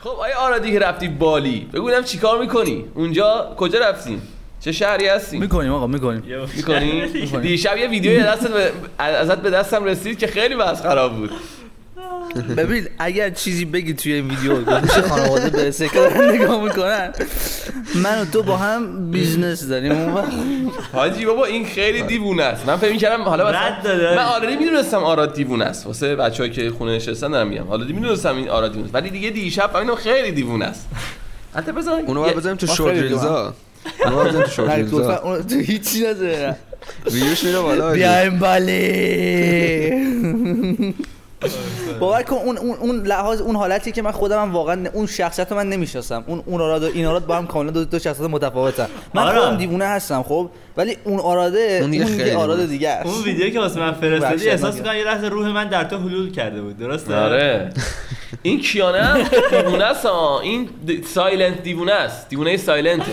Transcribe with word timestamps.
خب 0.00 0.08
آیا 0.08 0.36
آرادی 0.38 0.72
که 0.72 0.78
رفتی 0.78 1.08
بالی؟ 1.08 1.68
بگونم 1.72 2.04
چیکار 2.04 2.38
می‌کنی؟ 2.40 2.84
اونجا 2.94 3.54
کجا 3.56 3.78
رفتیم 3.78 4.22
چه 4.60 4.72
شهری 4.72 5.06
هستیم 5.08 5.40
می‌کنیم 5.40 5.72
آقا 5.72 5.86
می‌کنیم. 5.86 6.22
می‌کنی؟ 6.56 7.06
دیشب 7.48 7.76
یه 7.76 7.88
ویدیوی 7.88 8.22
دست 8.22 8.48
به- 8.48 8.72
ازت 8.98 9.38
به 9.38 9.50
دستم 9.50 9.84
رسید 9.84 10.18
که 10.18 10.26
خیلی 10.26 10.54
بس 10.56 10.82
خراب 10.82 11.16
بود. 11.16 11.30
ببین 12.56 12.86
اگر 12.98 13.30
چیزی 13.30 13.64
بگی 13.64 13.94
توی 13.94 14.12
این 14.12 14.28
ویدیو 14.28 14.56
گوش 14.80 14.90
خانواده 14.98 15.50
برسه 15.50 15.88
که 15.88 15.98
نگاه 16.32 16.64
می‌کنن 16.64 17.12
من 17.94 18.22
و 18.22 18.24
تو 18.24 18.42
با 18.42 18.56
هم 18.56 19.10
بیزنس 19.10 19.64
داریم. 19.68 19.92
اون 19.92 20.12
وقت 20.12 20.32
حاجی 20.92 21.24
بابا 21.24 21.44
این 21.44 21.66
خیلی 21.66 22.02
دیوونه 22.02 22.42
است. 22.42 22.66
من 22.66 22.76
فکر 22.76 22.92
می‌کردم 22.92 23.22
حالا 23.22 23.48
مثلا. 23.48 24.14
من 24.16 24.24
آردی 24.24 24.56
می‌دونستم 24.56 25.04
آراد 25.04 25.34
دیوونه 25.34 25.64
است. 25.64 25.86
واسه 25.86 26.16
بچه‌ای 26.16 26.50
که 26.50 26.70
خونه 26.70 26.96
نشستن 26.96 27.30
دارم 27.30 27.48
میگم. 27.48 27.64
حالا 27.64 27.84
می‌دونستم 27.84 28.36
این 28.36 28.48
آراد 28.48 28.70
دیوونه 28.70 28.86
است. 28.86 28.94
ولی 28.94 29.10
دیگه 29.10 29.30
دیشب 29.30 29.70
فهمیدم 29.72 29.94
خیلی 29.94 30.32
دیوونه 30.32 30.64
است. 30.64 30.88
حتی 31.54 31.72
بذار 31.72 32.00
اونو 32.06 32.20
باید 32.20 32.36
بذاریم 32.36 32.56
تو 32.56 32.66
شورت 32.76 32.96
ریلزا 32.96 33.54
اونو 34.04 34.16
باید 34.16 34.28
بذاریم 34.28 34.46
تو 34.46 34.52
شورت 34.52 34.70
ریلزا 34.70 35.16
اون 35.16 35.42
تو 35.42 35.58
هیچی 35.58 36.00
نذاره. 36.06 36.56
ویدیوش 37.12 37.44
میره 37.44 37.58
بالا. 37.60 37.92
بیایم 37.92 38.38
بالی 38.38 39.90
باور 42.00 42.22
کن 42.22 42.36
اون 42.36 42.58
اون 42.58 42.76
اون 42.76 43.06
لحاظ 43.06 43.40
اون 43.40 43.56
حالتی 43.56 43.92
که 43.92 44.02
من 44.02 44.10
خودم 44.10 44.52
واقعا 44.52 44.86
اون 44.92 45.06
شخصیت 45.06 45.50
رو 45.50 45.56
من 45.56 45.68
نمی‌شناسم. 45.68 46.24
اون 46.26 46.42
اون 46.46 46.60
آراد 46.60 46.82
و 46.82 46.86
این 46.86 47.06
آراد 47.06 47.26
با 47.26 47.36
هم 47.36 47.46
کاملا 47.46 47.70
دو, 47.70 47.84
دو 47.84 47.98
شخصیت 47.98 48.30
متفاوتن. 48.30 48.86
من 49.14 49.22
آره. 49.22 49.40
خودم 49.40 49.56
دیوونه 49.56 49.84
هستم 49.84 50.22
خب؟ 50.22 50.50
ولی 50.76 50.96
اون 51.04 51.20
آراده 51.20 51.78
اون 51.82 51.90
دیگه 51.90 52.04
دیگه, 52.04 52.16
خیلی 52.16 52.30
آراد 52.30 52.56
دیوونه. 52.56 52.66
دیگه 52.72 52.88
است. 52.88 53.06
اون 53.06 53.24
ویدیو 53.24 53.50
که 53.50 53.60
واسه 53.60 53.80
من 53.80 53.92
فرستادی. 53.92 54.48
احساس 54.48 54.74
می‌کنم 54.76 54.96
یه 54.96 55.04
لحظه 55.04 55.28
روح 55.28 55.48
من 55.48 55.68
در 55.68 55.84
تو 55.84 55.98
حلول 55.98 56.32
کرده 56.32 56.62
بود 56.62 56.78
درسته؟ 56.78 57.16
آره. 57.16 57.70
این 58.42 58.60
کیانه 58.60 59.24
دیوونه 59.50 59.84
است. 59.84 60.06
این 60.42 60.68
سایلنت 61.14 61.62
دیوونه 61.62 61.92
است. 61.92 62.28
دیوونه 62.28 62.56
سایلنته. 62.56 63.12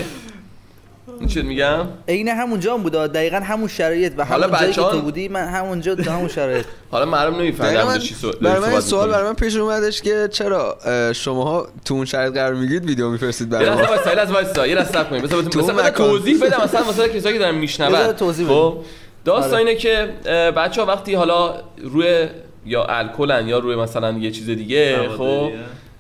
این 1.20 1.30
چی 1.30 1.42
میگم 1.42 1.88
عین 2.08 2.28
همونجا 2.28 2.74
هم 2.74 2.84
بود 2.84 2.92
دقیقا 2.92 3.38
همون 3.38 3.68
شرایط 3.68 4.14
و 4.18 4.26
حالا 4.26 4.48
همون 4.48 4.60
جایی 4.60 4.74
که 4.74 4.82
تو 4.82 5.02
بودی 5.02 5.28
من 5.28 5.48
همونجا 5.48 5.96
تو 5.96 6.12
همون 6.12 6.28
شرایط 6.28 6.66
حالا 6.92 7.06
معلوم 7.06 7.34
دقیقاً 7.34 7.44
نمی‌فهمم 7.44 7.88
من 7.88 8.00
چی 8.00 8.14
سو... 8.14 8.32
برای 8.42 8.60
من 8.60 8.80
سوال. 8.80 9.10
برای 9.10 9.24
من 9.24 9.34
پیش 9.34 9.56
اومدش 9.56 10.02
که 10.02 10.28
چرا 10.32 10.78
اه، 10.86 11.14
شماها 11.14 11.68
تو 11.86 11.94
اون 11.94 12.06
شرایط 12.06 12.34
قرار 12.34 12.54
می‌گیرید 12.54 12.86
ویدیو 12.86 13.10
میفرستید 13.10 13.48
یه 13.48 13.60
برای 13.60 13.70
لحظه 13.70 13.82
ما 13.82 14.12
یه 14.12 14.16
لحظه 14.16 14.34
وایسا 14.34 14.68
یه 14.68 14.76
لحظه 14.76 14.92
صبر 14.92 15.10
کنید 15.10 15.22
بذار 15.24 15.40
اون 15.40 15.48
بذار 15.48 15.76
مکان. 15.76 15.92
توضیح 15.92 16.46
بدم 16.46 16.64
مثلا 16.64 16.90
مثلا 16.90 17.08
کسایی 17.08 17.36
که 17.36 17.40
دارن 17.40 17.56
میشنون 17.56 18.14
خب 18.48 18.78
داستان 19.26 19.54
آره. 19.54 19.60
اینه 19.60 19.76
که 19.76 20.10
بچه 20.58 20.82
ها 20.82 20.88
وقتی 20.88 21.14
حالا 21.14 21.54
روی 21.84 22.28
یا 22.66 22.84
الکلن 22.84 23.48
یا 23.48 23.60
روی 23.60 23.76
مثلا 23.76 24.12
یه 24.12 24.32
چیز 24.32 24.46
دیگه 24.46 25.10
خب 25.18 25.52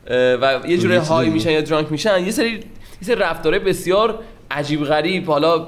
و 0.09 0.59
یه 0.67 0.77
جوری 0.77 0.95
های. 0.95 1.29
میشن 1.29 1.51
یا 1.51 1.61
درانک 1.61 1.91
میشن 1.91 2.25
یه 2.25 2.31
سری 2.31 2.49
یه 2.49 3.07
سری 3.07 3.15
رفتاره 3.15 3.59
بسیار 3.59 4.19
عجیب 4.51 4.83
غریب 4.83 5.27
حالا 5.27 5.65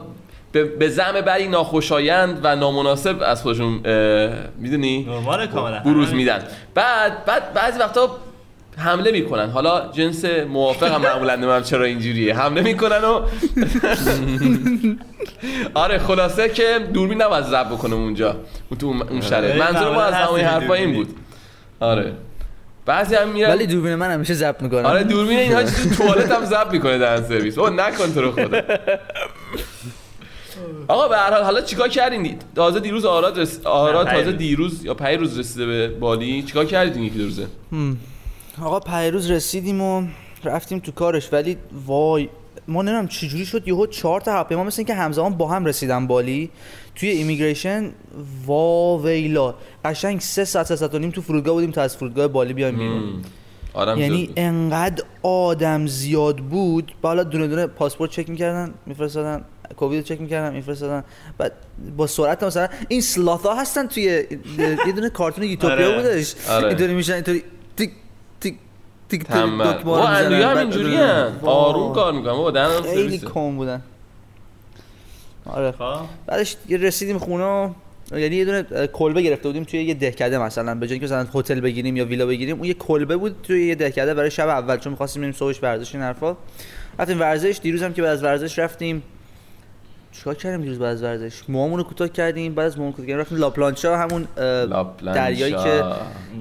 به, 0.52 0.90
زعم 0.90 1.22
بعضی 1.22 1.48
ناخوشایند 1.48 2.40
و 2.44 2.56
نامناسب 2.56 3.18
از 3.22 3.42
خودشون 3.42 3.74
می‌دونی؟ 4.60 5.08
بروز 5.86 6.14
میدن. 6.14 6.44
بعد 6.76 7.26
بعد 7.26 7.54
بعضی 7.54 7.80
وقتا 7.80 8.10
حمله 8.78 9.12
می‌کنن. 9.12 9.50
حالا 9.50 9.92
جنس 9.92 10.26
موافق 10.26 10.92
هم 10.94 11.02
معمولا 11.02 11.36
نمیم 11.36 11.62
چرا 11.62 11.86
اینجوریه. 11.86 12.36
حمله 12.36 12.62
می‌کنن 12.62 12.98
و 13.04 13.22
آره 15.74 15.98
خلاصه 16.00 16.50
که 16.50 16.80
دوربین 16.94 17.22
نباید 17.22 17.46
ضبط 17.46 17.68
بکنه 17.68 17.96
اونجا 17.96 18.36
اون 18.70 18.78
تو 18.80 18.88
اون- 18.88 19.22
شرایط. 19.22 19.62
آره، 19.62 19.72
منظور 19.74 19.94
ما 19.94 20.02
از 20.02 20.14
همون 20.14 20.40
حرفا 20.40 20.74
این. 20.74 20.94
بود. 20.94 21.16
آره. 21.80 22.14
بعضی 22.90 23.16
هم 23.16 23.30
میرن 23.30 23.50
ولی 23.50 23.68
دوربین 23.68 23.96
من 23.96 24.12
همیشه 24.12 24.34
ضبط 24.34 24.62
می‌کنم. 24.62 24.86
آره 24.86 25.04
دوربین 25.04 25.40
اینها 25.40 25.64
تو 25.64 25.90
توالت 25.98 26.32
هم 26.32 26.46
ضبط 26.46 26.72
می‌کنه 26.72 26.98
در 26.98 27.22
سرویس. 27.22 27.58
او 27.58 27.70
نکن 27.70 28.14
تو 28.14 28.22
رو 28.22 28.32
خدا. 28.32 28.62
آقا 30.88 31.08
به 31.08 31.18
هر 31.18 31.32
حال 31.34 31.44
حالا 31.44 31.62
چیکار 31.62 31.88
کردین؟ 31.88 32.38
تازه 32.56 32.80
دیروز 32.80 33.06
آراد 33.06 33.40
رس... 33.40 33.60
آراد 33.66 34.10
تازه. 34.10 34.32
دیروز 34.32 34.86
یا 34.86 34.94
پیروز 34.94 35.40
رسیده 35.40 35.66
به 35.66 35.88
بالی. 35.88 36.44
چیکار 36.44 36.66
کردین 36.66 37.04
یکی 37.04 37.18
دو 37.18 37.24
روزه؟ 37.24 37.48
آقا 38.62 38.80
پیروز 38.80 39.32
رسیدیم 39.32 39.82
و 39.82 40.08
رفتیم 40.44 40.80
تو 40.80 40.92
کارش. 40.92 41.34
ولی 41.34 41.58
وای 41.86 42.30
ما 42.68 42.82
نمی‌دونم 42.82 43.08
چجوری 43.08 43.46
شد. 43.46 43.68
یهو 43.68 43.88
چهار 43.88 44.22
تا 44.22 44.32
هواپیما 44.32 44.64
مثل 44.64 44.80
اینکه 44.80 44.94
همزمان 44.94 45.34
با 45.38 45.48
هم 45.48 45.66
رسیدن 45.66 46.08
بالی. 46.08 46.50
توی 47.00 47.10
ایمیگریشن 47.10 47.92
وا 48.46 48.98
ویلا 48.98 49.56
قشنگ 49.86 50.20
سه 50.20 50.46
ساعت 50.46 50.66
سه 50.66 50.76
ساعت 50.76 50.96
و 50.96 51.00
نیم 51.00 51.12
تو 51.12 51.22
فرودگاه 51.22 51.54
بودیم 51.54 51.72
تا 51.72 51.82
از 51.82 51.98
فرودگاه 51.98 52.28
بالی 52.28 52.54
بیایم 52.54 52.78
بیرون. 52.78 53.02
آدم 53.74 53.98
یعنی. 53.98 54.30
انقدر 54.38 55.04
آدم 55.24 55.88
زیاد 55.88 56.38
بود. 56.38 56.94
بالا 57.02 57.24
دونه 57.24 57.48
دونه 57.48 57.68
پاسپورت 57.68 58.12
چک 58.12 58.30
می‌کردن 58.30 58.74
میفرستادن. 58.86 59.44
کووید 59.78 60.04
چک 60.04 60.22
می‌کردن 60.22 60.54
میفرستادن. 60.54 61.04
بعد 61.38 61.52
با 61.98 62.08
سرعت 62.08 62.44
مثلا 62.44 62.68
این 62.88 63.02
سلاتا 63.02 63.56
هستن 63.56 63.88
توی 63.88 64.04
یه 64.58 64.92
دونه 64.96 65.10
کارتون 65.10 65.44
یوتوپیا 65.44 65.74
آره. 65.74 65.96
بودش. 65.96 66.36
آره. 66.50 66.68
اینطوری 66.68 66.94
میشن 66.94 67.14
اینطوری 67.14 67.44
تیک 67.78 67.92
تیک 68.42 68.56
تیک 69.10 69.22
تیک 69.24 69.28
دکمه 69.28 70.46
هم 70.46 70.58
اینجوری 70.58 70.98
وای. 70.98 71.30
آروم 71.44 71.94
کار 71.94 72.14
می‌کنم 72.14 72.82
خیلی 72.82 72.96
سرویسه. 72.96 73.28
کم 73.28 73.56
بودن. 73.56 73.82
آره. 75.54 75.72
خب. 75.72 75.96
بعدش 76.28 76.56
یه 76.70 76.78
رسیدیم 76.78 77.18
خونه 77.18 77.72
یعنی 78.12 78.36
یه 78.36 78.46
دونه 78.46 78.88
کلبه 78.88 79.22
گرفته 79.22 79.50
بودیم 79.50 79.64
توی 79.64 79.84
یه 79.84 79.94
دهکده 79.94 80.38
مثلا. 80.38 80.76
به 80.76 80.88
جای 80.88 80.94
اینکه 80.94 81.06
مثلا 81.06 81.28
هتل 81.40 81.60
بگیریم 81.60 81.98
یا 81.98 82.06
ویلا 82.06 82.26
بگیریم 82.26 82.58
اون 82.58 82.66
یه 82.66 82.74
کلبه 82.74 83.18
بود 83.18 83.36
توی 83.44 83.68
یه 83.68 83.76
دهکده 83.76 84.14
برای 84.14 84.32
شب 84.32 84.48
اول. 84.48 84.78
چون 84.78 84.92
می‌خواستیم 84.92 85.22
بریم 85.22 85.34
صبحش 85.34 85.64
ورزش 85.64 85.96
این 85.96 86.04
حرفا. 86.04 86.38
رفتیم 87.00 87.20
ورزش. 87.20 87.60
دیروز 87.64 87.84
هم 87.84 87.94
که 87.94 88.02
بعد 88.02 88.12
از 88.12 88.24
ورزش 88.24 88.60
رفتیم. 88.60 89.04
چیکار 90.12 90.36
کردیم 90.36 90.62
دیروز 90.62 90.80
بعد 90.80 90.92
از 90.92 91.04
ورزش؟ 91.04 91.42
موامون 91.50 91.78
رو 91.78 91.84
کوتاه 91.84 92.10
کردیم. 92.10 92.56
بعد 92.56 92.66
از 92.66 92.78
موامون 92.78 92.92
کوتاه 92.92 93.06
کردیم. 93.06 93.22
رفتیم 93.22 93.38
لاپلانچا 93.38 93.98
همون. 93.98 94.28
دریایی 95.06 95.54
که 95.54 95.84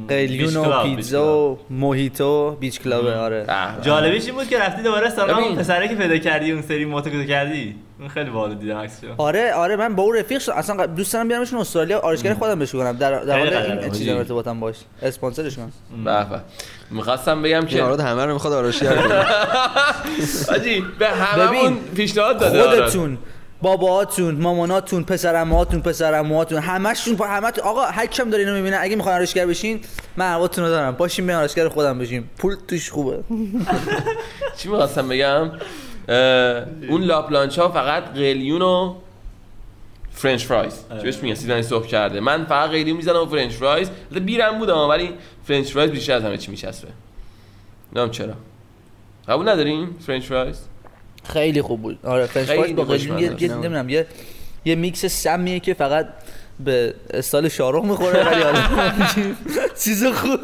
قلیون 0.08 0.56
و 0.56 0.64
کلاب، 0.64 0.86
پیتزا 0.86 1.38
و 1.38 1.58
موهیتو 1.70 2.56
بیچ 2.60 2.80
کلابه 2.80 3.14
آره. 3.14 3.46
جالبیش 3.82 4.26
این 4.26 4.34
بود 4.34 4.48
که 4.48 4.58
رفتی 4.58 4.82
دوباره 4.82 5.10
سراغ. 5.10 5.38
اون 5.38 5.56
پسره 5.56 5.88
که 5.88 5.94
پیدا 5.94 6.18
کردی 6.18 6.52
اون 6.52 6.62
سری 6.62 6.84
موتو 6.84 7.10
که 7.10 7.26
کردی؟ 7.26 7.74
خیلی 8.14 8.30
باحال 8.30 8.54
دیدم 8.54 8.76
عکسشو 8.76 9.06
آره 9.18 9.52
آره 9.52 9.76
من 9.76 9.94
با 9.94 10.02
اون 10.02 10.16
رفیق 10.16 10.38
شدم 10.38 10.54
اصلا 10.54 10.86
دوست 10.86 11.12
دارم 11.12 11.28
بیارمشون 11.28 11.58
استرالیا. 11.58 11.98
آرایشگر 11.98 12.34
خودم 12.34 12.58
بهش 12.58 12.72
کنم 12.72 12.92
در 12.92 13.24
در 13.24 13.38
حال 13.38 13.50
قدره. 13.50 13.82
این 13.82 13.92
چیزا 13.92 14.12
ارتباطم 14.18 14.60
باش. 14.60 14.76
اسپانسرش 15.02 15.56
کنم 15.56 15.72
به 16.04 16.24
به. 16.30 16.40
می‌خواستم 16.90 17.42
بگم 17.42 17.66
که 17.66 17.82
آراد 17.82 18.00
همه 18.00 18.24
رو 18.24 18.32
می‌خواد 18.32 18.52
آرایشگر 18.52 18.96
کنه 18.96 19.24
حاجی 20.48 20.80
به 20.98 21.08
هممون 21.08 21.48
ببین، 21.48 21.78
پیشنهاد 21.94 22.38
داده 22.38 22.62
آراد. 22.62 22.80
خودتون 22.80 23.18
باباهاتون 23.62 24.34
ماماناتون 24.34 25.04
پسرعموهاتون 25.04 25.82
پسرعموهاتون 25.82 26.58
همشون 26.58 27.16
با 27.16 27.26
همتون 27.26 27.64
آقا 27.64 27.82
هر 27.82 28.06
کیم 28.06 28.30
داره 28.30 28.42
اینو 28.42 28.56
می‌بینه 28.56 28.76
اگه 28.80 28.96
می‌خواین 28.96 29.14
آرایشگر 29.14 29.46
بشین 29.46 29.80
من 30.16 30.32
حقاتون 30.32 30.64
رو 30.64 30.70
دارم. 30.70 30.94
باشین 30.94 31.26
بیان 31.26 31.36
آرایشگر 31.36 31.68
خودم 31.68 31.98
بشین 31.98 32.24
پول 32.38 32.56
توش 32.68 32.90
خوبه. 32.90 33.18
چی 34.58 34.68
می‌خواستم 34.68 35.08
بگم؟ 35.08 35.50
اون 36.88 37.02
لاپلانچ 37.02 37.58
ها 37.58 37.68
فقط 37.68 38.04
قلیون 38.14 38.62
و 38.62 38.94
French 40.10 40.44
fries. 40.44 40.74
بهش 41.02 41.16
میگن؟ 41.16 41.34
سیزن 41.34 41.62
سرخ 41.62 41.86
کرده. 41.86 42.20
من 42.20 42.44
فقط 42.44 42.70
قلیون 42.70 42.96
می‌زنم 42.96 43.22
و 43.22 43.26
French 43.26 43.52
fries. 43.52 43.90
البته 44.10 44.20
بیرم 44.20 44.58
بودم 44.58 44.78
ولی 44.88 45.10
French 45.44 45.72
fries 45.72 45.90
بیشتر 45.90 46.12
از 46.12 46.22
همه 46.22 46.36
چی 46.36 46.50
میچسبه. 46.50 46.88
نمی‌دونم 47.86 48.10
چرا. 48.10 48.34
قبول 49.28 49.48
ندارین 49.48 49.88
French 50.06 50.24
fries؟ 50.24 50.60
خیلی 51.24 51.62
خوب 51.62 51.82
بود. 51.82 51.98
آره 52.04 52.26
خیلی 52.26 52.46
fries 52.46 52.76
با 52.76 52.84
قلیون 52.84 53.18
یه 53.18 53.30
است. 53.32 53.42
یه- 53.42 53.48
نمی‌دونم 53.48 53.88
یه 53.88 54.06
یه 54.64 54.74
میکس 54.74 55.04
سمیه 55.04 55.60
که 55.60 55.74
فقط 55.74 56.08
به 56.64 56.94
استال 57.10 57.48
شاروخ 57.48 57.84
می‌خوره 57.84 58.24
ولی 58.24 58.42
حالا 58.42 58.62
چیز 59.84 60.04
خوب. 60.06 60.40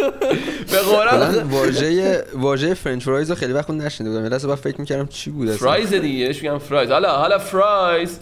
به 0.73 0.79
قرآن 0.79 1.19
من 1.21 1.43
واژه 1.43 2.25
واژه 2.35 2.75
French 2.75 3.05
fries 3.05 3.31
رو 3.31 3.37
خیلی 3.37 3.53
وقت 3.53 3.71
نشنیده 3.71 4.11
بودم. 4.11 4.25
یه 4.25 4.31
لحظه 4.31 4.49
بعد 4.49 4.59
فکر 4.59 4.81
می‌کردم 4.81 5.07
چی 5.07 5.31
بود 5.31 5.49
اصلا. 5.49 5.69
fries 5.69 5.95
دیگه 5.95 6.29
میگم 6.29 6.59
fries. 6.59 6.91
حالا 6.91 7.17
حالا 7.17 7.39
fries. 7.39 8.19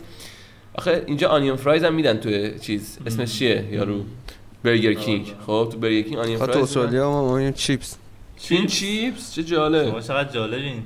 آخه 0.74 1.02
اینجا 1.06 1.28
onion 1.28 1.56
fries 1.56 1.84
هم 1.84 1.94
میدن 1.94 2.16
تو 2.16 2.58
چیز. 2.58 2.98
اسمش 3.06 3.38
چیه؟ 3.38 3.64
یارو. 3.70 4.00
Burger 4.64 4.92
King. 4.92 5.34
خب 5.46 5.68
تو 5.72 5.78
Burger 5.78 6.02
King 6.02 6.18
onion 6.18 6.38
خب 6.38 6.46
تو 6.46 6.52
fries 6.52 6.76
میدن. 6.76 6.80
استرالیا 6.80 7.10
ما 7.10 7.50
چیپس. 7.50 7.96
این 8.48 8.66
چیپس؟ 8.66 9.34
چه 9.34 9.42
جالب 9.42 9.90
شما 9.90 10.00
چقدر 10.00 10.32
جالبین. 10.32 10.82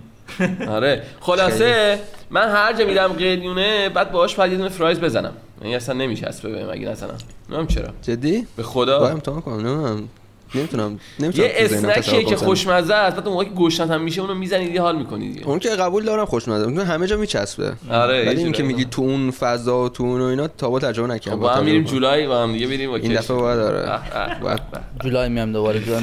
آره. 0.68 1.02
خلاصه 1.20 1.98
من 2.30 2.48
هر 2.48 2.72
جا 2.72 2.86
میرم 2.86 3.12
قلیونه 3.12 3.88
بعد 3.88 4.12
باهاش 4.12 4.34
بعد 4.34 4.50
یه 4.50 4.56
دونه 4.56 4.68
فرایز 4.68 5.00
بزنم. 5.00 5.32
یعنی 5.62 5.76
اصلا 5.76 5.94
نمیچسبه 5.94 6.48
بهم 6.48 6.70
اگه 6.70 6.88
نزنم 6.88 7.18
نمی‌دونم 7.48 7.66
چرا 7.66 7.88
جدی 8.02 8.32
به 8.40 8.46
باید 8.56 8.66
خدا 8.66 9.08
امتحان 9.08 9.40
کنم 9.40 9.54
نمی‌دونم 9.54 10.08
نمی‌تونم 10.54 10.98
نمی‌تونم 11.20 11.46
یه 11.46 11.54
اسنکیه 11.56 12.24
که. 12.24 12.36
خوشمزه 12.36 12.94
است 12.94 13.16
بعد 13.16 13.26
اون 13.26 13.32
موقعی 13.32 13.48
که 13.48 13.54
گوشتت 13.54 13.90
هم 13.90 14.00
میشه 14.00 14.20
اونو 14.20 14.34
می‌زنید 14.34 14.74
یه 14.74 14.80
حال 14.80 14.98
می‌کنید 14.98 15.32
دیگه 15.34 15.46
اون 15.46 15.58
که 15.58 15.68
قبول 15.68 16.04
دارم 16.04 16.24
خوشمزه 16.24 16.64
اون 16.64 16.78
همه 16.78 17.06
جا 17.06 17.16
میچسبه 17.16 17.72
آره 17.90 18.26
ولی 18.26 18.42
این 18.42 18.52
که. 18.52 18.62
میگی 18.62 18.84
تو 18.84 19.02
اون 19.02 19.30
فضا 19.30 19.84
و 19.84 19.88
تو 19.88 20.04
اون 20.04 20.20
و 20.20 20.24
اینا 20.24 20.48
تا 20.48 20.70
با 20.70 20.78
تجربه 20.78 21.08
خب 21.08 21.14
نکردم 21.14 21.40
با 21.40 21.48
هم 21.48 21.54
باید 21.54 21.66
میریم. 21.66 21.84
جولای 21.84 22.26
با 22.26 22.42
هم 22.42 22.52
دیگه 22.52 22.66
بریم 22.66 22.90
با 22.90 22.96
این. 22.96 23.14
دفعه 23.14 23.36
باید 23.36 23.60
آره 23.60 24.00
باید. 24.42 24.60
جولای 25.04 25.28
میام 25.28 25.52
دوباره 25.52 25.80
جولای 25.80 26.02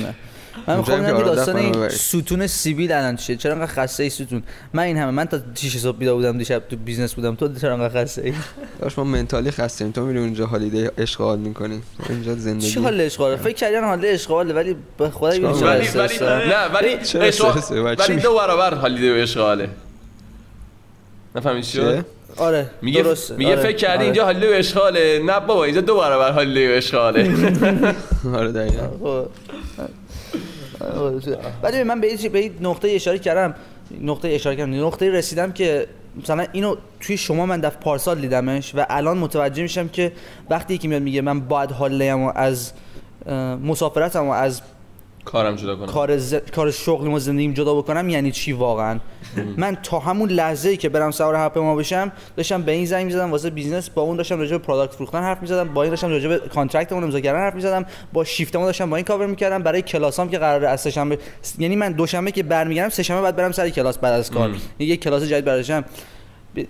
من 0.67 0.77
می‌خوام 0.77 0.97
هم 0.99 1.05
که 1.05 1.11
ببینم 1.11 1.25
آراد 1.25 1.35
داستان 1.35 1.55
این. 1.55 1.89
ستون 1.89 2.47
سیبیل 2.47 2.91
الان 2.91 3.15
چیه؟ 3.15 3.35
چرا 3.35 3.53
انقدر 3.53 3.71
خسته 3.71 4.03
ای 4.03 4.09
ستون؟ 4.09 4.43
من 4.73 4.83
این 4.83 4.97
همه 4.97 5.11
من 5.11 5.25
تا 5.25 5.39
6 5.55 5.77
صبح 5.77 5.97
بیدار 5.97 6.15
بودم 6.15 6.37
دیشب 6.37 6.63
تو 6.69 6.75
بیزنس 6.75 7.13
بودم 7.13 7.35
تو 7.35 7.55
چرا 7.55 7.73
انقدر 7.73 8.03
خسته 8.03 8.21
ای؟ 8.21 8.33
داشت 8.81 8.97
ما 8.97 9.03
منتالی 9.03 9.51
خستیم 9.51 9.91
تو 9.91 10.05
میری 10.05 10.19
اونجا 10.19 10.45
هالیدی 10.45 10.89
اشغال 10.97 11.39
می‌کنی. 11.39 11.81
اینجا 12.09 12.35
زندگی. 12.35 12.69
چی 12.69 12.79
حال 12.79 13.01
اشغاله 13.01 13.35
فکر 13.35 13.53
کردن 13.53 13.83
حال 13.83 14.05
اشغاله 14.05 14.53
ولی 14.53 14.75
به 14.97 15.09
خدا 15.09 15.27
ولی 15.27 15.41
ولی. 15.41 16.17
نه 16.27 16.67
ولی 16.73 16.97
اشغال 17.15 17.61
ولی 17.99 18.15
دو 18.15 18.35
برابر 18.35 18.73
حالیده 18.73 19.19
و 19.19 19.23
اشغاله. 19.23 19.69
نفهمی 21.35 21.63
چی؟ 21.63 21.81
آره 22.37 22.69
میگه 22.81 23.01
درسته. 23.01 23.35
میگه 23.35 23.51
آره. 23.51 23.61
فکر 23.61 23.77
کردی 23.77 23.95
آره. 23.95 24.05
اینجا 24.05 24.27
حلیده 24.27 24.55
و 24.55 24.59
اشغاله. 24.59 25.21
نه 25.25 25.39
بابا 25.39 25.63
اینجا 25.63 25.81
دو 25.81 25.97
برابر 25.97 26.31
حلیده 26.31 26.73
و 26.73 26.77
اشغاله. 26.77 27.31
آره 28.39 28.51
دقیقا. 28.51 29.25
ببین، 31.63 31.83
من 31.83 32.01
به 32.01 32.29
به 32.29 32.51
نقطه 32.61 32.91
اشاره 32.91 33.19
کردم. 33.19 33.55
نقطه 34.01 34.29
اشاره 34.29 34.55
کردم. 34.55 34.85
نقطه 34.85 35.11
رسیدم 35.11 35.51
که 35.51 35.87
مثلا 36.21 36.45
اینو 36.51 36.75
توی 36.99 37.17
شما 37.17 37.45
من 37.45 37.59
دفعه 37.59 37.79
پارسال 37.79 38.21
دیدمش 38.21 38.75
و 38.75 38.85
الان 38.89 39.17
متوجه 39.17 39.61
میشم 39.61 39.87
که 39.87 40.11
وقتی 40.49 40.73
یکی 40.73 40.87
میاد 40.87 41.01
میگه 41.01 41.21
من 41.21 41.39
باید 41.39 41.71
holiday 41.71 42.17
م 42.17 42.23
و 42.23 42.31
از 42.35 42.71
مسافرتم 43.63 44.27
و 44.27 44.31
از 44.31 44.61
کارم 45.25 45.55
جدا 45.55 45.75
کنم. 45.75 45.85
کار, 45.85 46.17
ز... 46.17 46.35
کار 46.35 46.71
شغلیم 46.71 47.13
و 47.13 47.19
زندگیم 47.19 47.53
جدا 47.53 47.75
بکنم 47.75 48.09
یعنی 48.09 48.31
چی 48.31 48.51
واقعا؟ 48.51 48.99
من 49.57 49.77
تا 49.83 49.99
همون 49.99 50.29
لحظه 50.29 50.69
ای 50.69 50.77
که 50.77 50.89
برم 50.89 51.11
سوار 51.11 51.35
هواپیما 51.35 51.75
بشم 51.75 52.11
داشتم 52.37 52.61
به 52.61 52.71
این 52.71 52.85
زنگ 52.85 53.05
می‌زدم 53.05 53.31
واسه 53.31 53.49
business 53.49 53.89
با 53.89 54.01
اون 54.01 54.17
داشتم 54.17 54.39
راجع 54.39 54.51
به 54.51 54.57
product 54.57 54.93
فروختن 54.93 55.21
حرف 55.21 55.41
می‌زدم 55.41 55.73
با 55.73 55.83
این 55.83 55.89
داشتم 55.89 56.09
راجع 56.09 56.29
به 56.29 56.39
contract 56.39 56.86
مون 56.86 57.03
امضا 57.03 57.19
کردن 57.19 57.39
حرف 57.39 57.55
می‌زدم 57.55 57.85
با 58.13 58.23
شیفتمون 58.23 58.65
داشتم 58.65 58.89
با 58.89 58.95
این 58.95 59.05
کاور 59.05 59.25
می‌کردم 59.25 59.63
برای 59.63 59.81
کلاسام 59.81 60.29
که 60.29 60.37
قراره 60.37 60.67
از 60.67 60.81
سه‌شنبه 60.81 61.19
یعنی 61.57 61.75
من 61.75 61.91
دوشنبه 61.91 62.31
که 62.31 62.43
برمیگردم 62.43 62.89
سه 62.89 63.03
شنبه 63.03 63.21
بعد 63.21 63.35
برم 63.35 63.51
سر 63.51 63.69
کلاس 63.69 63.97
بعد 63.97 64.13
از 64.13 64.31
کار. 64.31 64.55
یه 64.79 64.97
کلاس 64.97 65.23
جدید 65.23 65.45
برداشتم 65.45 65.85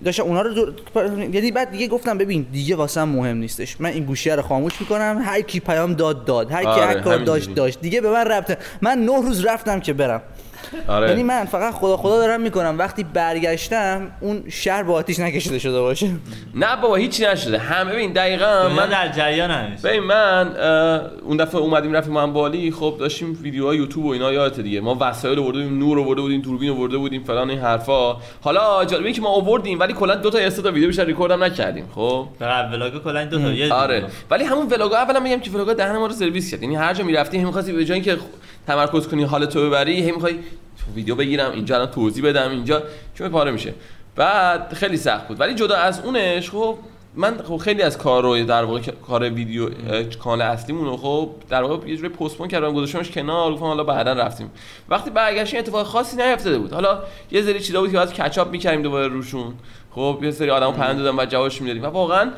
داشتم 0.04 0.22
اونا 0.22 0.42
رو 0.42 0.54
دور... 0.54 0.74
یعنی 1.32 1.50
بعد 1.50 1.70
دیگه 1.70 1.88
گفتم 1.88 2.18
ببین 2.18 2.46
دیگه 2.52 2.76
واسم 2.76 3.08
مهم 3.08 3.36
نیستش. 3.36 3.80
من 3.80 3.90
این 3.90 4.04
گوشیه 4.04 4.36
رو 4.36 4.42
خاموش 4.42 4.80
می‌کنم 4.80 5.22
هر 5.24 5.40
کی 5.40 5.60
پیام 5.60 5.94
داد 5.94 6.24
داد. 6.24 6.50
هر 6.50 6.62
کی 6.62 6.68
آره، 6.68 6.86
هر 6.86 7.00
کار. 7.00 7.18
داشت 7.18 7.54
داشت. 7.54 7.80
دیگه 7.80 8.00
به 8.00 8.10
من 8.10 8.24
ربط 8.24 8.58
من 8.82 8.98
نه 8.98 9.22
روز 9.22 9.44
رفتم 9.44 9.80
که 9.80 9.92
برم. 9.92 10.22
آره. 10.88 11.08
یعنی 11.08 11.22
من 11.22 11.44
فقط 11.44 11.74
خدا 11.74 11.96
خدا 11.96 12.18
دارم 12.18 12.40
می‌کنم. 12.40 12.78
وقتی 12.78 13.04
برگشتم 13.04 14.10
اون 14.20 14.44
شهر 14.48 14.82
با 14.82 14.94
آتیش 14.94 15.18
نکشیده 15.18 15.58
شده 15.58 15.80
باشه. 15.80 16.10
نه 16.54 16.76
بابا 16.76 16.96
هیچی 16.96 17.26
نشده. 17.26 17.58
هم 17.58 17.88
ببین 17.88 18.12
دقیقا 18.12 18.68
من 18.68 18.84
من 18.84 18.88
در 18.88 19.08
جریان 19.08 19.50
همیشه 19.50 19.88
ببین 19.88 20.02
من 20.02 20.56
اون 21.22 21.36
دفعه 21.36 21.60
اومدیم 21.60 21.92
رفتیم 21.92 22.12
ما 22.12 22.22
هم 22.22 22.32
بالی 22.32 22.70
خب 22.70 22.96
داشتیم 23.00 23.38
ویدیوهای 23.42 23.76
یوتیوب 23.76 24.04
و 24.04 24.08
اینا 24.08 24.32
یادت 24.32 24.60
دیگه. 24.60 24.80
ما 24.80 24.96
وسایل 25.00 25.38
آورده 25.38 25.58
بودیم 25.58 25.78
نور 25.78 26.00
آورده 26.00 26.20
بودیم 26.20 26.40
دوربین 26.40 26.70
آورده 26.70 26.98
بودیم 26.98 27.24
فلان 27.24 27.50
این 27.50 27.58
حرفا. 27.58 28.16
حالا 28.42 28.84
جالبه 28.84 29.12
که 29.12 29.22
ما 29.22 29.28
آوردیم 29.28 29.80
ولی 29.80 29.92
کلا 29.92 30.14
دو 30.14 30.30
تا 30.30 30.40
یا 30.40 30.50
سه 30.50 30.62
تا 30.62 30.70
ویدیو 30.70 30.86
بیشتر 30.86 31.04
ریکورد 31.04 31.32
هم 31.32 31.44
نکردیم. 31.44 31.88
خب؟ 31.94 32.26
فقط 32.38 32.72
ولاگ 32.72 33.02
کلا 33.02 33.20
این 33.20 33.28
دو 33.28 33.38
تا 33.38 33.52
یه 33.52 33.72
آره. 33.72 34.04
ولی 34.30 34.44
همون 34.44 34.66
ولاگا 34.66 34.96
اولا 34.96 35.20
میگم 35.20 35.40
که 35.40 35.50
ولاگا 35.50 35.72
دهن 35.72 35.96
ما 35.96 36.06
رو 36.06 36.12
سرویس 36.12 36.50
کرد. 36.50 36.62
یعنی 36.62 36.76
هر 36.76 36.94
جا 36.94 37.04
می‌رفتی 37.04 37.38
هم 37.38 37.46
می‌خواستی 37.46 37.72
به 37.72 37.84
جای 37.84 37.94
اینکه 37.94 38.16
تمرکز 38.66 39.08
کنی 39.08 39.24
حال 39.24 39.46
تو 39.46 39.66
ببری 39.66 40.08
هم 40.08 40.14
می‌خوای 40.14 40.38
ویدیو 40.94 41.14
بگیرم 41.14 41.50
اینجا 41.50 41.74
الان 41.74 41.90
توضیح 41.90 42.24
بدم 42.24 42.50
اینجا 42.50 42.82
چون 43.14 43.28
پاره 43.28 43.50
میشه. 43.50 43.74
بعد 44.16 44.72
خیلی 44.72 44.96
سخت 44.96 45.28
بود. 45.28 45.40
ولی 45.40 45.54
جدا 45.54 45.76
از 45.76 46.00
اونش 46.04 46.50
خب 46.50 46.78
من 47.16 47.38
خب 47.48 47.56
خیلی 47.56 47.82
از 47.82 47.98
کار 47.98 48.22
رو 48.22 48.44
در 48.44 48.64
واقع 48.64 48.80
کار 48.80 49.30
ویدیو 49.30 49.68
کانال 50.24 50.42
اصلیمون 50.42 50.84
رو 50.84 50.96
خب 50.96 51.30
در 51.48 51.62
واقع 51.62 51.88
یه 51.88 51.96
جوری 51.96 52.08
پستپون 52.08 52.48
کردم 52.48 52.72
گذاشتمش 52.72 53.10
کنار 53.10 53.52
گفتم 53.52 53.64
حالا 53.64 53.84
بعدا 53.84 54.12
رفتیم. 54.12 54.50
وقتی 54.88 55.10
برگشتیم 55.10 55.60
اتفاق 55.60 55.86
خاصی 55.86 56.16
نیفتاده 56.16 56.58
بود. 56.58 56.72
حالا 56.72 57.02
یه 57.30 57.42
سری 57.42 57.60
چیزا 57.60 57.80
بود 57.80 57.90
که 57.90 57.96
باید 57.96 58.12
کچاپ 58.12 58.50
می‌کردیم 58.50 58.82
دوباره 58.82 59.08
روشون. 59.08 59.54
خب 59.90 60.18
یه 60.22 60.30
سری 60.30 60.50
آدمو 60.50 60.72
پیام 60.72 60.96
دادن 60.96 61.20
و 61.20 61.26
جوابش 61.26 61.60
می‌دادیم. 61.60 61.82
و 61.82 61.86
واقعا 61.86 62.30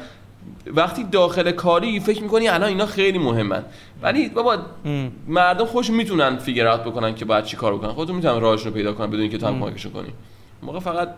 وقتی 0.67 1.05
داخل 1.05 1.51
کاری 1.51 2.01
فکر 2.01 2.23
می‌کنی 2.23 2.49
الان 2.49 2.69
اینا 2.69 2.87
خیلی 2.87 3.19
مهمن. 3.19 3.65
ولی 4.03 4.29
بابا 4.29 4.59
مردم 5.27 5.65
خوش 5.65 5.91
می‌تونن 5.91 6.37
فیگر 6.39 6.67
اوت 6.67 6.81
بکنن 6.81 7.15
که 7.15 7.25
باید 7.25 7.45
چی 7.45 7.57
کار 7.57 7.75
بکنن. 7.75 7.93
خودتون 7.93 8.17
می‌تونن 8.17 8.41
راهشون 8.41 8.67
رو 8.67 8.75
پیدا 8.75 8.93
کنن 8.93 9.07
بدون 9.07 9.21
اینکه 9.21 9.39
تو 9.39 9.47
هم 9.47 9.61
کمکشون 9.61 9.93
کنی. 9.93 10.09
موقع 10.63 10.79
فقط 10.79 11.09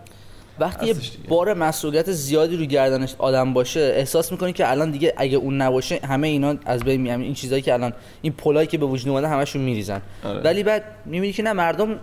وقتی 0.60 0.86
یه. 0.86 0.94
بار 1.28 1.54
مسئولیت 1.54 2.12
زیادی 2.12 2.56
رو 2.56 2.64
گردنش 2.64 3.14
آدم 3.18 3.52
باشه 3.52 3.80
احساس 3.80 4.32
می‌کنی 4.32 4.52
که 4.52 4.70
الان 4.70 4.90
دیگه 4.90 5.14
اگه 5.16 5.36
اون 5.36 5.62
نباشه 5.62 6.00
همه 6.08 6.28
اینا 6.28 6.54
از 6.64 6.84
بین 6.84 7.00
میرن 7.00 7.20
این 7.20 7.34
چیزایی 7.34 7.62
که 7.62 7.72
الان 7.72 7.92
این 8.22 8.32
پلایی 8.32 8.66
که 8.66 8.78
به 8.78 8.86
وجود 8.86 9.08
اومده 9.08 9.28
همشون 9.28 9.62
میریزن. 9.62 10.02
آره. 10.24 10.40
ولی 10.40 10.62
بعد 10.62 10.84
می‌بینی 11.06 11.32
که 11.32 11.42
نه 11.42 11.52
مردم 11.52 11.98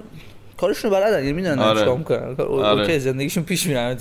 کارشون 0.58 0.92
رو 0.92 0.98
بلدن. 0.98 1.20
یعنی 1.20 1.34
می‌دونن 1.34 1.60
آره. 1.60 1.80
چیکار 1.80 1.98
می‌کنن. 1.98 2.36
آره. 2.40 2.82
okay 2.82 3.00
زندگیشون 3.00 3.44
پیش 3.44 3.68
میره 3.68 3.98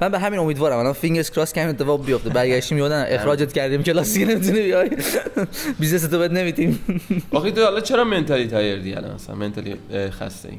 من 0.00 0.08
به 0.08 0.18
همین 0.18 0.40
امیدوارم. 0.40 0.78
الان 0.78 0.92
fingers 0.92 1.30
cross 1.30 1.52
که 1.52 1.60
همین 1.62 1.74
اتفاق 1.74 2.06
بیفته. 2.06 2.30
برگشتیم 2.30 2.78
یادن 2.78 3.04
اخراجت 3.08 3.52
کردیم 3.52 3.82
کلاس 3.82 4.14
دیگه 4.14 4.26
نمی‌تونی 4.26 4.62
بیای. 4.62 4.90
business 5.78 6.02
تو 6.02 6.18
بد 6.18 6.32
نمیتیم 6.32 6.78
آخه 7.30 7.50
تو 7.50 7.64
حالا 7.64 7.80
چرا 7.80 8.04
mentally 8.04 8.46
tired 8.46 8.86
ی 8.86 8.94
الان 8.94 9.14
مثلا؟ 9.14 9.34
mentally 9.34 9.76
خسته 10.10 10.48
ای؟ 10.48 10.58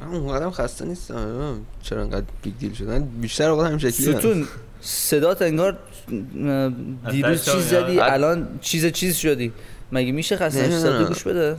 من 0.00 0.16
اونقدرم 0.16 0.50
خسته 0.50 0.84
نیستم. 0.84 1.56
چرا 1.82 2.02
انقدر 2.02 2.26
big 2.42 2.54
deal 2.58 2.72
شدن 2.72 3.08
بیشتر 3.20 3.50
اوقات 3.50 3.66
همین 3.66 3.78
شکلی 3.78 3.92
ستون. 3.92 4.46
صدات 4.80 5.42
انگار 5.42 5.78
دیروز 7.10 7.44
چیز 7.44 7.62
زدی 7.62 8.00
الان 8.00 8.48
چیز 8.60 8.86
چیز 8.86 9.16
شدی. 9.16 9.52
مگه 9.92 10.12
میشه 10.12 10.36
خسته 10.36 10.60
نه، 10.60 10.66
نشی 10.66 10.74
نه، 10.74 10.80
صدا 10.80 10.98
نه. 10.98 11.04
گوش 11.04 11.22
بده. 11.22 11.56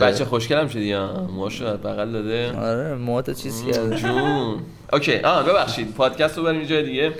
بچه 0.00 0.24
خوشگلم 0.24 0.68
شدی 0.68 0.84
یا؟ 0.84 1.28
موهاشو 1.34 1.76
بغل 1.76 2.12
داده. 2.12 2.52
آره 2.56 2.94
موهات 2.94 3.30
چیز 3.30 3.62
کرده 3.62 3.96
جون. 3.96 4.60
okay 4.92 5.18
آه 5.18 5.42
ببخشید 5.44 5.94
پادکست 5.94 6.38
رو 6.38 6.44
بریم 6.44 6.60
یه 6.60 6.66
جای 6.66 6.82
دیگه. 6.82 7.12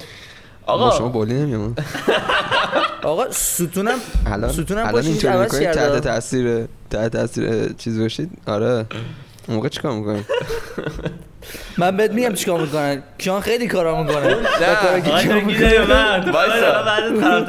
با 0.66 0.90
شما 0.90 1.06
آقا 1.06 1.08
بولی 1.08 1.34
نمیام 1.34 1.74
آقا 3.02 3.30
ستونم 3.30 3.98
الان 4.26 4.52
ستونم 4.52 4.86
الان 4.86 5.04
اینطوری 5.04 5.32
عوض 5.34 5.54
می‌کنید 5.54 5.70
تحت 5.70 5.98
تاثیر 6.00 6.66
تحت 6.90 7.12
تاثیر 7.12 7.72
چیز 7.72 8.00
باشید؟ 8.00 8.30
آره. 8.46 8.66
اون 9.48 9.56
موقع 9.56 9.68
چیکار 9.68 9.92
می‌کنید 9.92 10.26
من 11.78 11.96
بهت 11.96 12.10
میگم 12.10 12.34
چیکار 12.34 12.60
می‌کنن. 12.60 13.02
کیان 13.18 13.40
خیلی 13.40 13.66
کارا 13.66 14.02
می‌کنه. 14.02 14.16
آقا. 14.36 14.38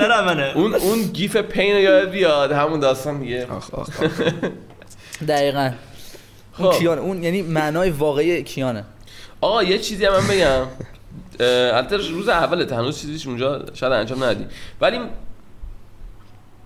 آقا 0.04 0.26
منه 0.26 0.52
اون 0.56 0.76
اون 0.76 1.02
گیف 1.02 1.38
پین 1.38 1.76
رو 1.76 1.82
یاد 1.82 2.10
بیاد 2.10 2.52
همون 2.52 2.80
داستان 2.80 3.20
دیگه 3.20 3.48
آخ 3.52 3.74
آخ 3.74 3.90
آخ. 4.04 4.22
دقیقا. 5.28 5.72
اون 6.60 6.72
خب. 6.72 6.80
کیان 6.80 7.00
اون 7.00 7.24
یعنی 7.24 7.42
معنای 7.42 7.90
واقعی 7.90 8.44
کیانه. 8.44 8.84
آقا 9.42 9.64
یه 9.64 9.78
چیزی 9.78 10.06
هم 10.06 10.14
من 10.14 10.28
بگم. 10.28 10.68
البته 11.40 11.98
روز 11.98 12.30
اولت 12.30 12.74
هنوز 12.74 13.02
چیزیش 13.02 13.28
اونجا 13.28 13.66
شاید 13.74 13.94
انجام 13.94 14.24
ندی 14.24 14.46
ولی 14.82 15.00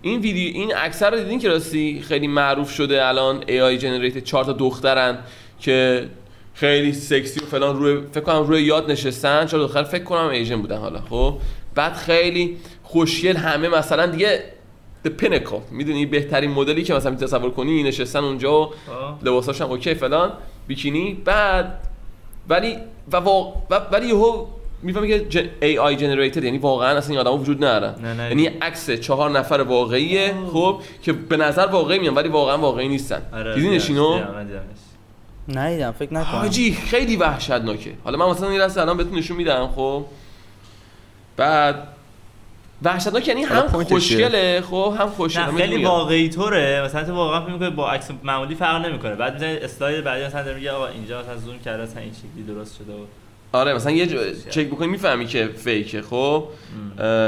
این 0.02 0.22
ویدیو 0.22 0.54
این 0.54 0.74
اکثر 0.76 1.12
رو 1.12 1.18
دیدین 1.18 1.40
که 1.40 1.50
راستی 1.50 2.02
خیلی 2.08 2.28
معروف 2.28 2.72
شده 2.72 3.06
الان 3.08 3.42
AI 3.42 3.78
جنریت 3.78 4.18
چهار 4.18 4.44
تا 4.44 4.54
دخترن 4.54 5.18
که 5.60 6.10
خیلی 6.54 6.94
سکسی 6.94 7.40
و 7.40 7.46
فلان 7.46 7.76
روی 7.76 8.02
فکر 8.12 8.24
کنم 8.24 8.44
روی 8.44 8.62
یاد 8.62 8.92
نشستن. 8.92 9.46
چهار 9.46 9.64
دختر 9.64 9.84
فکر 9.84 10.04
کنم 10.04 10.30
ایژن 10.30 10.62
بودن 10.62 10.78
حالا 10.78 11.02
خب؟ 11.10 11.38
بعد 11.76 11.94
خیلی 11.94 12.58
خوشگل 12.84 13.36
همه 13.36 13.68
مثلا 13.68 14.06
دیگه 14.06 14.44
the 15.06 15.10
pinnacle. 15.24 15.72
می‌دونی 15.72 16.06
بهترین 16.06 16.52
مدلی 16.52 16.84
که 16.84 16.94
مثلا 16.94 17.12
می‌تونی 17.12 17.28
تصور 17.28 17.52
کنی 17.52 17.84
نشستن 17.84 18.20
اونجا 18.20 18.62
و. 18.62 18.70
لباساش 19.24 19.62
هم 19.62 19.70
اوکی 19.70 19.94
فلان 19.94 20.32
بیکینی. 20.68 21.22
بعد 21.26 21.88
ولی 22.50 22.78
و 23.12 23.18
وا... 23.18 23.54
و... 23.70 23.82
ولی 23.92 24.08
یهو 24.08 24.46
می‌فهمی 24.84 25.08
که 25.08 25.20
جن... 25.20 25.46
AI 25.62 25.98
generated 26.00 26.44
یعنی 26.44 26.58
واقعا 26.58 26.98
اصلا 26.98 27.10
این 27.10 27.20
آدما 27.20 27.38
وجود 27.38 27.64
ندارن. 27.64 27.96
نه، 28.02 28.14
نه. 28.14 28.30
یعنی 28.30 28.46
عکس 28.46 28.92
چهار 28.92 29.30
نفر 29.30 29.62
واقعیه 29.62 30.34
خب 30.54 30.82
که 31.02 31.14
به 31.14 31.38
نظر 31.38 31.66
واقعی 31.66 32.00
میان 32.00 32.16
ولی 32.16 32.30
واقعا 32.30 32.58
واقعی 32.58 32.88
نیستن. 32.88 33.22
آره، 33.34 33.56
دیدینش 33.56 33.88
دیدم، 33.88 34.02
اینو 34.02 35.70
دیدم، 35.70 35.92
فکر 35.92 36.14
نکنم. 36.14 36.42
حاجی 36.42 36.74
خیلی 36.74 37.16
وحشتناکه. 37.16 37.94
حالا 38.04 38.18
من 38.18 38.30
مثلا 38.30 38.50
این 38.50 38.62
لحظه 38.62 38.82
الان 38.82 38.98
بهتون 38.98 39.18
نشون 39.18 39.38
میدم 39.38 39.68
خب. 39.76 40.06
بعد 41.38 41.88
وحشتناک 42.84 43.28
یعنی 43.28 43.44
هم 43.44 43.68
خوشگله 43.68 44.62
خب 44.62 44.96
هم 45.00 45.10
خوشگله. 45.10 45.58
خیلی 45.58 45.76
میگم. 45.76 45.88
واقعی 45.88 46.30
طوره. 46.30 46.82
مثلا 46.86 47.04
تو 47.04 47.14
واقعا 47.16 47.42
فکر 47.42 47.54
می‌کنی 47.54 47.70
با 47.70 47.92
عکس 47.92 48.08
معمولی 48.24 48.56
فرق 48.56 48.86
نمی‌کنه. 48.86 49.16
بعد 49.16 49.34
می‌ذاری 49.34 49.58
اسلاید 49.58 50.04
بعدی 50.04 50.26
مثلا 50.26 50.44
داره 50.44 50.56
میگه 50.56 50.72
آقا 50.72 50.88
اینجا 50.88 51.22
مثلا 51.22 51.38
زوم 51.38 51.60
کرده 51.66 51.84
مثلا 51.84 52.02
این 52.02 52.12
شکلی 52.14 52.56
درست 52.56 52.76
شده 52.76 52.94
و 52.94 53.06
آره 53.54 53.74
مثلا 53.74 53.92
یه 53.92 54.08
جا... 54.08 54.20
چک 54.50 54.68
بکنی 54.68 54.88
می‌فهمی 54.88 55.26
که 55.26 55.50
فیکه 55.58 56.02
خب؟ 56.02 56.44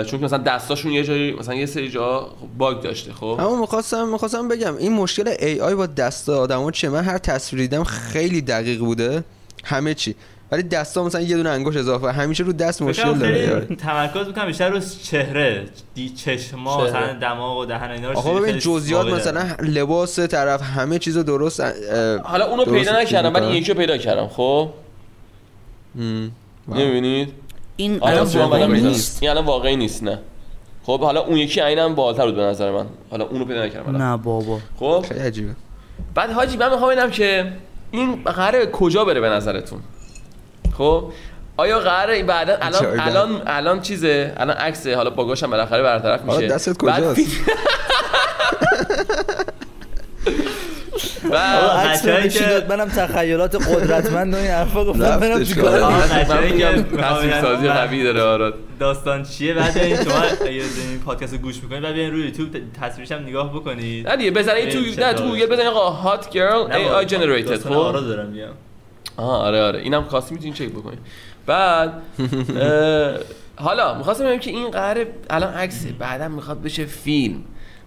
چون 0.09 0.19
که 0.19 0.25
مثلا 0.25 0.37
دستاشون 0.37 0.91
یه 0.91 1.03
جایی 1.03 1.31
مثلا 1.31 1.55
یه 1.55 1.65
سری 1.65 1.89
جا 1.89 2.29
باگ 2.57 2.81
داشته 2.81 3.13
خب؟ 3.13 3.25
اما 3.39 3.55
می‌خواستم 3.61 4.07
می‌خواستم 4.07 4.47
بگم 4.47 4.77
این 4.77 4.93
مشکل 4.93 5.33
ای 5.39 5.61
آی 5.61 5.75
با 5.75 5.85
دست 5.85 6.29
آدما 6.29 6.71
چیه؟ 6.71 6.89
من 6.89 7.03
هر 7.03 7.17
تصویر 7.17 7.61
دیدم 7.61 7.83
خیلی 7.83 8.41
دقیق 8.41 8.79
بوده. 8.79 9.23
همه 9.63 9.93
چی. 9.93 10.15
ولی 10.53 10.63
دستا 10.63 11.03
مثلا 11.03 11.21
یه 11.21 11.37
دونه 11.37 11.49
انگشت 11.49 11.77
اضافه 11.77 12.11
همیشه 12.11 12.43
رو 12.43 12.53
دست 12.53 12.81
مشکل 12.81 13.13
داره 13.13 13.59
تمرکز 13.59 14.27
می‌کنم 14.27 14.45
بیشتر 14.45 14.69
رو 14.69 14.79
چهره 15.03 15.65
دی 15.95 16.09
چشما. 16.09 16.83
مثلا 16.83 17.13
دماغ 17.13 17.57
و 17.57 17.65
دهن 17.65 17.91
اینا 17.91 18.11
رو 18.11 18.17
آقا 18.17 18.33
ببین 18.33 18.59
جزئیات. 18.59 19.07
مثلا 19.07 19.45
لباس 19.59 20.19
طرف 20.19 20.61
همه 20.61 20.99
چیز 20.99 21.17
درست 21.17 21.61
حالا 22.23 22.45
اونو 22.45 22.65
پیدا 22.65 23.01
نکردم 23.01 23.33
ولی 23.33 23.45
می‌کنن. 23.45 23.57
یکی 23.57 23.71
رو 23.71 23.77
پیدا 23.77 23.97
کردم 23.97 24.27
خب. 24.27 24.69
نمی‌بینید 26.67 27.33
این 27.75 28.03
الان 28.03 28.27
واقعی 28.27 28.61
واقعی 28.61 28.81
نیست. 28.81 29.23
این 29.23 29.31
الان 29.31 29.45
واقعی 29.45 29.75
نیست 29.75 30.03
نه. 30.03 30.19
خب 30.83 30.99
حالا 30.99 31.21
اون 31.21 31.37
یکی 31.37 31.61
عینم 31.61 31.95
بالاتر 31.95 32.25
بود 32.25 32.35
به 32.35 32.41
نظر 32.41 32.71
من. 32.71 32.85
حالا 33.11 33.25
اونو 33.25 33.45
پیدا 33.45 33.65
نکردم. 33.65 33.97
نه 33.97 34.17
بابا. 34.17 34.59
خب؟ 34.79 35.05
خیلی 35.07 35.19
عجیبه. 35.19 35.51
بعد 36.15 36.31
حاجی 36.31 36.57
من 36.57 36.71
می‌خوام 36.71 36.91
ببینم 36.91 37.11
که 37.11 37.51
این 37.91 38.23
قراره 38.23 38.65
کجا 38.65 39.05
بره 39.05 39.21
به 39.21 39.29
نظرتون؟ 39.29 39.79
خب 40.77 41.11
آیا 41.57 41.79
قراره 41.79 42.23
بعدا 42.23 42.57
الان 42.61 42.81
جایگاه. 42.81 43.07
الان 43.07 43.41
الان 43.45 43.81
چیزه؟ 43.81 44.33
الان 44.37 44.57
عکسه. 44.57 44.95
حالا 44.95 45.09
باگاشم 45.09 45.49
بالاخره 45.49 45.83
برطرف 45.83 46.21
حالا 46.25 46.39
میشه. 46.39 46.53
دستت 46.53 46.77
کجاست؟ 46.77 47.19
منم 52.69 52.89
تخیلات 52.89 53.55
قدرتمند 53.55 54.33
و 54.33 54.37
این 54.37 54.47
حرفا 54.47 54.85
گفتم 54.85 55.19
کار. 55.19 55.43
چیکار 55.43 55.79
من 55.79 56.43
میگم 56.43 56.83
تصویر 56.83 57.41
سازی 57.41 57.67
قوی 57.67 58.03
داره 58.03 58.21
آراد. 58.21 58.53
داستان 58.79 59.23
چیه؟ 59.23 59.53
بعد 59.53 59.77
این 59.77 59.95
شما 60.03 60.21
اگه 60.41 60.49
این 60.51 60.99
پادکست 61.05 61.35
گوش 61.35 61.63
می‌کنید 61.63 61.81
بعد 61.83 61.93
بیاین 61.93 62.11
روی 62.11 62.23
یوتیوب 62.25 62.49
تصویرش 62.81 63.11
هم 63.11 63.21
نگاه 63.23 63.53
بکنید. 63.53 64.07
نه 64.07 64.15
دیگه 64.17 64.31
بزنید 64.31 64.69
تو 64.69 65.01
نه 65.01 65.13
تو. 65.13 65.23
گوگل 65.23 65.45
بزنید 65.45 65.67
آقا 65.67 65.89
hot 65.89 66.29
girl 66.29 66.71
AI 66.71 66.89
generated 66.89 67.57
خب؟ 67.63 67.69
دارم 67.69 68.27
میگم. 68.27 68.47
آها 69.17 69.37
آره 69.37 69.61
آره. 69.61 69.79
اینم 69.79 70.03
خواستین 70.03 70.33
می‌تونید 70.33 70.55
چک 70.55 70.69
بکنید 70.69 70.99
بعد 71.45 71.93
حالا 73.55 73.97
می‌خواستم 73.97 74.25
بگم 74.25 74.39
که 74.39 74.51
این 74.51 74.71
قراره 74.71 75.07
الان 75.29 75.53
عکس 75.53 75.85
بعدا 75.99 76.27
می‌خواد 76.27 76.61
بشه 76.61 76.85
فیلم. 76.85 77.43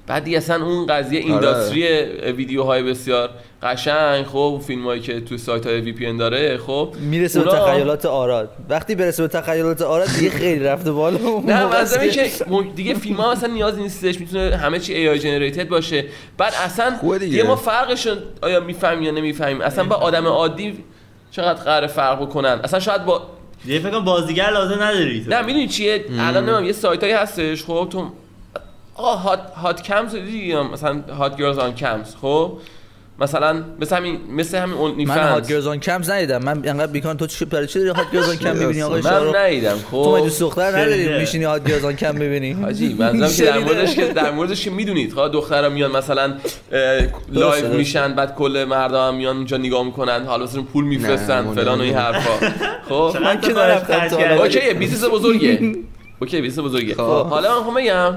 بعد 0.07 0.25
دیگه 0.25 0.37
اصلا 0.37 0.65
اون 0.65 0.87
قضیه 0.87 1.21
industry 1.21 1.87
ویدیوهای 2.33 2.83
بسیار 2.83 3.31
قشنگ 3.63 4.27
خب 4.27 4.61
فیلم 4.67 4.85
هایی 4.85 5.01
که 5.01 5.21
تو 5.21 5.37
سایت 5.37 5.67
های 5.67 5.81
VPN 5.81 6.17
داره 6.17 6.59
خب 6.59 6.95
می‌رسه 7.01 7.41
به 7.41 7.51
اونا- 7.51 7.59
تخیلات 7.69 8.07
آراد. 8.07 8.51
وقتی 8.69 8.95
برسه 8.95 9.23
به 9.23 9.29
تخیلات 9.29 9.83
آراد 9.83 10.09
دیگه 10.19 10.31
خیلی 10.31 10.65
رفته 10.65 10.93
بالا 10.93 11.19
نه 11.47 12.01
اینه 12.01 12.11
که 12.13 12.31
دیگه 12.77 12.95
فیلم 12.95 13.17
ها 13.17 13.33
اصلا 13.33 13.53
نیاز 13.53 13.79
نیستش 13.79 14.21
می‌تونه 14.21 14.57
همه 14.57 14.79
چی 14.79 14.95
AI 14.95 15.09
generated 15.09 15.69
باشه. 15.69 16.05
بعد 16.39 16.53
اصلا 16.65 16.91
دیگه. 17.03 17.19
دیگه 17.19 17.43
ما 17.43 17.57
فرقش 17.57 18.07
رو 18.07 18.17
آیا 18.43 18.61
می‌فهمیم 18.61 19.03
یا 19.03 19.11
نمی‌فهمیم؟ 19.11 19.61
اصلا 19.61 19.85
با 19.85 19.97
آدم 19.97 20.27
عادی 20.27 20.85
چقدر 21.37 21.63
قرار 21.63 21.87
فرق 21.87 22.23
بکنن. 22.23 22.61
اصلا 22.65 22.81
شاید 22.81 23.05
با 23.05 23.23
دیگه 23.65 23.81
فکر 23.81 24.01
بازیگر 24.01 24.51
لازم 24.51 24.83
نداری 24.83 25.25
تو. 25.25 25.31
نه 25.31 25.43
می‌دونی 25.43 25.69
چیه؟ 25.69 26.05
الان 26.11 26.37
نمی‌دونم 26.37 26.65
یه 26.65 26.73
سایت 26.73 27.03
هایی 27.03 27.15
هستش 27.15 27.65
خب 27.65 27.89
تو 27.91 28.11
آقا 28.95 29.17
هات 29.17 29.41
هات 29.63 29.83
کمز 29.83 30.15
دیدی 30.15 30.57
مثلا 30.57 31.03
هات 31.19 31.37
گرلز 31.37 31.59
آن 31.59 31.75
کمز 31.75 32.15
خب؟ 32.23 32.53
مثلا 33.21 33.65
مثل 33.81 33.97
همین 33.97 34.21
مثل 34.31 34.59
همین 34.59 34.75
اونلی 34.77 35.05
من 35.05 35.15
هات 35.19 35.43
فنز 35.43 35.49
گرز 35.49 35.67
آن 35.67 35.81
کمز 35.81 36.11
ندیدم 36.11 36.43
من 36.45 36.63
انقدر 36.69 36.93
بیکان 36.93 37.17
تو 37.17 37.27
چی 37.27 37.45
برای 37.45 37.67
چی 37.67 37.79
داری 37.79 37.91
هات 37.91 38.11
گرز 38.13 38.29
آن 38.29 38.37
کم 38.37 38.57
می‌بینی 38.57 38.83
آقا 38.83 38.95
من 38.95 39.03
شارو 39.03 39.37
ندیدم 39.37 39.77
تو 39.91 39.97
ما 39.97 40.19
خب 40.19 40.25
دوست 40.25 40.41
دختر 40.41 40.69
نداری. 40.69 41.19
میشینی 41.19 41.45
هات 41.45 41.65
گرز 41.69 41.85
آن 41.85 41.97
کم 41.97 42.13
ببینی 42.13 42.53
حاجی 42.53 42.95
منظورم 42.95 43.31
که 43.31 43.45
در. 43.45 43.59
موردش 43.59 43.95
که 43.95 44.07
در 44.07 44.31
موردش 44.31 44.65
که 44.65 44.71
می‌دونید 44.71 45.13
خب 45.13 45.33
دخترا 45.33 45.69
میان 45.69 45.97
مثلا 45.97 46.35
لایو. 47.33 47.69
میشن 47.77 48.15
بعد 48.15 48.35
کل 48.35 48.67
مردا 48.69 49.09
هم 49.09 49.15
میان 49.15 49.37
اونجا 49.37 49.57
نگاه 49.57 49.85
می‌کنن 49.85 50.25
حالا 50.27 50.45
مثلا 50.45 50.63
پول 50.63 50.85
میفرستن 50.85 51.55
فلان 51.55 51.79
و 51.79 51.83
این. 51.83 51.95
حرفا 51.95 52.51
خب 52.89 53.17
من 53.23 53.41
که 53.41 53.53
تو؟ 53.53 53.61
حالا. 53.61 54.43
اوکی 54.43 54.75
بیزنس 54.75 55.11
بزرگه 55.11 55.61
اوکی 56.21 56.41
بیزنس 56.41 56.65
بزرگه 56.65 56.95
خب. 56.95 57.01
حالا 57.03 57.63
من 57.63 57.75
بگم 57.75 58.15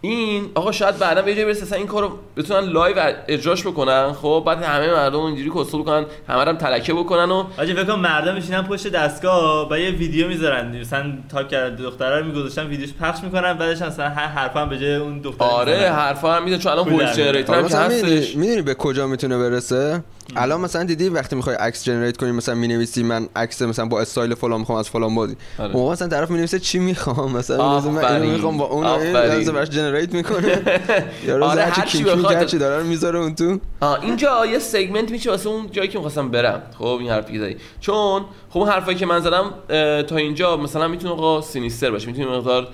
این 0.00 0.50
آقا 0.54 0.72
شاید 0.72 0.98
بعدا 0.98 1.22
به 1.22 1.28
یه 1.30 1.34
جایی 1.34 1.46
برسه 1.46 1.62
اصلا 1.62 1.78
این 1.78 1.86
کارو 1.86 2.18
بتونن 2.36 2.68
لایو 2.68 3.12
اجراش 3.28 3.66
بکنن. 3.66 4.12
خب 4.12 4.42
بعد 4.46 4.62
همه 4.62 4.92
مردم 4.92 5.20
اینجوری 5.20 5.50
کسل 5.50 5.82
کنن 5.82 6.06
همه 6.28 6.44
رو 6.44 6.48
هم 6.48 6.56
تلکه 6.56 6.94
بکنن 6.94 7.30
و 7.30 7.44
آجی 7.58 7.74
فکر 7.74 7.84
کنم 7.84 8.00
مردم 8.00 8.34
میشینن 8.34 8.62
پشت 8.62 8.88
دستگاه 8.88 9.68
و 9.70 9.78
یه 9.78 9.90
ویدیو 9.90 10.28
می‌ذارن. 10.28 10.80
مثلا 10.80 11.12
تاپ 11.30 11.48
کرده 11.48 11.82
دختره 11.82 12.18
رو 12.18 12.26
میگذاشتن 12.26 12.66
ویدیوش 12.66 12.92
پخش 13.00 13.24
می‌کنن 13.24 13.52
بعدش 13.52 13.82
مثلا 13.82 14.08
هر 14.08 14.26
حرفا 14.26 14.60
هم 14.60 14.68
به 14.68 14.78
جای 14.78 14.96
اون 14.96 15.20
دختر 15.20 15.44
آره. 15.44 15.90
حرفا 15.90 16.34
هم 16.34 16.44
میده 16.44 16.58
چون 16.58 16.72
الان 16.72 16.88
وایس. 16.88 17.16
جنریتور 17.16 17.58
هم 17.58 17.64
هستش. 17.64 18.36
می‌دونی 18.36 18.62
به 18.62 18.74
کجا 18.74 19.06
می‌تونه 19.06 19.38
برسه؟ 19.38 20.02
الان 20.36 20.60
مثلا 20.60 20.84
دیدی 20.84 21.08
وقتی 21.08 21.36
می‌خوای 21.36 21.56
عکس 21.56 21.84
جنریت 21.84 22.16
کنی 22.16 22.32
مثلا 22.32 22.54
می‌نویسی 22.54 23.02
من 23.02 23.28
عکس 23.36 23.62
مثلا 23.62 23.86
با 23.86 24.00
استایل 24.00 24.34
فلان 24.34 24.60
می‌خوام 24.60 24.78
از 24.78 24.88
فلان 24.88 25.14
بازی. 25.14 25.36
آره. 25.58 25.72
موقع 25.72 25.92
مثلا 25.92 26.08
طرف 26.08 26.30
می‌نویسه 26.30 26.58
چی 26.58 26.78
می‌خوام؟ 26.78 27.36
مثلا 27.36 27.80
من. 27.80 28.04
اینو 28.04 28.32
می‌خوام 28.32 28.58
با 28.58 28.64
اون 28.64 28.86
این 28.86 29.12
براش 29.52 29.68
generate 29.68 30.14
می‌کنه. 30.14 30.62
یا 31.26 31.36
روز 31.36 31.48
آره، 31.48 31.62
هر 31.62 31.86
چی 31.86 32.04
بخواد. 32.04 32.46
چی 32.46 32.58
داره 32.58 32.82
می‌ذاره 32.82 33.18
اون 33.18 33.34
تو. 33.34 33.58
اینجا 34.02 34.46
یه 34.46 34.58
segment 34.58 35.10
میشه 35.10 35.30
واسه 35.30 35.48
اون 35.48 35.70
جایی 35.72 35.88
که 35.88 35.98
می‌خواستم 35.98 36.28
برم. 36.30 36.62
خب 36.78 36.84
این 36.84 37.10
حرفی 37.10 37.32
که 37.32 37.38
زدی. 37.38 37.56
چون 37.80 38.24
خب 38.50 38.62
حرفایی 38.62 38.96
که 38.96 39.06
من 39.06 39.20
زدم 39.20 39.54
تا 40.02 40.16
اینجا 40.16 40.56
مثلا 40.56 40.88
می‌تونه 40.88 41.12
آقا 41.12 41.40
sinister 41.40 41.90
باشه. 41.90 42.06
می‌تونه 42.06 42.26
مقدار 42.26 42.68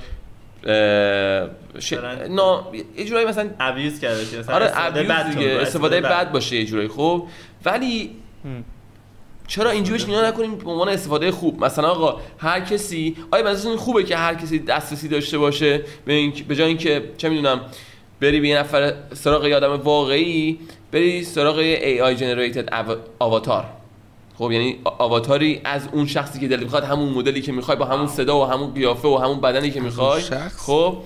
ش... 1.78 1.92
نا 2.30 2.66
یه 2.96 3.04
جورایی 3.04 3.26
مثلا 3.26 3.50
abuse 3.60 4.00
کرده 4.00 4.26
چیه 4.26 4.38
مثلا 4.38 4.54
آره 4.54 4.64
استفاده 4.66 5.00
abuse 5.00 5.08
بد 5.16 5.38
دیگه 5.38 5.50
استفاده 5.60 6.00
بد 6.00 6.32
باشه 6.32 6.56
یه 6.56 6.64
جورایی 6.64 6.88
خب. 6.88 7.26
ولی 7.64 8.10
چرا 9.46 9.70
اینجوریش 9.70 10.08
نگاه 10.08 10.26
نکنیم؟ 10.28 10.54
به 10.58 10.70
عنوان 10.70 10.88
استفاده 10.88 11.30
خوب. 11.30 11.64
مثلا 11.64 11.88
آقا 11.88 12.20
هر 12.38 12.60
کسی 12.60 13.16
آیا 13.30 13.44
مثلا 13.44 13.76
خوبه 13.76 14.02
که 14.04 14.16
هر 14.16 14.34
کسی 14.34 14.58
دسترسی 14.58 15.08
داشته 15.08 15.38
باشه 15.38 15.82
به 16.06 16.12
این 16.12 16.32
به 16.48 16.56
جای 16.56 16.68
اینکه 16.68 17.02
چه 17.16 17.28
می‌دونم 17.28 17.60
بری 18.20 18.40
به 18.40 18.48
یه 18.48 18.58
نفر 18.58 18.94
سراغ 19.14 19.46
یه 19.46 19.56
آدم 19.56 19.72
واقعی 19.80 20.58
بری 20.92 21.24
سراغ 21.24 21.58
یه 21.60 21.98
AI 21.98 22.18
generated 22.18 22.70
av- 22.72 22.96
آواتار 23.18 23.64
خب 24.38 24.52
یعنی 24.52 24.78
آواتاری 24.84 25.60
از 25.64 25.88
اون 25.92 26.06
شخصی 26.06 26.40
که 26.40 26.48
دلت 26.48 26.62
می‌خواد 26.62 26.84
همون 26.84 27.08
مدلی 27.08 27.42
که 27.42 27.52
می‌خوای 27.52 27.76
با 27.76 27.84
همون 27.84 28.06
صدا 28.06 28.40
و 28.40 28.44
همون 28.44 28.74
قیافه 28.74 29.08
و 29.08 29.16
همون 29.16 29.40
بدنی 29.40 29.70
که 29.70 29.80
می‌خوای؟ 29.80 30.22
خب 30.56 30.96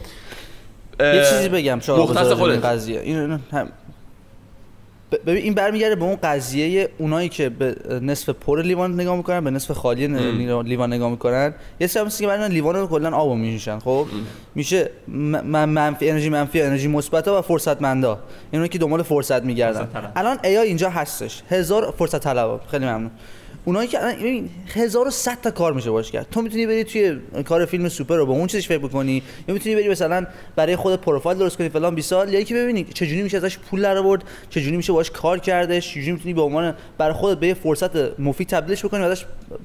یه 1.01 1.25
چیزی 1.31 1.49
بگم 1.49 1.81
شما 1.81 1.97
مختص 1.97 2.19
بذار 2.19 2.51
این 2.51 2.61
خودت. 2.61 2.65
قضیه 2.65 3.01
این 3.01 3.19
این 3.19 3.41
هم 3.53 3.69
ببین 5.11 5.43
این 5.43 5.55
برمیگرده 5.55 5.97
به 5.97 6.05
اون 6.05 6.17
قضیه 6.23 6.89
اونایی 6.99 7.29
که 7.29 7.49
به 7.49 7.77
نصف 8.03 8.29
پر 8.29 8.63
لیوان 8.63 8.95
نگاه 8.95 9.17
می‌کنن 9.17 9.45
به 9.45 9.51
نصف 9.51 9.71
خالی. 9.71 10.07
لیوان 10.63 10.93
نگاه 10.93 11.11
می‌کنن. 11.11 11.55
یه 11.81 11.87
سری 11.87 12.03
مثل 12.05 12.21
که 12.21 12.27
برن 12.27 12.53
لیوان 12.53 12.75
رو 12.75 12.87
کلا 12.87 13.17
آبو 13.17 13.35
میشن 13.35 13.79
خب؟ 13.79 14.07
میشه 14.55 14.91
منفی 15.09 16.11
انرژی 16.11 16.29
منفی 16.29 16.63
انرژی 16.63 16.89
مثبت 16.89 17.29
و 17.29 17.43
فرصتمندا. 17.43 18.19
اینا 18.51 18.67
که 18.67 18.79
دنبال 18.79 19.03
فرصت 19.03 19.45
میگردن. 19.45 19.85
فرصت. 19.85 20.13
الان 20.17 20.39
ای 20.45 20.57
اینجا 20.57 20.91
هستش. 20.91 21.43
هزار 21.51 21.95
فرصت 21.99 22.25
طلب 22.25 22.61
خیلی 22.71 22.85
ممنون. 22.85 23.11
اونایی 23.69 23.89
که 23.89 23.99
الان 23.99 24.17
ببین 24.17 24.51
1100 24.75 25.41
تا 25.43 25.51
کار 25.51 25.73
میشه 25.73 25.91
باش 25.91 26.11
کرد. 26.11 26.27
تو 26.31 26.43
می‌تونی 26.43 26.67
بری 26.67 26.85
توی 26.85 27.19
کار 27.45 27.65
فیلم 27.65 27.89
سوپر 27.89 28.17
رو 28.17 28.27
با 28.27 28.33
اون 28.33 28.47
چیزش 28.47 28.69
فکر 28.69 28.79
بکنی 28.79 29.23
یا 29.49 29.55
می‌تونی 29.55 29.75
بری 29.77 29.89
مثلا 29.89 30.27
برای 30.57 30.77
خود 30.77 31.01
پروفایل 31.01 31.39
درست 31.39 31.57
کنی 31.57 31.69
فلان 31.69 31.95
20 31.95 32.11
سال 32.11 32.33
یا 32.33 32.43
که 32.43 32.55
ببینی 32.55 32.85
چجوری 32.85 33.23
میشه 33.23 33.37
ازش 33.37 33.59
پول 33.59 33.83
در 33.83 33.97
آورد 33.97 34.25
چجوری 34.51 34.77
میشه 34.77 34.93
باش 34.93 35.11
کار 35.11 35.39
کردش 35.39 35.91
چجوری 35.91 36.13
می‌تونی 36.13 36.35
به 36.35 36.43
عنوان 36.43 36.75
برای 36.99 37.13
خودت 37.13 37.41
به 37.41 37.55
فرصت 37.55 38.21
مفید 38.21 38.49
تبدیلش 38.49 38.85
بکنی 38.85 39.05
ازش 39.05 39.25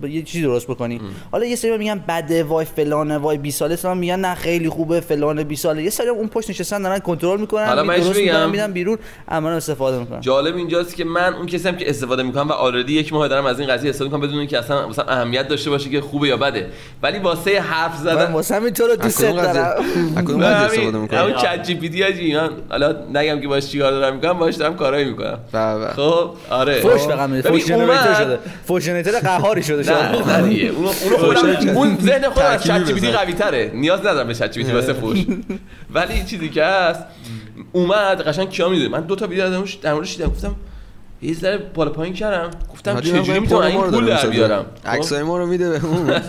یه 0.09 0.21
چیزی 0.21 0.43
درست 0.43 0.67
بکنی. 0.67 1.01
حالا 1.31 1.45
یه 1.45 1.55
سری 1.55 1.77
میگن 1.77 2.03
بده 2.07 2.43
وای 2.43 2.65
فلانه 2.65 3.17
وای 3.17 3.37
20 3.37 3.59
ساله. 3.59 3.75
سلام 3.75 3.97
میگن 3.97 4.19
نه 4.19 4.35
خیلی 4.35 4.69
خوبه 4.69 4.99
فلانه 4.99 5.43
20 5.43 5.63
ساله. 5.63 5.83
یه 5.83 5.89
سری 5.89 6.07
اون 6.07 6.27
پشت 6.27 6.49
نشستن 6.49 6.81
دارن 6.81 6.99
کنترل 6.99 7.39
می‌کنن 7.39 7.65
حالا 7.65 7.83
من 7.83 7.97
درست 7.97 8.19
بگم؟ 8.19 8.49
میدن 8.49 8.71
بیرون. 8.71 8.97
عملا 9.27 9.55
استفاده 9.55 9.99
می‌کنن. 9.99 10.21
جالب 10.21 10.55
اینجاست 10.55 10.95
که 10.95 11.03
من 11.03 11.33
اون 11.33 11.45
کسی 11.45 11.67
هم 11.67 11.77
که 11.77 11.89
استفاده 11.89 12.23
می‌کنم 12.23 12.47
و 12.47 12.51
already 12.51 12.93
یک 12.93 13.13
ماه 13.13 13.27
دارم 13.27 13.45
از 13.45 13.59
این 13.59 13.69
قضیه 13.69 13.89
استفاده 13.89 14.11
می‌کنم 14.11 14.27
بدون 14.27 14.39
اینکه 14.39 14.59
اصلا 14.59 14.87
مثلا 14.87 15.05
اهمیت 15.05 15.47
داشته 15.47 15.69
باشه 15.69 15.89
که 15.89 16.01
خوبه 16.01 16.27
یا 16.27 16.37
بده. 16.37 16.69
ولی 17.03 17.19
واسه 17.19 17.59
حرف 17.59 17.95
من 17.95 18.03
زدن 18.03 18.31
واسه 18.31 18.55
همین 18.55 18.73
تو 18.73 18.87
رو 18.87 18.95
دوست 18.95 19.21
دارم. 19.21 19.37
استفاده 20.17 20.97
می‌کنی؟ 20.97 21.19
همون 21.19 21.33
ChatGPT 21.33 22.35
من 22.35 22.49
حالا 22.69 22.95
نگم 23.13 23.41
که 23.41 23.47
باش 23.47 23.67
چیکار 23.67 23.91
دارم 23.91 24.15
می‌کنم 24.15 24.33
باش 24.33 24.55
دارم 24.55 24.75
کارایی 24.75 25.05
می‌کنم. 25.05 25.39
بله. 25.51 25.87
خب 25.87 26.29
آره. 26.49 26.79
فوش 26.79 27.01
فقط 27.01 27.29
میده 27.29 27.49
ببین، 27.49 27.59
فوش 27.59 27.69
جنریتور 27.69 28.13
شده. 28.13 28.39
فوش 28.65 28.85
جنریتور 28.85 29.19
قهاری 29.19 29.63
شده. 29.63 29.83
نه 29.93 30.37
نه 30.37 30.49
دیگه 30.49 30.69
اون 30.69 30.85
اون 30.85 31.17
خودم 31.17 31.77
اون 31.77 31.97
ذهن 32.01 32.29
خودم 32.29 32.45
از 32.45 32.63
چت 32.63 32.85
جی. 32.85 33.11
قوی 33.11 33.33
تره 33.33 33.71
نیاز 33.73 33.99
ندارم 33.99 34.27
به 34.27 34.33
چت 34.33 34.51
جی 34.51 34.63
واسه 34.63 34.93
فوش. 34.93 35.25
ولی 35.93 36.23
چیزی 36.23 36.49
که 36.49 36.63
هست 36.63 37.03
اومد 37.71 38.21
قشنگ 38.21 38.49
کیا 38.49 38.69
می‌دونه 38.69 38.89
من 38.89 39.01
دو 39.01 39.15
تا 39.15 39.27
ویدیو 39.27 39.45
از 39.45 39.53
اونش 39.53 39.73
در 39.73 39.93
موردش 39.93 40.15
دیدم. 40.15 40.29
گفتم 40.29 40.55
یه 41.21 41.33
ذره 41.33 41.57
بالا 41.57 41.91
پایین 41.91 42.13
کردم. 42.13 42.49
گفتم 42.73 42.99
چجوری 42.99 43.39
می‌تونم 43.39 43.61
این 43.61 43.81
پول 43.81 44.05
در. 44.05 44.27
بیارم؟ 44.27 44.65
عکسای 44.85 45.23
ما 45.23 45.37
رو 45.37 45.45
میده 45.45 45.69
به 45.69 45.85
اون. 45.85 46.13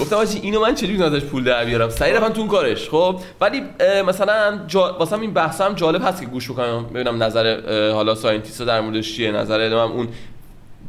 گفتم 0.00 0.16
آجی 0.16 0.38
اینو 0.38 0.60
من 0.60 0.74
چجوری 0.74 1.02
ازش 1.02 1.24
پول 1.24 1.44
در 1.44 1.64
بیارم؟ 1.64 1.88
سعی 1.88 2.12
رفتم 2.12 2.28
تو 2.28 2.40
اون 2.40 2.48
کارش 2.48 2.88
خب؟ 2.88 3.20
ولی 3.40 3.62
مثلا 4.06 4.58
جا... 4.66 4.96
واسم 4.98 5.20
این 5.20 5.34
بحث 5.34 5.60
هم 5.60 5.74
جالب 5.74 6.02
هست 6.04 6.20
که 6.20 6.26
گوش 6.26 6.50
بکنم. 6.50 6.86
ببینم 6.86 7.22
نظر 7.22 7.60
حالا 7.92 8.14
scientist 8.14 8.62
در 8.62 8.80
موردش 8.80 9.16
چیه 9.16 9.32
نظر 9.32 9.68
من 9.68 9.92
اون 9.92 10.08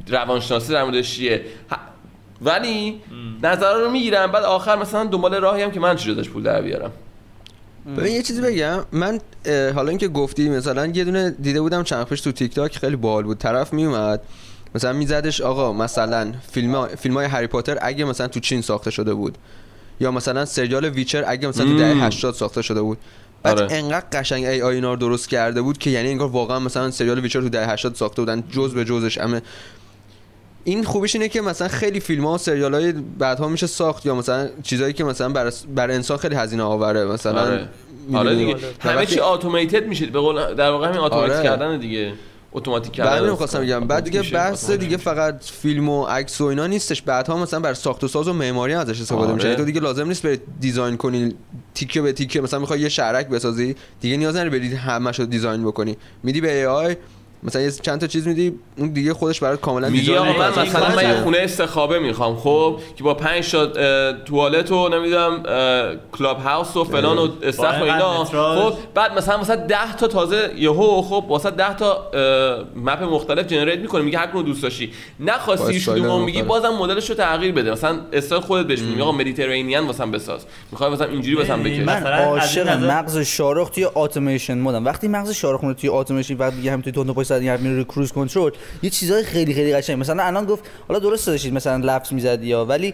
روانشناسی 0.08 0.74
در 0.74 0.84
موردش 0.84 1.16
چیه؟ 1.16 1.46
ولی 2.42 3.02
نظر 3.44 3.74
رو 3.74 3.92
می‌گیرم 3.92 4.32
بعد 4.32 4.44
آخر 4.44 4.76
مثلا 4.76 5.04
دنبال 5.04 5.36
راهی 5.36 5.64
هم 5.64 5.72
که 5.72 5.80
من 5.80 5.96
چجوری 5.96 6.20
ازش 6.20 6.30
پول 6.30 6.44
در 6.44 6.62
بیارم. 6.62 6.92
ببین 7.98 8.14
یه 8.14 8.22
چیزی 8.22 8.42
بگم. 8.42 8.86
من 8.92 9.20
حالا 9.48 9.90
اینکه 9.90 10.08
گفتی 10.08 10.50
مثلا 10.50 10.86
یه 10.86 11.04
دونه 11.04 11.30
دیده 11.30 11.62
بودم 11.62 11.84
چند 11.84 12.06
پیش 12.06 12.22
تو 12.22 12.32
تیک 12.32 12.56
تاک 12.56 12.78
خیلی 12.78 12.96
باحال 12.96 13.24
بود. 13.24 13.38
طرف 13.38 13.74
میومد 13.74 14.22
مثلا 14.76 14.94
میزدش 14.94 15.42
آقا 15.42 15.74
مثلا 15.74 16.34
فیلم 16.52 16.76
ها 16.76 16.88
فیلم 16.88 17.18
های 17.18 17.26
هری 17.26 17.48
پاتر 17.48 17.78
اگه 17.82 18.06
مثلا 18.06 18.28
تو 18.28 18.40
چین 18.40 18.62
ساخته 18.62 18.92
شده 18.92 19.14
بود 19.14 19.38
یا 20.00 20.12
مثلا 20.12 20.46
سریال 20.46 20.86
ویچر 20.86 21.24
اگه 21.28 21.48
مثلا 21.48 21.66
تو. 21.66 21.78
دهه 21.78 22.04
80 22.04 22.34
ساخته 22.34 22.62
شده 22.62 22.82
بود. 22.82 22.98
بعد 23.44 23.60
آره. 23.60 23.76
انقدر 23.76 24.06
قشنگ 24.12 24.46
AI 24.46 24.76
اینا 24.76 24.94
رو 24.94 25.00
درست 25.00 25.30
کرده 25.30 25.62
بود 25.62 25.78
که 25.78 25.90
یعنی 25.90 26.10
انگار 26.10 26.30
واقعا 26.30 26.60
مثلا 26.60 26.92
سریال 26.92 27.20
ویچر 27.20 27.42
تو 27.42 27.50
دهه 27.50 27.72
80 27.72 27.96
ساخته 27.96 28.22
بودن 28.22 28.44
جز 28.52 28.74
به 28.74 28.86
جزش 28.86 29.18
همه 29.18 29.42
این 30.68 30.84
خوبیش 30.84 31.16
اینه 31.16 31.30
که 31.30 31.42
مثلا 31.42 31.68
خیلی 31.68 32.00
فیلم 32.00 32.26
ها 32.26 32.34
و 32.34 32.38
سریال 32.38 32.74
های 32.74 32.92
بعدها 32.92 33.48
میشه 33.48 33.68
ساخت 33.68 34.06
یا 34.06 34.16
مثلا 34.16 34.50
چیزایی 34.64 34.94
که 34.94 35.04
مثلا 35.04 35.30
بر, 35.30 35.52
بر 35.76 35.92
انسان 35.92 36.18
خیلی 36.18 36.36
هزینه 36.36 36.64
آوره 36.64 37.06
مثلا 37.06 37.42
آره. 37.42 37.70
آره؟ 38.14 38.36
دیگه 38.36 38.56
همه 38.80 38.96
وقتی- 38.96 39.14
چی 39.14 39.20
automated 39.20 39.88
میشه 39.88 40.06
به 40.06 40.20
قول 40.20 40.54
در 40.54 40.70
واقع 40.70 40.88
همین 40.88 41.00
اتوماتیک 41.00 41.32
آره. 41.36 41.44
کردن 41.44 41.80
دیگه 41.80 42.14
اتوماتیک 42.52 42.92
کردن 42.92 43.10
بعد 43.12 43.30
می‌خواستم 43.30 43.62
بگم 43.62 43.80
بعد 43.88 44.04
دیگه 44.04 44.22
بحث 44.22 44.72
دیگه. 44.72 44.98
فقط 44.98 45.44
فیلم 45.44 45.90
و 45.90 46.04
عکس 46.06 46.42
و 46.42 46.46
اینا 46.46 46.68
نیستش 46.68 47.02
بعدها 47.02 47.38
مثلا 47.38 47.60
بر 47.60 47.74
ساخت 47.74 48.04
و 48.04 48.08
ساز 48.08 48.28
و 48.28 48.34
معماری 48.34 48.74
ازش 48.74 49.02
استفاده 49.02 49.26
آره. 49.26 49.34
میشه 49.34 49.46
یعنی 49.48 49.58
تو 49.58 49.66
دیگه 49.66 49.80
لازم 49.82 50.08
نیست 50.08 50.24
بری 50.24 50.40
design 50.60 50.98
کنی 50.98 51.36
تیکه 51.74 52.02
به 52.02 52.14
تیکه 52.14 52.42
مثلا 52.42 52.60
می‌خوای 52.60 52.80
یه 52.80 52.90
شهرک 52.90 53.28
بسازی 53.28 53.76
دیگه 54.02 54.18
نیاز 54.18 54.36
نداری 54.36 54.50
بری 54.50 54.76
همش 54.76 55.20
رو 55.20 55.26
design 55.26 55.64
بکنی 55.64 55.98
میدی 56.24 56.42
به 56.42 56.58
AI 56.58 56.96
مثلا 57.46 57.62
یه 57.62 57.72
چند 57.72 58.02
تا 58.02 58.08
چیز 58.08 58.28
میدی 58.28 58.54
اون 58.78 58.90
دیگه 58.90 59.14
خودش 59.14 59.40
برات 59.40 59.62
کاملا 59.62 59.90
میگه 59.90 60.20
آقا 60.20 60.40
من. 60.40 60.50
مثلا 60.50 60.96
من 60.96 61.04
یه 61.04 61.16
خونه 61.16 61.38
استخر 61.38 61.76
داره 61.76 62.00
می‌خوام 62.00 62.36
خب 62.36 62.80
که 62.96 63.04
با 63.04 63.14
پنج 63.14 63.52
تا 63.52 63.62
اه، 63.62 64.14
توالت 64.26 64.72
و 64.72 64.90
نمی‌دونم 64.90 65.44
club 66.12 66.40
house 66.40 66.78
و 66.78 66.84
فلان 66.84 67.18
و 67.18 67.28
استخ 67.44 67.82
و 67.82 67.84
اینا. 67.84 68.24
خب 68.24 68.74
بعد 68.94 69.18
مثلا 69.18 69.38
مثلا 69.38 69.56
10 69.56 69.96
تا 69.98 70.08
تازه 70.08 70.52
یهو 70.58 71.02
خب 71.02 71.26
واسه 71.30 71.52
10 71.52 71.76
تا 71.76 72.12
map 72.76 73.04
مختلف 73.04 73.48
generate 73.48 73.80
می‌کنه 73.80 74.02
میگه 74.02 74.18
هر 74.18 74.28
کدوم 74.28 74.44
دوست 74.44 74.64
داشتی. 74.64 74.92
نخواستی 75.20 75.80
هر 75.80 75.92
کدوم 75.92 76.24
میگی 76.24 76.42
مختلف. 76.42 76.62
بازم 76.62 76.76
مدلش 76.76 77.10
رو 77.10 77.16
تغییر 77.16 77.52
بده. 77.52 77.72
مثلا 77.72 78.00
استایل 78.14 78.42
خودت 78.42 78.68
بهش 78.68 78.80
میگی 78.80 79.02
آقا 79.02 79.12
Mediterranean 79.12 79.80
واسم 79.80 80.12
بساز. 80.12 80.46
می‌خوای 80.72 80.90
مثلا 80.92 81.08
اینجوری 81.08 81.36
واسم 81.36 81.64
بکش. 81.64 81.80
من- 81.80 82.04
عاشق 82.04 82.70
مغز 82.70 83.18
شارخ 83.18 83.70
توی 83.70 83.88
اتوماسیون 83.96 84.58
مودم. 84.60 84.86
وقتی 84.86 85.08
مغز 85.08 85.32
شارخ 85.32 85.62
رو 85.62 85.74
توی 85.74 85.90
اتوماسیون 85.90 86.40
وقتی 86.40 86.56
دیگه 86.56 86.72
هم 86.72 86.82
توی 86.82 86.92
تون 86.92 87.14
صد 87.40 87.62
میره 87.62 87.76
روی 87.76 87.84
کروز 87.84 88.12
کنترل 88.12 88.52
یه 88.84 88.90
چیزای 88.90 89.24
خیلی 89.24 89.54
خیلی 89.54 89.74
قشنگ. 89.74 90.00
مثلا 90.00 90.24
الان 90.24 90.46
گفت 90.46 90.64
حالا 90.88 91.00
درست 91.00 91.28
داشتید 91.28 91.54
مثلا 91.54 91.96
لفظ 91.96 92.14
می‌زدی 92.14 92.48
یا 92.48 92.66
ولی 92.66 92.94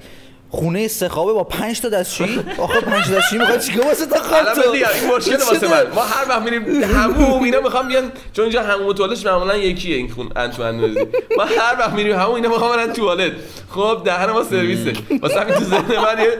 خونه 0.50 0.88
سخابه 0.88 1.34
با 1.34 1.44
5 1.44 1.82
تا 1.82 1.90
دستشویی؟ 1.90 2.40
آخه 2.58 2.82
5 2.82 3.06
تا 3.06 3.16
دستشویی 3.16 3.42
می‌خواد 3.42 3.60
چیکار 3.60 3.86
واسه 3.86 4.06
تا 4.06 4.20
خواب 4.20 4.54
تو؟ 4.54 4.72
این 4.72 4.86
مشکل 5.16 5.38
چه 5.38 5.46
واسه؟ 5.46 5.68
من. 5.68 5.96
ما 5.96 6.02
هر 6.02 6.30
وقت 6.30 6.42
میریم 6.42 6.84
هموم 6.84 7.44
اینا 7.44 7.62
می‌خوام 7.62 7.88
بیان 7.88 8.12
چون 8.34 8.44
اینجا 8.44 8.64
هموم 8.64 8.88
و 8.88 8.94
توالتش 8.94 9.26
معمولا 9.26 9.58
یکیه 9.58 9.96
این 9.96 10.10
خون 10.10 10.30
اندازی 10.36 11.00
ما 11.38 11.44
هر 11.44 11.80
وقت 11.80 11.94
میریم 11.94 12.16
همون 12.16 12.36
اینا 12.36 12.50
می‌خوام 12.50 12.76
برن 12.76 12.94
توالت. 12.94 13.32
خب 13.70 14.02
دهن 14.06 14.32
ما 14.32 14.44
سرویسه. 14.44 14.94
واسه 15.22 15.40
همین 15.40 15.56
تو 15.56 15.64
ذهن 15.64 15.82
من 15.82 16.24
یه 16.24 16.38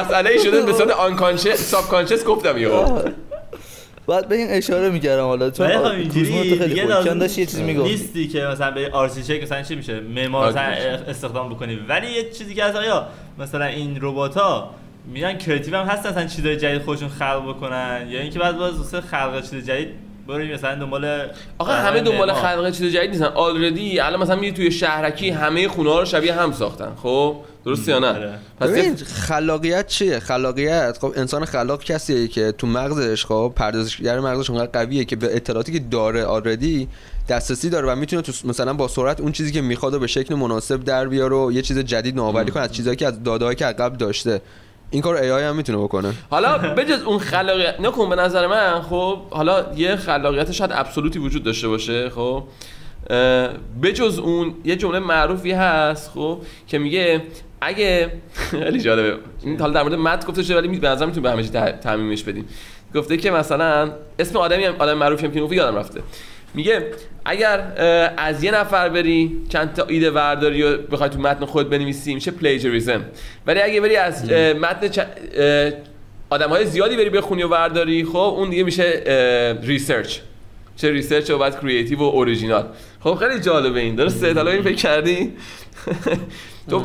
مسئله 0.00 0.38
شده 0.38 0.62
به 0.62 0.72
صورت 0.72 0.90
آنکانشس 0.90 1.70
ساب 1.70 1.88
کانشس 1.88 2.24
گفتم 2.24 2.58
یهو. 2.58 2.98
بعد 4.06 4.28
به 4.28 4.34
این 4.36 4.46
اشاره 4.50 4.90
می‌کردم 4.90 5.22
حالا 5.24 5.50
چون 5.50 5.68
خب 5.68 5.76
آ- 5.84 5.90
اینجوری 5.90 6.58
خیلی 6.58 6.82
خوب. 6.82 7.18
داشت 7.18 7.38
یه 7.38 7.46
چیزی 7.46 7.62
می‌گفت 7.62 7.90
نیستی 7.90 8.28
که 8.28 8.40
مثلا 8.42 8.70
به 8.70 8.90
آرسیچک 8.92 9.42
مثلا 9.42 9.62
چی 9.62 9.74
میشه؟ 9.74 10.00
معمار. 10.00 10.58
استخدام 10.58 11.48
بکنی. 11.48 11.78
ولی 11.88 12.10
یه 12.10 12.30
چیزی 12.30 12.54
که 12.54 12.64
از 12.64 12.76
آیا 12.76 13.06
مثلا 13.38 13.64
این 13.64 13.98
ربات 14.00 14.36
ها 14.36 14.70
میرن 15.12 15.38
کریتیو 15.38 15.76
هم 15.76 15.86
هست 15.86 16.06
مثلا 16.06 16.26
چیزای 16.26 16.56
جدید 16.56 16.82
خودشون 16.82 17.08
خلق 17.08 17.48
بکنن 17.48 18.06
یا 18.10 18.20
اینکه 18.20 18.38
بعد 18.38 18.56
باز 18.58 18.94
خلق 18.94 19.50
چیز 19.50 19.66
جدید 19.66 19.88
بریم 20.28 20.54
مثلا 20.54 20.74
دنبال 20.74 21.30
آقا 21.58 21.72
همه 21.72 22.00
دنبال. 22.00 22.32
خلق 22.32 22.70
چیز 22.70 22.92
جدید 22.92 23.10
نیستن. 23.10 23.24
آلردی 23.24 24.00
الان 24.00 24.20
مثلا 24.20 24.36
میری 24.36 24.52
توی 24.52 24.70
شهرکی 24.70 25.30
همه 25.30 25.68
خونه 25.68 25.90
ها 25.90 26.00
رو 26.00 26.06
شبیه 26.06 26.34
هم 26.34 26.52
ساختن. 26.52 26.92
خب؟ 27.02 27.36
درسته 27.64 27.92
یا 27.92 27.98
نه؟ 27.98 28.06
آره. 28.06 28.38
پس 28.60 28.68
ببین 28.68 28.96
خلاقیت 28.96 29.86
چیه؟ 29.86 30.18
خلاقیت 30.18 30.98
خب 31.00 31.12
انسان 31.16 31.44
خلاق 31.44 31.84
کسیه 31.84 32.28
که 32.28 32.52
تو 32.52 32.66
مغزش 32.66 33.24
خب 33.24 33.52
پردازشگر 33.56 34.20
مغزش 34.20 34.50
اونقدر 34.50 34.70
قویه 34.70 35.04
که 35.04 35.16
به 35.16 35.36
اطلاعاتی 35.36 35.72
که 35.72 35.78
داره 35.78 36.24
آردی 36.24 36.88
دسترسی 37.28 37.70
داره 37.70 37.92
و 37.92 37.96
می‌تونه 37.96 38.22
تو 38.22 38.32
مثلا 38.44 38.72
با 38.72 38.88
سرعت 38.88 39.20
اون 39.20 39.32
چیزی 39.32 39.52
که 39.52 39.60
می‌خواد 39.60 39.94
و 39.94 39.98
به 39.98 40.06
شکل 40.06 40.34
مناسب 40.34 40.84
در 40.84 41.08
بیاره 41.08 41.36
و 41.36 41.52
یه 41.52 41.62
چیز 41.62 41.78
جدید 41.78 42.16
نوآوری 42.16 42.50
کنه 42.50 42.62
از 42.62 42.72
چیزایی 42.72 42.96
که 42.96 43.06
از 43.06 43.22
داده‌هایی 43.22 43.56
که 43.56 43.64
قبل 43.64 43.96
داشته. 43.96 44.40
این 44.94 45.02
کار 45.02 45.16
ای 45.16 45.30
هم 45.30 45.56
می‌تونه 45.56 45.78
بکنه. 45.78 46.12
حالا 46.30 46.58
بجز 46.58 47.02
اون 47.02 47.18
خلاقیت 47.18 47.80
نکن 47.80 48.08
به 48.08 48.16
نظر 48.16 48.46
من 48.46 48.82
خب 48.82 49.18
حالا 49.30 49.66
یه 49.76 49.96
خلاقیت 49.96 50.52
شاید 50.52 50.70
ابسولوتی 50.74 51.18
وجود 51.18 51.42
داشته 51.42 51.68
باشه 51.68 52.10
خب. 52.10 52.42
بجز 53.82 54.18
اون 54.18 54.54
یه 54.64 54.76
جمله 54.76 54.98
معروفی 54.98 55.52
هست 55.52 56.10
خب 56.10 56.38
که 56.68 56.78
میگه 56.78 57.22
اگه 57.60 58.12
خیلی 58.34 58.80
جالبه. 58.80 59.18
این 59.42 59.60
حالا 59.60 59.72
در 59.72 59.82
مورد 59.82 59.94
مت 59.94 60.26
گفته 60.26 60.42
شده 60.42 60.56
ولی 60.56 60.78
به 60.78 60.88
نظر 60.88 61.06
می‌تونیم 61.06 61.22
به 61.22 61.30
همه 61.30 61.72
تعمیمش 61.72 62.22
بدیم. 62.22 62.48
گفته 62.94 63.16
که 63.16 63.30
مثلا 63.30 63.92
اسم 64.18 64.38
آدمی 64.38 64.64
هم 64.64 64.74
آدم 64.78 64.94
معروفی 64.94 65.26
هم 65.26 65.48
که 65.48 65.54
یادم 65.54 65.76
رفته. 65.76 66.00
میگه 66.54 66.90
اگر 67.24 67.60
از 68.16 68.44
یه 68.44 68.50
نفر 68.50 68.88
بری 68.88 69.42
چند 69.48 69.72
تا 69.72 69.84
ایده 69.84 70.10
ورداری 70.10 70.62
و 70.62 70.76
بخوای 70.76 71.10
تو 71.10 71.18
متن 71.18 71.44
خود 71.44 71.70
بنویسی 71.70 72.14
میشه 72.14 72.30
plagiarism 72.30 73.04
ولی 73.46 73.60
اگه 73.60 73.80
بری 73.80 73.96
از 73.96 74.30
متن 74.32 75.06
آدم 76.30 76.48
های 76.48 76.66
زیادی 76.66 76.96
بری 76.96 77.10
بخونی 77.10 77.42
و 77.42 77.48
ورداری 77.48 78.04
خب 78.04 78.16
اون 78.16 78.50
دیگه 78.50 78.62
میشه 78.62 79.56
research 79.62 80.18
چه 80.76 80.90
research 80.90 81.30
و 81.30 81.38
بعد 81.38 81.60
creative 81.60 81.98
و 81.98 82.02
اوریجینال 82.02 82.66
خب 83.00 83.14
خیلی 83.14 83.40
جالبه 83.40 83.80
این. 83.80 83.94
درسته؟ 83.94 84.34
حالا 84.34 84.50
این 84.50 84.62
فکر 84.62 84.74
کردی؟ 84.74 85.32
تو 86.70 86.82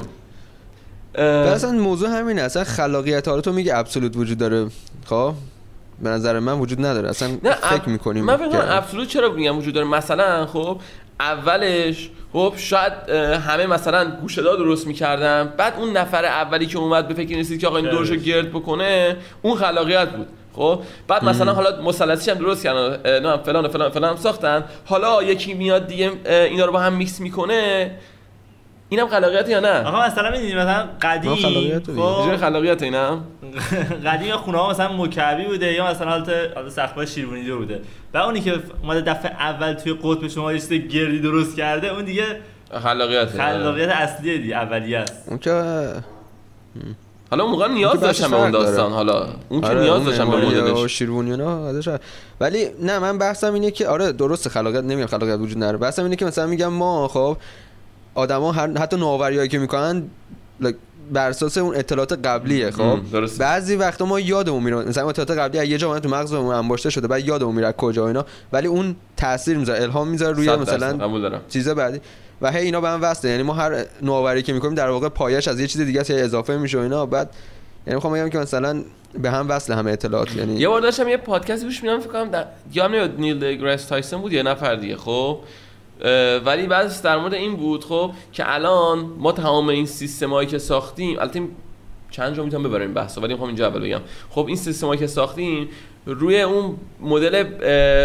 اصلا 1.15 1.71
موضوع 1.71 2.09
همینه 2.09 2.41
اصلا 2.41 2.63
خلاقیت 2.63 3.27
حالا 3.27 3.41
تو 3.41 3.51
میگه 3.51 3.77
absolute 3.77 4.17
وجود 4.17 4.37
داره. 4.37 4.67
خب؟ 5.05 5.33
به 6.01 6.09
نظر 6.09 6.39
من 6.39 6.59
وجود 6.59 6.85
نداره. 6.85 7.09
اصلا 7.09 7.27
نه 7.43 7.51
فکر 7.53 7.89
می‌کنیم 7.89 8.25
من 8.25 8.37
فکر 8.37 8.49
کنم 8.49 8.65
absolute 8.69 9.07
چرا 9.07 9.29
میگم 9.29 9.57
وجود 9.57 9.73
داره؟ 9.73 9.87
مثلا 9.87 10.45
خب 10.45 10.79
اولش 11.19 12.09
خب 12.33 12.53
شاید 12.57 13.09
همه 13.47 13.67
مثلا 13.67 14.11
گوشه‌دار 14.21 14.57
درست 14.57 14.87
می‌کردن. 14.87 15.53
بعد 15.57 15.73
اون 15.77 15.97
نفر 15.97 16.25
اولی 16.25 16.65
که 16.65 16.77
اومد 16.77 17.07
به 17.07 17.13
فکر 17.13 17.37
رسید 17.37 17.61
که 17.61 17.67
آقا 17.67 17.77
این 17.77 17.89
دورشو 17.89 18.15
گرد 18.15 18.49
بکنه 18.49 19.17
اون 19.41 19.57
خلاقیت 19.57 20.09
بود. 20.09 20.27
خب 20.53 20.79
بعد 21.07 21.25
مثلا 21.25 21.53
حالا 21.53 21.81
مثلثی 21.81 22.31
هم 22.31 22.37
درست 22.37 22.63
کردن. 22.63 23.19
نه 23.19 23.37
فلان 23.37 23.65
و 23.65 23.69
فلان 23.69 23.87
و 23.87 23.91
فلان 23.91 24.17
ساختن. 24.17 24.63
حالا 24.85 25.23
یکی 25.23 25.53
میاد 25.53 25.87
دیگه 25.87 26.11
اینا 26.25 26.65
رو 26.65 26.71
با 26.71 26.79
هم 26.79 26.93
میکس 26.93 27.19
می‌کنه. 27.19 27.91
اینم 28.89 29.07
خلاقیت 29.07 29.49
یا 29.49 29.59
نه؟ 29.59 29.83
آقا 29.87 30.05
مثلا 30.05 30.31
می‌دونی 30.31 30.55
مثلا 30.55 30.87
قدیم 31.01 31.31
ما 31.31 31.35
خلاقیت 31.37 31.91
خب. 31.91 32.37
خلاقیت 32.37 32.83
اینم 32.83 33.23
قدیم 34.05 34.35
خونه 34.35 34.57
ها 34.57 34.69
مثلا 34.69 34.93
مکعبی 34.93 35.45
بوده 35.45 35.73
یا 35.73 35.87
مثلا 35.87 36.09
حالت 36.09 36.29
حالت 36.55 36.69
سقف‌های 36.69 37.07
شیروانی 37.07 37.43
دور 37.43 37.57
بوده. 37.57 37.81
و 38.13 38.17
اونی 38.17 38.41
که 38.41 38.59
اومده 38.83 39.01
دفعه 39.01 39.31
اول 39.31 39.73
توی 39.73 39.93
قطب 40.03 40.27
شما 40.27 40.53
یه 40.53 40.59
چیز 40.59 40.69
گردی 40.69 41.19
درست 41.19 41.55
کرده 41.57 41.87
اون 41.87 42.05
دیگه 42.05 42.23
خلاقیت. 42.83 43.27
خلاقیت 43.27 43.89
اصلی 43.89 44.39
دی 44.39 44.53
اولیه 44.53 44.97
است. 44.97 45.23
اون 45.27 45.39
که 45.39 45.51
حالا 47.31 47.43
اون 47.43 47.51
موقع 47.51 47.67
نیاز 47.67 47.91
اون 47.91 48.01
که 48.01 48.07
داشتم 48.07 48.31
به 48.31 48.37
اون. 48.37 48.51
داستان 48.51 48.91
حالا 48.91 49.27
اون 49.49 49.61
که 49.61 49.67
آره، 49.67 49.81
نیاز 49.81 50.05
داشتم 50.05 50.31
به 50.31 50.37
مدلش 50.37 50.91
شیروانی 50.91 51.29
و 51.29 51.33
اینا 51.33 51.67
ازش 51.67 51.87
هست. 51.87 52.03
ولی 52.39 52.67
نه 52.81 52.99
من 52.99 53.17
بحثم 53.17 53.53
اینه 53.53 53.71
که 53.71 53.87
آره 53.87 54.11
درست 54.11 54.49
خلاقیت 54.49 54.83
نمیگم 54.83 55.05
خلاقیت 55.05 55.39
وجود 55.39 55.57
نداره. 55.57 55.77
بحثم 55.77 56.03
اینه 56.03 56.15
که 56.15 56.25
مثلا 56.25 56.47
میگم 56.47 56.67
ما 56.67 57.07
خب 57.07 57.37
آدما 58.19 58.51
هر 58.51 58.77
حتی 58.77 58.97
نوآوریایی 58.97 59.49
که 59.49 59.59
می‌کنن 59.59 60.03
بر 61.11 61.29
اساس 61.29 61.57
اون 61.57 61.75
اطلاعات 61.75 62.25
قبلیه 62.25 62.71
خب. 62.71 62.99
بعضی 63.39 63.75
وقتا 63.75 64.05
ما 64.05 64.19
یادمون 64.19 64.63
میره 64.63 64.75
مثلا 64.75 65.09
اطلاعات 65.09 65.31
قبلی 65.31 65.59
از 65.59 65.67
یه 65.67 65.77
جا 65.77 65.99
تو 65.99 66.09
مغزمون 66.09 66.55
انباشته 66.55 66.89
شده 66.89 67.07
بعد 67.07 67.27
یادمون 67.27 67.55
میره 67.55 67.71
کجا 67.71 68.07
اینا 68.07 68.25
ولی 68.53 68.67
اون 68.67 68.95
تاثیر 69.17 69.57
می‌ذاره 69.57 69.83
الهام 69.83 70.07
می‌ذاره 70.07 70.35
روی 70.35 70.55
مثلا 70.55 71.39
چیز 71.49 71.69
بعدی. 71.69 71.99
و 72.41 72.51
هی 72.51 72.65
اینا 72.65 72.81
به 72.81 72.89
هم 72.89 73.01
وصله. 73.01 73.31
یعنی 73.31 73.43
ما 73.43 73.53
هر 73.53 73.85
نوآوری 74.01 74.41
که 74.41 74.53
می‌کنیم 74.53 74.75
در 74.75 74.89
واقع 74.89 75.09
پایش 75.09 75.47
از 75.47 75.59
یه 75.59 75.67
چیز 75.67 75.81
دیگه 75.81 75.99
است، 75.99 76.11
اضافه 76.11 76.57
میشه 76.57 76.79
اینا. 76.79 77.05
بعد 77.05 77.29
یعنی 77.87 77.95
می‌خوام 77.95 78.13
بگم 78.13 78.29
که 78.29 78.37
مثلا 78.37 78.83
به 79.21 79.31
هم 79.31 79.49
وصل 79.49 79.73
همه 79.73 79.91
اطلاعات. 79.91 80.35
یعنی 80.35 80.55
یه 80.55 80.67
بار 80.67 80.81
داشتم 80.81 81.07
یه 81.07 81.17
پادکست 81.17 81.63
گوش 81.63 81.83
میدم 81.83 81.99
فکر 81.99 82.09
کنم 82.09 82.29
در 82.29 82.45
نمیاد 82.75 83.19
نیل 83.19 83.39
دگرس 83.39 83.85
تایسون 83.85 84.21
بود 84.21 84.33
یه 84.33 84.43
نفر 84.43 84.75
دیگه 84.75 84.95
خب؟ 84.95 85.39
ولی 86.45 86.67
بعض 86.67 87.01
در 87.01 87.17
مورد 87.17 87.33
این 87.33 87.55
بود 87.55 87.83
خب 87.83 88.11
که 88.31 88.53
الان 88.53 88.99
ما 88.99 89.31
تمام 89.31 89.69
این 89.69 89.85
سیستمایی 89.85 90.47
که 90.47 90.57
ساختیم 90.57 91.19
البته 91.19 91.39
این 91.39 91.49
چند 92.11 92.35
جا 92.35 92.43
می‌تونم 92.43 92.63
ببریم 92.63 92.93
بحثا 92.93 93.21
ولی 93.21 93.33
می‌خوام 93.33 93.47
اینجا 93.47 93.67
اول 93.67 93.81
بگم. 93.81 94.01
خب 94.29 94.45
این 94.47 94.55
سیستمایی 94.55 94.99
که 94.99 95.07
ساختیم 95.07 95.69
روی 96.05 96.41
اون 96.41 96.75
مدل 96.99 97.43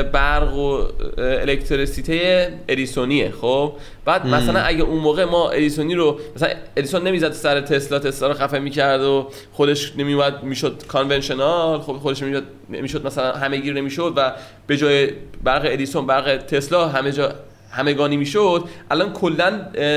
برق 0.02 0.54
و 0.56 0.82
الکتریسیته 1.18 2.52
ادیسونیه 2.68 3.32
خب. 3.40 3.72
بعد 4.04 4.26
مثلا 4.26 4.60
اگه 4.60 4.82
اون 4.82 4.98
موقع 4.98 5.24
ما 5.24 5.50
ادیسونی 5.50 5.94
رو 5.94 6.20
مثلا 6.36 6.48
ادیسون 6.76 7.02
نمی‌زد 7.02 7.32
سر 7.32 7.60
تسلا 7.60 7.98
تسلا 7.98 8.28
رو 8.28 8.34
خفه 8.34 8.58
می‌کرد 8.58 9.02
و 9.02 9.28
خودش 9.52 9.92
نمیومد 9.96 10.42
می‌شد 10.42 10.82
conventional 10.88 11.80
خب 11.80 11.92
خودش 11.92 12.22
نمی‌شد 12.68 13.06
مثلا 13.06 13.32
همه 13.32 13.56
گیر 13.56 13.74
نمی‌شد 13.74 14.12
و 14.16 14.32
به 14.66 14.76
جای 14.76 15.10
برق 15.44 15.62
ادیسون 15.64 16.06
برق 16.06 16.36
تسلا 16.36 16.88
همه 16.88 17.12
جا 17.12 17.34
همگانی 17.74 18.16
می‌شد 18.16 18.64
الان 18.90 19.12
کلا 19.12 19.50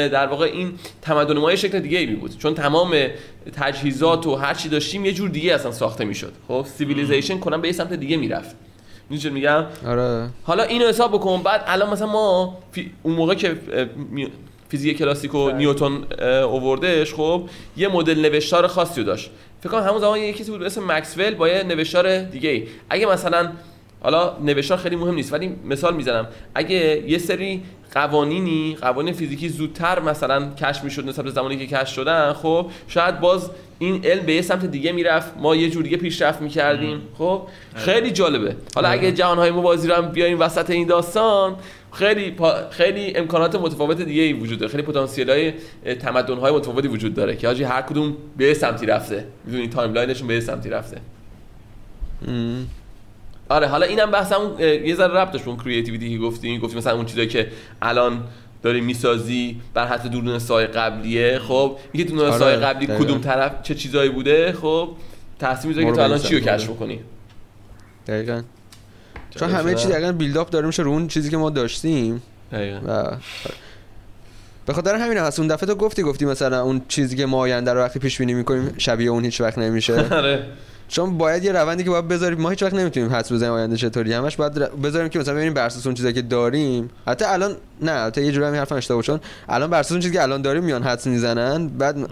در 0.08 0.28
واقع 0.28 0.46
این 0.46 0.74
تمدن 1.02 1.38
ما 1.38 1.50
یه 1.52 1.56
شکل 1.58 1.80
دیگه 1.80 1.98
ای 2.00 2.06
بود 2.06 2.38
چون 2.38 2.54
تمام 2.54 2.96
تجهیزات 3.56 4.28
و 4.28 4.36
هر 4.36 4.54
چی 4.54 4.70
داشتیم 4.70 5.06
یه 5.06 5.12
جور 5.14 5.30
دیگه 5.30 5.54
اصلا 5.54 5.72
ساخته 5.72 6.06
می‌شد. 6.06 6.34
خب 6.48 6.66
civilization 6.78 7.40
کلا 7.40 7.58
به 7.58 7.68
یه 7.68 7.74
سمت 7.74 7.94
دیگه 7.94 8.18
می‌رفت. 8.18 8.56
می‌دونی 9.10 9.34
میگم؟ 9.34 9.66
آره. 9.88 10.30
حالا 10.44 10.64
اینو 10.64 10.88
حساب 10.88 11.12
بکن. 11.12 11.44
بعد 11.44 11.64
الان 11.68 11.90
مثلا 11.90 12.08
ما 12.08 12.58
فی- 12.72 12.92
اون 13.04 13.16
موقع 13.16 13.34
که 13.34 13.58
فیزیک 14.70 14.98
کلاسیک 14.98 15.36
و 15.36 15.52
نیوتن 15.52 16.02
اه، 16.20 16.28
اووردش 16.30 17.14
خب 17.14 17.50
یه 17.78 17.88
مدل 17.88 18.20
نوشتار 18.20 18.68
خاصی 18.68 19.04
داشت. 19.04 19.30
فکر 19.62 19.70
کنم 19.70 19.84
همون 19.84 20.00
زمان 20.00 20.20
یه 20.20 20.34
کسی 20.34 20.52
بود 20.52 20.60
به 20.60 20.66
اسم 20.66 20.92
مکسول 20.92 21.36
با 21.36 21.48
یه 21.50 21.64
نوشتار 21.64 22.20
دیگه 22.20 22.50
ای 22.50 22.68
اگه 22.90 23.06
مثلا 23.06 23.52
حالا 24.02 24.38
نوشتار 24.44 24.78
خیلی 24.78 24.96
مهم 24.96 25.16
نیست 25.16 25.34
ولی 25.34 25.56
مثال 25.66 25.96
می‌زنم. 25.96 26.28
اگه 26.56 27.04
یه 27.08 27.18
سری 27.18 27.64
قوانینی 27.94 28.78
قوانین 28.82 29.14
فیزیکی 29.14 29.50
زودتر 29.50 30.00
مثلا 30.00 30.50
کشف 30.54 30.84
می‌شد 30.84 31.10
نسبت 31.10 31.26
به 31.26 31.32
زمانی 31.32 31.58
که 31.58 31.78
کشف 31.78 31.94
شدن 31.94 32.34
خب 32.34 32.72
شاید 32.88 33.20
باز 33.20 33.50
این 33.80 34.06
علم 34.06 34.26
به 34.26 34.34
یه 34.34 34.42
سمت 34.42 34.66
دیگه 34.66 34.92
می‌رفت. 34.92 35.38
ما 35.38 35.56
یه 35.56 35.70
جور 35.70 35.84
دیگه 35.84 35.98
پیشرفت 35.98 36.42
می‌کردیم 36.42 37.02
خب؟ 37.18 37.42
خیلی 37.76 38.12
جالبه. 38.12 38.56
حالا 38.76 38.90
اگه 38.90 39.12
جهانهای 39.12 39.52
موازی 39.52 39.88
رو 39.88 39.96
هم 39.96 40.08
بیاریم 40.10 40.40
وسط 40.40 40.70
این 40.70 40.88
داستان 40.88 41.56
خیلی 41.94 42.32
پا- 42.32 42.72
خیلی 42.72 43.16
امکانات 43.16 43.56
متفاوت 43.56 44.02
دیگه 44.02 44.22
ای 44.22 44.34
وجود 44.34 44.60
داره 44.60 44.72
خیلی 44.72 44.84
پتانسیل 44.84 45.30
های 45.30 45.54
تمدن 45.96 46.38
های 46.38 46.54
متفاوتی 46.54 46.88
وجود 46.88 47.14
داره 47.14 47.36
که 47.36 47.48
حاجی 47.48 47.64
هر 47.64 47.82
کدوم 47.82 48.18
به 48.38 48.46
یه 48.46 48.54
سمتی 48.54 48.86
رفته. 48.86 49.26
می‌دونی 49.46 49.68
timeline 49.68 50.08
شون 50.08 50.28
به 50.28 50.34
یه 50.34 50.40
سمتی 50.40 50.70
رفته. 50.70 50.98
آره 53.50 53.68
حالا 53.68 53.86
اینم 53.86 54.12
بحث 54.12 54.32
همون 54.34 54.52
اه، 54.60 54.66
یه 54.68 54.96
ذره 54.96 55.14
ربط 55.14 55.32
داشت 55.32 55.46
به 55.46 55.52
اون 55.52 55.60
creativity 55.60 56.10
که 56.10 56.18
گفتیم 56.18 56.62
گفتیم 56.62 56.78
مثلا 56.78 56.96
اون 56.96 57.06
چیزایی 57.06 57.28
که 57.28 57.48
الان 57.82 58.24
داری 58.64 58.82
می‌سازی 58.82 59.62
بر 59.74 59.88
حد 59.88 60.08
دوربین 60.08 60.40
سایه 60.40 60.68
قبلیه 60.68 61.40
خب 61.40 61.78
میگه 61.94 62.06
دوربین 62.06 62.26
آره، 62.26 62.40
سایه 62.40 62.58
قبلی 62.58 62.88
دقیقاً. 62.88 63.04
کدوم 63.04 63.22
طرف 63.22 63.62
چه 63.64 63.76
چیزایی 63.76 64.10
بوده 64.10 64.52
خب 64.52 64.90
تاثیر 65.40 65.68
می‌ذاره 65.68 65.86
که 65.86 65.92
تو 65.92 66.02
الان. 66.02 66.20
چی 66.20 66.40
رو 66.40 66.46
کشف. 66.46 66.70
بکنی 66.70 67.00
دقیقا 68.08 68.42
چون 69.30 69.50
همه 69.50 69.72
شده. 69.72 69.76
چی 69.76 69.88
دقیقا 69.88 70.12
بیلداپ 70.12 70.50
داره 70.50 70.68
میشه 70.68 70.84
رو 70.84 70.92
اون 70.92 71.08
چیزی 71.08 71.30
که 71.30 71.38
ما 71.38 71.50
داشتیم 71.50 72.22
دقیقاً. 72.52 72.80
و 72.88 73.18
به 74.66 74.74
خاطر 74.74 74.96
همین 74.96 75.18
هست 75.18 75.40
اون 75.40 75.48
دفعه 75.48 75.68
تو 75.68 75.76
گفتی 75.76 76.04
گفتی 76.04 76.26
مثلا 76.26 76.62
اون 76.62 76.82
چیزی 76.88 77.16
که 77.16 77.26
ما 77.26 77.38
آینده 77.38 77.74
رو 77.74 77.80
وقتی 77.80 78.00
پیش 78.00 78.18
بینی 78.18 78.34
می‌کنیم 78.34 78.74
شبیه 78.78 79.10
اون 79.10 79.26
هیچ 79.26 79.42
وقت 79.42 79.58
نمیشه 79.58 79.94
آره 80.16 80.44
چون 80.90 81.18
باید 81.18 81.44
یه 81.44 81.52
روندی 81.52 81.84
که 81.84 81.90
باید 81.90 82.08
بذاریم 82.08 82.42
ما 82.42 82.50
هیچ 82.50 82.64
وقت 82.64 82.74
نمی‌تونیم 82.74 83.10
حدس 83.10 83.32
بزنیم 83.32 83.52
آینده 83.54 83.78
چطوری 83.78 84.14
همش 84.14 84.36
باید 84.36 84.64
ر- 84.64 84.70
بذاریم 84.84 85.10
که 85.10 85.20
مثلا 85.20 85.34
ببینیم 85.34 85.54
بر 85.54 85.66
اساس 85.66 85.86
اون 85.86 85.96
چیزایی 85.96 86.14
که 86.14 86.22
داریم. 86.22 86.90
حتی 87.08 87.26
الان 87.26 87.56
نه 87.82 87.92
حتی 87.92 88.22
یه 88.22 88.32
جوری 88.32 88.58
حرفم 88.58 88.76
اشتباه 88.76 89.02
چون 89.02 89.20
الان 89.50 89.70
بر 89.70 89.80
اساس 89.80 89.92
اون 89.92 90.02
چیزی 90.02 90.14
که 90.14 90.22
الان 90.22 90.42
داریم 90.42 90.64
میان 90.64 90.84
حدس 90.84 91.08
می‌زنن 91.08 91.68
بعد 91.68 91.98
اه، 91.98 92.08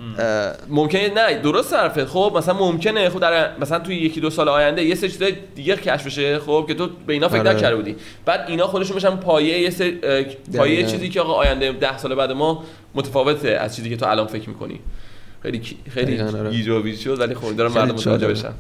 ممکنه 0.70 1.14
نه 1.14 1.40
درست 1.42 1.74
حرفه. 1.74 2.06
خب 2.06 2.34
مثلا 2.38 2.54
ممکنه. 2.54 3.10
خب 3.10 3.20
در 3.20 3.58
مثلا 3.60 3.80
توی 3.80 3.96
یکی 3.96 4.22
دو 4.22 4.30
سال 4.30 4.50
آینده 4.50 4.84
یه 4.84 4.96
سری 4.96 5.10
چیزای 5.12 5.34
دیگه 5.56 5.76
کشف 5.76 6.06
بشه 6.06 6.40
خب 6.40 6.66
که 6.68 6.74
تو 6.74 6.90
به 7.08 7.14
اینا 7.14 7.28
فکر 7.28 7.40
آره. 7.40 7.54
نکرده 7.54 7.76
بودی. 7.76 7.96
بعد 8.26 8.46
اینا 8.48 8.68
خودشون 8.68 8.96
بشن 8.96 9.16
پایه 9.16 9.60
یه 9.60 9.68
اه، 10.04 10.24
پایه 10.58 10.76
دقیقاً. 10.76 10.92
چیزی 10.92 11.10
که 11.10 11.22
آقا 11.22 11.34
آینده 11.34 11.72
ده 11.72 11.98
سال 11.98 12.16
بعد 12.16 12.32
ما 12.32 12.64
متفاوته 12.96 13.50
از 13.50 13.76
چیزی 13.76 13.90
که 13.90 13.98
تو 13.98 14.06
الان 14.06 14.28
فکر 14.28 14.50
می‌کنی. 14.50 14.80
خیلی 15.46 15.62
خیلی 15.90 16.18
دقیقاً، 16.18 16.40
آره. 16.40 16.50
گیج 16.50 16.68
و 16.68 16.84
ویج 16.84 17.00
شد 17.00 17.20
ولی 17.20 17.36
خب 17.36 17.56
دارم 17.56 17.72
مردم 17.72 17.96
متوجه. 17.96 18.28
بشن 18.28 18.52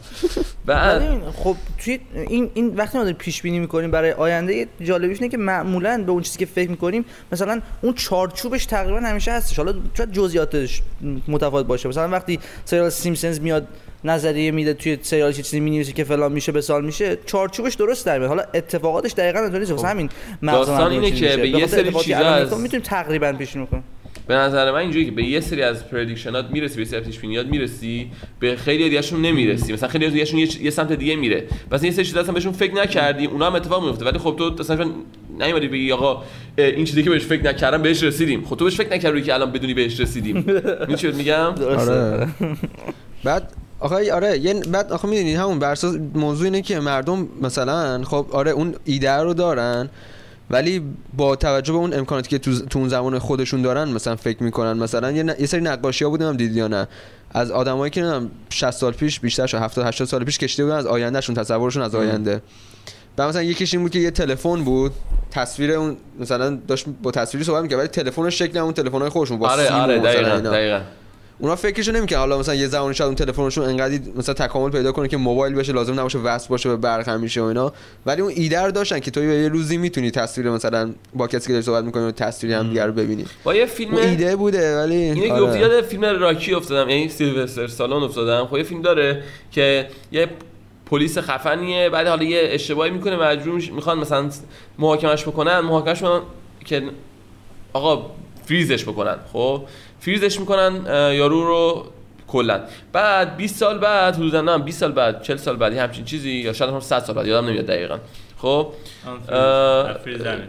بعد 0.65 1.29
خب 1.31 1.55
توی 1.77 1.99
این 2.29 2.49
این 2.53 2.75
وقتی 2.75 2.97
ما 2.97 3.03
داریم 3.03 3.17
پیش 3.17 3.41
بینی 3.41 3.59
می‌کنیم 3.59 3.91
برای 3.91 4.11
آینده 4.11 4.67
جالبیش 4.81 5.17
اینه 5.21 5.31
که 5.31 5.37
معمولا 5.37 6.03
به 6.05 6.11
اون 6.11 6.21
چیزی 6.21 6.37
که 6.39 6.45
فکر 6.45 6.69
می‌کنیم 6.69 7.05
مثلا 7.31 7.61
اون 7.81 7.93
چارچوبش 7.93 8.65
تقریبا 8.65 8.99
همیشه 8.99 9.31
هستش. 9.31 9.57
حالا 9.57 9.73
شاید 9.97 10.11
جزئیاتش 10.11 10.81
متفاوت 11.27 11.65
باشه. 11.65 11.89
مثلا 11.89 12.09
وقتی 12.09 12.39
سریال 12.65 12.89
سیمپسونز 12.89 13.39
میاد 13.39 13.67
نظریه 14.03 14.51
میده 14.51 14.73
توی 14.73 14.97
سریال 15.01 15.31
چه 15.31 15.43
چیزی 15.43 15.59
می‌نویسه 15.59 15.93
که 15.93 16.03
فلان 16.03 16.31
میشه 16.31 16.51
به 16.51 16.61
سال 16.61 16.85
میشه 16.85 17.17
چارچوبش 17.25 17.73
درست 17.73 18.05
در 18.05 18.17
میاد. 18.17 18.29
حالا 18.29 18.43
اتفاقاتش 18.53 19.13
دقیقا 19.13 19.39
اینطوری 19.39 19.59
نیست. 19.59 19.71
واسه 19.71 19.87
همین 19.87 20.09
مغز 20.41 20.69
مردم 20.69 20.89
اینه 20.89 21.11
که. 21.11 21.37
به 21.37 21.49
یه 21.49 21.67
سری 21.67 21.93
چیزا 21.93 22.57
می‌تونیم 22.57 22.85
تقریبا 22.85 23.33
پیش 23.33 23.53
بینی 23.53 23.65
کنیم. 23.65 23.83
به 24.27 24.35
نظر 24.35 24.71
من 24.71 24.77
اینجوری 24.77 25.05
که 25.05 25.11
به 25.11 25.23
یه 25.23 25.39
سری 25.39 25.61
از 25.61 25.89
پردیکشنات 25.89 26.45
می‌رسی 26.51 26.75
به 26.75 26.81
یه 26.81 26.87
سری 26.87 26.99
از 26.99 27.05
پیش‌بینیات 27.05 27.45
می‌رسی 27.45 28.11
به 28.39 28.55
خیلی 28.55 28.83
دیگه‌شون 28.83 29.21
نمی‌رسی. 29.21 29.73
مثلا 29.73 29.89
خیلی 29.89 30.09
دیگه‌شون 30.09 30.39
یه, 30.39 30.63
یه 30.63 30.69
سمت 30.69 30.91
دیگه 30.91 31.15
میره. 31.15 31.43
پس 31.71 31.83
یه 31.83 31.91
سری 31.91 32.05
چیزا 32.05 32.19
اصلا 32.19 32.33
بهشون 32.33 32.51
فکر 32.51 32.73
نکردی 32.73 33.25
اونا 33.25 33.45
هم 33.45 33.55
اتفاق 33.55 33.85
میفته 33.85 34.05
ولی 34.05 34.17
خب 34.19 34.35
تو 34.37 34.55
اصلا 34.59 34.91
نیومدی 35.39 35.67
بگی 35.67 35.91
آقا 35.91 36.23
این 36.57 36.85
چیزی 36.85 37.03
که 37.03 37.09
بهش 37.09 37.25
فکر 37.25 37.43
نکردم 37.43 37.81
بهش 37.81 38.03
رسیدیم. 38.03 38.45
خب 38.45 38.55
تو 38.55 38.65
بهش 38.65 38.75
فکر 38.75 38.93
نکردی 38.93 39.21
که 39.21 39.33
الان 39.33 39.51
بدونی 39.51 39.73
بهش 39.73 39.99
رسیدیم. 39.99 40.41
بهت 40.87 41.05
میگم؟ 41.05 41.53
آره. 41.61 42.27
بعد 43.23 43.53
آخه 43.79 44.13
آره 44.13 44.37
یه 44.39 44.53
بعد 44.53 44.91
آخه 44.91 45.07
می‌دونید 45.07 45.37
همون 45.37 45.59
بر 45.59 45.71
اساس 45.71 45.97
موضوع 46.15 46.45
اینه 46.45 46.61
که 46.61 46.79
مردم 46.79 47.27
مثلا 47.41 48.03
خب 48.03 48.27
آره 48.31 48.51
اون 48.51 48.75
ایده 48.85 49.11
رو 49.11 49.33
دارن. 49.33 49.89
ولی 50.49 50.81
با 51.17 51.35
توجه 51.35 51.73
به 51.73 51.79
اون 51.79 51.93
امکاناتی 51.93 52.29
که 52.29 52.37
تو, 52.37 52.59
تو 52.59 52.79
اون 52.79 52.89
زمان 52.89 53.19
خودشون 53.19 53.61
دارن 53.61 53.89
مثلا 53.89 54.15
فکر 54.15 54.43
می‌کنن 54.43 54.73
مثلا 54.73 55.11
یه, 55.11 55.23
ن... 55.23 55.33
یه 55.39 55.45
سری 55.45 55.61
نقاشی 55.61 56.03
ها 56.03 56.09
بودم 56.09 56.37
دیدی 56.37 56.55
یا 56.55 56.67
نه؟ 56.67 56.87
از 57.31 57.51
آدمایی 57.51 57.91
که 57.91 58.01
نمی‌دونم 58.01 58.31
60 58.49 58.71
سال 58.71 58.93
پیش 58.93 59.19
بیشتر 59.19 59.47
شد 59.47 59.57
70 59.57 59.85
80 59.85 60.07
سال 60.07 60.23
پیش 60.23 60.37
کشیده 60.37 60.63
بودن 60.63 60.75
از 60.75 60.85
آیندهشون 60.85 61.35
تصورشون 61.35 61.83
از 61.83 61.95
آینده. 61.95 62.41
و 63.17 63.27
مثلا 63.27 63.43
یکیش 63.43 63.73
این 63.73 63.83
بود 63.83 63.91
که 63.91 63.99
یه 63.99 64.11
تلفن 64.11 64.63
بود 64.63 64.91
تصویر 65.31 65.71
اون 65.71 65.97
مثلا 66.19 66.57
داشت 66.67 66.85
با 67.03 67.11
تصویری 67.11 67.45
صحبت 67.45 67.61
می‌کرد 67.63 67.79
ولی 67.79 67.87
تلفنش 67.87 68.39
شکل 68.39 68.57
اون 68.57 68.73
تلفن‌های 68.73 69.09
خودشون 69.09 69.39
با 69.39 69.49
آره 69.49 69.71
آره 69.71 69.99
دقیقاً. 69.99 70.37
دقیقاً. 70.39 70.79
اونا 71.39 71.55
فکرشو 71.55 71.91
نمی‌کنن. 71.91 72.19
حالا 72.19 72.39
مثلا 72.39 72.55
یه 72.55 72.67
زمانی 72.67 72.95
شاید 72.95 73.07
اون 73.07 73.15
تلفنشون 73.15 73.65
انقدر 73.65 73.99
مثلا 74.15 74.35
تکامل 74.35 74.71
پیدا 74.71 74.91
کنه 74.91 75.07
که 75.07 75.17
موبایل 75.17 75.55
بشه 75.55 75.73
لازم 75.73 75.99
نباشه 75.99 76.19
وصل 76.19 76.47
باشه 76.49 76.69
به 76.69 76.75
برق 76.75 77.09
همیشه 77.09 77.41
و 77.41 77.43
اینا. 77.43 77.73
ولی 78.05 78.21
اون 78.21 78.33
ایده 78.35 78.61
رو 78.61 78.71
داشتن 78.71 78.99
که 78.99 79.11
تو 79.11 79.23
یه 79.23 79.49
روزی 79.49 79.77
می‌تونی 79.77 80.11
تصویر 80.11 80.49
مثلا 80.49 80.93
با 81.13 81.27
کسی 81.27 81.47
که 81.47 81.53
داری 81.53 81.65
صحبت 81.65 81.83
می‌کنی 81.83 82.03
و 82.03 82.11
تصویر 82.11 82.53
هم 82.53 82.67
دیگه 82.67 82.85
رو 82.85 82.93
ببینی. 82.93 83.25
با 83.43 83.55
یه 83.55 83.65
فیلم 83.65 83.95
ایده 83.95 84.35
بوده 84.35 84.77
ولی 84.77 84.95
اینه 84.95 85.27
که 85.27 85.33
آره. 85.33 85.43
گفتی 85.43 85.59
یاد 85.59 85.81
فیلم 85.81 86.05
راکی 86.05 86.53
افتادم. 86.53 86.89
یعنی 86.89 87.09
سیلوستر 87.09 87.67
سالون 87.67 88.03
افتادم. 88.03 88.45
خب 88.45 88.57
یه 88.57 88.63
فیلم 88.63 88.81
داره 88.81 89.23
که 89.51 89.87
یه 90.11 90.29
پلیس 90.85 91.17
خفنیه 91.17 91.89
بعد 91.89 92.07
حالا 92.07 92.23
یه 92.23 92.41
اشتباهی 92.51 92.91
می‌کنه 92.91 93.15
مجبور 93.15 93.61
می‌خوان 93.75 93.97
مثلا 93.97 94.29
محاکمش 94.79 95.23
بکنن. 95.23 95.59
محاکمش 95.59 96.03
بکنن 96.03 96.21
که 96.65 96.83
آقا 97.73 98.11
فریزش 98.45 98.83
بکنن. 98.83 99.15
خب؟ 99.33 99.61
فریزش 100.05 100.39
می‌کنن 100.39 100.81
یارو 101.13 101.43
رو 101.47 101.85
کلا. 102.27 102.61
بعد 102.93 103.37
20 103.37 103.55
سال 103.55 103.77
بعد 103.77 104.15
حدودا 104.15 104.41
نه 104.41 104.57
20 104.57 104.79
سال 104.79 104.91
بعد 104.91 105.21
40 105.21 105.37
سال 105.37 105.55
بعد 105.55 105.73
همچین 105.73 106.05
چیزی 106.05 106.31
یا 106.31 106.53
شاید 106.53 106.71
هم 106.71 106.79
100 106.79 106.99
سال 106.99 107.15
بعد 107.15 107.27
یادم 107.27 107.47
نمیاد 107.47 107.65
دقیقا. 107.65 107.97
خب. 108.37 108.67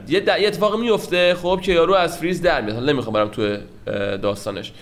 یه, 0.09 0.21
د- 0.27 0.41
یه 0.41 0.49
اتفاق 0.49 0.81
میفته 0.81 1.35
خب 1.35 1.61
که 1.63 1.73
یارو 1.73 1.95
از 1.95 2.19
فریز 2.19 2.43
در 2.43 2.61
میاد. 2.61 2.75
حالا 2.75 2.93
نمی‌خوام 2.93 3.15
برم 3.15 3.29
تو 3.29 3.57
داستانش. 4.17 4.73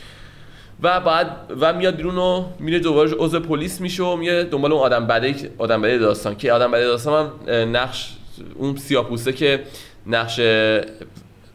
و 0.83 1.01
بعد 1.01 1.37
و 1.61 1.73
میاد 1.73 1.97
بیرون 1.97 2.19
و 2.19 2.45
میره 2.59 2.79
دوباره 2.79 3.11
عضو 3.19 3.41
پلیس 3.41 3.81
میشه 3.81 4.03
و 4.03 4.17
میره 4.17 4.45
دنبال 4.45 4.73
اون 4.73 4.83
آدم 4.83 5.07
بده 5.07 5.51
آدم 5.59 5.83
بده 5.83 5.99
داستان. 5.99 6.37
که 6.37 6.53
آدم 6.53 6.71
بده 6.71 6.85
داستان 6.85 7.27
هم 7.49 7.77
نقش 7.77 8.13
اون 8.55 8.77
سیاپوسته 8.77 9.33
که 9.33 9.65
نقش 10.07 10.41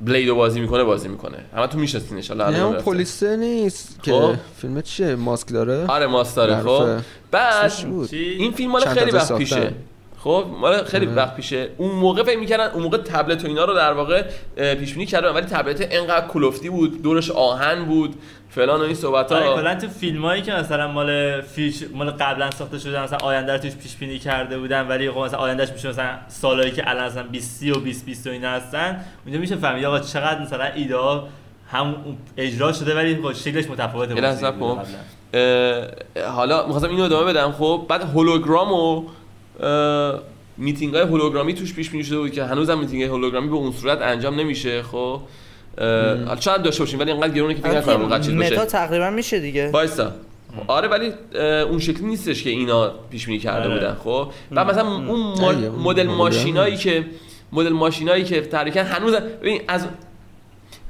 بلیدو 0.02 0.36
بازی 0.36 0.62
می‌کنه 0.62 0.84
بازی 0.84 1.08
می‌کنه 1.08 1.38
همه 1.56 1.68
تو 1.68 1.78
میشناسینش 1.78 2.28
حالا 2.28 2.50
نه 2.50 2.64
اون. 2.64 2.76
پلیسه 2.76 3.38
نیست 3.38 4.04
که 4.04 4.12
خب. 4.12 4.34
فیلم 4.58 4.82
چیه 4.82 5.16
ماسک 5.16 5.54
داره 5.54 5.86
آره 5.88 6.08
ماستاره 6.08 6.60
خب 6.60 6.68
معروفه. 6.68 7.04
بعد؟ 7.32 7.72
این 8.12 8.52
فیلم 8.52 8.72
مال 8.72 8.86
خیلی 8.86 9.12
وقت. 9.12 9.36
پیشه 9.36 9.74
خب 10.18 10.46
مال 10.62 10.84
خیلی 10.84 11.06
آره. 11.06 11.16
وقت 11.16 11.36
پیشه 11.36 11.70
اون 11.78 11.92
موقع 11.92 12.24
فکر 12.24 12.40
می‌کردن 12.40 12.72
اون 12.72 12.84
موقع 12.84 12.98
تبلت 12.98 13.44
و 13.44 13.48
اینا 13.48 13.66
رو 13.66 13.74
در 13.74 13.94
واقع 13.94 14.24
پیش 14.76 14.94
بینی 14.94 15.06
کردن 15.06 15.30
ولی 15.30 15.46
تبلت 15.46 15.88
انقدر 15.92 16.28
کلفتی 16.28 16.70
بود 16.70 17.02
دورش 17.02 17.32
آهن 17.32 17.86
بود 17.86 18.16
فلان 18.50 18.82
و 18.82 18.84
این 18.84 18.94
صحبت 18.94 19.32
آره 19.32 19.46
ها 19.46 19.56
کلا 19.56 19.76
تو 19.76 19.88
فیلم 19.88 20.26
هایی 20.26 20.42
که 20.42 20.54
مثلا 20.54 20.88
مال 20.88 21.42
فیش 21.42 21.84
مال 21.94 22.12
قبلا 22.12 22.52
ساخته 22.52 22.80
شده 22.80 23.04
مثلا 23.04 23.18
آینده 23.24 23.52
رو 23.54 23.58
توش 23.58 23.76
پیش 23.76 23.96
بینی 23.96 24.20
کرده 24.20 24.60
بودن 24.60 24.88
ولی 24.88 25.12
خب 25.12 25.20
مثلا 25.20 25.40
آیندهش 25.40 25.70
میشه 25.70 25.90
مثلا 25.90 26.18
سالایی 26.28 26.72
که 26.72 26.90
الان 26.90 27.06
مثلا 27.06 27.24
20 27.24 27.64
و 27.64 27.80
20 27.80 28.06
20 28.06 28.28
و 28.28 28.30
اینا 28.30 28.50
هستن 28.50 29.06
اونجا 29.26 29.40
میشه 29.40 29.56
فهمید 29.56 29.86
آقا 29.86 30.00
چقدر 30.00 30.42
مثلا 30.42 30.66
ایده 30.66 30.96
ها 30.96 31.28
هم 31.72 31.96
اجرا 32.38 32.74
شده 32.74 32.96
ولی 32.96 33.16
خب 33.16 33.34
شکلش 33.34 33.70
متفاوته. 33.70 34.16
یه 34.16 34.22
با 34.22 34.28
لحظه. 34.28 34.54
اه، 35.34 36.26
حالا 36.26 36.66
می‌خواستم 36.66 36.90
اینو 36.90 37.04
ادامه 37.04 37.34
بدم. 37.34 37.52
خب 37.52 37.86
بعد 37.90 38.02
هولوگرامو 38.02 39.04
اه، 39.60 40.20
میتینگ 40.58 40.96
های 40.96 41.04
هولوگرامی 41.04 41.54
توش 41.54 41.74
پیش 41.74 41.90
بینی 41.90 42.04
شده 42.04 42.18
بود 42.18 42.32
که 42.32 42.44
هنوزم 42.44 42.80
میتینگ 42.80 43.04
هولوگرامی 43.04 43.48
به 43.48 43.56
اون 43.56 43.72
صورت 43.72 44.02
انجام 44.02 44.40
نمیشه 44.40 44.84
خب. 44.84 45.22
شاید 46.39 46.62
داشته 46.62 46.84
باشیم 46.84 47.00
ولی 47.00 47.12
انقدر 47.12 47.34
گرونه 47.34 47.54
که 47.54 47.62
فکر 47.62 47.78
نکنم 47.78 48.02
اونقدر 48.02 48.24
چیز 48.24 48.34
متا 48.34 48.56
باشه 48.56 48.65
تقریبا 48.65 49.10
میشه 49.10 49.39
دیگه. 49.39 49.72
وایسا 49.72 50.12
آره 50.68 50.88
ولی 50.88 51.13
اون 51.63 51.80
شکلی 51.80 52.06
نیستش 52.06 52.44
که 52.44 52.50
اینا 52.50 52.94
پیش 53.10 53.26
بینی 53.26 53.39
کرده 53.39 53.70
آره. 53.70 53.74
بودن 53.74 53.96
خب؟ 54.04 54.32
و 54.52 54.65
مثلا 54.65 54.88
اون 54.88 55.70
مدل 55.70 56.08
ماشینایی 56.08 56.78
که 56.78 57.06
مدل 57.52 57.70
ماشینایی 57.70 58.24
که 58.24 58.42
تحریکن 58.42 58.80
هنوز 58.80 59.13
ببین 59.13 59.62
از 59.68 59.86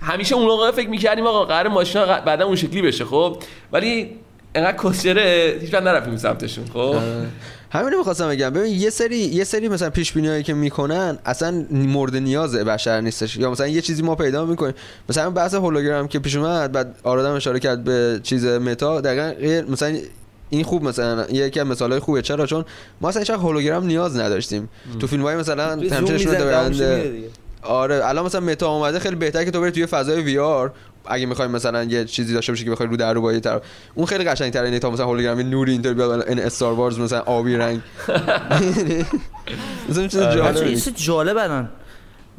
همیشه 0.02 0.36
اون 0.36 0.46
موقع 0.46 0.72
فکر 0.72 0.90
می‌کردیم 0.90 1.28
آقا 1.28 1.46
قرار 1.46 1.68
ماشینا 1.68 2.06
بعدا 2.06 2.46
اون 2.46 2.56
شکلی 2.56 2.82
بشه 2.82 3.06
خب؟ 3.06 3.38
ولی 3.72 4.16
انقدر 4.56 4.78
کسچره 4.78 5.58
هیچ 5.62 5.74
وقت 5.74 5.84
نرفتیم 5.84 6.18
سمتشون 6.18 6.66
خب؟ 6.66 6.78
آره. 6.78 7.28
همین 7.72 7.92
رو 7.92 7.98
می‌خواستم 7.98 8.30
بگم. 8.30 8.50
ببین 8.50 8.74
یه 8.74 8.90
سری 8.90 9.18
یه 9.18 9.44
سری 9.44 9.70
مثلا 9.70 9.90
پیش 9.90 10.18
هایی 10.18 10.44
که 10.44 10.54
می‌کنن 10.54 11.18
اصلا 11.26 11.66
مورد 11.72 12.16
نیاز 12.16 12.56
بشر 12.56 13.02
نیستش. 13.02 13.38
یا 13.38 13.52
مثلا 13.52 13.68
یه 13.68 13.82
چیزی 13.82 14.02
ما 14.02 14.16
پیدا 14.16 14.46
می‌کنیم. 14.46 14.74
مثلا 15.10 15.30
بحث 15.30 15.54
هولوگرام 15.54 16.08
که 16.08 16.20
پیش 16.20 16.36
اومد 16.36 16.72
بعد 16.72 16.96
آرادم 17.04 17.32
اشاره 17.32 17.60
کرد 17.60 17.84
به 17.84 18.20
چیز 18.24 18.46
متا 18.46 19.02
دقیقا 19.02 19.34
غیر- 19.40 19.66
مثلا 19.66 19.98
این 20.50 20.64
خوب 20.64 20.84
مثلا 20.84 21.26
یکی 21.30 21.60
از 21.60 21.68
مثالای 21.68 22.00
خوبه. 22.00 22.22
چرا؟ 22.22 22.46
چون 22.46 22.66
ما 23.02 23.10
اصلا 23.10 23.20
هیچ 23.20 23.30
هولوگرام 23.30 23.86
نیاز 23.86 24.20
نداشتیم. 24.20 24.70
تو 25.00 25.08
فیلم 25.08 25.24
های 25.24 25.36
مثلا 25.36 25.76
میره 25.76 27.10
دیگه. 27.10 27.28
آره 27.62 28.08
الان 28.08 28.26
مثلا 28.26 28.42
متا 28.42 28.76
اومده 28.76 29.00
خیلی 29.00 29.16
بهتره 29.16 29.46
که 29.46 29.52
تو 29.52 29.62
بری 29.62 29.72
توی 29.72 29.86
فضای 29.86 30.22
وی 30.22 30.40
آر 30.40 30.72
اگه 31.06 31.26
می‌خوای 31.26 31.48
مثلا 31.48 31.84
یه 31.84 32.06
چیزی 32.06 32.34
داشته 32.34 32.52
باشی 32.52 32.66
که 32.66 32.72
بخوای 32.72 32.90
رو 32.90 32.98
در 32.98 33.14
رو 33.14 33.22
با 33.22 33.34
یه 33.34 33.40
طرف 33.40 33.62
اون 33.96 34.06
خیلی 34.06 34.24
قشنگ 34.24 34.54
تره 34.54 34.80
تا 34.80 34.90
مثلا 34.90 35.06
هولوگرامی 35.06 35.44
نوری 35.44 35.72
اینطوری 35.72 35.96
بیاد 35.96 36.30
این 36.30 36.40
استار 36.40 36.74
وارز 36.74 37.00
مثلا 37.00 37.20
آبی 37.20 37.56
رنگ. 37.56 37.82
مثلا 39.90 40.08
چیز 40.08 40.22
آره. 40.22 40.76
جالب 40.96 41.38
الان. 41.38 41.70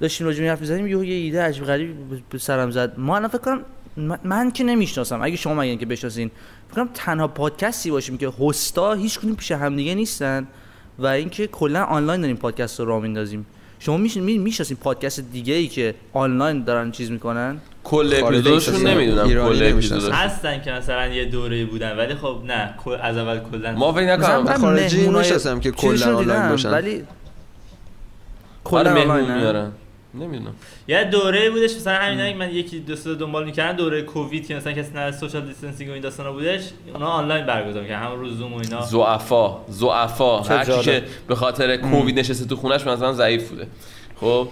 داشتیم 0.00 0.26
راجع 0.26 0.42
به 0.42 0.48
حرف 0.48 0.60
می‌زدیم 0.60 0.86
یه 0.86 1.14
ایده 1.14 1.42
عجیب 1.42 1.64
غریب 1.64 1.94
به 2.30 2.38
سرم 2.38 2.70
زد. 2.70 2.98
ما 2.98 3.16
الان 3.16 3.28
فکر 3.28 3.38
کنم 3.38 3.60
من, 3.96 4.18
من 4.24 4.50
که 4.50 4.64
نمی‌شناسم. 4.64 5.22
اگه 5.22 5.36
شما 5.36 5.54
مگه 5.54 5.76
که 5.76 5.86
بشناسین 5.86 6.30
فکر 6.68 6.76
کنم 6.76 6.90
تنها 6.94 7.28
پادکستی 7.28 7.90
باشیم 7.90 8.18
که 8.18 8.32
هستا 8.40 8.92
هیچ 8.94 9.18
کدوم 9.18 9.34
پیش 9.34 9.52
همدیگه 9.52 9.94
نیستن 9.94 10.46
و 10.98 11.06
اینکه 11.06 11.46
کلا 11.46 11.84
آنلاین 11.84 12.20
داریم 12.20 12.36
پادکست 12.36 12.80
رو 12.80 12.86
راه 12.86 13.02
میندازیم. 13.02 13.46
شما 13.82 13.96
میشین 13.96 14.22
می‌شناسین 14.38 14.76
پادکست 14.76 15.20
دیگه 15.20 15.54
ای 15.54 15.66
که 15.66 15.94
آنلاین 16.12 16.64
دارن 16.64 16.90
چیز 16.90 17.10
می‌کنن؟ 17.10 17.60
کل 17.84 18.14
اپیزودشون. 18.22 18.86
نمی‌دونم 18.86 19.28
کل. 19.28 19.62
اپیزودشون 19.72 20.12
هستن 20.12 20.62
که 20.62 20.70
مثلا 20.70 21.06
یه 21.06 21.24
دوره 21.24 21.64
بودن 21.64 21.96
ولی 21.96 22.14
خب 22.14 22.40
نه 22.46 22.74
از 23.02 23.16
اول 23.16 23.40
کلا. 23.50 23.72
ما 23.72 23.92
فکر 23.92 24.16
نکنم. 24.16 24.58
خارجی 24.58 25.08
می‌شناسم 25.08 25.60
که 25.60 25.70
کلاً 25.70 26.18
آنلاین 26.18 26.48
باشن. 26.48 26.70
ولی 26.70 26.94
آره 26.94 27.04
کلا 28.64 28.90
آنلاین 29.00 29.34
میارن. 29.34 29.72
نمی‌دونم. 30.14 30.54
یه 30.88 31.04
دوره 31.04 31.50
بودش 31.50 31.74
مثلا 31.74 31.94
همینا 31.94 32.30
که 32.30 32.36
من 32.36 32.50
یکی 32.54 32.80
دو 32.80 32.96
سه 32.96 33.14
دنبال 33.14 33.44
می‌کردم 33.44 33.76
دوره 33.76 34.02
کووید 34.02 34.46
که 34.46 34.54
مثلا 34.54 34.72
کسی 34.72 34.92
نه 34.94 35.12
social 35.12 35.46
distancing 35.46 35.90
و 35.90 35.92
این 35.92 36.02
داستانا 36.02 36.32
بودش 36.32 36.62
اونا 36.94 37.06
آنلاین 37.06 37.46
برگزار 37.46 37.84
کردن 37.84 38.06
همون 38.06 38.20
روز 38.20 38.38
زوم 38.38 38.54
و 38.54 38.58
اینا. 38.58 38.80
ضعفا 38.80 39.64
ضعفا 39.68 40.40
هر 40.40 40.64
کی. 40.64 40.82
که 40.82 41.02
به 41.28 41.34
خاطر 41.34 41.76
کووید 41.76 42.18
نشسته 42.18 42.46
تو 42.46 42.56
خونش 42.56 42.86
مثلا 42.86 43.12
ضعیف 43.12 43.48
بوده. 43.48 43.66
خب 44.20 44.48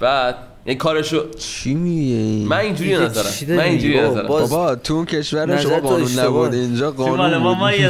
بعد 0.00 0.36
یعنی 0.68 0.78
کارشو 0.78 1.30
چی 1.38 1.74
میگه 1.74 2.46
من 2.48 2.56
اینجوری 2.56 2.96
نظرم. 2.96 3.56
من 3.56 3.62
اینجوری؟ 3.62 4.00
نظرم. 4.00 4.26
باز- 4.26 4.50
بابا 4.50 4.74
تو 4.74 4.94
اون 4.94 5.04
کشور 5.04 5.46
نظر 5.46 5.62
شما 5.62 5.78
قانون. 5.80 6.18
نبود 6.18 6.54
اینجا 6.54 6.90
قانون 6.90 7.36
ما؟ 7.36 7.48
بود. 7.48 7.58
ما 7.58 7.72
یه 7.72 7.88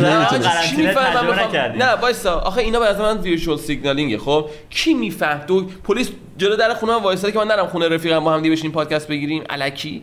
نه 1.79 1.93
وایسا. 1.95 2.39
آخه 2.39 2.61
اینا 2.61 2.79
به 2.81 2.87
از 2.87 2.97
من 3.01 3.19
ویژوال 3.19 3.59
سیگنالینگه 3.59 4.19
خب؟ 4.19 4.47
کی 4.71 4.95
میفهم 4.95 5.41
تو 5.47 5.67
پلیس 5.85 6.11
جلو 6.37 6.57
در 6.57 6.75
خونه 6.75 6.93
من 6.97 7.03
وایساده 7.03 7.33
که 7.33 7.39
من 7.39 7.47
نرم 7.47 7.67
خونه 7.67 7.89
رفیقم 7.89 8.21
با 8.25 8.33
هم 8.33 8.41
دیگه 8.43 8.53
بشینیم 8.53 8.73
پادکست 8.73 9.09
بگیریم. 9.09 9.43
الکی؟ 9.51 10.03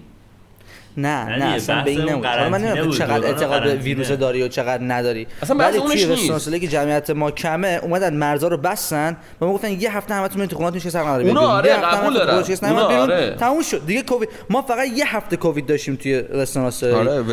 نه 0.98 1.38
نه 1.38 1.46
اصلا 1.46 1.84
به 1.84 1.92
این 1.92 2.10
اون 2.10 2.26
حالا 2.26 2.50
من 2.50 2.62
نمی‌دونم 2.62 2.92
چقدر 2.92 3.26
اعتقاد 3.26 3.64
به. 3.64 3.76
ویروس 3.76 4.12
داری 4.12 4.44
و 4.44 4.48
چقدر 4.48 4.84
نداری 4.84 5.28
اصلا 5.42 5.58
بحث 5.58 5.70
ولی 5.70 5.78
اونش 5.78 6.04
توی 6.04 6.16
نیست. 6.16 6.32
رستوران 6.32 6.60
که 6.60 6.68
جمعیت 6.68 7.10
ما 7.10 7.32
کمه 7.32 7.80
اومدن 7.84 8.14
مرزا 8.14 8.48
رو 8.48 8.58
بستن 8.58 9.18
و 9.42 9.46
ما 9.46 9.54
گفتن 9.54 9.72
یه 9.72 9.98
هفته 9.98 10.14
همتون 10.14 10.38
برید 10.38 10.50
تو 10.50 10.56
خونه‌تون 10.56 10.80
چه 10.80 10.90
سر 10.90 11.04
نداره 11.04 11.28
اونا 11.28 11.40
بیرون. 11.40 11.52
آره، 11.52 11.70
یه 11.70 11.76
هفته 11.76 11.98
قبول 11.98 12.14
دارم. 12.14 12.76
آره. 12.76 13.36
تموم 13.40 13.62
شد 13.62 13.86
دیگه 13.86 14.02
کووید 14.02 14.30
ما 14.50 14.62
فقط 14.62 14.88
یه 14.88 15.16
هفته 15.16 15.38
کووید 15.38 15.66
داشتیم 15.66 15.96
توی 15.96 16.22
رستوران 16.22 16.72
آره 16.84 17.24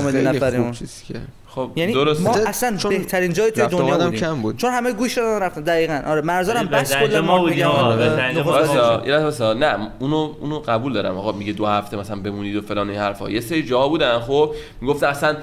میلیون 0.00 0.40
خیلی. 0.40 0.56
خوب 0.62 0.72
چیز 0.72 1.02
که 1.08 1.14
خب 1.58 1.70
یعنی 1.76 1.92
درست. 1.92 2.20
ما 2.20 2.34
چون 2.34 2.46
اصلا 2.46 2.78
بهترین 2.88 3.32
جای 3.32 3.50
توی 3.50 3.66
دنیا 3.66 3.98
بودیم. 3.98 4.20
کم 4.20 4.42
بود. 4.42 4.56
چون 4.56 4.70
همه 4.70 4.92
گوش 4.92 5.18
دادن 5.18 5.42
رفتن. 5.42 5.60
دقیقاً. 5.60 6.02
آره 6.06 6.20
مرزا 6.20 6.52
رو 6.52 6.58
هم 6.58 6.68
ولی 6.72 6.80
بس 6.80 6.96
کلا 6.96 7.22
ما 7.22 7.38
بودیم، 7.38 7.56
میگم 7.56 7.68
آره، 7.68 8.42
آره،. 8.80 9.24
واسه 9.24 9.54
نه 9.54 9.90
اونو 9.98 10.34
اونو 10.40 10.58
قبول 10.58 10.92
دارم. 10.92 11.18
آقا 11.18 11.32
میگه 11.32 11.52
دو 11.52 11.66
هفته 11.66 11.96
مثلا 11.96 12.16
بمونید 12.16 12.56
و 12.56 12.60
فلان 12.60 12.90
این 12.90 12.98
حرفا. 12.98 13.30
یه 13.30 13.40
سری 13.40 13.62
جا 13.62 13.88
بودن 13.88 14.18
خب 14.18 14.54
می‌گفت 14.80 15.02
اصلا 15.02 15.36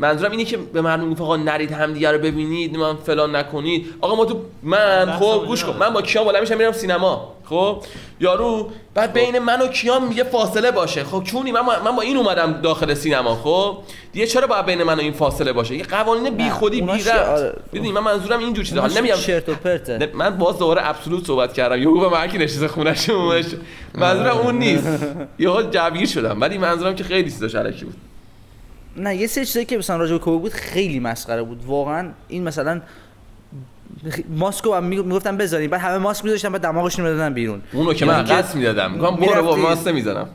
منظورم 0.00 0.30
اینه 0.30 0.44
که 0.44 0.56
به 0.56 0.80
مردم 0.80 1.04
می‌گفت 1.04 1.20
آقا 1.20 1.36
نرید 1.36 1.72
همدیگه 1.72 2.12
رو 2.12 2.18
ببینید 2.18 2.76
من 2.76 2.96
فلان 2.96 3.36
نکنید. 3.36 3.86
آقا 4.00 4.14
ما 4.14 4.24
تو 4.24 4.40
من 4.62 5.12
خب 5.18 5.44
گوش 5.46 5.64
کن. 5.64 5.76
من 5.76 5.92
با 5.92 6.02
کیان 6.02 6.24
بالا 6.24 6.40
میشم 6.40 6.56
میرم 6.56 6.72
سینما. 6.72 7.32
خب 7.50 7.82
یارو 8.20 8.70
بعد 8.94 9.12
بین 9.12 9.38
من 9.38 9.62
و 9.62 9.66
کیان 9.66 10.04
میگه 10.04 10.24
فاصله 10.24 10.70
باشه. 10.70 11.04
خب 11.04 11.22
چونی 11.24 11.52
من 11.52 11.60
من 11.84 11.96
با 11.96 12.02
این 12.02 12.16
اومدم 12.16 12.52
داخل 12.52 12.94
سینما 12.94 13.34
خب؟ 13.34 13.78
دیگه 14.12 14.26
چرا 14.26 14.46
باید 14.46 14.66
بین 14.66 14.82
من 14.82 14.94
و 14.94 15.00
این 15.00 15.12
فاصله 15.12 15.52
باشه؟ 15.52 15.76
یه 15.76 15.82
قوانین 15.82 16.34
بیخودی 16.34 16.80
اوناش 16.80 16.96
بی 16.96 17.10
که 17.10 17.14
آره. 17.14 17.48
ربط 17.48 17.58
می‌دونی 17.72 17.92
من 17.92 18.00
منظورم 18.00 18.38
اینجور 18.38 18.64
چیزا 18.64 18.80
حالا 18.80 18.94
نمیگم 18.94 19.14
چرت 19.14 19.48
و 19.48 19.54
پرته. 19.54 20.10
من 20.14 20.38
باز 20.38 20.58
دوباره 20.58 20.88
ابسولوت 20.88 21.26
صحبت 21.26 21.52
کردم. 21.52 21.82
یهو 21.82 22.00
به 22.00 22.08
من 22.08 22.26
کی 22.26 22.38
نشسته 22.38 22.68
خونش 22.68 23.10
منظورم 23.94 24.36
اون 24.36 24.58
نیست. 24.58 24.88
یهو 25.38 25.62
جوگیر 25.62 26.06
شدم. 26.06 26.40
ولی 26.40 26.58
منظورم 26.58 26.94
که 26.94 27.04
خیلی 27.04 27.30
چیزاش 27.30 27.54
الکی 27.54 27.84
بود. 27.84 27.96
نه 28.96 29.16
یه 29.16 29.26
سری 29.26 29.46
چیزایی 29.46 29.66
که 29.66 29.78
مثلا 29.78 29.96
راجع 29.96 30.12
به 30.12 30.18
کووید 30.18 30.40
بود 30.40 30.52
خیلی 30.52 31.00
مسخره 31.00 31.42
بود. 31.42 31.64
واقعا 31.66 32.10
این 32.28 32.44
مثلا 32.44 32.80
ماسکو 34.28 34.74
هم 34.74 34.84
می‌گفتن 34.84 35.36
بذارین. 35.36 35.70
بعد 35.70 35.80
همه 35.80 35.98
ماسک 35.98 36.24
میذاشتن 36.24 36.48
بعد 36.48 36.60
دماغشون 36.62 37.04
می‌دادن 37.04 37.34
بیرون. 37.34 37.62
اونو 37.72 37.94
که 37.94 38.06
من 38.06 38.14
یعنی 38.14 38.28
قصد 38.28 38.56
می‌دادم. 38.56 38.90
میگم 38.90 39.16
برو 39.16 39.42
با 39.42 39.56
می‌رفتی- 39.56 39.62
ماسته 39.62 39.92
می‌زنم. 39.92 40.28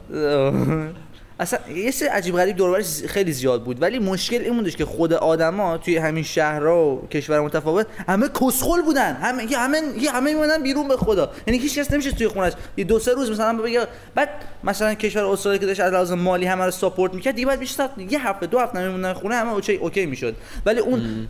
اصلا 1.40 1.60
یه 1.76 1.92
سری 1.92 2.08
عجیب 2.08 2.36
غریب 2.36 2.56
دور 2.56 2.70
و 2.70 2.74
برش 2.74 3.04
خیلی 3.04 3.32
زیاد 3.32 3.64
بود. 3.64 3.82
ولی 3.82 4.00
مشکل 4.00 4.42
این 4.42 4.58
بودش 4.58 4.76
که 4.76 4.86
خود 4.86 5.14
آدما 5.14 5.78
توی 5.78 5.98
همین 5.98 6.24
شهرها 6.24 6.86
و 6.86 7.08
کشور 7.08 7.40
متفاوت 7.40 7.88
همه 8.08 8.28
کسخل 8.42 8.82
بودن. 8.82 9.14
همه 9.14 9.52
یه 9.52 9.58
همه 9.58 9.82
یه 10.00 10.12
همه 10.12 10.34
میمونن 10.34 10.64
بیرون 10.64 10.88
به 10.88 10.98
خدا. 10.98 11.32
یعنی 11.48 11.60
هیچ 11.60 11.80
کس 11.80 11.92
نمیشه 11.92 12.12
توی 12.12 12.28
خونش. 12.28 12.54
یه 12.78 12.84
دو 12.84 13.00
سه 13.00 13.14
روز 13.14 13.32
مثلا 13.32 13.58
بگه 13.58 13.88
بعد 14.16 14.30
مثلا 14.64 14.94
کشور 14.94 15.26
استرالیا 15.26 15.60
که 15.60 15.66
داشت 15.66 15.80
از 15.80 15.94
لحاظ 15.94 16.12
مالی 16.12 16.46
همه 16.46 16.66
رو 16.66 16.72
ساپورت 16.72 17.14
می‌کرد 17.14 17.36
دیگه 17.36 17.48
بعد 17.48 17.60
بیشتر 17.60 17.90
یه 18.10 18.28
هفته 18.28 18.46
دو 18.46 18.60
هفته 18.60 18.86
میمونن 18.86 19.14
خونه 19.14 19.36
همه 19.36 19.54
اوکی 19.54 19.76
اوکی 19.76 20.06
می‌شد. 20.06 20.36
ولی 20.66 20.80
اون 20.80 21.28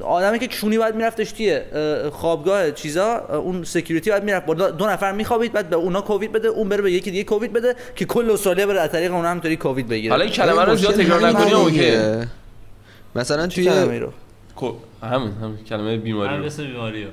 آدمی 0.00 0.38
که 0.38 0.46
چونی 0.46 0.78
بعد 0.78 0.96
میرفتش 0.96 1.32
توی 1.32 1.52
اه، 1.52 2.10
خوابگاه 2.10 2.70
چیزا 2.70 3.18
اون 3.18 3.64
سکیوریتی 3.64 4.10
بعد 4.10 4.24
می‌رفت. 4.24 4.46
دو 4.50 4.86
نفر 4.86 5.12
میخوابید 5.12 5.52
بعد 5.52 5.70
به 5.70 5.76
اونا 5.76 6.00
کووید 6.00 6.32
بده 6.32 6.48
اون 6.48 6.68
بره 6.68 6.82
به 6.82 6.92
یکی 6.92 7.10
دیگه 7.10 7.24
کووید 7.24 7.52
بده 7.52 7.74
که 7.96 8.04
کل 8.04 8.30
استرالیا 8.30 8.66
بره 8.66 8.80
از 8.80 8.90
طریق 8.90 9.12
همینطوری 9.32 9.56
کووید 9.56 9.88
بگیره 9.88 10.10
حالا 10.10 10.24
این 10.24 10.32
کلمه 10.32 10.64
رو 10.64 10.76
زیاد 10.76 10.94
تکرار 10.94 11.28
نکنی. 11.28 11.52
اوکی. 11.52 11.92
مثلا 13.14 13.46
توی 13.46 13.68
رو؟ 13.68 14.12
همین 15.02 15.32
همین 15.42 15.56
کلمه 15.68 15.96
بیماری 15.96 16.36
رو 16.36 16.64
بیماری 16.64 17.04
رو. 17.04 17.10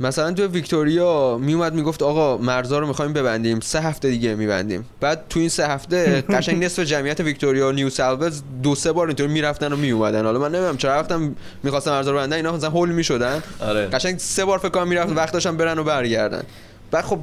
مثلا 0.00 0.32
توی 0.32 0.46
ویکتوریا 0.46 1.38
میومد 1.38 1.74
می‌گفت 1.74 2.02
آقا 2.02 2.36
مرزا 2.36 2.78
رو 2.78 2.86
می‌خوایم 2.86 3.12
ببندیم 3.12 3.60
سه 3.60 3.80
هفته 3.80 4.10
دیگه 4.10 4.34
میبندیم. 4.34 4.84
بعد 5.00 5.24
تو 5.30 5.40
این 5.40 5.48
سه 5.48 5.66
هفته 5.66 6.20
قشنگ 6.20 6.64
نصف 6.64 6.82
جمعیت 6.82 7.20
ویکتوریا 7.20 7.68
و 7.68 7.72
نیو 7.72 7.90
سالوز 7.90 8.42
دو 8.62 8.74
سه 8.74 8.92
بار 8.92 9.06
اینطور 9.06 9.26
می‌رفتن 9.26 9.72
و 9.72 9.76
میومدن 9.76 10.24
حالا 10.24 10.38
من 10.38 10.52
نمی‌دونم 10.52 10.76
چرا 10.76 10.90
وقتم 10.90 11.34
می‌خواستم 11.62 11.90
مرزا 11.90 12.10
رو 12.10 12.16
ببندن؟ 12.16 12.36
اینا 12.36 12.52
مثلا 12.52 12.70
هول 12.70 12.88
می‌شدن. 12.88 13.42
آره. 13.60 13.86
قشنگ 13.86 14.18
سه 14.18 14.44
بار 14.44 14.58
فکر 14.58 14.68
کنم 14.68 14.88
می‌رفتن 14.88 15.14
وقت 15.14 15.32
داشتن 15.32 15.56
برن 15.56 15.78
و 15.78 15.84
برگردن. 15.84 16.42
بعد 16.90 17.04
خب 17.04 17.18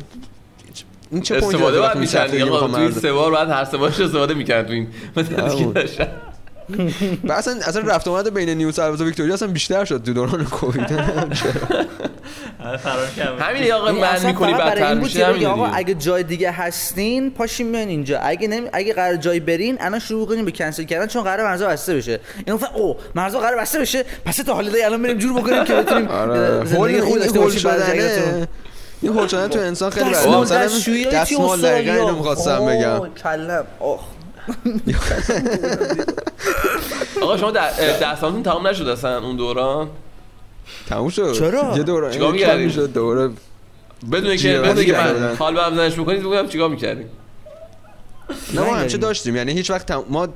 این 1.11 1.21
چه 1.21 1.35
استفاده 1.35 1.79
باید 1.79 2.31
دیگه 2.31 2.45
آقا 2.45 2.67
می‌خوام 2.67 2.89
توی 2.89 3.01
سه 3.01 3.13
بار 3.13 3.31
بعد 3.31 3.49
هر 3.49 3.65
سه 3.65 3.77
بارش 3.77 3.99
استفاده 3.99 4.33
می‌کرد 4.33 4.67
تو 4.67 4.73
این. 4.73 4.87
و 7.23 7.31
اصلا 7.33 7.53
اصلا 7.67 7.81
رفت 7.81 8.07
آمد 8.07 8.33
بین 8.33 8.49
نیو 8.49 8.71
سالوز 8.71 9.01
و 9.01 9.05
ویکتوریا 9.05 9.33
اصلا 9.33 9.47
بیشتر 9.47 9.85
شد 9.85 10.03
تو 10.03 10.13
دوران 10.13 10.45
کووید. 10.45 10.91
همه 12.63 12.77
فرار 12.77 13.07
کردن 13.17 13.39
همین 13.39 13.71
آقا 13.71 13.87
یعنی 13.87 14.01
من 14.01 14.25
می‌کنی 14.25 14.53
بدتر 14.53 14.93
میشه 14.93 15.25
همین 15.25 15.45
آقا. 15.45 15.65
اگه 15.65 15.93
جای 15.93 16.23
دیگه 16.23 16.51
هستین 16.51 17.31
پاشین 17.31 17.71
بیاین 17.71 17.89
اینجا. 17.89 18.19
اگه 18.19 18.47
نمی... 18.47 18.69
اگه 18.73 18.93
قرار 18.93 19.15
جای 19.15 19.39
برین 19.39 19.77
الان 19.79 19.99
شروع 19.99 20.27
کنیم 20.27 20.45
به 20.45 20.51
کنسل 20.51 20.83
کردن 20.83 21.07
چون 21.07 21.23
قرار 21.23 21.47
مرزا 21.47 21.67
بسته 21.67 21.95
بشه. 21.95 22.19
این 22.45 22.55
گفتن 22.55 22.67
او 22.75 22.95
مرزا 23.15 23.39
قرار 23.39 23.57
بسته 23.57 23.79
بشه 23.79 24.05
پس 24.25 24.35
تا 24.37 24.53
حالیدی 24.53 24.81
الان 24.81 25.03
بریم 25.03 25.17
جور 25.17 25.41
بکنیم 25.41 25.63
که 25.63 25.73
بتونیم 25.73 26.07
آره. 26.07 26.65
زندگی 26.65 27.01
خوب 27.01 27.19
داشته 27.19 27.39
باشیم 27.39 27.71
این 29.03 29.27
شدن 29.27 29.47
تو 29.47 29.59
انسان 29.59 29.89
خیلی 29.89 30.09
بده 30.09 30.19
دستمال 30.19 30.41
مثلا 30.41 30.69
دستمال 31.11 31.61
دقیقا. 31.61 31.93
اینو 31.93 32.15
می‌خواستم 32.15 32.65
بگم 32.65 33.01
کلم 33.23 33.65
آخ 33.79 33.99
آقا 37.21 37.37
شما 37.37 37.51
دستانتون 38.01 38.43
تمام 38.43 38.67
نشد 38.67 38.87
اصلا 38.87 39.19
اون 39.19 39.35
دوران 39.35 39.89
تموم 40.89 41.09
شد 41.09 41.33
چرا؟ 41.33 41.73
یه 41.77 41.83
دوره 41.83 42.11
چیکار 42.11 42.27
کم 42.27 42.33
می‌کردی؟ 42.33 42.65
می‌شد 42.65 42.93
دوره 42.93 43.29
بدون 44.11 44.37
که 44.37 44.59
بدون 44.59 44.85
که 44.85 44.93
من. 44.93 45.35
حال 45.39 45.53
به 45.53 45.67
افزایش 45.67 45.93
بکنید 45.93 46.23
بگم 46.23 46.47
چیکار 46.47 46.69
می‌کردیم 46.69 47.09
نه 48.53 48.61
ما. 48.61 48.75
همیشه 48.75 48.97
داشتیم 48.97 49.35
یعنی 49.35 49.51
هیچ 49.51 49.71
وقت 49.71 49.91
ما 50.09 50.27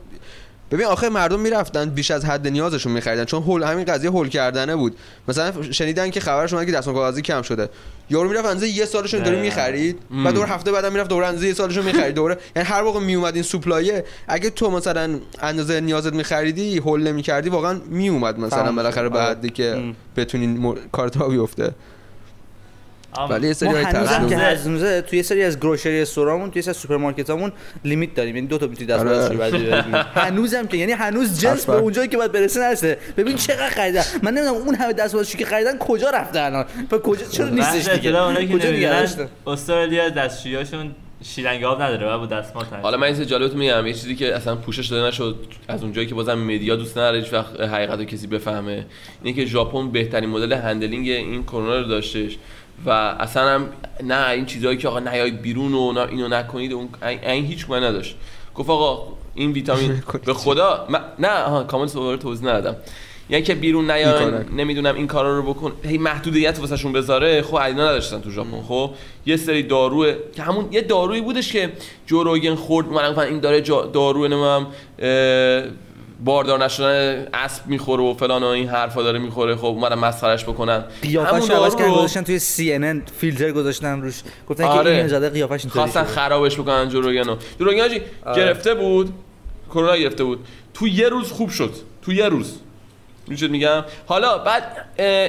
ببین 0.72 0.86
آخه 0.86 1.10
مردم 1.10 1.40
می‌رفتن 1.40 1.90
بیش 1.90 2.12
از 2.12 2.26
حد 2.26 2.48
نیازشون 2.48 2.92
میخریدن 2.92 3.26
چون 3.26 3.44
هول 3.44 3.64
همین 3.64 3.86
قضیه 3.86 4.10
هول 4.10 4.30
کردنه 4.30 4.76
بود 4.76 4.98
مثلا 5.28 5.72
شنیدن 5.72 6.10
که 6.10 6.20
خبرش 6.20 6.54
اومد 6.54 6.66
که 6.66 6.72
دستمال 6.72 6.96
کاغذی 6.96 7.22
کم 7.22 7.42
شده 7.42 7.70
یارو 8.10 8.30
می‌رفت 8.30 8.46
اندازه 8.46 8.68
یه 8.68 8.86
سالشون 8.86 9.24
داره. 9.24 9.42
می‌خرید. 9.42 10.00
و 10.26 10.32
دور 10.32 10.46
هفته 10.48 10.72
بعدم 10.72 10.92
می‌رفت 10.92 11.10
دوره 11.10 11.28
اندازه 11.28 11.48
یه 11.48 11.54
سالشون 11.54 11.86
می‌خرید 11.86 12.16
دوره 12.16 12.38
یعنی 12.56 12.68
هر 12.68 12.82
موقع 12.82 13.00
میومد 13.00 13.34
این 13.34 13.44
سوپلایه 13.44 14.06
اگه 14.28 14.50
تو 14.50 14.72
مثلا 14.72 15.20
اندازه 15.42 15.82
نیازت 15.82 16.14
میخریدی 16.14 16.78
هول 16.78 17.08
نمی‌کردی 17.08 17.50
واقعا 17.50 17.82
میومد 17.90 18.40
مثلا 18.40 18.72
بالاخره. 18.72 19.10
به 19.10 19.20
آره. 19.20 19.30
حدی 19.30 19.50
که. 19.50 19.94
بتونین 20.18 20.58
مر... 20.58 20.76
کارت 20.92 21.18
ها 21.18 21.28
بیفته. 21.28 21.72
ولی 23.30 23.48
یه 23.48 23.54
سری 23.54 23.70
های 23.70 23.86
ترسناک 23.86 24.30
که. 24.30 24.38
هنوزه 24.38 25.02
توی 25.02 25.18
یه 25.18 25.24
سری 25.24 25.44
از 25.44 25.60
گروشری 25.60 26.02
استورامون 26.02 26.52
توی 26.52 26.60
یه 26.60 26.62
سری 26.62 26.70
از 26.70 26.78
سوپرمارکتامون 26.78 27.52
لیمیت 27.86 28.16
داریم. 28.16 28.36
یعنی 28.36 28.48
دو 28.48 28.58
تا 28.58 28.68
می‌تونی 28.68 28.88
دست 28.88 29.06
آره. 29.06 29.82
هنوزم 30.26 30.68
که 30.68 30.78
یعنی 30.78 30.92
هنوز 30.92 31.40
جنس 31.40 31.66
به. 31.66 31.74
اونجایی 31.74 32.08
که 32.08 32.18
باید 32.18 32.32
برسه 32.32 32.60
نرسه. 32.60 32.98
ببین 33.18 33.36
چقدر 33.36 33.70
خریدن. 33.70 34.04
من 34.24 34.34
نمی‌دونم 34.34 34.62
اون 34.62 34.76
همه 34.76 34.94
دست 34.94 35.16
بازشی 35.16 35.38
که 35.38 35.46
خریدن 35.46 35.78
کجا 35.78 36.10
رفته 36.10 36.42
الان. 36.42 36.66
و 36.92 36.98
کجا 36.98 37.26
چرا 37.26 37.50
نیستش 37.50 37.88
بحث 37.88 38.00
دیگه؟ 38.00 38.58
کجا 38.58 38.72
نگرداشتن 38.72 39.28
استرالیا 39.48 40.10
دستشویاشون 40.10 40.96
شیلنگ 41.24 41.64
آب 41.64 41.82
نداره 41.82 42.08
و 42.08 42.20
با 42.20 42.26
دستمال 42.26 42.66
حالا 42.82 42.98
من 42.98 43.04
این 43.04 43.16
چیز 43.16 43.28
جالبتون 43.28 43.60
میگم. 43.60 43.88
یه 43.88 43.94
چیزی 43.94 44.16
که 44.16 44.36
اصلا 44.36 44.56
پوشش 44.56 44.88
داده 44.88 45.08
نشد 45.08 45.36
از 45.68 45.84
اونجایی 45.84 46.08
که 46.08 46.16
بازم 46.16 46.34
media 46.34 46.76
دوست 46.76 46.98
نداره 46.98 47.20
هیچ 47.20 47.34
وقت 47.34 47.62
حقیقت 47.62 48.00
رو 48.00 48.06
کسی 48.06 48.28
بفهمه. 48.28 48.86
اینه 49.24 49.38
که 49.38 49.46
ژاپن 49.46 49.92
بهترین 49.92 50.30
مدل 50.30 50.54
handling 50.54 51.10
این 51.10 51.44
کرونا 51.44 51.80
رو 51.80 51.88
داشتش. 51.88 52.38
و 52.86 52.90
اصلا 52.90 53.50
هم 53.56 53.70
نه 54.04 54.30
این 54.30 54.46
چیزایی 54.46 54.78
که 54.78 54.88
آقا 54.88 55.00
نیاید 55.00 55.42
بیرون 55.42 55.74
و 55.74 55.98
اینو 56.10 56.28
نکنید 56.28 56.74
اون 56.74 56.90
این 57.24 57.46
هیچ 57.46 57.70
من 57.70 57.84
نداشت. 57.84 58.16
گفت 58.56 58.70
آقا 58.70 59.14
این 59.36 59.52
ویتامین 59.52 60.04
به 60.26 60.34
خدا 60.34 60.86
من- 60.90 61.02
نه 61.20 61.44
آها 61.44 61.64
کامل 61.64 61.88
دوباره 61.88 62.18
توضیح 62.18 62.50
ندادم. 62.50 62.76
یعنی 63.30 63.44
که 63.44 63.56
بیرون 63.56 63.92
نیاین. 63.92 64.34
نمی‌دونم 64.56 64.96
این 64.96 65.08
کارا 65.08 65.36
رو 65.38 65.54
بکن. 65.54 65.72
هی 65.84 65.98
محدودیت 65.98 66.60
واسهشون 66.60 66.94
بذاره. 66.94 67.42
خب 67.42 67.56
اینا 67.56 67.84
نداشتن 67.84 68.22
تو 68.22 68.32
ژاپن. 68.32 68.62
خب 68.68 68.92
یه 69.26 69.38
سری 69.38 69.64
دارو 69.64 70.06
که 70.36 70.44
همون 70.44 70.68
یه 70.72 70.82
دارویی 70.82 71.22
بودش 71.22 71.52
که 71.52 71.72
جو 72.08 72.24
روگن 72.24 72.56
خورد. 72.56 72.88
من 72.88 73.20
این 73.20 73.40
داره 73.40 73.62
جا- 73.62 73.86
دارو 73.86 74.22
اه، 75.00 75.64
باردار 76.26 76.66
نشدن 76.66 77.28
اسب 77.34 77.68
می‌خوره 77.68 78.04
و 78.04 78.14
فلان 78.14 78.44
و 78.44 78.46
این 78.46 78.68
حرفا 78.68 79.04
داره 79.04 79.20
می‌خوره. 79.20 79.56
خب 79.56 79.66
اومدن 79.66 79.96
مسخرش 79.96 80.44
بکنن. 80.44 80.84
قیافش 81.02 81.50
همون 81.50 81.52
عوض 81.52 81.76
کردن 81.76 81.92
گذاشتن 81.92 82.24
توی 82.24 82.40
CNN 82.40 83.12
فیلتر 83.18 83.52
گذاشتن 83.52 84.02
روش. 84.02 84.24
گفتن 84.50 84.64
که 84.64 84.70
آره. 84.70 84.92
این 84.92 85.08
زده 85.08 85.30
قیافش 85.30 85.64
اینطوری 85.64 85.92
خواستن. 85.92 86.04
خرابش 86.04 86.60
بکنن 86.60 86.90
جو 86.90 87.02
روگن 87.02 87.28
رو 87.28 87.38
جو 87.60 87.66
روگن 87.66 87.80
حاجی 87.80 88.02
آره. 88.26 88.44
گرفته 88.44 88.76
بود. 88.76 89.14
کرونا 89.70 89.98
گرفته 89.98 90.24
بود. 90.24 90.40
تو 90.74 90.88
یه 90.88 91.10
روز 91.10 91.32
خوب 91.32 91.50
شد. 91.50 91.74
تو 92.02 92.14
یه 92.14 92.30
روز. 92.30 92.60
میشه 93.28 93.48
میگم؟ 93.48 93.86
حالا 94.06 94.38
بعد 94.38 94.64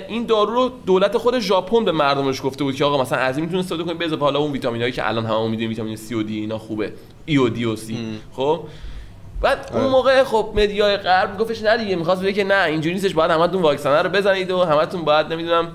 این 0.09 0.27
دارو 0.27 0.55
رو 0.55 0.71
دولت 0.87 1.19
خود 1.19 1.39
ژاپن 1.39 1.85
به 1.85 1.93
مردمش 1.93 2.43
گفته 2.43 2.65
بود 2.65 2.75
که 2.75 2.85
آقا 2.85 3.03
مثلا 3.03 3.19
از 3.19 3.37
این 3.37 3.45
می‌تونه 3.45 3.61
استفاده 3.61 3.85
کنید 3.85 3.99
به 3.99 4.17
حالا 4.17 4.39
اون 4.39 4.53
ویتامینایی 4.53 4.93
که 4.93 5.09
الان 5.09 5.27
همه 5.27 5.49
می‌دونیم 5.49 5.69
ویتامین 5.69 5.97
C 5.97 6.13
و 6.13 6.23
D 6.23 6.29
اینا 6.29 6.59
خوبه. 6.59 6.93
ای 7.27 7.37
و 7.37 7.49
دی 7.49 7.65
و 7.65 7.77
C. 7.77 7.81
خب؟ 8.33 8.61
بعد 9.41 9.71
اون. 9.73 9.87
موقع 9.87 10.25
خب 10.25 10.53
مدیای 10.55 10.97
غرب 10.97 11.39
گفتش 11.39 11.63
نه 11.63 11.77
دیگه 11.77 11.97
می‌خواست 11.97 12.23
بگه 12.23 12.33
که 12.33 12.45
نه 12.45 12.65
اینجوری 12.65 12.95
نیستش 12.95 13.15
باید 13.15 13.31
همتون 13.31 13.63
واکسن 13.63 14.03
رو 14.05 14.11
بزنید 14.11 14.51
و 14.51 14.65
همتون 14.65 15.03
باید 15.05 15.33
نمی‌دونم 15.33 15.73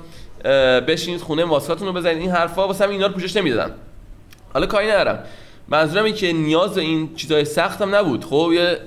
بشینید 0.88 1.22
خونه 1.22 1.46
ماسکاتون 1.46 1.88
رو 1.88 1.94
بزنید. 1.94 2.18
این 2.18 2.32
حرفا 2.32 2.68
واسه 2.68 2.90
اینا 2.90 3.08
رو 3.08 3.14
پوشش 3.14 3.36
نمی‌دادن. 3.38 3.72
حالا 4.54 4.66
کاری 4.66 4.88
ندارم. 4.88 5.24
منظورم 5.68 6.06
این 6.06 6.14
که 6.14 6.34
نیاز 6.34 6.76
به 6.76 6.82
این 6.82 7.16
چیزای 7.16 7.46
سخت 7.46 7.82
هم 7.82 7.96
نبود. 7.96 8.26
خب 8.26 8.52
یه 8.54 8.78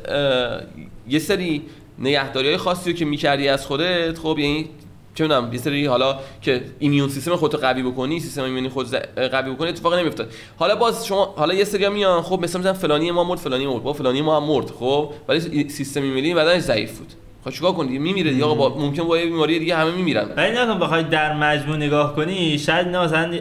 یه 1.09 1.19
سری 1.19 1.62
نگهداری 1.99 2.49
های 2.49 2.57
خاصی 2.57 2.91
رو 2.93 2.99
که 2.99 3.05
می‌کردی 3.05 3.49
از 3.49 3.67
خودت 3.67 4.19
خب 4.19 4.39
یعنی 4.39 4.69
چه 5.17 5.25
می‌دونم 5.25 5.53
یه 5.53 5.59
سری 5.59 5.87
حالا 5.87 6.17
که 6.43 6.61
ایمیون 6.79 7.09
سیستم 7.09 7.37
خودت 7.37 7.55
رو 7.55 7.61
قوی 7.61 7.83
بکنی 7.83 8.21
سیستم 8.21 8.43
ایمنی 8.43 8.69
خود 8.69 8.95
قوی 9.17 9.51
بکنی 9.51 9.69
اتفاق 9.69 9.95
نمیافتاد. 9.95 10.33
حالا 10.59 10.77
باز 10.77 11.07
شما 11.07 11.35
حالا 11.37 11.55
یه 11.55 11.65
سری 11.65 11.89
میان 11.89 12.23
خب 12.23 12.41
مثلا 12.43 12.61
مثلا 12.61 12.73
فلانی 12.73 13.11
ما 13.11 13.25
مرد 13.25 13.39
فلانی 13.39 13.67
مرد 13.67 13.83
با 13.83 13.93
فلانی 13.93 14.23
ما 14.23 14.37
هم 14.37 14.43
مرد 14.43 14.71
خب؟ 14.71 15.11
ولی 15.29 15.69
سیستم 15.69 16.03
ایمنی 16.03 16.35
بدنش 16.35 16.63
ضعیف 16.63 16.99
بود. 16.99 17.13
خب 17.45 17.51
چیکار 17.51 17.73
کنی؟ 17.73 17.99
میمیره 17.99 18.31
دیگه 18.31 18.45
آقا 18.45 18.79
ممکن 18.79 19.05
با 19.05 19.19
یه 19.19 19.27
بیماری 19.27 19.59
دیگه 19.59 19.77
همه 19.77 19.91
میمیرن. 19.91 20.29
ولی 20.37 20.53
نکن 20.53 20.79
بخوای 20.79 21.03
در 21.03 21.37
مجموع 21.37 21.77
نگاه 21.77 22.17
کنی 22.17 22.59
شاید 22.59 22.89
نه 22.89 23.05
مثلا 23.05 23.39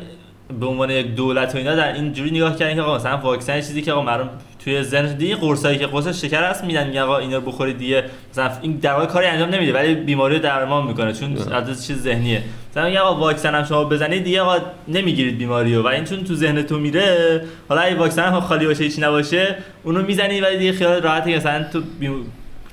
به 0.59 0.65
عنوان 0.65 0.89
یک 0.89 1.15
دولت 1.15 1.55
و 1.55 1.57
اینا 1.57 1.75
در 1.75 1.93
اینجوری 1.93 2.31
نگاه 2.31 2.55
کردن 2.55 2.75
که 2.75 2.81
آقا 2.81 2.95
مثلا 2.95 3.17
واکسن 3.17 3.55
چیزی 3.55 3.81
که 3.81 3.91
آقا 3.91 4.01
مردم 4.01 4.29
توی 4.65 4.83
ذهن 4.83 5.17
دیگه 5.17 5.35
قرصایی 5.35 5.77
که 5.77 5.87
قرص 5.87 6.07
شکر 6.07 6.43
هست 6.43 6.63
میدن 6.63 6.87
میگن 6.87 7.01
آقا 7.01 7.17
اینا 7.17 7.37
رو 7.37 7.41
بخورید 7.41 7.77
دیگه. 7.77 8.03
مثلا 8.31 8.51
این 8.61 8.77
در 8.77 8.93
واقع 8.93 9.05
کاری 9.05 9.27
انجام 9.27 9.49
نمیده 9.49 9.73
ولی 9.73 9.95
بیماری 9.95 10.35
رو 10.35 10.41
درمان 10.41 10.87
می‌کنه 10.87 11.13
چون 11.13 11.37
از 11.51 11.87
چیز 11.87 12.01
ذهنیه. 12.01 12.43
مثلا 12.71 12.85
میگه 12.85 12.99
آقا 12.99 13.19
واکسن 13.19 13.55
هم 13.55 13.63
شما 13.63 13.83
بزنید 13.83 14.23
دیگه 14.23 14.41
آقا 14.41 14.57
نمی‌گیرید 14.87 15.37
بیماری 15.37 15.75
رو 15.75 15.83
و 15.83 15.87
این 15.87 16.03
چون 16.03 16.23
تو 16.23 16.35
ذهن 16.35 16.61
تو 16.61 16.79
میره 16.79 17.41
حالا 17.69 17.81
اگه 17.81 17.95
واکسن 17.95 18.23
هم 18.23 18.39
خالی 18.39 18.65
باشه 18.65 18.83
هیچ 18.83 18.99
نباشه 18.99 19.55
اونو 19.83 20.01
می‌زنی 20.01 20.41
ولی 20.41 20.57
دیگه 20.57 20.73
خیال 20.73 21.01
راحتی 21.01 21.35
مثلا 21.35 21.65
تو 21.73 21.81
بیم... 21.99 22.31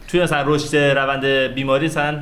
توی 0.09 0.22
مثلا 0.22 0.42
رشد 0.46 0.76
روند 0.76 1.24
بیماری 1.26 1.87
مثلا 1.87 2.18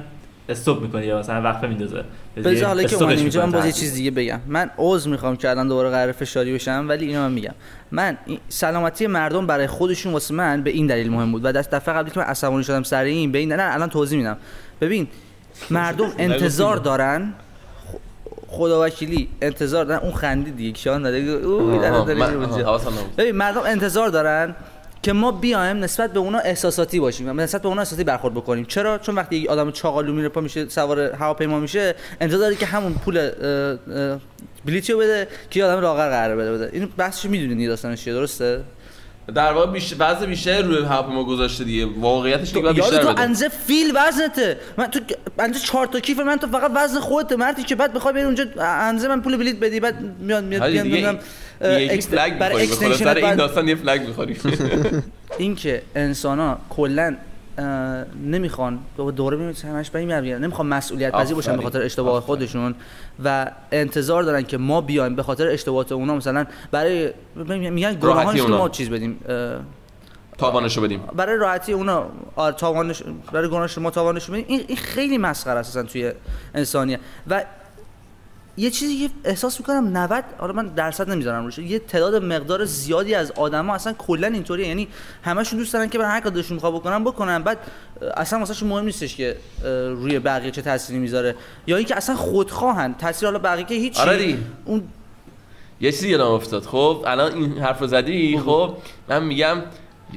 استوب 0.50 0.82
می‌کنه 0.82 1.06
یا 1.06 1.18
مثلا 1.18 1.42
وقفه 1.42 1.66
میندازه. 1.66 2.04
بذار 2.36 2.68
حالا 2.68 2.82
که 2.82 2.96
اومدیم 2.96 3.18
اینجا 3.18 3.46
من 3.46 3.52
باز 3.52 3.66
یه. 3.66 3.72
چیز 3.72 3.94
دیگه 3.94 4.10
بگم. 4.10 4.40
من 4.46 4.70
عذر 4.78 5.10
می‌خوام 5.10 5.36
که 5.36 5.50
الان 5.50 5.68
دوباره 5.68 5.90
قرار 5.90 6.12
فشاری 6.12 6.54
بشم 6.54 6.86
ولی 6.88 7.06
اینو 7.06 7.20
من 7.20 7.32
میگم. 7.32 7.54
من 7.90 8.18
سلامتی 8.48 9.06
مردم 9.06 9.46
برای 9.46 9.66
خودشون 9.66 10.12
واسه 10.12 10.34
من 10.34 10.62
به 10.62 10.70
این 10.70 10.86
دلیل 10.86 11.10
مهم 11.10 11.32
بود 11.32 11.44
و 11.44 11.52
دست 11.52 11.70
دفعه 11.70 11.94
قبلی 11.94 12.10
که 12.10 12.20
من 12.20 12.26
عصبانی 12.26 12.64
شدم 12.64 12.82
سر 12.82 13.04
این 13.04 13.32
به 13.32 13.38
این 13.38 13.52
نه 13.52 13.74
الان 13.74 13.88
توضیح 13.88 14.18
میدم. 14.18 14.36
ببین 14.80 15.08
مردم 15.70 16.12
انتظار 16.18 16.76
دارن. 16.76 17.32
خدا 18.48 18.84
وکیلی 18.84 19.28
انتظار 19.42 19.84
دارن. 19.84 20.00
اون 20.00 20.12
خندی 20.12 20.50
دیگه 20.50 20.72
کیان 20.72 21.02
داده 21.02 21.16
اوه 21.16 21.88
آها، 21.88 22.04
داره. 22.04 22.38
ببین 23.18 23.36
مردم 23.36 23.60
انتظار 23.66 24.08
دارن 24.08 24.54
که 25.02 25.12
ما 25.12 25.32
بیایم 25.32 25.76
نسبت 25.76 26.12
به 26.12 26.20
اونا 26.20 26.38
احساساتی 26.38 27.00
باشیم 27.00 27.28
و 27.28 27.32
نسبت 27.32 27.62
به 27.62 27.68
اونا 27.68 27.80
احساساتی 27.80 28.04
برخورد 28.04 28.34
بکنیم. 28.34 28.64
چرا؟ 28.64 28.98
چون 28.98 29.14
وقتی 29.14 29.36
یک 29.36 29.48
آدم 29.48 29.70
چاقالو 29.70 30.12
میره 30.12 30.28
پا 30.28 30.40
میشه 30.40 30.68
سوار 30.68 31.00
هواپیما 31.00 31.60
میشه 31.60 31.94
انتظار 32.20 32.40
داره 32.40 32.54
که 32.54 32.66
همون 32.66 32.94
پول 32.94 33.16
رو 34.88 34.98
بده 34.98 35.28
که 35.50 35.64
آدم 35.64 35.80
لاغر 35.80 36.08
قرار 36.08 36.36
بده 36.36 36.52
بده. 36.52 36.70
اینو 36.72 36.86
بحثش 36.96 37.24
می‌دونید 37.24 37.68
داستانش 37.68 38.04
چیه 38.04 38.12
درسته؟ 38.12 38.60
در 39.34 39.52
واقع 39.52 39.72
بیشتر 39.72 39.96
وضع 39.98 40.26
بیشتر 40.26 40.62
روی 40.62 40.84
هواپیما 40.84 41.24
گذاشته 41.24 41.64
دیگه. 41.64 41.86
واقعیتش 42.00 42.52
دیگه 42.52 42.72
بیشتر 42.72 43.02
تو 43.02 43.14
انزه 43.16 43.48
فیل 43.48 43.92
وزنته. 43.96 44.56
من 44.76 44.86
تو 44.86 45.00
انزه 45.38 45.60
چهار 45.60 45.86
تا 45.86 46.00
کیف 46.00 46.20
من 46.20 46.36
تو 46.36 46.46
فقط 46.46 46.70
وزن 46.74 47.00
خودته. 47.00 47.36
مردی 47.36 47.62
که 47.62 47.74
بعد 47.74 47.92
بخوای 47.92 48.14
بری 48.14 48.22
اونجا 48.22 48.44
انزه 48.60 49.08
من 49.08 49.20
پول 49.20 49.36
بلیط 49.36 49.58
بدی 49.58 49.80
بعد 49.80 50.00
میاد 50.20 50.44
میاد 50.44 50.86
میاد 50.86 51.20
یکی 51.60 52.00
فلگ 52.00 52.38
سر 52.94 53.16
این 53.16 53.34
داستان 53.34 53.68
یه 53.68 53.74
فلگ 53.74 54.06
می‌خوری 54.06 54.36
این 55.38 55.56
که 55.56 55.82
انسان 55.94 56.38
ها 56.38 56.58
کلا 56.70 57.16
نمی‌خوان 58.26 58.78
دوره 59.16 59.36
می‌بینید 59.36 59.64
همش 59.64 59.90
به 59.90 59.98
این 59.98 60.12
نمی‌خوان 60.38 60.66
مسئولیت 60.66 61.12
پذیر 61.12 61.34
باشن 61.34 61.56
به. 61.56 61.62
خاطر 61.62 61.82
اشتباه 61.82 62.12
آفرین. 62.12 62.26
خودشون 62.26 62.74
و 63.24 63.50
انتظار 63.72 64.22
دارن 64.22 64.42
که 64.42 64.58
ما 64.58 64.80
بیایم 64.80 65.14
به 65.14 65.22
خاطر 65.22 65.48
اشتباهات 65.48 65.92
اونا. 65.92 66.14
مثلا 66.14 66.46
برای 66.70 67.12
میگن 67.34 67.94
گناهانش. 67.94 68.40
ما 68.40 68.68
چیز 68.68 68.90
بدیم. 68.90 69.20
اه، 69.28 69.60
تاوانشو 70.38 70.80
بدیم. 70.80 71.00
برای 71.16 71.36
راحتی 71.36 71.72
اونا. 71.72 72.06
تاوانش 72.56 73.02
برای 73.32 73.48
گناهش 73.48 73.78
ما 73.78 73.90
تاوانش 73.90 74.30
بدیم. 74.30 74.44
این, 74.48 74.76
خیلی 74.76 75.18
مسخره 75.18 75.58
است 75.58 75.86
توی 75.86 76.12
انسانیت. 76.54 77.00
و 77.30 77.44
یه 78.56 78.70
چیزی 78.70 79.08
که 79.08 79.14
احساس 79.24 79.60
می‌کنم 79.60 79.96
90 79.96 80.24
حالا 80.38 80.52
من 80.52 80.66
درصد 80.66 81.10
نمی‌ذارم 81.10 81.44
روش 81.44 81.58
یه 81.58 81.78
تعداد 81.78 82.24
مقدار 82.24 82.64
زیادی 82.64 83.14
از 83.14 83.32
آدما 83.32 83.74
اصلا 83.74 83.92
کلا 83.92 84.26
اینطوریه. 84.26 84.68
یعنی 84.68 84.88
همشون 85.22 85.58
دوست 85.58 85.72
دارن 85.72 85.88
که 85.88 85.98
برن 85.98 86.10
هر 86.10 86.20
کار 86.20 86.32
دلشون 86.32 86.54
می‌خواد 86.54 86.74
بکنن 86.74 87.04
بکنن. 87.04 87.42
بعد 87.42 87.58
اصلا 88.16 88.38
واسهشون 88.38 88.68
مهم 88.68 88.84
نیستش 88.84 89.16
که 89.16 89.36
روی 89.88 90.18
بقیه 90.18 90.50
چه 90.50 90.62
تأثیری 90.62 90.98
می‌ذاره. 90.98 91.34
یا 91.66 91.76
اینکه 91.76 91.96
اصلا 91.96 92.16
خودخواهن. 92.16 92.94
تاثیر 92.94 93.28
حالا 93.28 93.38
بقیه 93.38 93.64
که 93.64 93.74
هیچ 93.74 93.98
آره. 93.98 94.38
اون 94.64 94.82
یه 95.80 95.92
چیزی 95.92 96.08
یادم 96.08 96.24
افتاد. 96.24 96.62
خب 96.62 97.04
الان 97.06 97.34
این 97.34 97.58
حرف 97.58 97.80
رو 97.80 97.86
زدی؟ 97.86 98.38
خب 98.38 98.76
من 99.08 99.24
میگم 99.24 99.62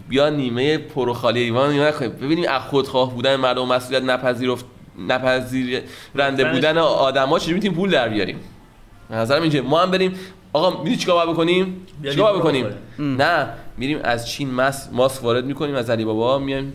بیا 0.10 0.30
نیمه 0.30 0.78
پر 0.78 1.10
و 1.10 1.14
خالی 1.14 1.40
ایوان 1.40 1.80
نکنیم 1.80 2.12
ببینیم 2.12 2.50
از 2.50 2.62
خودخواه 2.62 3.14
بودن 3.14 3.36
مردم 3.36 3.68
مسئولیت 3.68 4.04
نپذیرفت 4.04 4.66
نپذیرنده 5.00 6.52
بودن 6.52 6.78
آدما 6.78 7.40
چجوری 7.40 7.54
می‌تونیم 7.54 7.78
پول 7.78 7.90
در 7.92 8.10
بیاریم؟ 8.10 8.40
نظرم 9.10 9.42
اینجا 9.42 9.64
ما 9.64 9.82
هم 9.82 9.92
بریم 9.92 10.20
آقا 10.54 10.70
می‌دونی 10.78 10.96
چیکار 10.98 11.16
باید 11.16 11.36
بکنیم؟ 11.36 11.88
چیکار 12.12 12.38
بکنیم؟ 12.40 12.66
نه 13.00 13.48
میریم 13.78 14.00
از 14.04 14.30
چین 14.30 14.52
ماس 14.52 14.90
ماسک 14.92 15.24
وارد 15.24 15.46
می‌کنیم 15.46 15.76
از 15.76 15.90
علی 15.90 16.06
بابا 16.06 16.40
میایم 16.40 16.74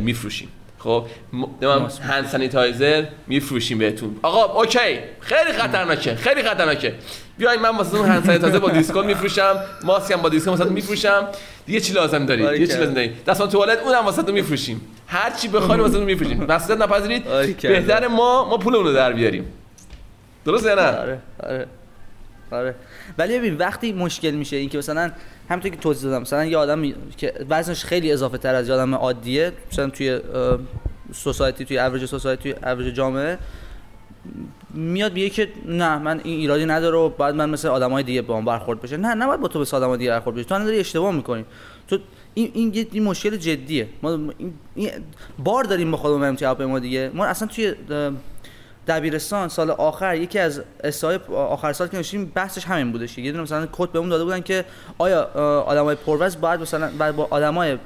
میفروشیم. 0.00 0.48
خب 0.78 1.04
م- 1.32 1.36
نمی‌دونم 1.36 1.88
hand 2.02 2.26
sanitizer 2.26 3.04
میفروشیم 3.26 3.78
بهتون. 3.78 4.16
آقا 4.22 4.60
اوکی. 4.60 4.78
خیلی 5.20 5.52
خطرناکه 5.58 6.14
خیلی 6.14 6.42
خطرناکه. 6.42 6.94
بیاین 7.38 7.60
من 7.60 7.76
واسه 7.76 7.96
اون 7.96 8.08
hand 8.08 8.24
sanitizer 8.24 8.58
با 8.58 8.70
discount 8.70 9.06
میفروشم 9.06 9.56
ماسک 9.84 10.10
هم 10.12 10.22
با 10.22 10.28
discount 10.28 10.60
واسه 10.60 10.72
میفروشم. 10.72 11.28
دیگه 11.66 11.80
چی 11.80 11.92
لازم 11.92 12.26
داری 12.26 12.52
دیگه 12.58 12.66
چی. 12.66 12.78
لازم 12.78 12.94
داری 12.94 13.12
دستمال 13.26 13.48
توالت 13.48 13.78
اونم 13.78 14.04
واسه 14.04 14.32
میفروشیم. 14.32 14.80
هر 15.10 15.30
چی 15.30 15.48
بخواید 15.48 15.80
واسه 15.80 16.04
میفروشیم. 16.04 16.44
مسئولیت 16.44 16.82
نپذیرید. 16.82 17.24
بهتر 17.62 18.06
ما 18.06 18.48
ما 18.48 18.56
پولمون 18.56 18.84
رو 18.84 18.92
در 18.92 19.12
بیاریم. 19.12 19.44
درسته 20.44 20.68
یا 20.68 20.74
نه؟ 20.74 20.98
آره 20.98 21.18
آره 21.42 21.66
آره. 22.50 22.74
ولی 23.18 23.38
ببین 23.38 23.56
وقتی 23.56 23.92
مشکل 23.92 24.30
میشه 24.30 24.56
این 24.56 24.68
که 24.68 24.78
مثلا 24.78 25.10
همونطور 25.48 25.70
که 25.70 25.76
توضیح 25.76 26.10
دادم 26.10 26.22
مثلا 26.22 26.44
یه 26.44 26.56
آدم 26.56 26.92
که 27.16 27.34
وزنش 27.48 27.84
خیلی 27.84 28.12
اضافه 28.12 28.38
تر 28.38 28.54
از 28.54 28.68
یه 28.68 28.74
آدم 28.74 28.94
عادیه 28.94 29.52
مثلا 29.72 29.90
توی 29.90 30.20
society 31.12 31.64
توی 31.64 31.78
average 31.78 32.04
society 32.04 32.42
توی 32.42 32.64
اوریج 32.68 32.94
جامعه 32.94 33.38
میاد 34.74 35.12
میگه 35.12 35.30
که 35.30 35.48
نه 35.64 35.98
من 35.98 36.20
این 36.24 36.40
ایرادی 36.40 36.66
نداره 36.66 36.98
و 36.98 37.08
بعد 37.08 37.34
من 37.34 37.50
مثل 37.50 37.68
آدمای 37.68 38.02
دیگه 38.02 38.22
با 38.22 38.38
هم 38.38 38.44
برخورد 38.44 38.80
بشه. 38.80 38.96
نه 38.96 39.14
نباید 39.14 39.40
با 39.40 39.48
تو 39.48 39.60
مثل 39.60 39.76
آدمای 39.76 39.98
دیگه 39.98 40.10
برخورد 40.10 40.36
بشه 40.36 40.44
تو 40.44 40.58
داری 40.58 40.78
اشتباه 40.78 41.14
می‌کنی. 41.14 41.44
تو 41.88 41.98
این 42.34 42.50
این 42.54 42.88
یه 42.92 43.02
مشکل 43.02 43.36
جدیه. 43.36 43.88
ما 44.02 44.18
این, 44.74 44.90
بار 45.38 45.64
داریم 45.64 45.90
با 45.90 45.96
خودمون 45.96 46.20
بریم 46.20 46.34
توی 46.34 46.44
هواپیما 46.44 46.78
دیگه. 46.78 47.10
ما 47.14 47.24
اصلا 47.24 47.48
توی 47.48 47.74
دبیرستان 48.88 49.48
سال 49.48 49.70
آخر 49.70 50.16
یکی 50.16 50.38
از 50.38 50.62
اسای 50.84 51.16
آخر 51.28 51.72
سال 51.72 51.88
که 51.88 51.96
نوشتیم 51.96 52.24
بحثش 52.24 52.64
همین 52.64 52.92
بودش 52.92 53.18
یه 53.18 53.32
دونه 53.32 53.42
مثلا 53.42 53.68
کد 53.72 53.88
بهمون 53.88 54.08
داده 54.08 54.24
بودن 54.24 54.40
که 54.40 54.64
آیا 54.98 55.22
آدمای 55.60 55.96
پروزن 55.96 56.40
باید 56.40 56.60
مثلا 56.60 57.12
با 57.12 57.28
آدمای 57.30 57.78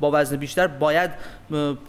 با 0.00 0.10
وزن 0.14 0.36
بیشتر 0.36 0.66
باید 0.66 1.10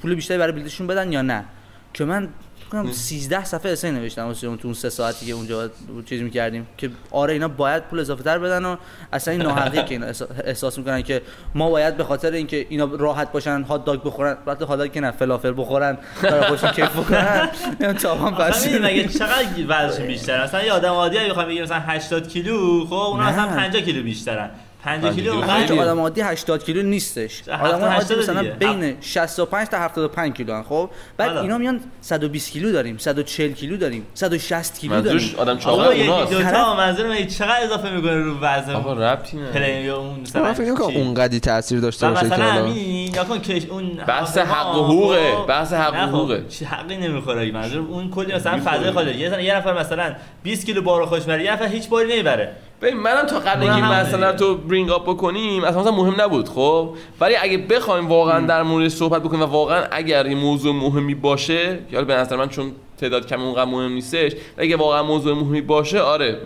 پول 0.01 0.15
بیشتری 0.15 0.37
برای 0.37 0.51
بلیتشون 0.51 0.87
بدن 0.87 1.11
یا 1.11 1.21
نه. 1.21 1.45
که 1.93 2.05
من 2.05 2.29
کنم 2.69 2.91
13 2.91 3.45
صفحه 3.45 3.71
اسای 3.71 3.91
نوشتم 3.91 4.25
واسه 4.25 4.47
اون 4.47 4.57
تو 4.57 4.67
اون 4.67 4.73
سه 4.73 4.89
ساعتی 4.89 5.25
که 5.25 5.31
اونجا 5.33 5.69
چیز 6.05 6.21
می‌کردیم 6.21 6.67
که 6.77 6.89
آره 7.11 7.33
اینا 7.33 7.47
باید 7.47 7.83
پول 7.83 7.99
اضافه 7.99 8.23
تر 8.23 8.39
بدن 8.39 8.65
و 8.65 8.75
اصلا 9.13 9.31
این 9.31 9.41
ناحقیه 9.41 9.83
که 9.83 9.91
اینا 9.95 10.07
احسا- 10.07 10.27
احساس 10.45 10.77
می‌کنن 10.77 11.01
که 11.01 11.21
ما 11.55 11.69
باید 11.69 11.97
به 11.97 12.03
خاطر 12.03 12.31
اینکه 12.31 12.65
اینا 12.69 12.89
راحت 12.99 13.31
باشن 13.31 13.61
هات 13.61 13.85
داگ 13.85 14.03
بخورن 14.03 14.37
بعد 14.45 14.59
داگ 14.59 14.91
که 14.91 15.01
نه 15.01 15.11
فلافل 15.11 15.53
بخورن 15.57 15.97
برای 16.23 16.41
خودشون 16.41 16.71
کیف 16.71 16.89
بکنن 16.95 17.49
نمی‌دونم 17.69 17.93
تاوان 17.93 18.35
بس 18.35 18.67
همین 18.67 18.85
مگه 18.85 19.07
چقدر 19.07 19.45
وزنشون 19.67 20.07
بیشتره؟ 20.07 20.43
مثلا 20.43 20.63
یه 20.63 20.71
آدم 20.71 20.89
عادی 20.93 21.17
اگه 21.17 21.29
بخوام 21.29 21.47
بگیم 21.47 21.63
مثلا 21.63 21.79
80 21.79 22.27
کیلو 22.27 22.85
خب 22.85 22.93
اونا. 22.93 23.29
مثلا 23.29 23.47
50 23.47 23.81
کیلو 23.81 24.03
بیشترن. 24.03 24.49
50 24.83 25.15
کیلو 25.15 25.31
اونقدر 25.31 25.67
خیلی. 25.67 25.79
آدم 25.79 25.99
عادی 25.99 26.21
80 26.21 26.63
کیلو 26.63 26.81
نیستش 26.81 27.49
آدم 27.49 27.85
عادی 27.85 28.15
مثلا 28.15 28.41
دیگه. 28.41 28.53
بین 28.53 28.97
65 29.01 29.67
تا 29.67 29.77
75 29.79 30.33
کیلو 30.33 30.53
هن 30.53 30.63
خب 30.63 30.89
بعد 31.17 31.29
حالا. 31.29 31.41
اینا 31.41 31.57
میان 31.57 31.79
120 32.01 32.51
کیلو 32.51 32.71
داریم 32.71 32.97
140 32.97 33.53
کیلو 33.53 33.77
داریم 33.77 34.05
160 34.13 34.79
کیلو 34.79 34.95
منظورش 34.95 35.23
داریم 35.33 35.39
آدم 35.39 35.57
یکی 35.57 35.69
اوناست 35.69 36.31
دوتا 36.31 36.75
منظور 36.75 37.07
من 37.07 37.27
چقدر 37.27 37.63
اضافه 37.63 37.91
می‌کنه 37.91 38.15
رو 38.23 38.39
وزن 38.41 38.73
آقا 38.73 38.93
ربطی 38.93 39.37
نداره 39.37 39.53
پلین 39.53 39.85
یا 39.85 39.97
اون 39.97 40.19
مثلا 40.19 40.43
من 40.43 40.53
فکر 40.53 40.75
چی؟ 40.87 40.95
اونقدی 40.95 41.39
تاثیر 41.39 41.79
داشته 41.79 42.09
باشه 42.09 42.19
که 42.21 42.35
مثلا 42.35 42.51
همین 42.51 43.13
یا 43.15 43.23
کن 43.23 43.41
که 43.41 43.61
اون 43.69 43.89
بحث 44.07 44.37
هواپیما، 44.37 44.55
حق 44.55 44.75
و 44.75 44.83
حقوقه. 44.83 45.31
خب، 45.35 45.47
بحث 45.47 45.73
حق 45.73 45.93
و 45.93 45.95
نه 45.95 46.05
خب، 46.05 46.15
حقوقه. 46.15 46.45
چی 46.49 46.65
حقی 46.65 46.97
نمی‌خوره 46.97 47.51
منظور 47.51 47.81
اون 47.81 48.09
کلی 48.09 48.35
مثلا. 48.35 48.61
فضای 48.65 48.91
خالی 48.91 49.11
یه 49.43 49.55
نفر 49.57 49.79
مثلا 49.79 50.15
20 50.43 50.65
کیلو 50.65 50.81
بارو 50.81 51.05
خوش 51.05 51.23
بره 51.23 51.43
یه 51.43 51.53
نفر 51.53 51.67
هیچ 51.67 51.89
باری 51.89 52.13
نمی‌بره 52.13 52.51
ببین 52.81 52.97
منم 52.97 53.25
تا 53.25 53.39
قبل 53.39 53.61
اینکه 53.61 53.83
هم 53.83 54.01
مثلا. 54.01 54.33
تو 54.33 54.55
برینگ 54.57 54.91
اپ 54.91 55.03
بکنیم 55.03 55.63
اصلا 55.63 55.81
مثلا 55.81 55.91
مهم 55.91 56.21
نبود 56.21 56.49
خب 56.49 56.89
ولی 57.21 57.35
اگه 57.35 57.57
بخوایم 57.57 58.07
واقعا 58.07 58.45
در 58.45 58.63
موردش 58.63 58.91
صحبت 58.91 59.23
بکنیم 59.23 59.41
و 59.41 59.45
واقعا 59.45 59.83
اگر 59.91 60.23
این 60.23 60.37
موضوع 60.37 60.75
مهمی 60.75 61.15
باشه 61.15 61.79
یا 61.91 62.01
به 62.01 62.15
نظر 62.15 62.35
من 62.35 62.49
چون 62.49 62.71
تعداد 62.97 63.27
کم 63.27 63.41
اونقدر 63.41 63.65
مهم 63.65 63.91
نیستش 63.91 64.31
اگه 64.57 64.75
واقعا 64.75 65.03
موضوع 65.03 65.35
مهمی 65.35 65.61
باشه 65.61 66.01
آره 66.01 66.37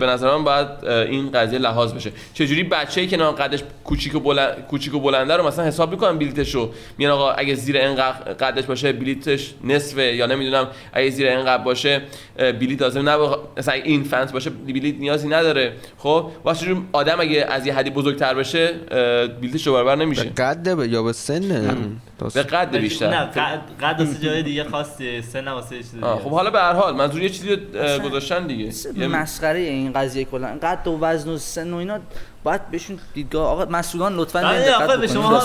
به 0.00 0.06
نظر 0.06 0.36
من 0.36 0.44
باید 0.44 0.68
این 0.86 1.30
قضیه 1.30 1.58
لحاظ 1.58 1.92
بشه. 1.92 2.12
چجوری 2.34 2.62
بچه‌ای 2.62 3.06
که 3.06 3.16
نه 3.16 3.32
قدش 3.32 3.62
کوچیک 3.84 4.14
و 4.14 4.20
بلند 4.20 4.66
کوچیک 4.70 4.94
و 4.94 5.00
بلنده 5.00 5.36
رو 5.36 5.46
مثلا 5.46 5.64
حساب 5.64 5.90
می‌کنن 5.90 6.18
بلیتشو؟ 6.18 6.70
میگن 6.98 7.10
آقا 7.10 7.30
اگه 7.30 7.54
زیر 7.54 7.76
اینقدر 7.76 8.32
قدش 8.32 8.64
باشه 8.64 8.92
بلیتش 8.92 9.54
نصفه 9.64 10.14
یا 10.14 10.26
نمی‌دونم 10.26 10.66
اگه 10.92 11.10
زیر 11.10 11.26
اینقدر 11.28 11.62
باشه 11.62 12.00
اه، 12.38 12.52
بلیت 12.52 12.82
لازم 12.82 13.08
نباشه 13.08 13.38
مثلا 13.56 13.74
اگه 13.74 13.84
این 13.84 14.04
فنس 14.04 14.32
باشه 14.32 14.50
بلیت 14.50 14.94
نیازی 14.98 15.28
نداره. 15.28 15.72
خب 15.98 16.30
واسه 16.44 16.60
چجوری 16.64 16.80
آدم 16.92 17.20
اگه 17.20 17.46
از 17.50 17.66
یه 17.66 17.74
حدی 17.74 17.90
بزرگتر 17.90 18.34
بشه 18.34 18.72
بلیتش 19.40 19.66
رو 19.66 19.72
برابر 19.72 19.96
به 19.96 20.04
نمیشه 20.04 20.22
قد 20.24 20.76
به- 20.76 20.88
یا 20.88 21.02
به 21.02 21.12
سن؟ 21.12 21.40
به 22.34 22.42
قد 22.42 22.74
نه 22.74 22.80
بیشتر 22.80 23.06
قد 23.24 23.60
قد 23.82 24.00
واسه 24.00 24.18
جای 24.22 24.42
دیگه 24.42 24.64
خاصی 24.64 25.22
سن 25.22 25.48
واسه 25.48 25.76
خب 26.24 26.30
حالا 26.30 26.50
به 26.50 26.58
هر 26.60 26.72
حال 26.72 26.94
منظور 26.96 27.22
یه 27.22 27.28
چیزی 27.28 27.56
گذاشتن 28.04 28.46
دیگه. 28.46 28.70
یه- 28.96 29.06
مسخره 29.06 29.60
این 29.74 29.92
قضیه 29.92 30.24
کلا 30.24 30.58
قد 30.62 30.88
و 30.88 30.98
وزن 31.00 31.30
و 31.30 31.38
سن 31.38 31.72
و 31.72 31.76
اینا 31.76 31.98
باید 32.44 32.70
بهشون 32.70 32.98
دیدگاه 33.14 33.48
آقا 33.48 33.64
مسئولان 33.64 34.16
لطفا 34.16 34.40
بله 34.40 34.60
دقت 34.60 34.80
آقا 34.80 34.96
به. 34.96 35.06
شما 35.06 35.42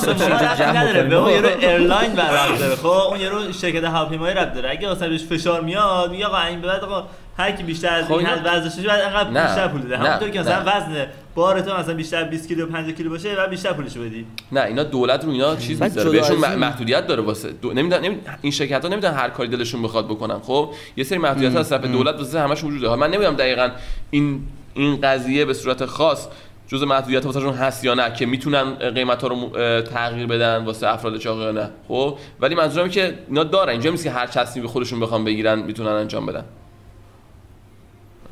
نداره 0.61 1.03
به. 1.03 1.15
اون 1.15 1.31
یارو 1.31 1.47
airline 1.59 2.13
بر 2.13 2.75
خب 2.75 2.85
اون 2.87 3.19
یارو 3.19 3.53
شرکت 3.53 3.83
هواپیمایی 3.83 4.35
ربط 4.35 4.53
داره 4.53 4.69
اگه 4.69 4.93
بهش 4.93 5.23
فشار 5.23 5.61
میاد 5.61 6.11
میگه 6.11 6.25
آقا 6.25 6.41
این 6.41 6.61
به 6.61 6.67
بعد 6.67 6.83
آقا 6.83 7.07
هر 7.39 7.51
کی 7.51 7.63
بیشتر 7.63 7.93
از 7.93 8.05
خب 8.05 8.13
این 8.13 8.27
اینا- 8.27 8.39
حد 8.39 8.45
وزنش 8.45 8.75
باشه 8.75 8.87
بعد 8.87 9.01
انقدر 9.01 9.29
بیشتر 9.29 9.67
پول 9.67 9.81
بده. 9.81 9.97
همونطور 9.97 10.29
که 10.29 10.39
مثلا. 10.39 10.61
وزن 10.61 11.05
بار 11.35 11.61
تو 11.61 11.77
مثلا 11.77 11.93
بیشتر 11.93 12.23
20 12.23 12.47
کیلو 12.47 12.65
50 12.65 12.91
کیلو 12.91 13.09
باشه 13.09 13.35
بعد 13.35 13.49
بیشتر 13.49 13.73
پولشو 13.73 14.01
بدی. 14.01 14.25
نه 14.51 14.61
اینا 14.63 14.83
دولت 14.83 15.25
رو 15.25 15.31
اینا 15.31 15.55
چیز 15.55 15.81
می‌ذاره 15.81 16.09
بهشون 16.09 16.37
محدودیت 16.37 17.07
داره 17.07 17.21
واسه 17.21 17.51
دو... 17.51 17.73
نمی... 17.73 18.17
این 18.41 18.51
شرکت 18.51 18.83
ها 18.83 18.89
نمی‌دونن 18.91 19.13
هر 19.13 19.29
کاری 19.29 19.49
دلشون 19.49 19.81
بخواد 19.81 20.05
بکنن. 20.07 20.39
خب 20.39 20.69
یه 20.97 21.03
سری 21.03 21.17
محدودیت 21.17 21.53
ها 21.53 21.59
از 21.59 21.69
طرف 21.69 21.85
دولت 21.85 22.15
واسه 22.15 22.39
همش 22.39 22.63
وجود 22.63 22.81
داره 22.81 22.99
من 22.99 23.07
نمی‌دونم 23.07 23.35
دقیقا 23.35 23.69
این 24.09 24.41
این 24.73 25.01
قضیه 25.01 25.45
به 25.45 25.53
صورت 25.53 25.85
خاص 25.85 26.27
جزء 26.67 26.85
محدودیت 26.85 27.25
واسهشون 27.25 27.53
هست 27.53 27.85
یا 27.85 27.93
نه 27.93 28.13
که 28.13 28.25
می‌تونن 28.25 28.73
قیمت 28.73 29.21
ها 29.21 29.27
رو 29.27 29.49
تغییر 29.81 30.27
بدن 30.27 30.65
واسه 30.65 30.87
افراد 30.87 31.17
چاق 31.17 31.41
یا 31.41 31.51
نه. 31.51 31.69
خب 31.87 32.17
ولی 32.39 32.55
منظورم 32.55 32.83
اینه 32.83 32.93
که 32.93 33.19
اینا 33.27 33.43
دارن. 33.43 33.69
اینجا 33.69 33.91
نیست 33.91 34.03
که 34.03 34.11
هر 34.11 34.27
تصمیمی 34.27 34.67
خودشون 34.67 34.99
بخوام 34.99 35.25
بگیرن 35.25 35.59
می‌تونن 35.59 35.89
انجام 35.89 36.25
بدن. 36.25 36.43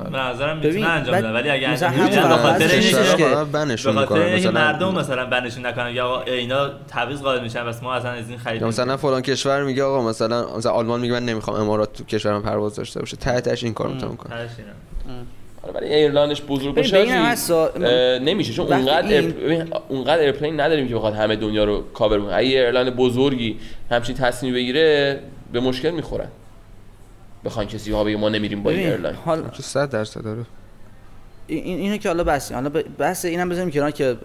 به 0.04 0.18
نظرم 0.18 0.58
می‌تونه 0.58 0.86
انجام 0.86 1.16
بده 1.18 1.32
ولی 1.32 1.50
اگه 1.50 1.70
مثلا 1.72 1.88
انجام 1.88 2.28
به 2.28 2.34
خاطر 2.34 2.68
اینکه 2.68 3.26
بنشون 3.52 3.98
می‌کنن 3.98 4.22
اینکه 4.22 4.48
مثلا 4.48 4.52
مردم 4.52 4.94
مثلا 4.94 5.26
بنشون 5.26 5.66
نکنن 5.66 5.94
یا 5.94 6.06
آقا 6.06 6.22
اینا 6.22 6.68
تبعیض 6.88 7.22
قائل 7.22 7.42
میشن 7.42 7.64
بس 7.64 7.82
ما 7.82 7.94
اصلا 7.94 8.10
از 8.10 8.28
این 8.28 8.38
خرید 8.38 8.62
یا 8.62 8.68
مثلا 8.68 8.96
فلان 8.96 9.22
کشور 9.22 9.62
میگه 9.64 9.82
آقا 9.84 10.08
مثلا 10.08 10.56
مثلا 10.56 10.72
آلمان 10.72 11.00
میگه 11.00 11.12
من 11.12 11.24
نمی‌خوام 11.24 11.60
امارات 11.60 11.92
تو 11.92 12.04
کشورم 12.04 12.42
پرواز 12.42 12.76
داشته 12.76 13.00
باشه. 13.00 13.16
ته 13.16 13.40
تهش 13.40 13.64
این 13.64 13.74
کارو 13.74 13.90
می‌تونه 13.94 14.16
کنه 14.16 14.36
تهش 14.36 14.50
اینه. 14.58 14.70
آره، 15.62 15.72
ولی 15.74 15.94
airline 15.94 16.31
ش 16.31 16.42
بزرگ 16.42 16.74
باشه 16.74 18.18
نمیشه. 18.18 18.52
چون 18.52 18.72
اونقدر 18.72 19.08
این- 19.08 19.72
اونقدر 19.88 20.18
airplane 20.22 20.60
نداریم 20.60 20.88
که 20.88 20.94
بخواد 20.94 21.14
همه 21.14 21.36
دنیا 21.36 21.64
رو 21.64 21.82
کاور 21.94 22.18
کنه 22.20 22.34
اگه 22.34 22.48
airline 22.48 22.90
بزرگی 22.90 23.56
همچین 23.90 24.14
تصمیمی 24.14 24.56
بگیره 24.56 25.20
به 25.52 25.60
مشکل 25.60 25.90
می‌خورن. 25.90 26.28
بخوان 27.44 27.66
کسی 27.66 27.92
ها 27.92 28.04
بگه 28.04 28.16
ما 28.16 28.28
نمیریم 28.28 28.62
با 28.62 28.70
این 28.70 28.80
airline 28.80 29.16
حالا 29.16 29.48
چه 29.48 29.62
100 29.62 29.90
درصد 29.90 30.22
داره 30.22 30.44
این 31.46 31.78
اینو 31.78 31.96
که 31.96 32.08
حالا 32.08 32.24
بس 32.24 32.52
حالا 32.52 32.68
ب- 32.68 32.82
بحث 32.98 33.24
اینم 33.24 33.48
بزنیم 33.48 33.70
کنار 33.70 33.90
که 33.90 34.16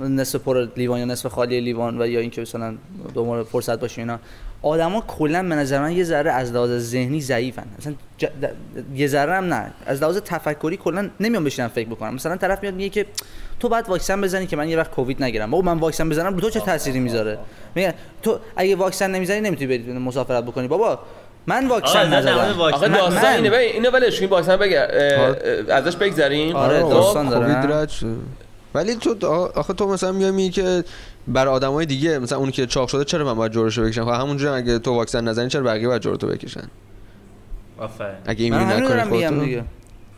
نصف 0.00 0.38
پر 0.38 0.68
لیوان 0.76 0.98
یا 0.98 1.04
نصف 1.04 1.26
خالی 1.26 1.60
لیوان 1.60 2.02
و 2.02 2.06
یا 2.06 2.20
اینکه 2.20 2.40
مثلا 2.40 2.74
دنبال 3.14 3.42
فرصت 3.44 3.80
باشه 3.80 4.00
اینا. 4.02 4.18
آدما 4.62 5.00
کلا 5.00 5.42
به 5.42 5.54
نظر 5.54 5.80
من 5.80 5.92
یه 5.92 6.04
ذره 6.04 6.30
از 6.32 6.52
لحاظ 6.52 6.70
ذهنی 6.70 7.20
ضعیفن. 7.20 7.64
مثلا 7.78 7.94
ج- 8.20 8.24
د- 8.24 8.48
یه 8.98 9.06
ذره 9.06 9.34
هم 9.34 9.44
نه. 9.44 9.70
از 9.86 10.02
لحاظ 10.02 10.16
تفکری 10.24 10.76
کلا 10.76 11.10
نمیان 11.20 11.44
بشینن 11.44 11.68
فکر 11.68 11.88
بکنم 11.88 12.14
مثلا 12.14 12.36
طرف 12.36 12.62
میاد 12.62 12.74
میگه 12.74 12.88
که 12.88 13.06
تو 13.60 13.68
باید 13.68 13.88
واکسن 13.88 14.20
بزنی 14.20 14.46
که 14.46 14.56
من 14.56 14.68
یه 14.68 14.76
وقت 14.76 14.90
کووید 14.90 15.22
نگیرم. 15.22 15.50
بابا 15.50 15.74
من 15.74 15.80
واکسن 15.80 16.08
بزنم 16.08 16.34
رو 16.34 16.40
تو 16.40 16.50
چه 16.50 16.60
تأثیری 16.60 17.00
می‌ذاره؟ 17.00 17.38
میگه 17.74 17.94
تو 18.22 18.38
اگه 18.56 18.76
واکسن 18.76 19.10
نمی‌زنی 19.10 19.40
نمی‌تونی 19.40 19.78
بری 19.78 19.92
مسافرت 19.92 20.44
بکنی. 20.44 20.68
بابا 20.68 20.98
من 21.46 21.68
واکسن 21.68 21.98
آقا، 21.98 22.16
نزدم 22.16 22.60
آخه 22.60 22.88
من- 22.88 22.98
داستان 22.98 23.24
اینه 23.34 23.50
ببین 23.50 23.72
اینو 23.72 23.90
ولش 23.90 24.20
کن 24.20 24.26
واکسن 24.26 24.56
بگه 24.56 24.88
اه، 24.90 25.26
آره. 25.28 25.64
ازش 25.68 25.96
بگذریم 25.96 26.56
آره، 26.56 26.82
خب؟ 26.82 26.90
داستان 26.90 27.28
داره،؟ 27.28 27.66
رد 27.76 27.88
شد. 27.88 28.06
ولی 28.74 28.94
تو 28.94 29.26
آخه 29.54 29.72
تو 29.72 29.88
مثلا 29.88 30.12
میای 30.12 30.30
میگی 30.30 30.50
که 30.50 30.84
بر 31.28 31.48
آدمای 31.48 31.86
دیگه 31.86 32.18
مثلا 32.18 32.38
اونی 32.38 32.52
که 32.52 32.66
چاق 32.66 32.88
شده 32.88 33.04
چرا 33.04 33.24
من 33.24 33.34
باید 33.34 33.52
جورشو 33.52 33.82
بکشم 33.84 34.04
خب 34.04 34.10
همونجوری 34.10 34.50
هم 34.52 34.56
اگه 34.58 34.78
تو 34.78 34.94
واکسن 34.94 35.28
نزنی 35.28 35.48
چرا 35.48 35.62
بقیه 35.62 35.88
باید 35.88 36.02
جورتو 36.02 36.26
بکشن 36.26 36.64
آفرین 37.78 38.14
اگه 38.26 38.44
این 38.44 38.54
من 38.54 38.64
میری 38.80 38.86
همین 38.92 39.24
نکنی 39.26 39.44
دیگه 39.44 39.64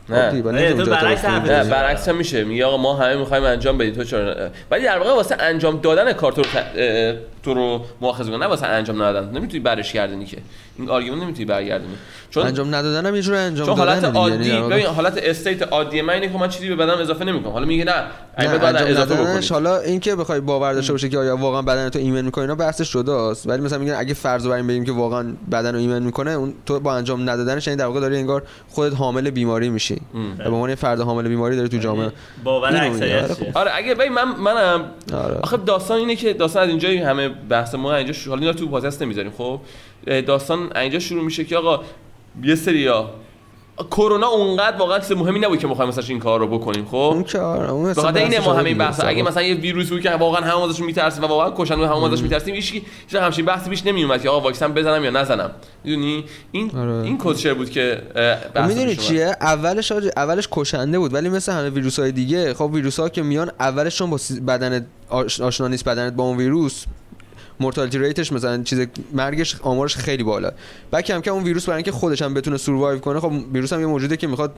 نه. 0.08 0.30
خب 0.30 0.84
تو 0.84 0.90
برعکس. 0.90 1.24
نه. 1.24 1.64
برعکس 1.64 2.08
هم 2.08 2.16
میشه 2.16 2.44
میگه 2.44 2.64
آقا 2.64 2.76
ما 2.76 2.94
همه 2.94 3.16
می‌خوایم 3.16 3.44
انجام 3.44 3.78
بدیم 3.78 3.94
تو 3.94 4.04
چرا؟ 4.04 4.50
ولی 4.70 4.84
در 4.84 4.98
واقع 4.98 5.10
واسه 5.10 5.36
انجام 5.40 5.80
دادن 5.80 6.12
کار 6.12 6.32
تو 6.32 6.42
رو 6.42 6.48
ت- 6.48 6.56
اه، 6.76 7.14
تو 7.44 7.54
رو 7.54 7.84
مؤاخذه 8.00 8.30
کنه 8.30 8.38
نه 8.38 8.46
واسه 8.46 8.66
انجام 8.66 9.02
ندادن. 9.02 9.38
نمی‌تونی 9.38 9.60
برش 9.60 9.92
گردونی 9.92 10.24
که. 10.26 10.38
این 10.78 10.90
argument 10.90 11.22
نمی‌تونی 11.22 11.44
برگردونی. 11.44 11.94
چون 12.30 12.46
انجام 12.46 12.74
ندادن 12.74 13.06
هم 13.06 13.14
یه 13.14 13.22
جور 13.22 13.34
انجام 13.34 13.66
چون 13.66 13.76
دادن 13.76 14.00
حالت. 14.00 14.16
عادی 14.16 14.48
یعنی 14.48 14.60
واقع- 14.60 14.74
ببین 14.74 14.86
حالت 14.86 15.18
استیت 15.22 15.62
عادی 15.62 16.02
من 16.02 16.14
اینه 16.14 16.28
که 16.28 16.38
من 16.38 16.48
چیزی 16.48 16.68
به 16.68 16.76
بدنم 16.76 16.98
اضافه 16.98 17.24
نمی‌کنم. 17.24 17.52
حالا 17.52 17.66
میگه 17.66 17.84
نه 17.84 17.94
نه 18.38 18.48
به 18.48 18.58
بدن 18.58 18.86
اضافه 18.86 19.14
بکنی. 19.14 19.46
حالا 19.50 19.78
اینکه 19.78 20.16
بخوای 20.16 20.40
باور 20.40 20.72
داشته 20.72 20.92
باشه 20.92 21.08
که 21.08 21.18
آیا 21.18 21.36
واقعا 21.36 21.62
بدن 21.62 21.88
تو 21.88 21.98
ایمن 21.98 22.22
می‌کنه 22.22 22.42
اینا 22.42 22.54
بحثش 22.54 22.92
جداست. 22.92 23.48
ولی 23.48 23.62
مثلا 23.62 23.78
میگن 23.78 23.94
اگه 23.94 24.14
فرض 24.14 24.44
رو 24.44 24.50
بر 24.50 24.56
این 24.56 24.66
بگیم 24.66 24.84
که 24.84 24.92
واقعا 24.92 25.26
بدن 25.52 25.72
رو 25.72 25.78
ایمن 25.78 26.02
می‌کنه 26.02 26.30
اون 26.30 26.54
تو 26.66 26.80
با 26.80 26.94
انجام 26.94 27.30
ندادنش 27.30 27.66
یعنی 27.66 27.78
در 27.78 27.86
واقع 27.86 28.00
داری 28.00 28.16
انگار 28.16 28.42
خودت 28.68 28.94
حامل 28.96 29.30
بیماری 29.30 29.68
میشی. 29.68 30.00
به 30.38 30.44
عنوان 30.44 30.74
فرد 30.74 31.00
حامل 31.00 31.28
بیماری 31.28 31.56
داری 31.56 31.68
تو 31.68 31.76
جامعه. 31.76 32.12
باور 32.44 32.76
اکثریت 32.76 33.22
آره، 33.24 33.34
چیه؟ 33.34 33.52
آره 33.54 33.70
اگه 33.74 33.94
ببین 33.94 34.12
من 34.12 34.24
منم 34.24 34.84
آره. 35.12 35.34
آخه 35.34 35.56
داستان 35.56 35.98
اینه 35.98 36.16
که 36.16 36.32
داستان 36.32 36.62
از 36.62 36.68
اینجایی 36.68 36.98
همه 36.98 37.30
بحث 37.48 37.74
ما 37.74 37.94
اینجا 37.94 38.12
شو... 38.12 38.30
حالا 38.30 38.40
اینا 38.40 38.52
تو 38.52 38.68
پادکست 38.68 39.02
نمی‌ذاریم 39.02 39.32
خب 39.38 39.60
داستان 40.26 40.76
اینجا 40.76 40.98
شروع 40.98 41.24
میشه 41.24 41.44
که 41.44 41.56
آقا 41.56 41.84
یه 42.42 42.54
سریا 42.54 43.10
کرونا 43.90 44.26
اونقدر 44.26 44.76
واقعا 44.76 44.98
چیز 44.98 45.12
مهمی 45.12 45.38
نبود 45.40 45.58
که 45.58 45.66
بخوایم 45.66 45.88
مثلا 45.88 46.04
این 46.08 46.18
کار 46.18 46.40
رو 46.40 46.46
بکنیم 46.58 46.84
خب 46.84 46.94
اون 46.96 47.24
آره 47.42 47.70
اون 47.70 47.94
خاطر 47.94 48.18
اینه 48.18 48.40
ما 48.40 48.52
آره 48.52 48.62
دیگه. 48.62 48.74
بحث 48.74 49.00
اگه 49.04 49.22
مثلا 49.22 49.42
یه 49.42 49.54
ویروس 49.54 49.88
بود 49.90 50.00
که 50.00 50.10
واقعا 50.10 50.40
همه 50.40 50.62
ازش 50.62 50.80
میترسیم 50.80 51.24
و 51.24 51.26
واقعا 51.26 51.50
کشن 51.56 51.74
و 51.80 51.86
همه 51.86 52.12
ازش 52.12 52.22
میترسیم 52.22 52.54
هیچ 52.54 52.72
هیچ 52.72 53.14
همچین 53.14 53.44
بحثی 53.44 53.70
پیش 53.70 53.86
نمیومد 53.86 54.22
که 54.22 54.28
آقا 54.28 54.40
واکسن 54.40 54.72
بزنم 54.72 55.04
یا 55.04 55.10
نزنم 55.10 55.50
می‌دونی 55.84 56.24
این 56.52 56.70
آره. 56.78 56.92
این 56.92 57.18
کوچر 57.18 57.54
بود 57.54 57.70
که 57.70 58.02
می‌دونی. 58.68 58.96
چیه 58.96 59.36
اولش 59.40 59.92
آج- 59.92 60.12
اولش 60.16 60.48
کشنده 60.52 60.98
بود 60.98 61.14
ولی 61.14 61.28
مثل 61.28 61.52
همه 61.52 61.70
ویروس 61.70 61.98
های 61.98 62.12
دیگه 62.12 62.54
خب 62.54 62.70
ویروس 62.74 63.00
ها 63.00 63.08
که 63.08 63.22
میان 63.22 63.50
اولش 63.60 63.96
چون 63.98 64.10
با 64.10 64.18
بدن 64.46 64.86
آش- 65.10 65.40
آشنا 65.40 65.68
نیست 65.68 65.84
بدنت 65.84 66.12
با 66.12 66.24
اون 66.24 66.36
ویروس 66.36 66.84
مورتالتی 67.60 67.98
ریتش 67.98 68.32
مثلا 68.32 68.62
چیز 68.62 68.86
مرگش 69.12 69.56
آمارش 69.62 69.96
خیلی 69.96 70.22
بالا. 70.22 70.50
بعد 70.90 71.04
کم 71.04 71.20
کم 71.20 71.32
اون 71.32 71.44
ویروس 71.44 71.66
برای 71.66 71.76
اینکه 71.76 71.92
خودش 71.92 72.22
هم 72.22 72.34
بتونه 72.34 72.56
سوروایو 72.56 72.98
کنه 72.98 73.20
خب 73.20 73.32
ویروس 73.52 73.72
هم 73.72 73.80
یه 73.80 73.86
موجوده 73.86 74.16
که 74.16 74.26
می‌خواد 74.26 74.52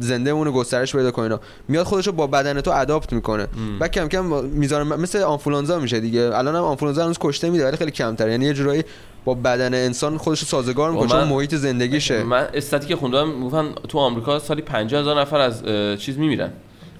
زنده 0.00 0.32
مونه 0.32 0.50
گسترش 0.50 0.96
پیدا 0.96 1.10
کنه. 1.10 1.38
میاد 1.68 1.86
خودش 1.86 2.06
رو 2.06 2.12
با 2.12 2.26
بدن 2.26 2.60
تو 2.60 2.70
اداپت 2.70 3.12
می‌کنه. 3.12 3.46
بعد 3.78 3.90
کم 3.90 4.08
کم 4.08 4.44
می‌ذاره 4.44 4.84
مثل 4.84 5.22
آنفولانزا 5.22 5.78
میشه 5.78 6.00
دیگه. 6.00 6.20
الان 6.34 6.56
هم 6.56 6.62
آنفولانزا 6.62 7.04
هنوز 7.04 7.16
کشته 7.20 7.50
میده 7.50 7.66
ولی 7.66 7.76
خیلی 7.76 7.90
کمتر 7.90 8.28
یعنی 8.28 8.44
یه 8.44 8.52
جورایی 8.52 8.84
با 9.24 9.34
بدن 9.34 9.74
انسان 9.74 10.18
خودش 10.18 10.40
رو 10.40 10.46
سازگار 10.46 10.90
می‌کنه 10.90 11.08
چون 11.08 11.24
محیط 11.24 11.54
زندگیشه. 11.54 12.22
من 12.22 12.48
استاتی 12.54 12.86
که 12.86 12.96
خوندم 12.96 13.28
می‌گفتن 13.28 13.74
تو 13.88 13.98
آمریکا 13.98 14.38
سالی 14.38 14.62
50 14.62 15.00
هزار 15.00 15.20
نفر 15.20 15.40
از 15.40 15.62
چیز 15.98 16.18
میمیرن. 16.18 16.50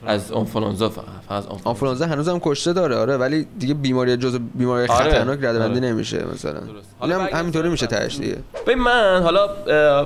از 0.06 0.32
آنفولانزا 0.32 0.88
فقط 0.88 1.04
از 1.28 1.46
آنفولانزا 1.64 2.06
هنوزم 2.06 2.38
کشته 2.38 2.72
داره 2.72 2.96
آره 2.96 3.16
ولی 3.16 3.46
دیگه 3.58 3.74
بیماری 3.74 4.16
جز 4.16 4.38
بیماری 4.54 4.88
آره. 4.88 5.10
خطرناک 5.10 5.38
ردبندی 5.38 5.78
آره. 5.78 5.92
نمیشه 5.92 6.24
مثلا. 6.34 6.60
این 6.60 6.82
حالا 6.98 7.18
هم 7.18 7.38
همینطوری 7.38 7.68
میشه 7.68 7.86
بحث. 7.86 8.00
تهش 8.00 8.16
دیگه 8.16 8.36
ببین 8.66 8.78
من 8.78 9.22
حالا 9.22 9.48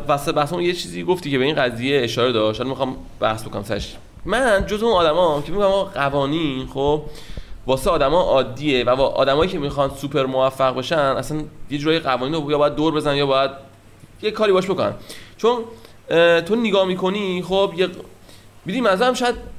واسه 0.08 0.32
بحثمون 0.32 0.62
یه 0.62 0.72
چیزی 0.72 1.02
گفتی 1.02 1.30
که 1.30 1.38
به 1.38 1.44
این 1.44 1.54
قضیه 1.54 2.00
اشاره 2.04 2.32
داشت 2.32 2.60
حالا 2.60 2.70
می‌خوام 2.70 2.96
بحث 3.20 3.42
بکنم 3.42 3.62
سرش 3.62 3.96
من 4.24 4.66
جز 4.66 4.82
اون 4.82 4.92
آدما 4.92 5.42
که 5.46 5.52
میگم 5.52 5.68
قوانین 5.94 6.66
خب 6.66 7.02
واسه 7.66 7.90
آدما 7.90 8.22
عادیه 8.22 8.84
و 8.84 8.96
با 8.96 9.08
آدمایی 9.08 9.50
که 9.50 9.58
می‌خوان 9.58 9.90
سوپر 9.96 10.26
موفق 10.26 10.78
بشن 10.78 10.96
اصلا 10.96 11.42
یه 11.70 11.78
جورایی 11.78 12.00
قوانین 12.00 12.34
رو 12.34 12.50
یا 12.50 12.58
باید 12.58 12.74
دور 12.74 12.94
بزن 12.94 13.14
یا 13.14 13.26
باید 13.26 13.50
یه 14.22 14.30
کاری 14.30 14.52
باش 14.52 14.70
بکنن 14.70 14.92
چون 15.36 15.58
تو 16.40 16.56
نگاه 16.56 16.84
می‌کنی 16.84 17.42
خب 17.42 17.72
یه 17.76 17.88
می‌دونی 18.64 18.80
منظورم 18.80 19.14
شاید 19.14 19.53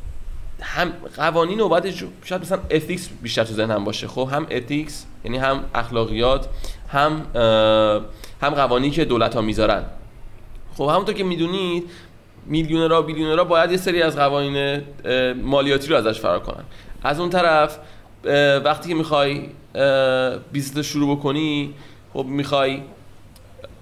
هم 0.65 0.93
قوانین 1.15 1.61
و 1.61 1.79
جو- 1.79 2.07
شاید 2.23 2.41
مثلا 2.41 2.59
ethics 2.71 3.09
بیشتر 3.21 3.43
تو 3.43 3.53
ذهنم 3.53 3.83
باشه. 3.83 4.07
خب 4.07 4.29
هم 4.31 4.47
ethics 4.51 5.05
یعنی 5.23 5.37
هم 5.37 5.63
اخلاقیات 5.75 6.47
هم 6.89 7.25
هم 8.41 8.49
قوانینی 8.49 8.91
که 8.91 9.05
دولت 9.05 9.35
ها 9.35 9.41
می‌ذارن. 9.41 9.83
خب 10.73 10.83
همونطور 10.83 11.15
که 11.15 11.23
می‌دونید 11.23 11.89
میلیونرها 12.45 13.01
بیلیونرها 13.01 13.43
باید 13.43 13.71
یه 13.71 13.77
سری 13.77 14.01
از 14.01 14.15
قوانین 14.15 14.81
مالیاتی 15.41 15.87
رو 15.87 15.95
ازش 15.95 16.19
فرار 16.19 16.39
کنن. 16.39 16.63
از 17.03 17.19
اون 17.19 17.29
طرف 17.29 17.79
وقتی 18.65 18.89
که 18.89 18.95
می‌خوای 18.95 19.49
business 20.51 20.85
شروع 20.85 21.17
بکنی 21.17 21.73
خب 22.13 22.25
می‌خوای 22.25 22.81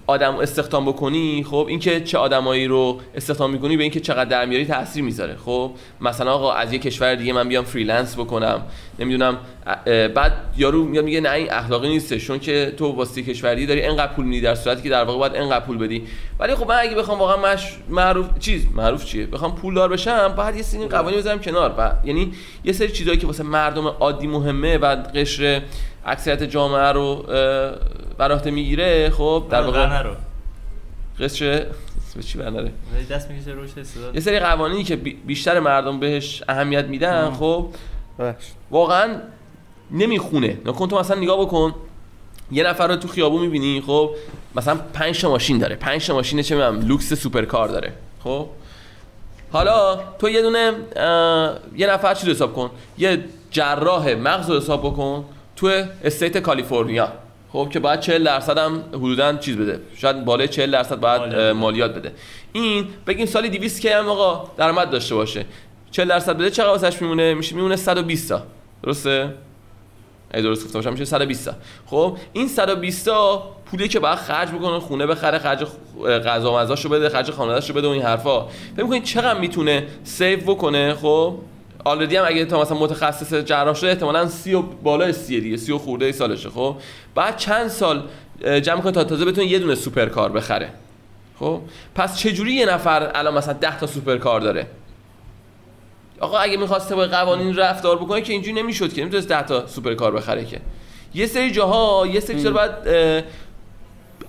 آدم 0.06 0.36
استخدام 0.36 0.84
بکنی 0.84 1.44
خب؟ 1.50 1.66
اینکه 1.68 2.00
چه 2.00 2.18
آدمایی 2.18 2.66
رو 2.66 3.00
استخدام 3.14 3.50
می‌کنی 3.50 3.76
به 3.76 3.82
اینکه 3.82 4.00
چقدر 4.00 4.24
در 4.24 4.44
میاری 4.44 4.64
تاثیر 4.64 5.04
می‌ذاره 5.04 5.36
خب؟ 5.44 5.70
مثلا 6.00 6.32
آقا 6.32 6.52
از 6.52 6.72
یه 6.72 6.78
کشور 6.78 7.14
دیگه 7.14 7.32
من 7.32 7.48
بیام 7.48 7.64
freelance 7.64 8.14
بکنم. 8.14 8.62
نمی‌دونم 8.98 9.38
بعد 9.86 10.32
یارو 10.56 10.84
میاد 10.84 11.04
میگه 11.04 11.20
نه 11.20 11.30
این 11.30 11.52
اخلاقی 11.52 11.88
نیستش 11.88 12.26
چون 12.26 12.38
که 12.38 12.74
تو 12.76 12.86
واسه 12.86 13.22
کشور 13.22 13.54
دیگه 13.54 13.66
داری 13.66 13.82
انقدر 13.82 14.12
پول 14.12 14.24
میدی 14.24 14.40
در 14.40 14.54
صورتی 14.54 14.82
که 14.82 14.88
در 14.88 15.04
واقع 15.04 15.18
باید 15.18 15.42
انقدر 15.42 15.64
پول 15.64 15.78
بدی. 15.78 16.02
ولی 16.38 16.54
خب 16.54 16.68
من 16.68 16.76
اگه 16.78 16.94
بخوام 16.94 17.18
واقعا 17.18 17.54
مش 17.54 17.76
معروف 17.88 18.26
چیز 18.38 18.66
معروف 18.74 19.04
چیه؟ 19.04 19.26
بخوام 19.26 19.54
پولدار 19.54 19.88
بشم 19.88 20.34
بعد 20.36 20.56
یه 20.56 20.62
سری 20.62 20.86
قوانین 20.86 21.18
بذارم 21.18 21.40
کنار. 21.40 21.74
و 21.78 21.90
یعنی 22.04 22.32
یه 22.64 22.72
سری 22.72 22.88
چیزایی 22.88 23.18
که 23.18 23.26
واسه 23.26 23.42
مردم 23.42 23.86
عادی 23.86 24.26
مهمه 24.26 24.78
و 24.78 24.96
قشر 24.96 25.62
اکثریت 26.06 26.42
جامعه 26.42 26.92
رو 26.92 27.24
بر 28.18 28.32
عهده 28.32 28.50
می‌گیره 28.50 29.10
خب 29.10 29.44
در 29.50 29.62
واقع 29.62 29.82
واقعا 29.82 30.02
رو. 30.02 30.14
به 31.18 32.22
چی 32.22 32.38
بنره 32.38 32.72
دست 33.10 33.30
می‌کشه 33.30 33.50
روش 33.50 33.70
استعداد. 33.78 34.14
یه 34.14 34.20
سری 34.20 34.38
قوانینی 34.38 34.84
که 34.84 34.96
بی- 34.96 35.18
بیشتر 35.26 35.60
مردم 35.60 36.00
بهش 36.00 36.42
اهمیت 36.48 36.84
میدن 36.84 37.30
خب. 37.30 37.66
واقعا 38.70 39.14
نمی‌خونه. 39.90 40.58
نکن 40.66 40.88
تو 40.88 40.98
مثلا 40.98 41.16
نگاه 41.16 41.40
بکن. 41.40 41.74
یه 42.52 42.64
نفر 42.64 42.88
رو 42.88 42.96
تو 42.96 43.08
خیابون 43.08 43.40
می‌بینی 43.40 43.80
خب 43.86 44.10
مثلا 44.54 44.78
پنج 44.92 45.20
تا 45.20 45.30
ماشین 45.30 45.58
داره. 45.58 45.76
پنج 45.76 46.06
تا 46.06 46.14
ماشین 46.14 46.42
چه 46.42 46.54
می‌دونم 46.54 46.88
لوکس 46.88 47.14
supercar 47.14 47.68
داره 47.68 47.92
خب. 48.24 48.46
حالا 49.52 50.00
تو 50.18 50.28
یه 50.28 50.42
دونه 50.42 50.72
یه 51.76 51.86
نفر 51.86 52.14
چی 52.14 52.30
حساب 52.30 52.54
کن؟ 52.54 52.70
یه 52.98 53.24
جراح 53.50 54.14
مغز 54.14 54.50
رو 54.50 54.56
حساب 54.56 54.80
بکن. 54.80 55.24
تو 55.56 55.84
state 56.04 56.38
کالیفرنیا. 56.38 57.12
خب 57.52 57.68
که 57.72 57.80
باید 57.80 58.00
40 58.00 58.24
درصد 58.24 58.58
هم 58.58 58.82
حدودا 58.92 59.36
چیز 59.36 59.56
بده. 59.56 59.80
شاید 59.96 60.24
بالای 60.24 60.48
40 60.48 60.70
درصد 60.70 61.00
باید 61.00 61.34
مالیات 61.34 61.94
بده. 61.94 62.12
این 62.52 62.86
بگیم 63.06 63.26
سالی 63.26 63.48
200 63.48 63.80
که 63.80 63.96
هم 63.96 64.08
آقا 64.08 64.50
درآمد 64.56 64.90
داشته 64.90 65.14
باشه. 65.14 65.44
40 65.90 66.08
درصد 66.08 66.36
بده 66.36 66.50
چقدر 66.50 66.68
واسش 66.68 67.02
میمونه؟ 67.02 67.34
میشه 67.34 67.56
میمونه 67.56 67.76
120 67.76 68.28
تا. 68.28 68.42
درسته؟ 68.82 69.34
اگه 70.30 70.42
درست 70.42 70.64
گفتم 70.64 70.78
باشم 70.78 70.92
میشه 70.92 71.04
120 71.04 71.44
تا. 71.44 71.54
خب 71.86 72.16
این 72.32 72.48
120 72.48 73.06
تا 73.06 73.42
پولی 73.66 73.88
که 73.88 74.00
باید 74.00 74.18
خرج 74.18 74.48
بکنه 74.48 74.78
خونه 74.78 75.06
بخره 75.06 75.38
خرج 75.38 75.66
غذا 76.26 76.52
و 76.52 76.58
مزاشو 76.58 76.88
بده 76.88 77.08
خرج 77.08 77.30
خانواده‌شو 77.30 77.74
بده 77.74 77.88
و 77.88 77.90
این 77.90 78.02
حرفا. 78.02 78.46
فکر 78.46 78.82
می‌کنید 78.82 79.04
چقدر 79.04 79.40
می‌تونه 79.40 79.86
سیو 80.04 80.40
بکنه؟ 80.40 80.94
خب 80.94 81.34
آلردی 81.84 82.16
هم 82.16 82.24
اگه 82.26 82.44
تا 82.44 82.60
مثلا 82.60 82.78
متخصص 82.78 83.34
جراح 83.34 83.74
شده 83.74 83.88
احتمالاً 83.90 84.28
30 84.28 84.54
و 84.54 84.62
بالای 84.62 85.12
30 85.12 85.40
دیگه 85.40 85.56
30 85.56 85.72
و 85.72 85.78
خورده 85.78 86.12
سالشه 86.12 86.50
خب؟ 86.50 86.76
بعد 87.14 87.36
چند 87.36 87.68
سال 87.68 88.02
جمع 88.62 88.80
کنه 88.80 88.92
تا 88.92 89.04
تازه 89.04 89.24
بتونه 89.24 89.46
یه 89.46 89.58
دونه 89.58 89.74
سوپرکار 89.74 90.32
بخره. 90.32 90.70
خب؟ 91.38 91.60
پس 91.94 92.18
چجوری 92.18 92.52
یه 92.52 92.66
نفر 92.66 93.10
الان 93.14 93.34
مثلا 93.34 93.52
10 93.52 93.78
تا 93.78 93.86
سوپرکار 93.86 94.40
داره؟ 94.40 94.66
آقا 96.20 96.38
اگه 96.38 96.56
می‌خواسته 96.56 96.94
با 96.94 97.06
قوانین 97.06 97.56
رفتار 97.56 97.96
بکنه 97.96 98.20
که 98.20 98.32
اینجوری 98.32 98.62
نمی‌شد 98.62 98.92
که 98.92 99.00
نمی‌تونست 99.00 99.28
10 99.28 99.42
تا 99.42 99.66
سوپرکار 99.66 100.12
بخره 100.12 100.44
که. 100.44 100.60
یه 101.14 101.26
سری 101.26 101.50
جاها 101.50 102.06
یه 102.06 102.20
سری 102.20 102.36
چیزا 102.36 102.50
باید 102.50 102.70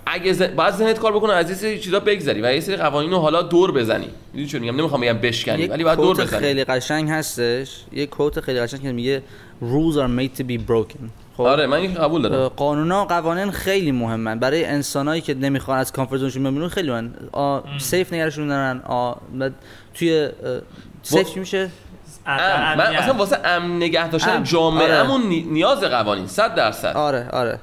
اگه 0.06 0.32
ز... 0.32 0.42
باید 0.42 0.74
ذهنت 0.74 0.98
کار 0.98 1.12
بکنه 1.12 1.32
از 1.32 1.50
یه 1.50 1.56
سری 1.56 1.78
چیزا 1.80 2.00
بگذری 2.00 2.42
و 2.42 2.52
یه 2.52 2.60
سری 2.60 2.76
قوانین 2.76 3.10
رو 3.10 3.18
حالا 3.18 3.42
دور 3.42 3.72
بزنی. 3.72 4.08
می‌دونی 4.32 4.46
چون 4.48 4.60
میگم؟ 4.60 4.76
نمی‌خوام 4.76 5.00
بگم 5.00 5.18
بشکنی 5.18 5.66
ولی 5.66 5.84
باید 5.84 5.98
دور 5.98 6.16
بزنی. 6.16 6.40
خیلی 6.40 6.64
قشنگ 6.64 7.10
هستش. 7.10 7.80
یک 7.92 8.10
کوت 8.10 8.40
خیلی 8.40 8.60
قشنگ 8.60 8.82
که 8.82 8.92
میگه 8.92 9.22
rules 9.62 9.94
are 9.96 10.20
made 10.20 10.38
to 10.40 10.42
be 10.42 10.70
broken. 10.70 11.00
خب؟ 11.36 11.42
آره 11.42 11.66
من 11.66 11.76
این 11.76 11.94
قبول 11.94 12.22
دارم. 12.22 12.48
قانونا 12.48 13.04
قوانین 13.04 13.50
خیلی 13.50 13.92
مهمن. 13.92 14.38
برای 14.38 14.64
انسانایی 14.64 15.20
که 15.20 15.34
نمی‌خوان 15.34 15.78
از 15.78 15.92
کامفورت 15.92 16.20
زونشون 16.20 16.44
بمونن 16.44 16.68
خیلی 16.68 16.92
آ، 17.32 17.60
سیف 17.78 18.12
نگرشون 18.12 18.48
دارن. 18.48 18.82
آ، 18.86 19.12
بعد 19.38 19.54
توی 19.94 20.28
سیف 21.02 21.34
چی 21.34 21.40
میشه. 21.40 21.70
من 22.26 22.80
اصلا 22.80 23.14
واسه 23.14 23.38
امن 23.44 23.76
نگه 23.76 24.08
داشتن 24.10 24.30
امن. 24.30 24.44
جامعهمون 24.44 25.22
نی- 25.28 25.46
نیاز 25.50 25.80
قوانین 25.80 26.26
100 26.26 26.54
درصد. 26.54 26.92
آره 26.96 27.28
آره. 27.32 27.58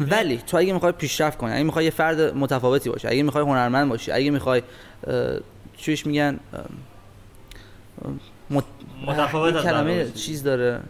ولی 0.00 0.40
تو 0.46 0.56
اگه 0.56 0.72
می‌خوای 0.72 0.92
پیشرفت 0.92 1.38
کنی 1.38 1.52
اگه 1.52 1.62
می‌خوای 1.62 1.84
یه 1.84 1.90
فرد 1.90 2.20
متفاوتی 2.20 2.90
باشی 2.90 3.08
اگه 3.08 3.22
می‌خوای 3.22 3.44
هنرمند 3.44 3.88
باشی 3.88 4.12
اگه 4.12 4.30
می‌خوای 4.30 4.62
چیش 5.76 6.06
میگن 6.06 6.40
مت... 8.50 8.64
متفاوت 9.06 9.54
از 9.54 9.62
کلمه. 9.62 10.10
چیز 10.10 10.42
داره 10.42 10.80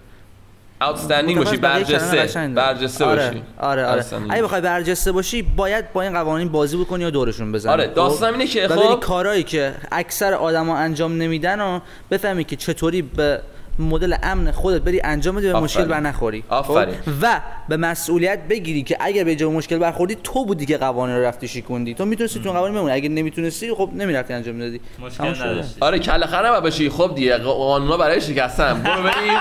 outstanding 0.82 1.36
باشی 1.36 1.56
برجسته. 1.56 2.48
برجسته 2.48 3.04
آره، 3.04 3.26
باشی 3.26 3.42
آره 3.58 3.86
آره. 3.86 4.04
اگه 4.30 4.42
بخوای 4.42 4.60
برجسته 4.60 5.12
باشی 5.12 5.42
باید 5.42 5.92
با 5.92 6.02
این 6.02 6.12
قوانین 6.12 6.48
بازی 6.48 6.76
بکنی 6.76 7.04
و 7.04 7.10
دورشون 7.10 7.52
بزنی 7.52 7.72
آره 7.72 7.86
خب؟ 7.86 7.94
داستانم 7.94 8.32
اینه 8.32 8.46
که 8.46 8.68
خب 8.68 9.00
کارهایی 9.00 9.42
که 9.42 9.74
اکثر 9.92 10.34
آدما 10.34 10.76
انجام 10.76 11.16
نمیدن 11.16 11.60
و 11.60 11.80
بفهمی 12.10 12.44
که 12.44 12.56
چطوری 12.56 13.02
به 13.02 13.40
مدل 13.80 14.14
امن 14.22 14.50
خودت 14.50 14.82
بری 14.82 15.00
انجام 15.04 15.36
بدی 15.36 15.52
به. 15.52 15.60
مشکل 15.60 15.84
بر 15.84 16.00
نخوری 16.00 16.44
خب؟ 16.48 16.52
آفرین. 16.52 16.94
و 17.22 17.40
به 17.68 17.76
مسئولیت 17.76 18.38
بگیری 18.48 18.82
که 18.82 18.96
اگر 19.00 19.24
به 19.24 19.36
جای 19.36 19.50
مشکل 19.50 19.78
برخوردی 19.78 20.16
تو 20.24 20.44
بودی 20.44 20.66
که 20.66 20.76
قوانین 20.76 21.16
رو 21.16 21.22
رفتی 21.22 21.48
شکوندی. 21.48 21.94
تو 21.94 22.04
می‌تونستی 22.04 22.40
تو 22.40 22.52
قوانین 22.52 22.76
بمونی. 22.76 22.92
اگه 22.92 23.08
نمی‌تونستی 23.08 23.74
خب 23.74 23.90
نمی‌رفتی 23.94 24.34
انجام 24.34 24.54
می‌دادی 24.54 24.80
مشکل. 24.98 25.24
نداشتی. 25.24 25.76
آره 25.80 25.98
کله 25.98 26.26
خر 26.26 26.46
نباید 26.46 26.62
باشی. 26.62 26.90
خب 26.90 27.12
دیگه 27.14 27.38
قانونا 27.38 27.96
برای 27.96 28.20
شکستن؟ 28.20 28.82
برو 28.82 29.02
بریم 29.02 29.38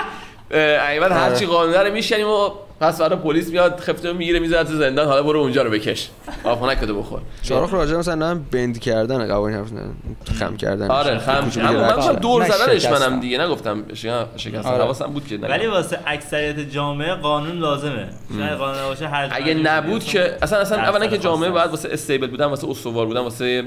ایوان 0.90 1.12
هر 1.12 1.34
چی 1.34 1.46
قانون 1.46 1.74
رو 1.74 1.92
میشنیم 1.92 2.28
و 2.28 2.50
پس 2.80 2.98
فردا 2.98 3.16
پلیس 3.16 3.50
میاد 3.50 3.80
خفته 3.80 4.12
می‌گیره 4.12 4.38
می‌ذاره 4.38 4.68
تو 4.68 4.76
زندان. 4.76 5.08
حالا 5.08 5.22
برو 5.22 5.40
اونجا 5.40 5.62
رو 5.62 5.70
بکش. 5.70 6.08
آفونک 6.44 6.80
کدو 6.80 6.98
بخور. 6.98 7.20
شارخ 7.42 7.74
راجع 7.74 7.96
مثلا 7.96 8.26
هم 8.26 8.46
بند 8.52 8.78
کردن 8.78 9.26
قوانین 9.28 9.58
حرف 9.58 9.72
نزن 9.72 9.94
خم 10.38 10.56
کردن 10.56 10.90
آره 10.90 11.18
خم. 11.18 11.50
اما 11.60 11.96
من. 12.06 12.14
دور 12.14 12.42
نه، 12.42 12.50
زدنش. 12.50 12.86
منم 12.86 13.20
دیگه. 13.20 13.38
نگفتم 13.38 13.84
شکست- 13.94 14.66
آره. 14.66 14.84
حواسم 14.84 15.06
بود 15.06 15.26
که 15.26 15.38
ولی. 15.38 15.66
واسه 15.66 15.98
اکثریت 16.06 16.58
جامعه 16.60 17.14
قانون 17.14 17.58
لازمه. 17.58 18.08
اگه 18.42 18.54
قانون 18.54 18.78
نباشه 18.78 19.08
هر 19.08 19.28
اگه 19.32 19.54
نبود 19.54 20.04
که 20.04 20.36
اصلا 20.42 20.58
اصلا 20.58 20.78
اولا 20.78 21.06
که 21.06 21.18
جامعه 21.18 21.50
باید. 21.50 21.70
واسه 21.70 21.88
stable 21.92 22.26
بودن 22.26 22.46
واسه 22.46 22.68
استوار 22.70 23.06
بودن 23.06 23.20
واسه 23.20 23.64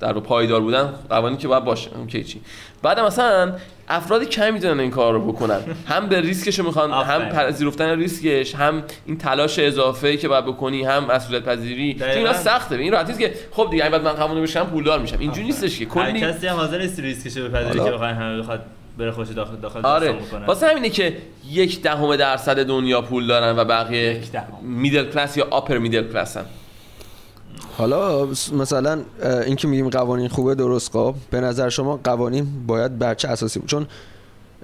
در 0.00 0.12
پایدار 0.12 0.60
بودن 0.60 0.92
قوانین 1.10 1.38
که 1.38 1.48
باید 1.48 1.64
باشه. 1.64 1.90
اون 1.96 2.06
که 2.06 2.24
چی. 2.24 2.40
بعد 2.82 3.00
مثلا 3.00 3.52
افراد 3.88 4.24
کمی 4.24 4.50
می‌تونن 4.50 4.80
این 4.80 4.90
کار 4.90 5.12
رو 5.12 5.32
بکنن. 5.32 5.60
هم 5.88 6.06
به 6.08 6.20
ریسکش 6.20 6.60
می‌خوان 6.60 6.90
هم. 6.92 7.28
پذیرفتن 7.28 7.98
ریسکش 7.98 8.54
هم 8.54 8.82
این 9.06 9.18
تلاش 9.18 9.58
اضافه 9.58 10.16
که 10.16 10.28
باید 10.28 10.44
بکنی 10.44 10.82
هم 10.84 11.04
مسئولیت 11.04 11.42
پذیری 11.44 11.96
اینا. 12.14 12.32
سخته. 12.32 12.74
این 12.74 12.92
راحتی 12.92 13.10
است 13.10 13.20
که 13.20 13.34
خب 13.50 13.68
دیگه 13.70 13.84
اگه 13.84 13.92
بعد 13.92 14.04
من 14.04 14.12
قوانین 14.12 14.42
بشم 14.42 14.64
پولدار 14.64 14.98
میشم. 14.98 15.16
اینجوری 15.18 15.46
نیستش 15.46 15.78
که 15.78 15.84
کلی 15.84 16.20
کسی 16.20 16.46
هم 16.46 16.56
حاضر 16.56 16.78
نیست 16.78 17.00
ریسکشو 17.00 17.48
بپذیره 17.48 17.68
حالا- 17.68 17.84
که 17.84 17.90
بخواد 17.90 18.10
همه 18.10 18.38
بخواد 18.38 18.60
بره 18.98 19.10
خوش 19.10 19.28
داخل 19.28 19.56
داخل 19.56 19.86
آره. 19.86 20.12
بکنه. 20.12 20.46
واسه 20.46 20.66
همینه 20.66 20.88
که 20.88 21.16
یک 21.50 21.82
دهم 21.82 22.16
درصد 22.16 22.66
دنیا 22.66 23.02
پول 23.02 23.26
دارن 23.26 23.58
و 23.58 23.64
بقیه. 23.64 24.20
میدل 24.62 25.04
کلاس 25.04 25.36
یا 25.36 25.46
آپر 25.50 25.78
میدل 25.78 26.12
کلاسن 26.12 26.44
حالا 27.78 28.26
مثلا 28.52 28.98
این 29.46 29.56
که 29.56 29.68
میگیم 29.68 29.88
قوانین 29.88 30.28
خوبه 30.28 30.54
درست 30.54 30.92
خب. 30.92 31.14
به 31.30 31.40
نظر 31.40 31.68
شما 31.68 32.00
قوانین 32.04 32.46
باید 32.66 32.98
بر 32.98 33.14
چه 33.14 33.28
اساسی 33.28 33.58
بود؟ 33.58 33.68
چون 33.68 33.86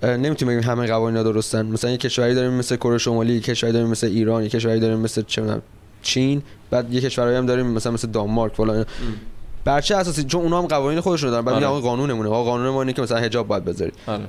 نمی‌تونیم 0.03 0.59
بگیم 0.59 0.71
همه 0.71 0.87
قوانین 0.87 1.17
ها 1.17 1.23
درستن. 1.23 1.67
مثلا 1.67 1.91
یه 1.91 1.97
کشوری 1.97 2.35
داریم 2.35 2.53
مثل 2.53 2.77
کره 2.77 2.99
شمالی 2.99 3.35
یه 3.35 3.41
کشوری 3.41 3.73
داریم 3.73 3.89
مثل 3.89 4.07
ایران 4.07 4.43
یه 4.43 4.49
کشوری 4.49 4.81
داریم 4.81 4.99
مثل 4.99 5.23
چه 5.27 5.63
چین 6.03 6.43
بعد 6.71 6.95
یه 6.95 7.01
کشوری 7.01 7.37
هم 7.37 7.47
داریم 7.47 7.67
مثلا 7.67 7.93
مثل 7.93 8.09
دانمارک 8.09 8.55
فلان. 8.55 8.87
بر 9.65 9.81
چه 9.81 9.97
اساسی 9.97 10.25
چون 10.25 10.43
اونها 10.43 10.59
هم 10.59 10.67
قوانین 10.67 11.01
خودشون 11.01 11.31
دارن 11.31 11.45
بعد 11.45 11.65
آره. 11.65 11.81
قانونمونه. 11.81 12.29
قانون 12.29 12.69
ما 12.69 12.83
اینه 12.83 12.93
که 12.93 13.03
مثلا 13.03 13.19
حجاب 13.19 13.49
باید 13.49 13.65
بذاری 13.65 13.93
آره. 14.07 14.25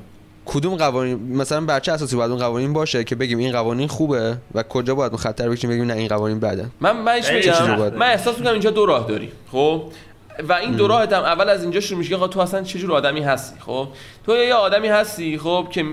کدوم 0.46 0.76
قوانین 0.76 1.38
مثلا 1.38 1.62
بر 1.62 1.80
چه 1.80 1.92
اساسی 1.92 2.16
باید 2.16 2.32
اون 2.32 2.40
قوانین 2.40 2.74
باشه 2.74 3.04
که 3.04 3.16
بگیم 3.16 3.38
این 3.38 3.52
قوانین 3.52 3.88
خوبه 3.88 4.38
و 4.54 4.64
کجا 4.64 4.96
باید 4.96 5.16
خطر 5.16 5.50
بکشیم 5.50 5.70
بگیم 5.70 5.86
نه 5.86 5.94
این 5.94 6.08
قوانین 6.08 6.40
بده؟ 6.40 6.66
من 6.80 7.06
بهش 7.06 7.26
خیلی 7.26 7.50
میگم 7.50 7.98
من 7.98 8.08
احساس 8.08 8.38
می‌کنم 8.38 8.54
اینجا 8.54 8.72
دو 8.72 8.86
راه 8.86 9.08
داری 9.08 9.32
خب؟ 9.52 9.84
و 10.50 10.54
این 10.54 10.72
دو 10.72 10.88
راهت 10.88 11.14
هم 11.14 11.24
اول 11.24 11.50
از 11.50 11.62
اینجا 11.62 11.80
شروع 11.80 11.98
میشه 11.98 12.10
که 12.10 12.16
آقا 12.16 12.28
تو 12.28 12.40
اصلا 12.40 12.64
چه 12.64 12.80
جور 12.80 12.94
آدمی 12.94 13.22
هستی 13.22 13.60
خب؟ 13.60 13.88
تو 14.26 14.36
یه 14.36 14.54
آدمی 14.54 14.88
هستی 14.88 15.38
خب 15.38 15.68
که 15.72 15.86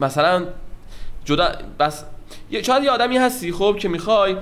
مثلا 0.00 0.44
جدا 1.24 1.52
بس 1.78 2.04
یه 2.50 2.62
شاید 2.62 2.84
یه 2.84 2.90
آدمی 2.90 3.16
هستی 3.16 3.52
خب 3.52 3.76
که 3.78 3.88
می‌خوای 3.88 4.36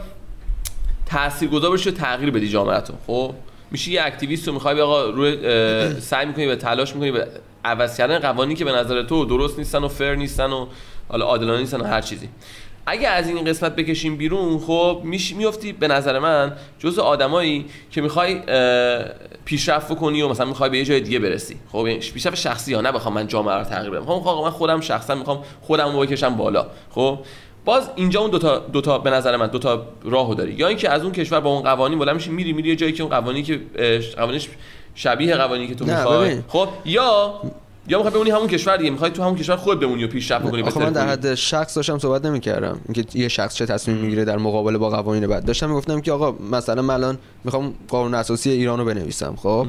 تاثیرگذار 1.07 1.71
بشی 1.71 1.91
و 1.91 1.93
تغییر 1.93 2.31
بدی 2.31 2.49
جامعتو 2.49 2.93
خب؟ 3.07 3.35
میشه 3.71 3.91
یه 3.91 4.03
اکتیویست 4.05 4.49
و 4.49 4.53
می‌خوای 4.53 4.81
آقا 4.81 5.05
روی 5.05 6.01
سعی 6.01 6.27
می‌کنی 6.27 6.47
به 6.47 6.57
تلاش 6.57 6.95
می‌کنی 6.95 7.11
به 7.11 7.29
عوض 7.65 7.97
کردن 7.97 8.19
قوانینی 8.19 8.55
که 8.55 8.65
به 8.65 8.73
نظر 8.73 9.03
تو 9.03 9.25
درست 9.25 9.59
نیستن 9.59 9.85
و 9.85 9.89
فر 9.89 10.15
نیستن 10.15 10.51
و 10.51 10.67
حالا 11.09 11.25
عادلانه 11.25 11.61
نیستن 11.61 11.81
و 11.81 11.85
هر 11.85 12.01
چیزی. 12.01 12.29
اگه 12.87 13.09
از 13.09 13.29
این 13.29 13.45
قسمت 13.45 13.77
بکشیم 13.77 14.17
بیرون 14.17 14.59
خب 14.59 15.01
میش 15.05 15.35
میفتی 15.35 15.73
به 15.73 15.89
نظر 15.89 16.19
من 16.19 16.53
جزء 16.79 17.03
آدمایی 17.03 17.67
که 17.91 18.01
می‌خوای 18.01 18.41
پیشرفت 19.45 19.97
کنی 19.97 20.23
و 20.23 20.29
مثلا 20.29 20.47
می‌خوای 20.47 20.71
به 20.71 20.79
یه 20.79 20.85
جای 20.85 21.01
دیگه 21.01 21.19
برسی. 21.19 21.57
خب 21.73 21.87
یعنی 21.87 21.99
پیشرفت 21.99 22.37
شخصی 22.37 22.75
ها 22.75 22.81
نه 22.81 22.93
بخوام 22.93 23.15
من 23.15 23.27
جامعه 23.27 23.55
رو 23.55 23.65
تغییر 23.65 23.91
بدم. 23.91 24.01
می‌خوام 24.01 24.19
آقا 24.19 24.45
من 24.45 24.51
خودم 24.51 24.81
شخصا 24.81 25.15
می‌خوام 25.15 25.45
خودم 25.61 25.93
رو 25.93 26.01
بکشم 26.01 26.37
بالا. 26.37 26.67
خب 26.91 27.19
باز 27.65 27.91
اینجا 27.97 28.21
اون 28.21 28.31
دوتا 28.31 28.59
دوتا 28.59 28.99
به 28.99 29.11
نظر 29.11 29.37
من 29.37 29.47
دوتا 29.47 29.87
راهو 30.05 30.35
داری. 30.35 30.53
یا 30.53 30.69
اینکه 30.69 30.91
از 30.91 31.03
اون 31.03 31.13
کشور 31.13 31.41
با 31.41 31.51
اون 31.51 31.63
قوانین 31.63 31.99
بالا 31.99 32.15
میشی 32.15 32.31
میری 32.31 32.53
میری 32.53 32.69
یه 32.69 32.77
جایی 32.77 32.93
که 32.93 33.03
اون 33.03 33.21
قوانینی 33.21 33.43
که 33.43 33.61
قوانینش 34.17 34.49
شبیه 34.95 35.37
قوانینی 35.37 35.69
که 35.69 35.75
تو 35.75 35.85
می‌خوای. 35.85 36.43
خب 36.49 36.69
یا 36.85 37.35
یا 37.89 37.99
می‌خوای 37.99 38.15
بمونی 38.15 38.31
همون 38.31 38.47
کشور 38.47 38.77
دیگه. 38.77 38.91
می‌خوای 38.91 39.11
تو 39.11 39.23
همون 39.23 39.37
کشور 39.37 39.57
خود 39.57 39.81
بمونی 39.81 40.05
و 40.05 40.09
پیشرفت 40.09 40.45
بکنی 40.45 40.63
بهتر 40.63 40.81
من 40.81 40.93
در. 40.93 41.09
حد 41.09 41.35
شخص 41.35 41.77
داشتم 41.77 41.99
صحبت 41.99 42.25
نمی‌کردم. 42.25 42.81
اینکه 42.85 43.19
یه 43.19 43.29
شخص 43.29 43.55
چه 43.55 43.67
تصمیم 43.67 43.97
می‌گیره 43.97 44.25
در 44.25 44.37
مقابله 44.37 44.79
با 44.79 44.91
قوانین 44.91 45.27
بعد. 45.27 45.45
داشتم 45.45 45.69
می‌گفتم 45.69 46.01
که 46.01 46.13
آقا 46.13 46.33
مثلا 46.51 46.83
من 46.83 46.95
الان 46.95 47.19
می‌خوام 47.45 47.75
قانون 47.89 48.15
اساسی 48.15 48.51
ایران 48.51 48.79
رو 48.79 48.85
بنویسم 48.85 49.37
خب؟ 49.37 49.67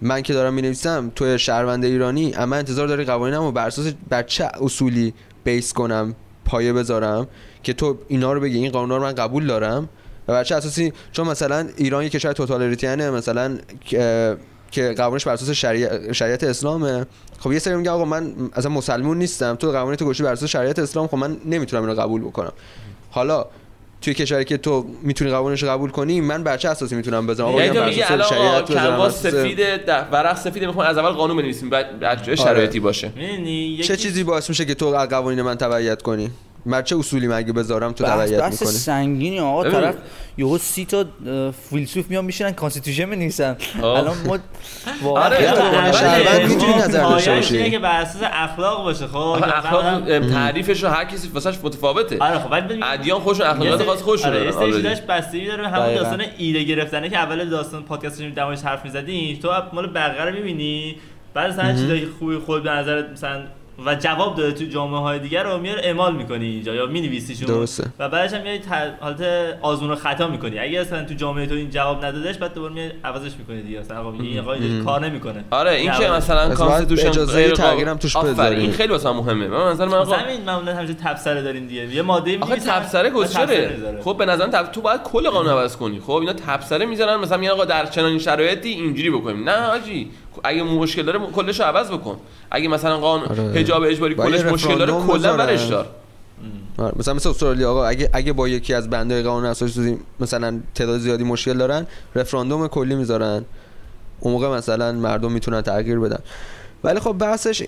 من 0.00 0.22
که 0.22 0.32
دارم 0.32 0.54
می‌نویسم 0.54 1.12
تو 1.14 1.38
شهروند 1.38 1.84
ایرانی 1.84 2.34
اما 2.34 2.56
انتظار 2.56 2.86
داری 2.86 3.04
قوانینم 3.04 3.42
رو 3.42 3.52
بر 3.52 3.66
اساس 3.66 3.92
بر 4.08 4.22
چه 4.22 4.48
اصولی 4.60 5.14
بیس 5.44 5.72
کنم 5.72 6.14
پایه 6.44 6.72
بذارم 6.72 7.26
که 7.62 7.72
تو 7.72 7.98
اینا 8.08 8.32
رو 8.32 8.40
بگی. 8.40 8.58
این 8.58 8.70
قانون 8.70 8.98
رو 8.98 9.02
من 9.02 9.12
قبول 9.12 9.46
دارم. 9.46 9.88
و 10.32 10.34
بر 10.34 10.44
چه 10.44 10.54
اساسی 10.54 10.92
چون 11.12 11.28
مثلا 11.28 11.68
ایران 11.76 12.02
یه 12.02 12.08
کشور 12.08 12.32
توتالیتریانه 12.32 13.10
مثلا 13.10 13.58
که- 13.84 14.36
قوانینش 14.96 15.24
بر 15.26 15.32
اساس 15.32 15.50
شریعت, 15.50 16.12
شریعت 16.12 16.44
اسلامه. 16.44 17.06
خب 17.40 17.52
یه 17.52 17.58
سری 17.58 17.74
میگه 17.76 17.90
آقا 17.90 18.04
من 18.04 18.32
اصلا 18.54 18.70
مسلمون 18.70 19.18
نیستم 19.18 19.54
تو 19.54 19.70
قوانین 19.72 19.96
تو 19.96 20.04
گوشی 20.04 20.22
بر 20.22 20.32
اساس 20.32 20.48
شریعت 20.50 20.78
اسلام 20.78 21.06
خب 21.06 21.16
من 21.16 21.36
نمی‌تونم 21.44 21.82
اینو 21.88 22.00
قبول 22.00 22.20
بکنم. 22.20 22.52
حالا 23.10 23.46
توی 24.00 24.14
کشوری 24.14 24.44
که 24.44 24.56
تو 24.56 24.86
می‌تونی 25.02 25.30
قوانینش 25.30 25.62
رو 25.62 25.68
قبول 25.68 25.90
کنی 25.90 26.20
من 26.20 26.42
بر 26.42 26.56
چه 26.56 26.68
اساسی 26.68 26.94
می‌تونم 26.94 27.26
بذارم 27.26 27.48
آقا 27.48 27.62
یعنی 27.62 27.78
بر 27.78 27.86
میگی 27.88 28.02
اساس 28.02 28.12
الان 28.12 28.28
شریعت 28.28 28.72
بر 28.72 28.90
اساس- 29.00 29.22
سفید 29.26 29.58
ورق 30.12 30.36
سفید 30.36 30.64
می‌خوام 30.64 30.86
از 30.86 30.98
اول 30.98 31.10
قانون 31.10 31.36
بنویسیم 31.36 31.70
بعد 31.70 32.00
بعد 32.00 32.22
چه 32.22 32.36
شرایطی 32.36 32.80
باشه. 32.80 33.12
چه 33.82 33.96
چیزی 33.96 34.24
باعث 34.24 34.48
میشه 34.48 34.64
که 34.64 34.74
تو 34.74 34.86
از 34.86 35.08
قوانین 35.08 35.42
من 35.42 35.54
تبعیت 35.56 36.02
کنی؟ 36.02 36.30
بر 36.66 36.82
چه 36.82 36.96
اصولی 36.96 37.26
من 37.26 37.36
اگه 37.36 37.52
بذارم 37.52 37.92
تو 37.92 38.04
بحث 38.04 38.12
تبعیت 38.18 38.40
بحث 38.40 38.62
می‌کنی 38.62 38.76
سنگینی 38.76 39.40
آقا. 39.40 39.70
طرف 39.70 39.94
یهو 40.38 40.58
سی 40.58 40.84
تا 40.84 41.04
فیلسوف 41.70 42.10
میان 42.10 42.24
میشینن 42.24 42.52
constitution 42.52 43.10
بنویسن. 43.10 43.56
الان 43.82 44.16
ما 44.26 44.38
واقعا 45.02 45.24
آره، 45.24 45.50
آره، 45.50 45.78
اول 45.78 45.92
شهروند 45.92 46.48
می‌تونی 46.48 46.74
نظر 46.74 47.02
داشته 47.02 47.34
باشی. 47.34 47.56
اینه 47.56 47.70
که 47.70 47.78
بر 47.78 48.00
اساس 48.00 48.22
اخلاق 48.32 48.82
باشه 48.82 49.06
خب 49.06 49.16
اخلاق 49.18 50.18
تعریفش 50.32 50.82
رو 50.82 50.88
هر 50.88 51.04
کسی 51.04 51.28
واسش 51.28 51.54
متفاوته 51.62 52.18
آره 52.20 52.38
خب 52.38 52.50
ولی 52.52 52.60
ببین- 52.62 52.82
ادیان 52.82 53.20
خودشون 53.20 53.46
اخلاقیات 53.46 53.80
یه 53.80 53.86
سری- 53.86 53.96
خاص 53.96 54.24
آره، 54.24 54.38
دارن 54.38 54.52
سری 54.52 54.72
already. 54.72 54.76
چیزاش 54.76 55.00
بستگی 55.00 55.46
داره 55.46 55.68
همون. 55.68 55.94
داستان 55.94 56.22
ایده 56.38 56.62
گرفتنه 56.62 57.08
که 57.08 57.18
اول 57.18 57.48
داستان 57.50 57.82
پادکست 57.82 58.18
داشتیم 58.18 58.34
در 58.34 58.44
موردش 58.44 58.62
حرف 58.62 58.84
می‌زدیم 58.84 59.38
تو 59.42 59.48
مال 59.72 59.86
بقیه 59.92 60.24
رو 60.24 60.32
می‌بینی 60.34 60.96
بعد 61.34 61.50
مثلا 61.50 61.72
چیزای 61.72 62.06
خوبی 62.18 62.36
خود 62.38 62.62
به 62.62 62.70
نظرت 62.70 63.10
مثلا 63.10 63.42
و 63.86 63.94
جواب 63.94 64.36
داده 64.36 64.52
تو 64.52 64.64
جامعه 64.64 65.00
های 65.00 65.18
دیگر 65.18 65.42
رو 65.42 65.58
میار 65.58 65.78
اعمال 65.82 66.16
می‌کنی 66.16 66.46
اینجا 66.46 66.74
یا 66.74 66.86
مینویسیشون. 66.86 67.46
درسته. 67.46 67.84
و 67.98 68.08
بعدش 68.08 68.32
هم 68.32 68.42
میای 68.42 68.60
حالت 69.00 69.20
آزمون 69.62 69.90
و 69.90 69.94
خطا 69.94 70.28
می‌کنی. 70.28 70.58
اگه 70.58 70.80
اصلا 70.80 71.04
تو 71.04 71.14
جامعه 71.14 71.46
تو 71.46 71.54
این 71.54 71.70
جواب 71.70 72.04
ندادش 72.04 72.38
بعد 72.38 72.54
دوباره 72.54 72.72
میای 72.72 72.90
عوضش 73.04 73.32
می‌کنی 73.38 73.62
دیگه. 73.62 73.82
آقا 73.94 74.10
میگی 74.10 74.28
این 74.28 74.38
آقا 74.38 74.52
این 74.52 74.84
کار 74.84 75.06
نمی‌کنه. 75.06 75.44
آره 75.50 75.70
این 75.70 75.92
که. 75.92 76.08
مثلا 76.10 76.54
constitution 76.54 77.08
اجازه 77.08 77.50
تغییرم 77.50 77.96
توش 77.96 78.16
بذاری. 78.16 78.60
این 78.60 78.72
خیلی 78.72 78.92
واسه 78.92 79.10
من 79.10 79.16
مهمه. 79.16 79.48
من 79.48 79.72
مثلا 79.72 79.86
من 79.86 79.94
آقا 79.94 80.12
مثلا 80.12 80.24
همین 80.24 80.40
معمولا 80.44 80.74
همیشه 80.74 80.94
تبصره 80.94 81.42
داریم 81.42 81.66
دیگه. 81.66 81.94
یه 81.94 82.02
ماده 82.02 82.38
آخه 82.38 82.54
می‌نویسن، 82.54 82.80
تبصره 82.80 83.10
گذشته. 83.10 83.76
خب 84.04 84.16
به 84.18 84.26
نظرم 84.26 84.50
تب... 84.50 84.72
تو 84.72 84.80
باید 84.80 85.02
کل 85.02 85.30
قانون 85.30 85.52
عوض 85.52 85.76
کنی. 85.76 86.00
خب 86.00 86.12
اینا 86.12 86.32
تبصره 86.32 86.86
می‌ذارن 86.86 87.16
مثلا 87.16 87.36
میگن 87.36 87.52
آقا 87.52 87.64
در 87.64 87.86
چنین 87.86 88.18
شرایطی 88.18 88.68
اینجوری 88.68 89.10
بکنیم. 89.10 89.48
نه 89.48 89.56
حاجی 89.56 90.10
اگه 90.44 90.62
مشکل 90.62 91.02
داره 91.02 91.18
کلش 91.18 91.60
رو 91.60 91.66
عوض 91.66 91.90
بکن. 91.90 92.16
اگه 92.50 92.68
مثلا 92.68 92.98
قانون 92.98 93.28
آره. 93.28 93.42
حجاب 93.42 93.82
اجباری 93.82 94.14
کلش 94.14 94.40
مشکل 94.40 94.78
داره 94.78 94.92
کلا. 94.92 95.36
برش 95.36 95.64
دار. 95.64 95.86
آره، 96.78 96.92
مثلا 96.96 97.14
مثل 97.14 97.28
استرالیا 97.28 97.70
آقا 97.70 97.84
اگه 97.84 98.10
اگه 98.12 98.32
با 98.32 98.48
یکی 98.48 98.74
از 98.74 98.90
بندهای 98.90 99.22
قانون 99.22 99.44
اساسی 99.44 99.98
مثلا 100.20 100.60
تعداد 100.74 101.00
زیادی 101.00 101.24
مشکل 101.24 101.58
دارن 101.58 101.86
رفراندوم 102.14 102.68
کلی 102.68 102.94
می‌ذارن. 102.94 103.44
اون 104.20 104.32
موقع 104.32 104.56
مثلا 104.56 104.92
مردم 104.92 105.32
می‌تونن 105.32 105.60
تغییر 105.60 105.98
بدن. 105.98 106.18
ولی 106.84 107.00
خب 107.00 107.12
بحثش 107.12 107.62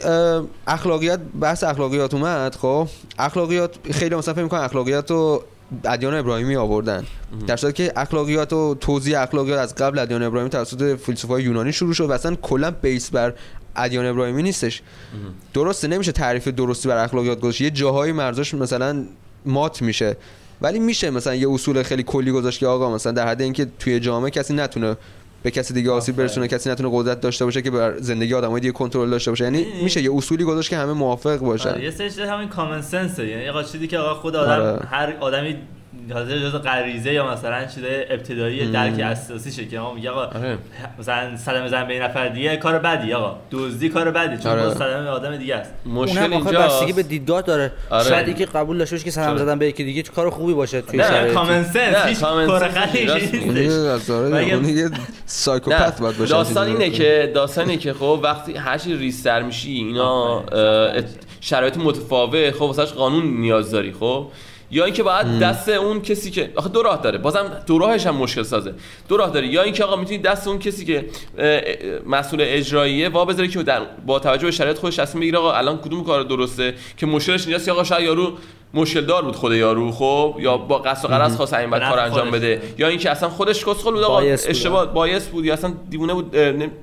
اخلاقیات 0.66 1.20
بحث 1.40 1.64
اخلاقیات 1.64 2.14
اومد 2.14 2.54
خب. 2.54 2.88
اخلاقیات 3.18 3.74
خیلی 3.92 4.14
مثلا 4.14 4.34
فکر 4.34 4.42
می‌کنن 4.42 4.60
اخلاقیات 4.60 5.10
رو 5.10 5.44
ادیان 5.84 6.14
ابراهیمی 6.14 6.56
آوردن. 6.56 7.04
در 7.46 7.56
صورتی 7.56 7.86
که 7.86 7.92
اخلاقیات 7.96 8.52
و 8.52 8.74
توزیع 8.74 9.22
اخلاقیات 9.22 9.58
از 9.58 9.74
قبل 9.74 9.98
ادیان 9.98 10.22
ابراهیمی 10.22 10.50
توسط 10.50 10.98
فیلسوفای 10.98 11.42
یونانی 11.42 11.72
شروع 11.72 11.94
شد 11.94 12.10
و 12.10 12.12
اصلا 12.12 12.34
کلا 12.34 12.70
بیس 12.70 13.10
بر 13.10 13.34
ادیان 13.76 14.06
ابراهیمی 14.06 14.42
نیستش. 14.42 14.82
درسته 15.54 15.88
نمیشه 15.88 16.12
تعریف 16.12 16.48
درستی 16.48 16.88
بر 16.88 17.04
اخلاقیات 17.04 17.40
گذاشت. 17.40 17.60
یه 17.60 17.70
جاهایی 17.70 18.12
مرزاش 18.12 18.54
مثلا 18.54 19.04
مات 19.46 19.82
میشه. 19.82 20.16
ولی 20.62 20.78
میشه 20.78 21.10
مثلا 21.10 21.34
یه 21.34 21.50
اصول 21.50 21.82
خیلی 21.82 22.02
کلی 22.02 22.32
گذاشت 22.32 22.60
که 22.60 22.66
آقا 22.66 22.94
مثلا 22.94 23.12
در 23.12 23.28
حد 23.28 23.42
اینکه 23.42 23.66
توی 23.78 24.00
جامعه 24.00 24.30
کسی 24.30 24.54
نتونه 24.54 24.96
به 25.44 25.50
کسی 25.50 25.74
دیگه 25.74 25.90
آسیب. 25.90 26.16
برسونه 26.16 26.48
کسی 26.48 26.70
نتونه 26.70 26.88
قدرت 26.92 27.20
داشته 27.20 27.44
باشه 27.44 27.62
که 27.62 27.70
بر 27.70 27.98
زندگی 27.98 28.34
آدمای 28.34 28.60
دیگه 28.60 28.72
کنترل 28.72 29.10
داشته 29.10 29.30
باشه 29.30 29.44
یعنی 29.44 29.58
می‌دونی؟ 29.58 29.82
میشه 29.82 30.02
یه 30.02 30.14
اصولی 30.14 30.44
گذاشت 30.44 30.70
که 30.70 30.76
همه 30.76 30.92
موافق 30.92 31.38
باشن 31.38 31.68
آره، 31.68 31.84
یه 31.84 31.90
سری 31.90 32.22
همین 32.22 32.48
کامن 32.48 32.82
سنسه 32.82 33.26
یعنی 33.26 33.48
آقا 33.48 33.62
چیزی 33.62 33.86
که 33.86 33.98
آقا 33.98 34.14
خود 34.14 34.36
آدم 34.36 34.62
آره. 34.62 34.86
هر 34.86 35.16
آدمی 35.20 35.56
حاضر 36.12 36.38
جز 36.38 36.52
غریزه 36.54 37.12
یا 37.12 37.32
مثلا 37.32 37.64
چیز 37.64 37.84
ابتدایی 38.10 38.70
درک 38.70 39.00
اساسیشه 39.00 39.66
که 39.66 39.78
ما 39.78 39.94
میگه 39.94 40.10
آقا 40.10 40.38
آره. 40.38 40.58
مثلا 40.98 41.36
صدمه 41.36 41.68
زن 41.68 41.88
به 41.88 41.98
نفر 41.98 42.28
دیگه 42.28 42.56
کار 42.56 42.78
بدی 42.78 43.12
آقا. 43.12 43.36
دزدی 43.50 43.88
کار 43.88 44.10
بدی 44.10 44.42
چون 44.42 44.52
آره. 44.52 44.74
صدمه 44.74 45.02
به 45.02 45.10
آدم 45.10 45.36
دیگه 45.36 45.54
است. 45.54 45.70
مشکل 45.86 46.32
اینجا 46.32 46.60
بستگی 46.60 46.92
به 46.92 47.02
دیدگاه 47.02 47.42
داره. 47.42 47.72
آره. 47.90 48.08
شاید 48.08 48.28
یکی 48.28 48.44
قبول 48.44 48.78
داشته 48.78 48.96
باشه 48.96 49.04
که 49.04 49.10
سلام؟ 49.10 49.36
زدن 49.36 49.58
به 49.58 49.66
یکی 49.66 49.84
دیگه 49.84 50.02
کار 50.02 50.30
خوبی 50.30 50.54
باشه 50.54 50.80
توی 50.80 50.98
نه 50.98 51.04
شرایطی. 51.08 51.34
کامن 51.34 51.64
سنس 51.64 51.76
نه، 51.96 52.04
هیچ 52.04 52.20
کار 52.20 52.46
یه 54.66 54.90
سایکوپت 55.26 56.00
باید 56.00 56.18
باشه. 56.18 56.30
داستان 56.30 56.66
اینه 56.66 56.90
که- 56.90 57.32
داستان 57.34 57.68
اینه 57.68 57.82
که 57.82 57.92
خب 57.92 58.20
وقتی 58.22 58.54
هر 58.56 58.78
چی 58.78 58.96
ریستر 58.96 59.42
میشی 59.42 59.72
اینا 59.72 60.44
شرایط 61.40 61.76
متفاوت. 61.76 62.50
خب 62.50 62.62
واسهش 62.62 62.92
قانون 62.92 63.24
نیاز 63.26 63.70
داری 63.70 63.92
خب؟ 63.92 64.26
یا 64.70 64.84
اینکه 64.84 65.02
باید 65.02 65.38
دست 65.38 65.68
اون 65.68 66.02
کسی 66.02 66.30
که 66.30 66.52
آخه 66.56 66.68
دو 66.68 66.82
راه 66.82 67.02
داره. 67.02 67.18
بازم 67.18 67.62
دو 67.66 67.78
راهش 67.78 68.06
هم 68.06 68.16
مشکل 68.16 68.42
سازه. 68.42 68.74
دو 69.08 69.16
راه 69.16 69.30
داره. 69.30 69.46
یا 69.46 69.62
اینکه 69.62 69.84
آقا 69.84 69.96
می‌تونی 69.96 70.18
دست 70.18 70.48
اون 70.48 70.58
کسی 70.58 70.84
که 70.84 71.06
مسئول 72.06 72.38
اجراییه 72.42 73.08
وا 73.08 73.24
بذاری 73.24 73.48
که 73.48 73.62
در 73.62 73.80
با 74.06 74.18
توجه 74.18 74.44
به 74.44 74.50
شرایط 74.50 74.78
خودش 74.78 74.96
تصمیم 74.96 75.20
بگیره 75.20 75.38
آقا 75.38 75.52
الان 75.52 75.78
کدوم 75.78 76.04
کار 76.04 76.22
درسته؟ 76.22 76.74
که 76.96 77.06
مشکلش 77.06 77.42
اینجاست 77.42 77.64
که 77.64 77.72
آقا 77.72 77.84
شاید 77.84 78.04
یارو 78.04 78.32
مشکل 78.74 79.00
دار 79.00 79.22
بود 79.22 79.36
خود 79.36 79.52
یارو 79.52 79.92
خب؟ 79.92 80.36
یا 80.38 80.56
با 80.56 80.78
قصد 80.78 81.04
و 81.04 81.08
غرض 81.08 81.36
خواست 81.36 81.54
این 81.54 81.70
بعد 81.70 81.82
کار 81.82 81.98
انجام. 81.98 82.30
بده. 82.30 82.62
یا 82.78 82.88
اینکه 82.88 83.10
اصلا 83.10 83.28
خودش 83.28 83.64
کسخل 83.64 83.90
بود 83.90 84.02
آقا. 84.02 84.20
اشتباه 84.20 84.86
بایس 84.86 85.28
بود 85.28 85.44
یا 85.44 85.52
اصلا 85.52 85.72
دیوونه 85.90 86.14
بود 86.14 86.36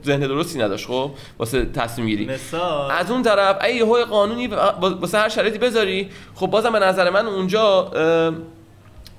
ذهن 0.06 0.20
درستی 0.20 0.60
نداشت 0.60 0.88
خب؟ 0.88 1.12
واسه 1.40 1.66
تصمیم 1.66 2.08
گیری. 2.08 2.26
مثال. 2.26 2.92
از 2.92 3.12
اون 3.12 3.24
طرف 3.24 3.58
اگه 3.62 3.76
یه 3.76 3.86
قانونی 4.06 4.48
واسه 4.82 5.18
هر 5.18 5.30
شرایطی 5.30 5.58
بذاری. 5.58 6.10
خب 6.36 6.48
بازم 6.48 6.72
به 6.72 6.80
نظر 6.80 7.10
من 7.10 7.26
اونجا 7.26 7.92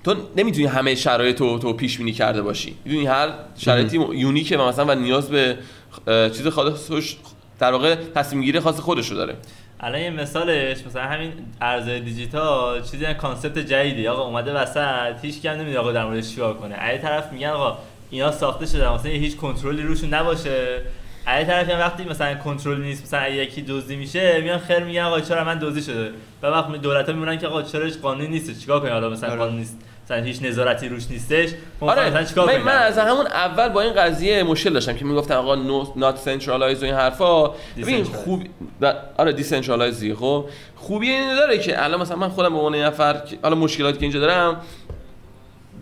تو 0.05 0.15
نمی‌تونی 0.37 0.67
همه 0.67 0.95
شرایط 0.95 1.41
رو 1.41 1.59
تو 1.59 1.73
پیش 1.73 1.99
بینی 1.99 2.13
کرده 2.13 2.43
باشی. 2.43 2.77
می‌دونی 2.85 3.07
هر 3.07 3.29
شرایطی 3.59 3.97
unique 4.13 4.52
ه 4.52 4.59
و 4.59 4.69
مثلا 4.69 4.85
و 4.85 4.95
نیاز 4.95 5.29
به 5.29 5.59
چیز 6.07 6.47
خاصش 6.47 7.17
در 7.59 7.73
واقع 7.73 7.95
تصمیم 7.95 8.43
گیری 8.43 8.61
خاص 8.61 8.81
خودش 8.81 9.09
رو 9.09 9.17
داره. 9.17 9.37
الان 9.83 10.01
یه 10.01 10.11
مثالش 10.11 10.87
مثلا 10.87 11.03
همین 11.03 11.33
ارزهای 11.61 12.01
دیجیتال 12.01 12.83
چیزی 12.83 13.03
یعنی 13.03 13.15
concept 13.15 13.59
جدیدی. 13.59 14.09
آقا 14.09 14.23
اومده 14.23 14.53
وسط 14.53 15.15
هیچ 15.23 15.43
کم 15.43 15.51
نمی‌دونه 15.51 15.79
آقا 15.79 15.93
در 15.93 16.05
موردش 16.05 16.31
چیکار 16.31 16.55
کنه. 16.55 16.75
از 16.75 17.03
طرف 17.03 17.33
میگن 17.33 17.49
آقا 17.49 17.79
اینا 18.11 18.33
ساخته 18.33 18.67
شده 18.67 18.93
مثلا 18.93 19.13
هیچ 19.13 19.37
کنترلی 19.37 19.83
روشون 19.83 20.15
نباشه. 20.15 20.81
از 21.27 21.47
طرف 21.47 21.71
هم 21.71 21.79
وقتی 21.79 22.05
مثلا 22.05 22.35
کنترل 22.35 22.81
نیست 22.81 23.03
مثلا 23.03 23.29
یکی 23.29 23.63
دزدی 23.63 23.97
میشه 23.97 24.41
میان 24.41 24.59
خیر 24.59 24.79
میگن 24.79 25.03
آقا 25.03 25.21
چرا 25.21 25.45
من 25.45 25.59
دزدی 25.59 25.83
شده؟ 25.83 26.11
و 26.43 26.47
وقت 26.47 26.73
دولت 26.73 27.07
ها 27.09 27.13
میمونن 27.13 27.39
که 27.39 27.47
آقا 27.47 27.63
چرا 27.63 27.85
هیچ 27.85 27.99
قانونی 27.99 28.29
نیست؟ 28.29 28.61
چیکار 28.61 28.81
کنیم؟ 28.81 28.93
حالا 28.93 29.11
مثلا 29.11 29.31
آره. 29.31 29.39
قانون 29.39 29.57
نیست. 29.57 29.79
مثلا 30.05 30.23
هیچ 30.23 30.43
نظارتی 30.43 30.89
روش 30.89 31.11
نیستش. 31.11 31.49
مثلا 31.83 31.91
آره 31.91 32.25
چیکار 32.27 32.47
من, 32.47 32.63
من 32.63 32.73
از 32.73 32.99
همون 32.99 33.27
اول 33.27 33.69
با 33.69 33.81
این 33.81 33.93
قضیه 33.93 34.43
مشکل 34.43 34.71
داشتم 34.73 34.93
که 34.93 35.05
می‌گفتن 35.05 35.35
آقا 35.35 35.55
not 35.97 36.19
centralize 36.19 36.83
و 36.83 36.87
این 36.87 36.95
حرفا. 36.95 37.49
ببین. 37.77 38.05
خوب 38.05 38.43
و- 38.81 38.95
آره 39.19 39.33
decentralize 39.33 40.05
خب 40.19 40.45
خوبی 40.77 41.11
این 41.11 41.37
داره 41.37 41.59
که 41.59 41.85
الان 41.85 42.01
مثلا 42.01 42.17
من 42.17 42.29
خودم 42.29 42.49
به 42.49 42.57
عنوان 42.57 42.75
یه 42.75 42.85
نفر 42.87 43.23
حالا 43.43 43.55
مشکلاتی 43.55 43.99
که 43.99 44.03
اینجا 44.03 44.21
دارم 44.21 44.61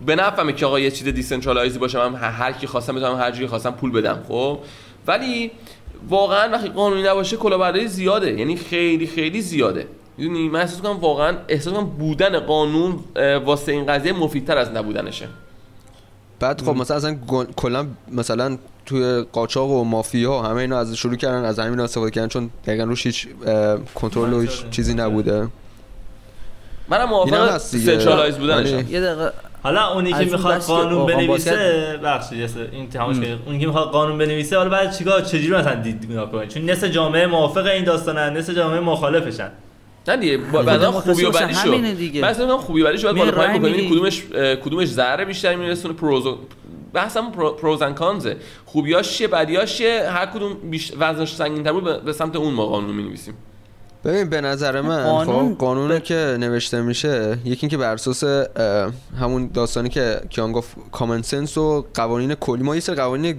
به 0.07 0.16
نفعمه 0.16 0.53
که 0.53 0.66
آقا 0.66 0.81
یه 0.81 0.91
چیز 0.91 1.09
decentralize 1.09 1.73
ی 1.73 1.78
باشه 1.79 2.09
من 2.09 2.14
هر- 2.14 2.31
هر 2.31 2.53
کی 2.53 2.66
خواستم 2.66 2.95
بتونم 2.95 3.16
هر 3.18 3.31
جوری 3.31 3.47
خواستم 3.47 3.71
پول 3.71 3.93
بدم 3.93 4.25
خب. 4.29 4.59
ولی 5.07 5.51
واقعا 6.09 6.49
وقتی 6.53 6.68
قانونی 6.68 7.03
نباشه 7.03 7.37
کلاهبرداری 7.37 7.89
زیاده. 7.89 8.33
یعنی 8.39 8.57
خیلی 8.57 9.07
خیلی 9.07 9.41
زیاده. 9.41 9.87
می‌دونی 10.21 10.49
من 10.49 10.61
احساس 10.61 10.81
کنم 10.81 10.97
واقعا 10.97 11.37
احساس 11.49 11.75
کنم 11.75 11.87
بودن 11.87 12.41
قانون 12.41 12.99
واسه 13.45 13.73
این 13.73 13.87
قضیه 13.87 14.12
مفیدتر 14.12 14.59
از 14.59 14.71
نبودنشه. 14.71 15.29
بعد 16.41 16.62
خب 16.62 16.77
مثلا 16.77 16.97
اصلا 16.97 17.18
کلا 17.57 17.87
مثلا 18.12 18.59
توی 18.87 19.25
قاچاق 19.33 19.71
و 19.71 19.85
مافیا 19.85 20.43
همه 20.43 20.61
اینا 20.61 20.79
از 20.79 20.95
شروع 20.97 21.16
کردن 21.16 21.45
از 21.45 21.59
همین 21.59 21.81
استفاده 21.81 22.11
کردن 22.11 22.29
چون 22.29 22.51
دقیقا 22.66 22.85
روش 22.85 23.07
هیچ 23.07 23.29
کنترل 23.95 24.33
و 24.33 24.41
هیچ 24.41 24.71
چیزی. 24.71 24.95
نبوده. 24.95 25.49
منم 26.89 27.09
موافق. 27.09 27.59
سنترالایز 27.59 28.35
بودنشم 28.35 28.77
یه 28.79 29.01
دقیقه. 29.01 29.33
حالا 29.62 29.93
اونی 29.95 30.12
که 30.12 30.25
می‌خواد 30.25 30.61
قانون 30.61 31.07
بنویسه 31.07 32.01
بخشید 32.05 32.47
سه- 32.47 32.68
این 32.73 32.91
کنید 32.91 33.39
اونی 33.47 33.59
که 33.59 33.66
می‌خواد 33.66 33.89
قانون 33.89 34.18
بنویسه 34.18 34.57
حالا 34.57 34.71
بعد 34.71 34.97
چیکار 34.97 35.21
چجوری 35.21 35.51
مثلا 35.51 35.75
دید 35.75 36.07
نگاه 36.11 36.33
کنه؟ 36.33 36.47
چون 36.47 36.71
نصف 36.71 36.85
جامعه 36.85 37.27
موافق 37.27 37.66
این 37.66 37.85
داستانن 37.85 38.37
نصف 38.37 38.57
جامعه 38.57 38.81
مخالفشن. 38.81 39.51
نه 40.11 40.17
دیگه. 40.17 40.37
بعدا 40.37 40.93
خوبی 40.93 41.25
و 41.25 41.33
همینه 41.39 41.95
دیگه. 41.95 42.21
من 42.21 42.57
خوبی 42.57 42.83
و 42.83 42.85
باید 42.85 43.07
میره 43.07 43.31
بالا 43.31 43.31
پایین 43.31 43.63
بکنیم. 43.63 43.91
کدومش 43.91 44.23
کدومش 44.65 44.89
ضرر 44.89 45.25
بیشتری 45.25 45.57
میرسونه. 45.57 45.95
pros 45.95 46.26
و- 46.27 46.39
بحثم 46.93 47.33
pro- 47.33 47.61
pros 47.61 47.83
and 47.83 47.95
cons 47.95 48.28
ه 48.28 48.37
خوبیاش 48.67 49.17
چیه 49.19 49.29
بدیاش 49.29 49.77
چیه؟ 49.79 50.11
هر 50.11 50.27
کدوم 50.27 50.55
بیش 50.71 50.93
وزنش 50.99 51.35
سنگین‌تر 51.35 51.73
بود 51.73 52.05
به- 52.05 52.13
سمت 52.13 52.37
اون 52.37 52.55
ما 52.55 52.67
قانون 52.67 52.95
می‌نویسیم. 52.97 53.35
ببین 54.05 54.29
به 54.31 54.41
نظر 54.41 54.81
من 54.81 55.05
قانون؟ 55.05 55.53
خب 55.53 55.59
قانونی 55.59 56.01
که 56.01 56.37
نوشته 56.41 56.83
میشه 56.83 57.39
یکی 57.45 57.59
اینکه 57.63 57.77
بر 57.77 57.93
اساس 57.95 58.25
همون 59.21 59.51
داستانی 59.55 59.89
که 59.89 60.21
کیان 60.31 60.53
گفت 60.53 60.77
کامن 60.93 61.23
سنس 61.23 61.59
و 61.59 61.87
قوانین 61.95 62.35
کلی. 62.35 62.63
ما 62.63 62.75
یه 62.75 62.81
سری 62.81 62.97
قوانین 62.97 63.37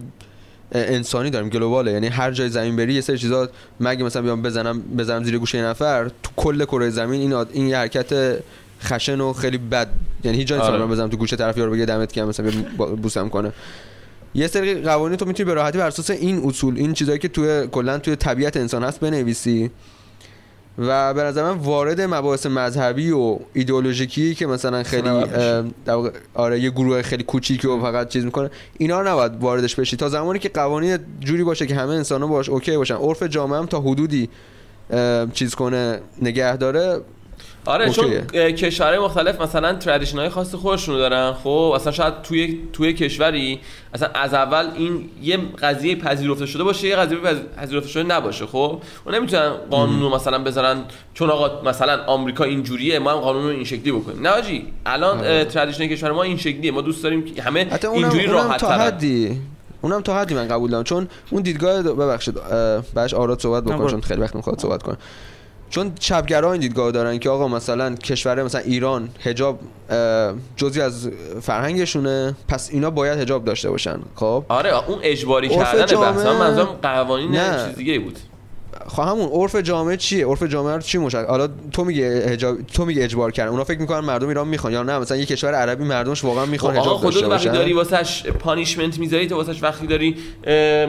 انسانی 0.71 1.29
داریم 1.29 1.49
گلوباله. 1.49 1.91
یعنی 1.91 2.07
هر 2.07 2.31
جای 2.31 2.49
زمین 2.49 2.75
بری 2.75 2.93
یه 2.93 3.01
سری 3.01 3.17
چیزا 3.17 3.49
مگه 3.79 4.03
مثلا 4.03 4.21
بیام 4.21 4.41
بزنم 4.41 4.81
بزنم 4.81 5.23
زیر 5.23 5.37
گوشه 5.37 5.57
یه 5.57 5.63
نفر 5.63 6.07
تو 6.23 6.31
کل 6.35 6.65
کره 6.65 6.89
زمین 6.89 7.21
این 7.21 7.33
آد- 7.33 7.49
این 7.53 7.67
یه 7.67 7.77
حرکت 7.77 8.39
خشن 8.83 9.21
و 9.21 9.33
خیلی 9.33 9.57
بد. 9.57 9.87
یعنی 10.23 10.37
هیچ 10.37 10.47
جایی 10.47 10.61
آره. 10.61 10.85
بزنم 10.85 11.09
تو 11.09 11.17
گوشه 11.17 11.35
طرف 11.35 11.57
یارو 11.57 11.71
بگه 11.71 11.85
دمت 11.85 12.13
گرم 12.13 12.27
مثلا 12.27 12.51
بوسم 13.01 13.29
کنه. 13.29 13.51
یه 14.35 14.47
سری 14.47 14.73
قوانین 14.81 15.17
تو 15.17 15.25
می‌تونی 15.25 15.47
به 15.47 15.53
راحتی 15.53 15.77
بر 15.77 15.87
اساس 15.87 16.09
این 16.09 16.41
اصول 16.45 16.77
این 16.77 16.93
چیزایی 16.93 17.19
که 17.19 17.27
توی 17.27 17.67
کلا 17.67 17.97
توی 17.97 18.15
طبیعت 18.15 18.57
انسان 18.57 18.83
هست 18.83 18.99
بنویسی. 18.99 19.71
و 20.77 21.13
به 21.13 21.23
نظر 21.23 21.43
من 21.43 21.57
وارد 21.57 22.01
مباحث 22.01 22.45
مذهبی 22.45 23.11
و 23.11 23.39
ایدئولوژیکی 23.53 24.35
که 24.35 24.47
مثلا 24.47 24.83
خیلی 24.83 25.09
آره 26.33 26.59
یه 26.59 26.69
گروه 26.69 27.01
خیلی 27.01 27.23
کوچیکی 27.23 27.67
و 27.67 27.79
فقط 27.79 28.09
چیز 28.09 28.25
می‌کنه 28.25 28.49
اینا 28.77 29.01
رو 29.01 29.07
نباید 29.07 29.31
واردش 29.41 29.75
بشی. 29.75 29.97
تا 29.97 30.09
زمانی 30.09 30.39
که 30.39 30.49
قوانین 30.49 30.97
جوری 31.19 31.43
باشه 31.43 31.67
که 31.67 31.75
همه 31.75 31.93
انسان 31.93 32.25
باش 32.25 32.49
اوکی 32.49 32.77
باشن 32.77 32.95
عرف 32.95 33.23
جامعه 33.23 33.59
هم 33.59 33.65
تا 33.65 33.81
حدودی 33.81 34.29
چیز 35.33 35.55
کنه 35.55 35.99
نگه 36.21 36.57
داره 36.57 37.01
آره 37.65 37.89
چون 37.89 38.05
اوکیه. 38.05 38.23
اه، 38.33 38.51
کشورهای 38.51 38.99
مختلف 38.99 39.41
مثلا 39.41 39.73
تردیشن 39.73 40.17
های 40.17 40.29
خاص 40.29 40.55
خودشونو 40.55 40.97
دارن. 40.97 41.33
خب 41.33 41.71
اصلا 41.75 41.91
شاید 41.91 42.21
توی 42.21 42.59
توی 42.73 42.93
کشوری 42.93 43.59
اصلا 43.93 44.09
از 44.13 44.33
اول 44.33 44.69
این 44.75 45.09
یه 45.23 45.37
قضیه 45.61 45.95
پذیرفته 45.95 46.45
شده 46.45 46.63
باشه 46.63 46.87
یه 46.87 46.95
قضیه 46.95 47.17
پذ- 47.17 47.59
پذیرفته 47.59 47.89
شده 47.89 48.03
نباشه. 48.03 48.45
خب 48.45 48.81
و 49.05 49.11
نمی‌تونن 49.11 49.51
قانون 49.69 50.01
رو 50.01 50.15
مثلا 50.15 50.39
بذارن 50.39 50.81
چون 51.13 51.29
آقا 51.29 51.69
مثلا 51.69 52.03
آمریکا 52.03 52.43
اینجوریه 52.43 52.99
ما 52.99 53.11
هم 53.11 53.17
قانون 53.17 53.43
رو 53.43 53.49
این 53.49 53.63
شکلی 53.63 53.91
بکنیم. 53.91 54.21
نه 54.21 54.29
آجی 54.29 54.67
الان 54.85 55.17
آره. 55.17 55.45
تردیشن 55.45 55.87
کشور 55.87 56.11
ما 56.11 56.23
این 56.23 56.37
شکلیه. 56.37 56.71
ما 56.71 56.81
دوست 56.81 57.03
داریم 57.03 57.25
که 57.25 57.41
همه 57.41 57.67
اینجوری 57.93 58.25
اونم 58.25 58.37
راحت 58.37 58.59
تا 58.59 58.67
ترن. 58.67 58.79
حدی 58.79 59.41
اونم 59.81 60.01
تا 60.01 60.19
حدی 60.19 60.33
من 60.33 60.47
قبول 60.47 60.71
دارم. 60.71 60.83
چون 60.83 61.07
اون 61.29 61.41
دیدگاه 61.41 61.83
ببخشید 61.83 62.35
بعدش 62.93 63.13
آراد 63.13 63.39
صحبت 63.39 63.63
بکن 63.63 63.77
برو. 63.77 63.89
چون 63.89 64.01
خیلی 64.01 64.21
وقت 64.21 64.35
می‌خواد 64.35 64.59
صحبت 64.59 64.83
کنه. 64.83 64.97
چون 65.71 65.91
چپگرا 65.99 66.51
این 66.51 66.61
دیدگاه 66.61 66.91
دارن 66.91 67.19
که 67.19 67.29
آقا 67.29 67.47
مثلا 67.47 67.95
کشور 67.95 68.43
مثلا 68.43 68.61
ایران 68.61 69.09
حجاب 69.19 69.59
جزی 70.55 70.81
از 70.81 71.09
فرهنگشونه 71.41 72.35
پس 72.47 72.69
اینا 72.71 72.89
باید 72.89 73.19
حجاب 73.19 73.45
داشته 73.45 73.69
باشن 73.69 73.99
خب؟ 74.15 74.43
آره 74.49 74.89
اون 74.89 74.99
اجباری 75.03 75.49
کردن 75.49 75.79
بحث 75.79 75.91
جامعه- 75.91 76.23
من 76.23 76.37
منظورم 76.39 76.65
قوانین. 76.81 77.31
چیز 77.65 77.75
دیگه 77.75 77.99
بود. 77.99 78.19
همون 78.97 79.29
عرف 79.29 79.55
جامعه 79.55 79.97
چیه؟ 79.97 80.27
عرف 80.27 80.43
جامعه 80.43 80.75
رو 80.75 80.81
چی 80.81 80.97
مشخص 80.97 81.25
حالا 81.25 81.47
تو 81.73 81.83
میگه 81.83 82.29
حجاب 82.29 82.61
تو 82.61 82.85
میگه 82.85 83.03
اجبار 83.03 83.31
کردن 83.31 83.49
اونا 83.49 83.63
فکر 83.63 83.79
می‌کنن 83.79 83.99
مردم 83.99 84.27
ایران 84.27 84.47
می‌خوان 84.47 84.73
یا 84.73 84.83
نه؟ 84.83 84.99
مثلا 84.99 85.17
یه 85.17 85.25
کشور 85.25 85.53
عربی 85.53 85.83
مردمش 85.83 86.23
واقعا 86.23 86.45
می‌خوان 86.45 86.73
خب 86.73 86.79
آقا 86.79 86.89
حجاب 86.89 86.97
خودت 86.97 87.15
وقتی 87.15 87.29
باشن. 87.29 87.51
داری 87.51 87.73
واسش 87.73 88.23
پانیشمنت 88.27 88.99
می‌ذاری 88.99 89.27
تو 89.27 89.35
واسش 89.35 89.63
وقتی 89.63 89.87
داری 89.87 90.15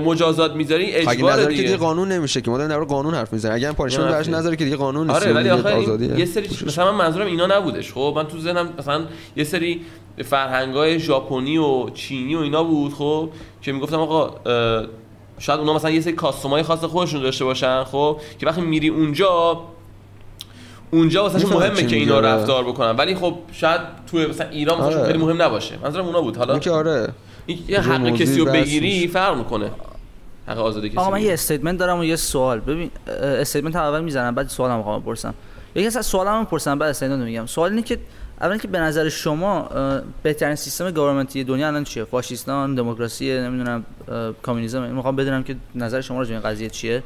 مجازات 0.05 0.53
می‌ذاری 0.53 0.93
اجبار 0.93 1.33
نظر 1.33 1.43
که 1.43 1.49
دیگه. 1.49 1.63
دیگه 1.63 1.77
قانون 1.77 2.13
نمیشه 2.13 2.41
که 2.41 2.51
ما 2.51 2.59
داریم 2.59 2.77
در 2.77 2.85
قانون 2.85 3.15
حرف 3.15 3.33
می‌زنیم 3.33 3.55
اگه 3.55 3.73
پانیشمنت 3.73 4.11
براش. 4.11 4.29
نظری 4.29 4.57
که 4.57 4.65
دیگه 4.65 4.77
قانون 4.77 5.11
نیست. 5.11 5.23
آره 5.23 5.33
ولی 5.33 5.51
دیگه 5.51 5.55
آخه. 5.55 6.19
یه 6.19 6.25
سری 6.25 6.49
مثلا 6.67 6.93
من 6.93 6.99
منظورم 6.99 7.27
اینا 7.27 7.47
نبودش. 7.47 7.93
خب 7.93 8.13
من 8.17 8.27
تو 8.27 8.39
ذهنم 8.39 8.69
مثلا 8.79 9.05
یه 9.37 9.45
سری 9.45 9.81
فرهنگای 10.25 10.99
ژاپنی 10.99 11.59
و 11.59 11.91
چینی 11.91 12.35
و 12.35 12.39
اینا 12.39 12.65
بود 12.65 12.93
خب 12.93 13.29
که 13.63 13.73
می‌گفتم 13.73 13.99
آقا 13.99 14.35
شاید 15.43 15.61
اونا 15.61 15.75
مثلا 15.75 15.91
یه 15.91 16.01
سری 16.01 16.13
کاستومای 16.13 16.63
خاص 16.63 16.85
خودشون 16.85 17.23
داشته 17.23 17.45
باشن 17.45 17.85
خب؟ 17.85 18.21
که 18.39 18.47
وقتی 18.47 18.61
میری 18.61 18.89
اونجا 18.89 19.61
اونجا 20.91 21.23
واسه 21.23 21.47
مهمه 21.47 21.87
که 21.87 21.97
اینا 21.97 22.17
آره. 22.17 22.29
رفتار 22.29 22.65
بکنن. 22.65 22.91
ولی 22.91 23.15
خب 23.15 23.35
شاید 23.53 23.81
تو 24.11 24.19
مثلا 24.19 24.49
ایران 24.49 24.79
واسه 24.79 24.97
آره. 24.97 25.07
خیلی 25.07 25.19
مهم 25.19 25.43
نباشه. 25.43 25.79
منظورم 25.83 26.07
اونا 26.07 26.21
بود. 26.21 26.37
حالا 26.37 26.53
این 26.53 26.61
که 26.61 26.71
آره 26.71 27.09
یه 27.69 27.81
حق 27.81 28.15
کسی 28.17 28.41
رو 28.41 28.45
بگیری. 28.45 29.09
فرق 29.09 29.37
می‌کنه. 29.37 29.71
حق 30.47 30.59
آزادی 30.59 30.89
کسی 30.89 30.99
آقا 30.99 31.11
من. 31.11 31.23
یه 31.23 31.33
statement 31.33 31.79
دارم 31.79 31.99
و 31.99 32.05
یه 32.05 32.17
سوال. 32.17 32.61
ببین 32.61 32.91
statement 33.23 33.77
اول 33.77 34.01
می‌زنم 34.05 34.35
بعد 34.35 34.49
سوالم 34.49 34.77
می‌خوام 34.77 35.01
بپرسم. 35.01 35.35
یکی 35.75 35.99
از 35.99 36.07
سوالم 36.07 36.39
می‌پرسم 36.39 36.79
بعد 36.79 36.91
statement 36.91 37.19
رو 37.19 37.25
میگم. 37.25 37.47
سوال 37.47 37.71
اینه 37.71 37.83
که 37.83 37.99
اولا 38.43 38.57
که 38.57 38.69
به 38.69 38.79
نظر 38.79 39.09
شما 39.09 39.69
بهترین 40.23 40.55
سیستم 40.55 40.91
government 40.91 41.40
ی 41.40 41.45
دنیا 41.45 41.67
الان 41.67 41.85
چیه 41.85 42.05
فاشیستان 42.05 42.75
دموکراسی 42.75 43.41
نمی‌دونم 43.41 43.85
کمونیسم 44.43 44.83
می‌خوام 44.83 45.17
بدونم 45.17 45.43
که 45.43 45.57
نظر 45.75 46.01
شما 46.01 46.19
راجع 46.19 46.29
به 46.31 46.37
این 46.37 46.51
قضیه 46.51 46.71
چیه 46.71 47.03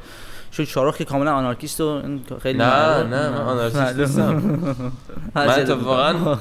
چون 0.50 0.64
شاهرخ 0.64 0.96
که 0.96 1.04
کاملا 1.04 1.34
anarchist 1.34 1.80
و 1.80 2.02
خیلی 2.42 2.58
نه. 2.58 3.02
نه 3.02 3.30
من 3.30 3.36
آنارشیست 3.36 3.80
معلومه. 3.80 4.02
نیستم 4.02 4.32
من 5.34 5.48
اتفاقا 5.48 6.38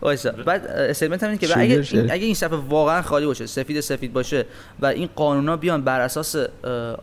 وایسا. 0.00 0.30
بعد 0.30 0.66
statement 0.66 1.22
هم 1.22 1.28
اینه 1.28 1.40
که 1.40 1.58
اگه؟ 1.58 1.84
این 1.92 2.10
اگه 2.10 2.26
این 2.26 2.34
صفحه 2.34 2.56
واقعا 2.56 3.02
خالی 3.02 3.26
باشه 3.26 3.46
سفید 3.46 3.80
سفید 3.80 4.12
باشه 4.12 4.46
و 4.80 4.86
این 4.86 5.08
قانونا 5.16 5.56
بیان 5.56 5.82
بر 5.82 6.00
اساس 6.00 6.36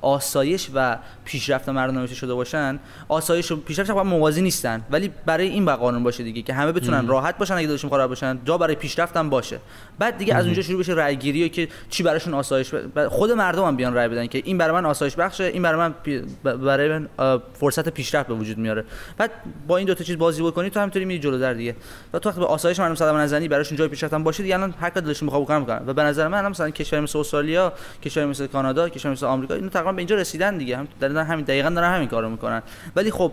آسایش 0.01 0.69
و 0.73 0.97
پیشرفت 1.25 1.69
مردم 1.69 1.99
نوشته 1.99 2.15
شده 2.15 2.33
باشن 2.33 2.79
آسایش 3.07 3.51
و 3.51 3.55
پیشرفت 3.55 3.89
هم 3.89 4.07
موازی 4.07 4.41
نیستن. 4.41 4.81
ولی 4.91 5.11
برای 5.25 5.47
این 5.47 5.65
با 5.65 5.75
قانون 5.75 6.03
باشه 6.03 6.23
دیگه 6.23 6.41
که 6.41 6.53
همه 6.53 6.71
بتونن 6.71 7.07
راحت 7.07 7.37
باشن 7.37 7.53
اگه 7.53 7.67
دلشون 7.67 7.89
خراب 7.89 8.09
باشن 8.09 8.39
جا 8.45 8.57
برای 8.57 8.75
پیشرفت 8.75 9.17
هم 9.17 9.29
باشه. 9.29 9.59
بعد 9.99 10.17
دیگه 10.17 10.35
از 10.35 10.45
اونجا 10.45 10.61
شروع 10.61 10.79
بشه 10.79 10.93
رأی 10.93 11.15
گیری 11.15 11.45
و 11.45 11.47
که 11.47 11.67
چی 11.89 12.03
براشون 12.03 12.33
آسایش 12.33 12.73
ب... 12.73 13.07
خود 13.07 13.31
مردم 13.31 13.63
هم 13.63 13.75
بیان 13.75 13.93
رأی 13.93 14.07
بدن 14.07 14.27
که 14.27 14.41
این 14.45 14.57
برای 14.57 14.73
من 14.73 14.85
آسایش 14.85 15.15
بخشه 15.15 15.43
این 15.43 15.61
برای 15.61 15.79
من 15.79 15.93
پی- 16.03 16.21
برای 16.43 16.89
من 16.89 17.07
فرصت 17.53 17.89
پیشرفت 17.89 18.27
به 18.27 18.33
وجود 18.33 18.57
میاره. 18.57 18.83
بعد 19.17 19.31
با 19.67 19.77
این 19.77 19.87
دو 19.87 19.93
تا 19.93 20.03
چیز 20.03 20.17
بازی 20.17 20.43
بکنی 20.43 20.69
تو 20.69 20.79
همینطوری 20.79 21.05
میری 21.05 21.19
جلو 21.19 21.37
در 21.37 21.53
دیگه. 21.53 21.75
و 22.13 22.19
تو 22.19 22.29
وقتی 22.29 22.41
به 22.41 22.47
آسایش 22.47 22.79
مردم 22.85 22.95
صدمه 22.95 23.19
نزنی 23.19 23.47
براشون 23.47 23.77
جای 23.77 23.87
پیشرفت 23.87 24.13
هم 24.13 24.23
باشه 24.23 24.43
دیگه؟ 24.43 24.55
الان 24.55 24.73
هر 24.79 24.89
کار 24.89 25.03
دلشون 25.03 25.27
بخواد 25.27 25.41
بکنن 25.41 25.59
می‌کنن 25.59 25.81
و 25.87 25.93
به 25.93 26.03
نظر 26.03 26.27
من 26.27 26.47
مثلا 26.47 26.69
کشور 26.69 26.99
مثل 26.99 27.19
استرالیا 27.19 27.73
کشور 28.03 28.25
مثل 28.25 28.47
کانادا 28.47 28.89
کشور 28.89 29.11
مثل 29.11 29.25
آمریکا 29.25 29.53
اینا 29.53 29.69
تقریبا 29.69 29.91
به 29.91 29.97
اینجا 29.97 30.15
رسیدن 30.15 30.57
دیگه. 30.57 30.77
هم 30.77 30.87
دارن 30.99 31.17
همین 31.17 31.45
دقیقاً 31.45 31.69
دارن 31.69 31.95
همین 31.95 32.07
کارو 32.07 32.29
می‌کنن. 32.29 32.61
ولی 32.95 33.11
خب 33.11 33.31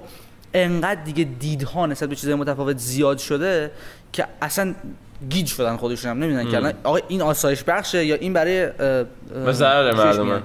انقدر 0.54 1.02
دیگه 1.02 1.24
دیدها 1.24 1.86
نسبت 1.86 2.08
به 2.08 2.16
چیزهای 2.16 2.34
متفاوت 2.34 2.78
زیاد 2.78 3.18
شده 3.18 3.70
که 4.12 4.26
اصلا 4.42 4.74
گیج 5.28 5.46
شدن 5.46 5.76
خودشون 5.76 6.10
هم 6.10 6.18
نمی‌دونن 6.18 6.50
که 6.50 6.56
الان 6.56 6.72
آقا 6.84 6.98
این 7.08 7.22
آسایش 7.22 7.64
بخشه 7.64 8.04
یا 8.04 8.14
این 8.14 8.32
برای 8.32 8.66
به 8.66 9.52
ضرر 9.52 9.90
چیش 9.90 10.00
مردم 10.00 10.26
میاد. 10.26 10.42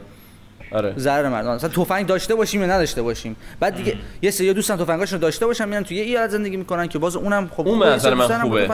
آره 0.72 0.94
ضرر 0.98 1.30
مردم 1.30 1.56
مثلا 1.56 1.70
تفنگ 1.70 2.06
داشته 2.06 2.36
باشیم 2.36 2.62
یا 2.62 2.68
نداشته 2.68 3.02
باشیم 3.02 3.36
بعد 3.60 3.76
دیگه 3.76 3.98
یه 4.22 4.32
سری 4.32 4.54
دوستان 4.54 4.78
تفنگاشون 4.78 5.20
داشته 5.20 5.46
باشن 5.46 5.70
میرن 5.70 5.84
توی 5.84 5.98
یه 5.98 6.04
ایالت 6.04 6.30
زندگی 6.30 6.58
می‌کنن 6.58 6.88
که 6.88 7.00
باز 7.00 7.16
اونم 7.16 7.52
خب 7.58 7.68
اون 7.68 7.98
سری 7.98 8.14
من 8.14 8.42
خوبه. 8.42 8.68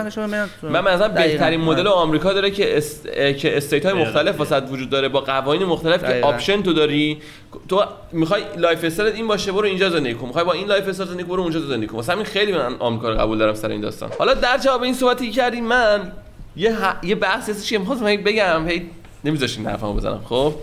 من 0.64 0.82
مثلا. 0.82 1.08
بهترین 1.08 1.62
مدل 1.62 1.88
آره. 1.88 1.90
آمریکا 1.90 2.34
داره 2.34 2.52
که 2.52 2.78
است... 2.78 3.08
که 3.14 3.58
state 3.58 3.86
های. 3.86 3.94
مختلف 3.94 4.40
واست 4.40 4.64
وجود 4.72 4.90
داره 4.90 5.10
با 5.10 5.22
قوانین 5.22 5.66
مختلف 5.66 6.04
که. 6.04 6.22
option 6.22 6.64
تو 6.64 6.74
داری 6.74 7.22
تو 7.70 7.84
می‌خوای 8.12 8.44
lifestyle 8.58 9.14
این 9.14 9.28
باشه 9.28 9.52
برو 9.52 9.66
اینجا 9.66 9.90
زندگی 9.90 10.14
کن 10.14 10.28
می‌خوای 10.28 10.46
با 10.46 10.54
این 10.54 10.68
lifestyle 10.68 11.10
زندگی 11.10 11.24
برو 11.24 11.42
اونجا 11.42 11.60
زندگی 11.60 11.88
کن 11.88 11.98
مثلا 11.98 12.16
همین 12.16 12.26
خیلی 12.26 12.52
من 12.52 12.76
آمریکا 12.80 13.10
رو 13.10 13.18
قبول 13.18 13.38
دارم 13.38 13.54
سر 13.54 13.70
این 13.70 13.82
داستان 13.82 14.10
حالا 14.20 14.34
در 14.34 14.58
جواب 14.58 14.84
این 14.84 14.94
صحبتی 14.94 15.32
کردی 15.32 15.62
من 15.62 16.12
یه 16.56 16.76
ح... 16.76 16.96
یه 17.04 17.16
بحث 17.16 17.50
هستش 17.50 17.70
که 17.70 17.80
می‌خواستم 17.80 18.06
بگم 18.06 18.68
هی 18.68 18.90
نمیذاشتین 19.26 19.66
حرفمو 19.66 19.94
بزنم 19.94 20.22
خب 20.30 20.54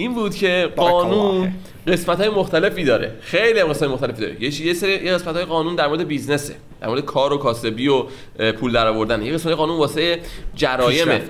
این 0.00 0.14
بود 0.14 0.34
که 0.34 0.72
قانون 0.76 1.52
قسمت 1.86 2.20
های 2.20 2.28
مختلفی 2.28 2.84
داره. 2.84 3.12
خیلی 3.20 3.62
قسمت 3.62 3.90
مختلفی 3.90 4.20
داره. 4.20 4.42
یه 4.42 4.66
یه 4.66 4.74
سری 4.74 4.92
یه 4.92 5.12
قسمت 5.12 5.36
های 5.36 5.44
قانون 5.44 5.74
در 5.74 5.86
مورد 5.88 6.08
بیزنسه. 6.08 6.54
در 6.80 6.88
مورد 6.88 7.04
کار 7.04 7.32
و 7.32 7.36
کاسبی 7.36 7.88
و 7.88 8.04
پول 8.52 8.72
درآوردن. 8.72 9.22
یه 9.22 9.32
قسمت 9.32 9.54
قانون 9.54 9.78
واسه 9.78 10.20
جرایمه. 10.54 11.22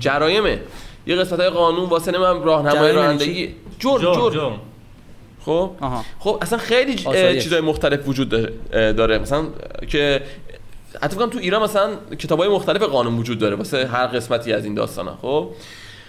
جرایمه 0.00 0.60
یه 1.06 1.16
قسمت 1.16 1.40
های 1.40 1.50
قانون 1.50 1.88
واسه 1.88 2.12
نمی‌دونم 2.12 2.42
راهنمای 2.42 2.80
یعنی 2.80 2.92
رانندگی. 2.92 3.54
جرم 3.78 3.98
جرم 3.98 4.14
جرم. 4.14 4.30
جرم. 4.30 4.60
خب؟ 5.44 5.70
آها. 5.80 6.04
خب 6.18 6.38
اصلا 6.42 6.58
خیلی. 6.58 6.94
چیزای 7.40 7.60
مختلف 7.60 8.08
وجود 8.08 8.28
داره, 8.28 8.52
داره. 8.92 9.18
مثلا 9.18 9.46
که 9.88 10.22
حتی 11.02 11.16
تو 11.16 11.38
ایران 11.38 11.62
مثلا 11.62 11.90
کتابای 12.18 12.48
مختلف 12.48 12.82
قانون 12.82 13.18
وجود 13.18 13.38
داره 13.38 13.56
واسه 13.56 13.86
هر 13.86 14.06
قسمتی 14.06 14.52
از 14.52 14.64
این 14.64 14.74
داستانا 14.74 15.18
خب؟ 15.22 15.50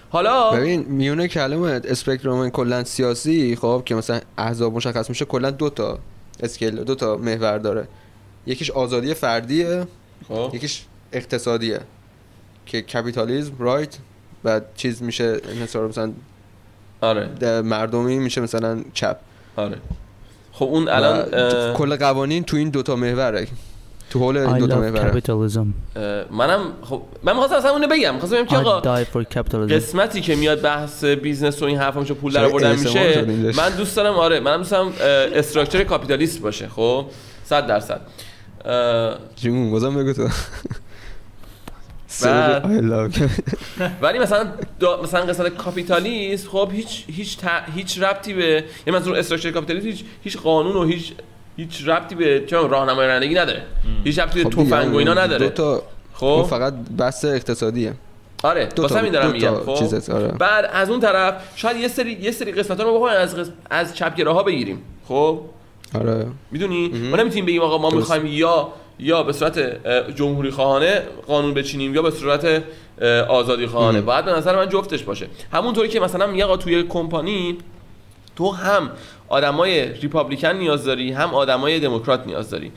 حالا 0.09 0.51
ببین 0.51 0.81
میونه 0.81 1.27
کلمه 1.27 1.81
اسپکتروم 1.85 2.49
کلا 2.49 2.83
سیاسی. 2.83 3.55
خب 3.55 3.81
که 3.85 3.95
مثلا 3.95 4.19
احزاب 4.37 4.73
مشخص 4.73 5.09
میشه 5.09 5.25
کلا 5.25 5.51
دو 5.51 5.69
تا 5.69 5.99
اسکیل 6.43 6.83
دو 6.83 6.95
تا 6.95 7.17
محور 7.17 7.57
داره. 7.57 7.87
یکیش 8.45 8.71
آزادی 8.71 9.13
فردیه. 9.13 9.87
خب. 10.27 10.51
یکیش 10.53 10.85
اقتصادیه. 11.13 11.79
که 12.65 12.81
کپیتالیسم 12.81 13.53
رایت 13.59 13.97
و 14.43 14.61
چیز 14.75 15.03
میشه 15.03 15.41
انحصار 15.49 15.87
مثلا 15.87 16.11
آره. 17.01 17.61
مردمی 17.61 18.19
میشه 18.19 18.41
مثلا 18.41 18.83
چپ. 18.93 19.17
آره. 19.55 19.77
خب 20.51 20.65
اون 20.65 20.87
الان 20.87 21.73
کل 21.73 21.95
قوانین 21.95 22.43
تو 22.43 22.57
این 22.57 22.69
دوتا 22.69 22.95
محوره. 22.95 23.47
تو 24.09 24.19
حول 24.19 24.37
این 24.37 24.57
دوتا 24.57 24.79
محوره 24.79 25.21
capitalism. 25.21 25.65
اه، 25.95 26.23
منم 26.31 26.59
خب 26.81 27.01
من 27.23 27.31
می‌خواستم 27.33 27.55
اصلا 27.55 27.71
اونو 27.71 27.87
بگم 27.87 28.13
می‌خواستم 28.13 28.35
بگم 28.37 28.45
که 28.45 28.57
آقا. 28.57 28.79
قسمتی 29.75 30.21
که 30.21 30.35
میاد 30.35 30.61
بحث 30.61 31.03
business 31.03 31.61
و 31.61 31.65
این 31.65 31.77
حرفا 31.77 31.99
میشه 31.99 32.13
پول 32.13 32.33
درآوردن 32.33 32.79
میشه. 32.79 33.21
من 33.57 33.69
دوست 33.77 33.95
دارم 33.95 34.13
آره 34.13 34.39
منم 34.39 34.57
دوست 34.57 34.71
دارم 34.71 34.93
structure 35.33 35.83
capitalist 35.83 36.41
باشه 36.41 36.67
خب 36.67 37.05
100 37.43 37.67
درصد 37.67 38.01
جون 39.35 39.71
بازم 39.71 39.95
بگو 39.95 40.13
تو. 40.13 40.23
ولی 44.01 44.19
مثلا 44.19 44.47
مثلا 45.03 45.25
قسمت 45.25 45.57
capitalist 45.57 46.47
خب 46.47 46.69
هیچ 46.73 47.03
هیچ 47.07 47.37
ت- 47.37 47.69
هیچ 47.75 47.99
ربطی 47.99 48.33
به 48.33 48.43
یعنی 48.87 48.99
منظور 48.99 49.17
structure 49.17 49.51
capitalist 49.51 49.85
هیچ 49.87 50.03
هیچ 50.23 50.37
قانون 50.37 50.75
و 50.75 50.83
هیچ 50.83 51.13
هیچ 51.59 51.87
ربطی 51.87 52.15
به 52.15 52.39
می‌دونم، 52.39 52.67
راهنمای 52.67 53.07
رانندگی 53.07 53.35
نداره. 53.35 53.63
هیچ 54.03 54.19
ربطی 54.19 54.43
به 54.43 54.49
خب 54.49 54.63
تفنگ 54.63 54.93
و 54.93 54.97
اینا 54.97 55.13
نداره. 55.13 55.49
دو 55.49 55.49
تا 55.49 55.83
خب؟ 56.13 56.47
فقط 56.49 56.73
بحث 56.97 57.25
اقتصادیه. 57.25 57.93
آره 58.43 58.65
دو 58.65 58.87
تا 58.87 58.95
همین 58.95 59.11
دارم 59.11 59.31
میگم 59.31 59.55
خب؟ 59.65 59.75
چیزت 59.75 60.09
آره. 60.09 60.27
بعد 60.27 60.69
از 60.73 60.89
اون 60.89 60.99
طرف 60.99 61.33
شاید 61.55 61.77
یه 61.77 61.87
سری 61.87 62.11
یه 62.21 62.31
سری 62.31 62.51
قسمت 62.51 62.79
رو 62.79 62.95
بخوایم 62.95 63.21
از 63.21 63.35
قس... 63.35 63.49
از 63.69 63.95
چپگراها 63.95 64.43
بگیریم. 64.43 64.81
خب؟ 65.07 65.41
آره. 65.95 66.25
می‌دونی. 66.51 66.87
ما 66.87 67.17
نمی‌تونیم 67.17 67.45
بگیم 67.45 67.61
آقا 67.61 67.77
ما. 67.77 67.89
می‌خوایم 67.89 68.25
یا 68.25 68.69
یا 68.99 69.23
به 69.23 69.33
صورت 69.33 69.59
جمهوری 70.15 70.51
خواهانه 70.51 71.01
قانون 71.27 71.53
بچینیم 71.53 71.95
یا 71.95 72.01
به 72.01 72.11
صورت 72.11 72.63
آزادی 73.27 73.67
خواهانه. 73.67 74.01
باید 74.01 74.25
به 74.25 74.31
نظر 74.31 74.55
من 74.55 74.69
جفتش 74.69 75.03
باشه. 75.03 75.27
همونطوری 75.53 75.87
که 75.87 75.99
مثلا 75.99 76.27
میگه 76.27 76.45
آقا 76.45 76.57
توی 76.57 76.83
کمپانی 76.83 77.57
تو 78.35 78.51
هم 78.51 78.91
آدمای 79.29 79.93
republican 79.93 80.47
نیاز 80.47 80.85
داری 80.85 81.11
هم 81.11 81.33
آدمای 81.33 81.79
دموکرات 81.79 82.27
نیاز 82.27 82.49
داری. 82.49 82.71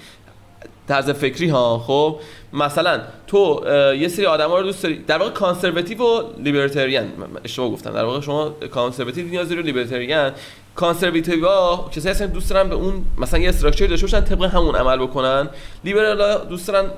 طرز 0.89 1.11
فکری 1.11 1.49
ها 1.49 1.79
خب؟ 1.79 2.19
مثلا 2.53 3.01
تو 3.27 3.63
یه 3.99 4.09
سری 4.09 4.27
آدما 4.27 4.59
رو 4.59 4.63
دوست 4.63 4.83
داری. 4.83 4.99
در 4.99 5.19
واقع 5.19 5.31
conservative 5.31 6.03
و 6.03 6.23
libertarian 6.39 7.07
اشتباه 7.45 7.71
گفتم. 7.71 7.91
در 7.91 8.05
واقع 8.05 8.21
شما 8.21 8.51
conservative 8.51 9.29
نیاز 9.29 9.49
داری 9.49 9.61
و 9.61 9.65
libertarian. 9.65 10.33
conservative 10.75 11.47
ها 11.47 11.91
کسایی 11.93 12.15
هستن 12.15 12.27
دوست 12.27 12.51
دارن 12.51 12.69
به 12.69 12.75
اون 12.75 13.05
مثلا 13.19 13.41
یه 13.41 13.49
structure 13.49 13.87
داشته 13.87 14.07
باشن 14.07 14.21
طبق 14.21 14.43
همون 14.45 14.75
عمل 14.77 14.99
بکنن. 14.99 15.49
لیبرال 15.85 16.45
دوست 16.49 16.69
دارن 16.69 16.91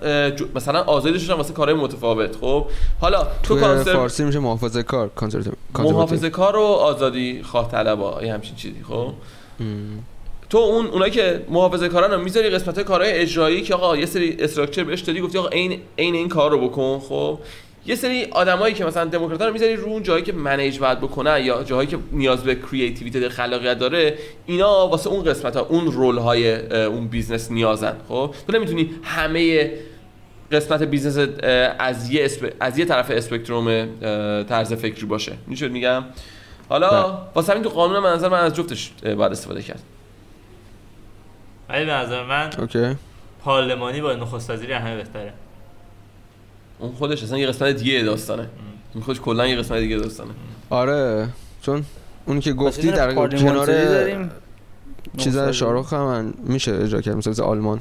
مثلا 0.55 0.83
آزادی 0.83 1.13
داشته 1.13 1.35
واسه 1.35 1.53
کارهای 1.53 1.81
متفاوت 1.81 2.37
خب؟ 2.41 2.67
حالا 3.01 3.27
تو 3.43 3.61
conser- 3.61 3.93
فارسی 3.93 4.25
میشه 4.25 4.39
محافظه 4.39 4.83
کار 4.83 5.11
محافظه 5.79 6.31
کار 6.31 6.57
و 6.57 6.63
آزادی 6.63 7.43
خواه 7.43 7.71
طلبا 7.71 8.21
یه 8.23 8.35
همچین 8.35 8.57
چیزی 8.57 8.85
خب؟ 8.89 9.13
تو 10.51 10.59
اون 10.59 10.87
اونایی 10.87 11.13
که 11.13 11.45
محافظه 11.49 11.89
کارن 11.89 12.11
رو 12.11 12.21
می‌ذاری 12.21 12.51
قسمت 12.51 12.81
کارهای 12.81 13.13
اجرایی 13.13 13.63
که 13.63 13.75
آقا 13.75 13.97
یه 13.97 14.07
سری 14.07 14.37
structure 14.39 14.85
بهش 14.85 15.01
دادی 15.01 15.21
گفتی 15.21 15.39
آقا 15.39 15.49
عین 15.49 15.81
عین 15.99 16.15
این 16.15 16.29
کار 16.29 16.51
رو 16.51 16.69
بکن 16.69 16.99
خب؟ 16.99 17.39
یه 17.87 17.95
سری 17.95 18.25
آدمایی 18.25 18.75
که 18.75 18.85
مثلا 18.85 19.05
دموکرات 19.05 19.43
رو 19.43 19.53
می‌ذاری 19.53 19.77
رو 19.77 19.89
اون 19.89 20.03
جایی 20.03 20.23
که 20.23 20.33
manage 20.33 20.79
باید 20.79 21.01
بکنن 21.01 21.45
یا 21.45 21.63
جاهایی 21.63 21.89
که 21.89 21.99
نیاز 22.13 22.45
به 22.45 22.55
creativity 22.55 23.29
خلاقیت 23.29 23.79
داره 23.79 24.19
اینا 24.47 24.89
واسه 24.89 25.11
اون 25.11 25.25
قسمت 25.25 25.57
ها 25.57 25.63
اون 25.63 25.93
role 25.93 26.19
های 26.19 26.55
اون 26.85 27.09
business 27.09 27.51
نیازن 27.51 27.97
خب؟ 28.09 28.35
تو 28.47 28.53
نمی‌تونی 28.53 28.91
همه 29.03 29.73
قسمت 30.53 30.83
business 30.83 31.29
از 31.79 32.11
یه. 32.11 32.31
از 32.61 32.79
یه 32.79 32.85
طرف 32.85 33.11
spectrum 33.11 33.89
طرز 34.45 34.73
فکری 34.73 35.07
باشه. 35.07 35.33
میشه 35.47 35.69
میگم؟ 35.69 36.05
حالا 36.69 37.19
واسه 37.35 37.53
همین 37.53 37.65
تو 37.65 37.71
قانون 37.71 37.99
من 37.99 38.13
نظر 38.13 38.29
من 38.29 38.41
از 38.41 38.55
جفتش 38.55 38.93
باید 39.03 39.33
استفاده 39.33 39.63
کرد. 39.63 39.83
ولی 41.69 41.85
به 41.85 41.93
نظر 41.93 42.25
من 42.25 42.51
okay. 42.59 42.97
پارلمانی 43.45 44.01
با 44.01 44.13
نخست 44.13 44.51
وزیری 44.51 44.73
همه 44.73 44.97
بهتره. 44.97 45.33
اون 46.79 46.93
خودش 46.93 47.23
اصلا 47.23 47.39
یه 47.39 47.47
قسمت 47.47 47.77
دیگه 47.77 48.03
داستانه. 48.03 48.49
این 48.95 49.03
خودش 49.03 49.21
کلا 49.21 49.47
یه 49.47 49.57
قسمت 49.57 49.79
دیگه 49.79 49.97
داستانه. 49.97 50.31
آره 50.71 51.29
چون 51.63 51.85
اون 52.27 52.41
که 52.41 52.53
گفتی 52.53 52.91
در 52.91 53.15
کنار 53.15 53.67
داریم؟ 53.67 54.31
چیز 55.17 55.37
نه، 55.39 55.53
شاهرخ 55.53 55.93
هم 55.93 56.05
من 56.05 56.35
میشه 56.45 56.75
اجرا 56.75 57.01
کرد 57.01 57.17
مثل 57.17 57.31
مثل 57.31 57.43
آلمان. 57.43 57.81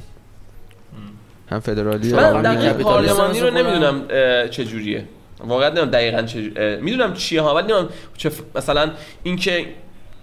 هم 1.50 1.60
فدرالی 1.60 2.12
من 2.12 2.42
دقیق 2.42 2.72
پارلمانی 2.72 3.40
رو 3.40 3.50
نمی‌دونم 3.50 4.08
چه 4.48 4.64
جوریه 4.64 5.08
واقعا 5.48 5.68
نمی‌دونم 5.68 5.90
دقیقا 5.90 6.22
چه 6.22 6.78
می‌دونم 6.82 7.14
چیه 7.14 7.40
ها 7.40 7.54
ولی 7.54 7.66
نمی‌دونم 7.66 7.88
چه 8.16 8.30
ف- 8.30 8.56
مثلا 8.56 8.90
اینکه 9.22 9.66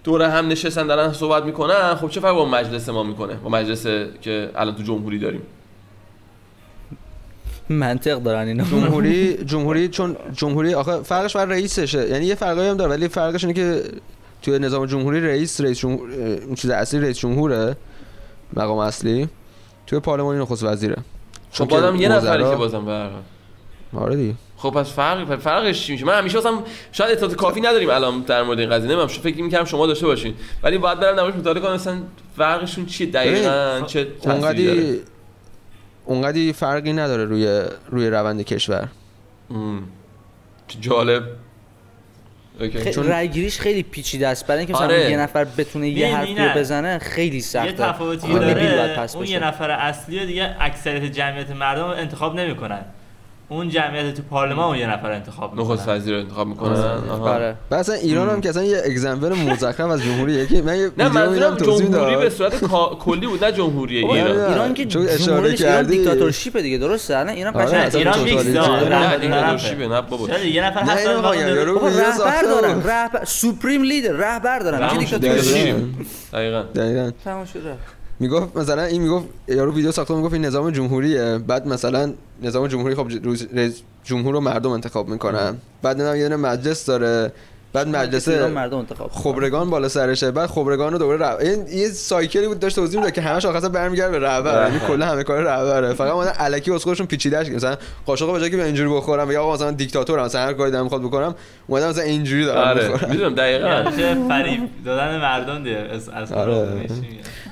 دور 0.04 0.22
هم 0.22 0.48
نشستن 0.48 0.86
دارن 0.86 1.12
صحبت 1.12 1.42
می‌کنن 1.44 1.94
خب 1.94 2.08
چه 2.08 2.20
فرق 2.20 2.34
با 2.34 2.44
مجلس 2.48 2.88
ما 2.88 3.02
می‌کنه؟ 3.02 3.34
با 3.34 3.50
مجلس 3.50 3.86
که 4.20 4.50
الان 4.54 4.74
تو 4.74 4.82
جمهوری 4.82 5.18
داریم؟ 5.18 5.42
منطق 7.68 8.18
دارن 8.22 8.48
اینا. 8.48 8.64
جمهوری 8.64 9.34
جمهوری 9.52 9.88
چون 9.88 10.16
جمهوری 10.36 10.74
آخه 10.74 11.02
فرقش 11.02 11.36
بر 11.36 11.44
رئیسشه. 11.44 12.08
یعنی 12.08 12.26
یه 12.26 12.34
فرقایی 12.34 12.68
هم 12.68 12.76
داره 12.76 12.90
ولی 12.90 13.08
فرقش 13.08 13.44
اینه 13.44 13.54
که 13.54 13.82
توی 14.42 14.58
نظام 14.58 14.86
جمهوری 14.86 15.20
رئیس 15.20 15.60
رئیس 15.60 15.78
جمهور 15.78 16.10
اون 16.46 16.54
چیز 16.54 16.70
اصلی 16.70 17.00
رئیس 17.00 17.18
جمهوره 17.18 17.76
مقام 18.56 18.78
اصلی. 18.78 19.28
توی 19.86 20.00
پارلمان 20.00 20.38
نخست 20.38 20.64
وزیره. 20.64 20.94
خب 20.94 21.02
چون 21.52 21.66
که 21.66 21.74
بازم 21.74 21.96
یه 21.96 22.08
نفری 22.08 22.42
که 22.44 22.56
بازم 22.56 22.84
برق 22.84 23.10
آره 23.96 24.16
دیگه. 24.16 24.34
خب 24.62 24.70
پس 24.70 24.92
فرق 24.92 25.36
فرقش 25.38 25.86
چی 25.86 25.92
میشه؟ 25.92 26.04
من 26.04 26.18
همیشه 26.18 26.38
واسم 26.38 26.62
شاید 26.92 27.10
اطلاعات 27.10 27.36
کافی 27.36 27.60
نداریم 27.60 27.90
الان 27.90 28.20
در 28.20 28.42
مورد 28.42 28.58
این 28.58 28.70
قضیه. 28.70 28.86
نمی‌دونم 28.86 29.08
شو 29.08 29.20
فکر 29.20 29.42
می‌کردم 29.42 29.64
شما 29.64 29.86
داشته 29.86 30.06
باشین. 30.06 30.34
ولی 30.62 30.78
باید 30.78 31.00
برم 31.00 31.18
نمایش 31.20 31.34
مطالعه 31.34 31.62
کنم 31.62 31.72
مثلا 31.72 31.96
فرقشون 32.36 32.86
چیه؟ 32.86 33.06
دقیقاً 33.06 33.80
چه 33.86 34.04
تأثیری 34.04 34.66
داره؟ 34.66 34.78
اونقدی 34.80 35.00
اونقدی 36.04 36.52
فرقی 36.52 36.92
نداره 36.92 37.24
روی 37.24 37.62
روی 37.90 38.10
روند 38.10 38.42
کشور. 38.42 38.88
جالب. 40.80 41.22
okay. 42.60 42.92
چون- 42.92 43.06
رای 43.06 43.28
گیریش 43.28 43.58
خیلی 43.58 43.82
پیچیده 43.82 44.28
است. 44.28 44.46
برای 44.46 44.58
اینکه 44.58 44.72
مثلا 44.74 44.84
آره. 44.84 45.10
یه 45.10 45.16
نفر 45.16 45.44
بتونه 45.44 45.88
یه 45.88 46.16
حرفی. 46.16 46.34
رو 46.34 46.48
بزنه 46.56 46.98
خیلی 46.98 47.40
سخته. 47.40 47.70
یه 47.70 47.76
تفاوتی 47.76 48.32
داره. 48.32 49.08
اون. 49.14 49.26
یه 49.26 49.38
نفر 49.38 49.70
اصلی 49.70 50.18
رو 50.18 50.26
دیگه 50.26 50.56
اکثریت 50.60 51.12
جمعیت 51.12 51.50
مردم 51.50 51.84
انتخاب 51.84 52.34
نمی‌کنن. 52.34 52.84
اون 53.52 53.68
جمعیت 53.68 54.14
تو 54.14 54.22
پارلمان 54.30 54.64
اون 54.64 54.78
یه 54.78 54.86
نفر 54.86 55.12
انتخاب 55.12 55.60
نخست 55.60 55.80
می‌کنن 55.80 55.96
وزیر 55.96 56.14
رو 56.14 56.20
انتخاب 56.20 56.46
می‌کنن. 56.46 56.76
آره 57.22 57.54
و 57.70 57.74
اصلا 57.74 57.94
ایران 57.94 58.30
هم 58.30 58.40
که 58.40 58.48
اصلا 58.48 58.62
یه 58.62 58.82
example 58.84 59.32
مزخرف 59.32 59.90
از 59.90 60.02
جمهوریه 60.02 60.46
که 60.46 60.62
من 60.62 60.78
یه 60.78 60.90
نه 60.98 61.08
منظورم 61.08 61.56
جمهوری 61.56 62.16
به 62.16 62.30
صورت 62.30 62.64
کلی 63.00 63.26
بود 63.26 63.44
نه 63.44 63.52
جمهوری 63.52 64.02
بابا، 64.02 64.14
ایران 64.14 64.36
نه. 64.36 64.48
ایران 64.48 64.74
که 64.74 64.86
چون 64.86 65.02
اشاره 65.02 65.18
جمهوری 65.18 65.56
کردی. 65.56 65.96
dictatorship 65.98 66.56
دیگه 66.56 66.78
درسته 66.78 67.24
نه 67.24 67.32
ایران 67.32 67.56
آره، 67.56 67.66
قشنگ 67.66 67.96
ایران. 67.96 68.20
میکس 68.20 68.46
داره. 68.46 68.98
نه 68.98 69.18
dictatorship 69.18 69.83
ه 69.83 69.88
نه 69.88 70.00
بابا 70.00 70.28
یه 70.28 70.66
نفر 70.66 70.80
هست 70.80 71.06
رهبر 72.20 72.42
دارن. 72.42 72.82
رهبر 72.82 73.24
supreme 73.24 73.82
leader 73.82 74.12
رهبر 74.12 74.58
دارن 74.58 74.78
چه 74.78 74.86
تموم 74.88 75.04
شد. 75.04 75.20
دیکتاتوری 75.20 75.74
دقیقاً. 76.74 77.10
تمام 77.24 77.44
شد. 77.44 78.01
می‌گفت 78.22 78.56
مثلا 78.56 78.84
این 78.84 79.02
می‌گفت 79.02 79.26
یارو 79.48 79.74
ویدیو 79.74 79.92
ساخته 79.92 80.14
می‌گفت 80.14 80.32
این 80.32 80.44
نظام 80.44 80.70
جمهوریه. 80.70 81.38
بعد 81.38 81.66
مثلا 81.66 82.12
نظام 82.42 82.66
جمهوری 82.66 82.94
خب 82.94 83.08
جمهور 84.04 84.34
رو 84.34 84.40
مردم 84.40 84.70
انتخاب 84.70 85.08
می‌کنن. 85.08 85.56
بعد 85.82 86.02
نمی‌دونم 86.02 86.30
یه 86.30 86.36
مجلس 86.36 86.86
داره. 86.86 87.32
بعد 87.72 87.88
مجلس 87.88 88.28
مردم 88.28 88.78
انتخاب. 88.78 89.10
خبرگان 89.10 89.70
بالا 89.70 89.88
سرشه 89.88 90.30
بعد 90.30 90.50
خبرگان 90.50 90.92
رو 90.92 90.98
دوباره 90.98 91.18
رهبر 91.18 91.42
این 91.42 91.66
یه 91.66 91.88
cycle 91.88 92.38
ی 92.38 92.48
بود 92.48 92.58
داشت 92.58 92.76
توضیح 92.76 93.00
می‌داد 93.00 93.14
که 93.14 93.20
همش 93.20 93.44
آخر 93.44 93.68
برمیگرده 93.68 94.18
به 94.18 94.26
رهبر. 94.26 94.66
یعنی 94.66 94.80
کلا 94.86 95.06
همه 95.06 95.24
کار 95.24 95.42
رهبره. 95.42 95.94
فقط 95.94 96.12
اومدن 96.12 96.32
الکی 96.36 96.70
واسه 96.70 96.84
خودشون 96.84 97.06
پیچیدهش. 97.06 97.48
مثلا 97.48 97.76
قاشق 98.06 98.32
به 98.32 98.40
جای 98.40 98.50
که 98.50 98.56
به 98.56 98.64
اینجوری 98.64 98.94
بخورم 98.94 99.30
یا 99.30 99.42
آقا 99.42 99.54
مثلا 99.54 99.70
دیکتاتورم 99.70 100.24
مثلا 100.24 100.40
هر 100.40 100.52
کاری 100.52 100.70
دارم 100.70 100.84
می‌خواد 100.84 101.02
بکنم 101.02 101.34
اومدن 101.66 101.88
مثلا 101.88 102.04
اینجوری 102.04 102.44
دارم 102.44 102.68
آره. 102.68 102.88
می‌خورم 102.88 103.10
می‌دونم 103.10 103.34
دقیقاً. 103.34 103.90
میشه 103.90 104.28
فریب؟ 104.28 104.60
دادن 104.84 105.20
مردم 105.20 105.62
دیگه. 105.62 105.76
از 105.76 106.32
آره. 106.32 106.68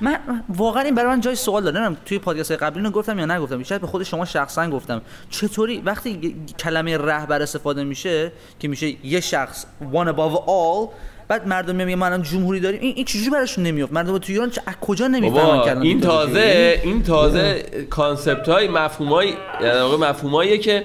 من 0.00 0.18
واقعا 0.48 0.82
این 0.82 0.94
برای 0.94 1.08
من 1.08 1.20
جای 1.20 1.34
سوال 1.34 1.62
داره. 1.62 1.76
نمی‌دونم 1.76 1.96
توی 2.06 2.18
پادکست 2.18 2.52
قبلی 2.52 2.78
اینو 2.78 2.90
گفتم 2.90 3.18
یا 3.18 3.26
نگفتم. 3.26 3.62
شاید 3.62 3.80
به 3.80 3.86
خود 3.86 4.02
شما 4.02 4.24
شخصا 4.24 4.70
گفتم. 4.70 5.02
چطوری 5.30 5.80
وقتی 5.80 6.36
کلمه 6.58 6.98
رهبر 6.98 7.42
استفاده 7.42 7.84
میشه 7.84 8.32
که 8.58 8.68
میشه 8.68 9.06
یه 9.06 9.20
شخص 9.20 9.66
one 9.92 10.09
above 10.12 10.36
all 10.48 10.88
بعد 11.28 11.46
مردم 11.48 11.76
میگن 11.76 11.94
ما 11.94 12.06
الان 12.06 12.22
جمهوری 12.22 12.60
داریم. 12.60 12.80
این, 12.80 12.92
این 12.96 13.04
چجوری 13.04 13.30
براشون 13.30 13.64
نمیافت؟ 13.64 13.92
مردم 13.92 14.18
تو 14.18 14.32
ایران 14.32 14.50
چه- 14.50 14.62
از 14.66 14.74
کجا 14.80 15.06
نمی‌فهمن 15.06 15.60
کلمه 15.64 15.80
این؟ 15.84 16.00
تازه 16.00 16.80
این 16.84 17.02
تازه 17.02 17.62
concept 17.90 18.48
های 18.48 18.68
مفهوم 18.68 19.08
های 19.08 19.32
در 19.60 19.82
واقع 19.82 19.96
مفهوماییه 20.10 20.58
که 20.58 20.84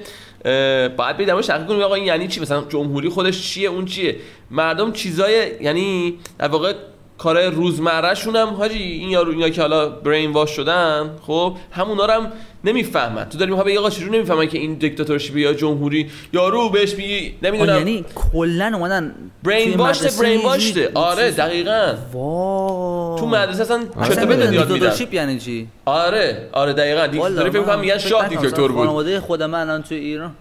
برید 0.97 1.27
در 1.27 1.33
موردش 1.33 1.47
تحقیق 1.47 1.67
کنیم. 1.67 1.81
آقا 1.81 1.95
این 1.95 2.05
یعنی 2.05 2.27
چی؟ 2.27 2.39
مثلا 2.41 2.63
جمهوری 2.69 3.09
خودش 3.09 3.53
چیه؟ 3.53 3.69
اون 3.69 3.85
چیه؟ 3.85 4.15
مردم 4.51 4.91
چیزای 4.91 5.51
یعنی 5.61 6.13
در 6.39 6.47
واقع 6.47 6.73
کارهای 7.17 7.47
روزمرهشون 7.47 8.35
هم 8.35 8.47
حاجی 8.47 8.77
این 8.83 9.09
یارو 9.09 9.31
اینا 9.31 9.49
که 9.49 9.61
حالا 9.61 9.89
brainwash 9.89 10.49
شدن 10.49 11.09
خب 11.27 11.57
همونا 11.71 12.03
هم 12.07 12.31
نمی‌فهمن. 12.65 13.29
تو 13.29 13.37
داری 13.37 13.51
می‌خوای 13.51 13.67
بگی 13.69 13.77
آقا 13.77 13.89
چجوری 13.89 14.11
نمی‌فهمن 14.17 14.47
که 14.47 14.57
این 14.57 14.73
dictatorship 14.73 15.37
یا 15.37 15.53
جمهوری؟ 15.53 16.09
یارو 16.33 16.69
بهش 16.69 16.95
میگی 16.95 17.35
نمی‌دونم. 17.43 17.77
یعنی 17.77 18.05
کلا 18.15 18.71
اومدن 18.75 19.15
brainwashed 19.43 19.73
ه 19.77 20.03
مدرسه 20.05 20.23
brainwashed 20.23 20.41
ه 20.41 20.81
جوری- 20.83 20.93
آره 20.93 21.31
دقیقاً. 21.31 21.93
وا 22.13 23.15
تو 23.19 23.25
مدرسه 23.25 23.61
اصلا 23.61 23.77
نمی‌دونم 23.77 24.25
بده 24.25 24.43
یاد 24.43 24.53
میدن؟ 24.53 24.73
دیکتاتورشیپ 24.73 25.13
یعنی 25.13 25.39
چی؟ 25.39 25.67
آره 25.85 26.49
آره 26.51 26.73
دقیقاً. 26.73 27.07
دیکتاتوری 27.07 27.49
فکر 27.49 27.61
کنم 27.61 27.79
میگن 27.79 27.97
شاه 27.97 28.27
دیکتاتور 28.29 28.71
بود. 28.71 28.85
خانواده 28.85 29.19
خود 29.19 29.43
من 29.43 29.59
الان 29.61 29.81
تو 29.83 29.95
ایران. 29.95 30.31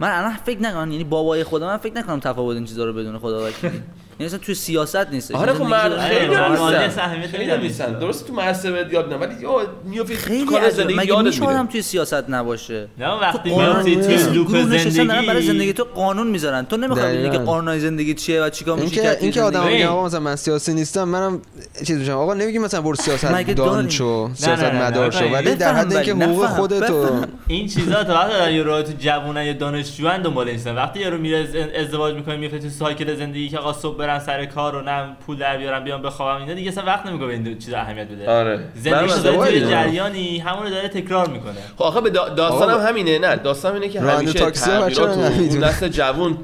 من 0.00 0.08
الان 0.18 0.32
فکر 0.46 0.58
نکنم 0.62 0.90
یعنی 0.92 1.04
بابای 1.04 1.44
خود 1.44 1.64
من 1.64 1.76
فکر 1.76 1.94
نکنم 1.94 2.20
تفاوت 2.20 2.56
این 2.56 2.64
چیزا 2.64 2.84
رو 2.84 2.92
بدونه 2.92 3.18
خدا 3.18 3.46
وکیلی. 3.46 3.72
یعنی 4.20 4.26
اصلا 4.26 4.38
تو 4.38 4.54
سیاست 4.54 5.10
نیست 5.10 5.34
آره 5.34 5.52
خب 5.52 5.62
مرد 5.62 5.98
خیلی 6.00 6.36
آره، 6.36 7.56
نیستن. 7.60 7.98
درسته 7.98 8.26
تو 8.28 8.34
مدرسه 8.34 8.70
بهت 8.72 8.92
یاد 8.92 9.12
نه 9.12 9.16
ولی 9.16 9.34
یا 9.42 9.50
میافتی 9.84 10.14
خیلی 10.14 10.70
زندگی 10.70 10.96
مگه 10.98 11.22
میشه 11.22 11.44
آدم 11.44 11.66
توی 11.66 11.82
سیاست 11.82 12.30
نباشه 12.30 12.88
نه 12.98 13.08
وقتی 13.08 13.50
قانون 13.50 13.82
توی 13.82 13.96
نیست. 13.96 14.28
لوپ 14.32 14.48
دارن 14.50 14.68
برای 14.68 14.90
زندگی 14.90 15.42
زندگی 15.46 15.72
تو 15.72 15.84
قانون 15.84 16.26
می‌ذارن 16.26 16.64
تو 16.64 16.76
نمی‌خوای 16.76 17.14
ببینی 17.18 17.30
که. 17.30 17.38
قانونای 17.38 17.80
زندگی 17.80 18.14
چیه 18.14 18.42
و 18.42 18.50
چیکار 18.50 18.78
میشه 18.78 18.96
توی 19.00 19.08
اینکه 19.20 19.42
آدم 19.42 19.60
زندگی. 19.60 19.74
میگن 19.76 19.86
آقا 19.88 20.06
مثلا 20.06 20.20
من 20.20 20.36
سیاسی 20.36 20.74
نیستم 20.74 21.04
منم 21.04 21.40
چیز 21.86 21.98
میشم 21.98 22.12
آقا 22.12 22.34
نمیگی 22.34 22.58
مثلا 22.58 22.80
برو 22.80 22.94
سیاست 22.94 23.32
دان؟ 23.52 23.88
شو 23.88 24.30
سیاست 24.34 24.64
مدار 24.64 25.10
شو. 25.10 25.24
ولی 25.28 25.54
در 25.54 25.74
حد 25.74 25.92
اینکه 25.92 26.14
حقوق. 26.14 26.46
خودتو. 26.46 27.06
این 27.48 27.68
چیزا 27.68 28.04
تا 28.04 28.14
وقتی 28.14 28.32
دارن 28.32 28.54
یه 28.54 28.62
راه 28.62 28.82
تو 28.82 28.92
جوونن 28.98 29.44
یا 29.44 29.52
دانشجوان 29.52 30.22
دنبال 30.22 30.50
نیستن 30.50 30.74
وقتی 30.74 31.00
یارو 31.00 31.18
میره 31.18 31.38
از- 31.38 31.84
ازدواج 31.86 32.14
می‌کنه 32.14 32.36
میفته 32.36 32.58
تو 32.58 32.68
سایکل 32.68 33.16
زندگی 33.16 33.48
که 33.48 33.58
آقا 33.58 33.72
صبح 33.72 33.96
برن 34.10 34.18
سر 34.18 34.44
کار 34.46 34.74
و 34.74 34.80
نه 34.80 35.16
پول 35.26 35.38
در 35.38 35.56
بیارن 35.58 35.84
بیان 35.84 36.02
بخوابم 36.02 36.40
اینا 36.40 36.54
دیگه 36.54 36.68
اصلا 36.70 36.84
وقت 36.84 37.06
نمی‌کنه 37.06 37.26
به 37.26 37.32
این 37.32 37.58
چیزا 37.58 37.78
اهمیت 37.78 38.08
بده 38.08 38.30
آره 38.30 38.60
زندگی 38.74 39.14
من 39.14 39.22
داره 39.22 39.50
توی. 39.50 39.66
جریانی 39.66 40.38
همون 40.38 40.62
رو 40.62 40.70
داره 40.70 40.88
تکرار 40.88 41.28
می‌کنه 41.28 41.54
خب 41.76 41.82
آخه 41.82 42.00
به 42.00 42.10
دا- 42.10 42.12
داستانم 42.36 42.74
آقا، 42.74 42.82
همینه 42.82 43.18
نه 43.18 43.36
داستانم 43.36 43.74
اینه 43.74 43.88
که 43.88 44.00
همیشه 44.00 44.38
تاکسی 44.38 44.70
ها 44.70 44.80
تغییرات 44.80 44.90
بچه‌ها 44.90 45.08
و 45.08 45.24
اون 45.24 45.32
نمی‌دونن. 45.32 45.64
نسل 45.68 45.88
جوون 45.88 46.38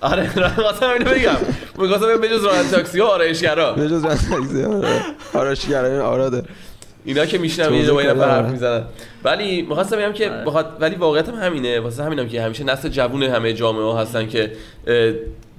آره 0.00 0.28
خواستم 0.56 0.90
اینو 0.90 1.04
بگم 1.10 1.36
می‌خواستم 1.78 2.06
بگم 2.06 2.20
بجز 2.20 2.44
راننده 2.44 2.70
تاکسی 2.70 3.00
ها 3.00 3.06
آرایشگرا 3.06 3.72
به 3.72 3.88
جز 3.88 4.04
راننده 4.04 4.28
تاکسی 4.30 4.64
آره. 4.64 5.00
آرایشگرای 5.34 5.98
آراده 6.00 6.42
اینا 7.04 7.26
که 7.26 7.38
میشنم 7.38 7.68
با 7.68 7.74
این 7.74 7.86
کردم. 7.86 8.20
نفر 8.20 8.30
حرف 8.30 8.50
می‌زنن. 8.50 8.84
ولی 9.24 9.62
می‌خواستم 9.62 9.96
بگم 9.96 10.12
که 10.12 10.30
آره. 10.30 10.44
بخاط... 10.44 10.66
ولی 10.80 10.96
واقعیت 10.96 11.28
هم 11.28 11.34
همینه. 11.34 11.80
واسه 11.80 12.04
همینم 12.04 12.28
که 12.28 12.42
همیشه 12.42 12.64
نسل 12.64 12.88
جوون 12.88 13.22
همه 13.22 13.52
جامعه 13.52 13.82
ها 13.82 14.00
هستن 14.00 14.28
که 14.28 14.52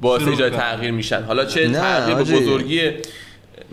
باعث 0.02 0.22
کنن. 0.22 0.50
تغییر 0.50 0.92
میشن. 0.92 1.24
حالا 1.24 1.46
چه 1.46 1.68
نه، 1.68 1.80
تغییر 1.80 2.18
به. 2.18 2.24
بزرگی؟ 2.24 2.82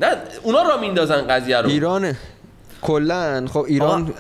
نه 0.00 0.16
اونا 0.42 0.62
را 0.62 0.80
میندازن 0.80 1.20
قضیه 1.20 1.56
رو. 1.56 1.68
ایرانه 1.68 2.16
کلا 2.82 3.46
خب 3.46 3.64
ایران 3.68 4.14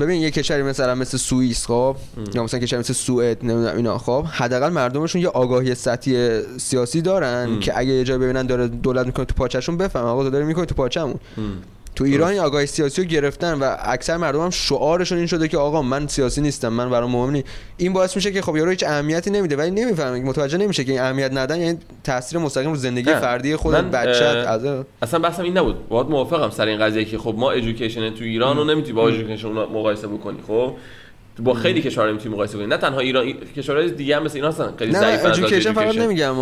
ببین 0.00 0.22
یه 0.22 0.30
کشوری 0.30 0.62
مثلا 0.62 0.94
مثل 0.94 1.18
سوئیس 1.18 1.66
خب 1.66 1.96
یا 2.34 2.42
مثلا 2.42 2.60
کشوری 2.60 2.80
مثل 2.80 2.92
سوئد 2.92 3.44
نمی‌دونم 3.44 3.76
اینا 3.76 3.98
خب 3.98 4.24
حداقل 4.24 4.68
مردمشون 4.68 5.22
یه 5.22 5.28
آگاهی 5.28 5.74
سطحی 5.74 6.40
سیاسی 6.58 7.02
دارن 7.02 7.48
ام. 7.48 7.60
که 7.60 7.78
اگه 7.78 7.90
یه 7.90 8.04
جایی 8.04 8.20
ببینن 8.20 8.46
داره 8.46 8.68
دولت 8.68 9.06
می‌کنه 9.06 9.24
تو 9.24 9.34
پاچشون 9.34 9.76
بفهم 9.76 10.04
آقا 10.04 10.22
تو 10.22 10.30
داری 10.30 10.44
می‌کنی 10.44 10.66
تو 10.66 10.74
پاچمون 10.74 11.20
تو 11.94 12.04
ایران 12.04 12.30
این 12.30 12.40
آگاهی 12.40 12.66
سیاسی 12.66 13.02
رو 13.02 13.08
گرفتن 13.08 13.58
و 13.58 13.76
اکثر 13.82 14.16
مردم 14.16 14.40
هم 14.40 14.50
شعارشون 14.50 15.18
این 15.18 15.26
شده 15.26 15.48
که 15.48 15.58
آقا 15.58 15.82
من 15.82 16.06
سیاسی 16.06 16.40
نیستم 16.40 16.68
من 16.68 16.90
برام 16.90 17.10
مهم 17.10 17.30
نیست 17.30 17.46
این 17.76 17.92
باعث 17.92 18.16
میشه 18.16 18.32
که 18.32 18.42
خب 18.42 18.56
یارو 18.56 18.70
هیچ 18.70 18.84
اهمیتی 18.84 19.30
نمیده 19.30 19.56
ولی 19.56 19.70
نمی‌فهمه 19.70 20.20
متوجه 20.20 20.58
نمیشه 20.58 20.84
که 20.84 20.92
این 20.92 21.00
اهمیت 21.00 21.32
ندن 21.32 21.60
یعنی 21.60 21.78
تاثیر 22.04 22.38
مستقیم 22.38 22.70
رو 22.70 22.76
زندگی 22.76 23.10
نه. 23.10 23.20
فردی 23.20 23.56
خود 23.56 23.74
اه، 23.74 23.94
از 23.94 24.84
اصلا 25.02 25.20
بحثم 25.20 25.42
این 25.42 25.58
نبود. 25.58 25.88
باید 25.88 26.06
موافقم 26.06 26.50
سر 26.50 26.66
این 26.66 26.78
قضیه 26.78 27.04
که 27.04 27.18
خب 27.18 27.34
ما 27.38 27.50
ادویکیشن 27.50 28.14
تو 28.14 28.24
ایران 28.24 28.56
رو 28.56 28.64
نمی‌تونی 28.64 28.92
با 28.92 29.08
ادویکیشن 29.08 29.48
مقایسه 29.48 30.06
بکنی 30.06 30.38
خب؟ 30.46 30.72
با 31.38 31.54
خیلی 31.54 31.82
کشورها 31.82 32.10
نمی‌تونی 32.10 32.34
مقایسه 32.34 32.58
کنی. 32.58 32.66
نه 32.66 32.76
تنها 32.76 32.98
ایران 33.00 33.24
ای- 33.26 33.36
کشورهای 33.56 33.90
دیگه 33.90 34.16
هم 34.16 34.22
مثل 34.22 34.36
اینا 34.36 34.48
هستن. 34.48 34.74
خیلی 34.78 34.92
نه 34.92 34.98
ضعیفن 35.00 35.30
از 35.30 35.38
education 35.38 35.72
فقط 35.72 35.92
education. 35.92 35.98
نمیگم 35.98 36.34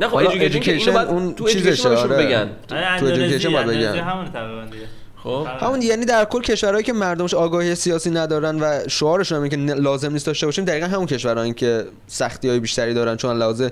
نه 0.00 0.08
خب 0.08 0.14
education 0.16 0.96
اون 0.96 1.34
تو 1.34 1.44
education 1.44 1.88
بهشون 1.88 1.92
آره. 1.96 2.26
بگن. 2.26 2.50
آره، 2.72 3.00
تو 3.00 3.06
education 3.06 3.46
باید 3.46 4.32
تقریبا 4.32 4.64
دیگه. 4.70 4.84
خب. 5.22 5.46
همون 5.60 5.82
یعنی 5.82 6.04
در 6.04 6.24
کل 6.24 6.42
کشورهایی 6.42 6.84
که 6.84 6.92
مردمش 6.92 7.34
آگاهی 7.34 7.74
سیاسی 7.74 8.10
ندارن 8.10 8.60
و 8.60 8.88
شعارشون 8.88 9.36
هم 9.36 9.42
اینه 9.44 9.56
که 9.74 9.80
لازم 9.80 10.12
نیست 10.12 10.26
داشته 10.26 10.46
باشیم 10.46 10.64
دقیقا 10.64 10.86
همون 10.86 11.06
کشورهایی 11.06 11.52
که 11.54 11.84
سختی 12.06 12.48
های 12.48 12.60
بیشتری 12.60 12.94
دارن 12.94 13.16
چون 13.16 13.36
لحاظ 13.36 13.68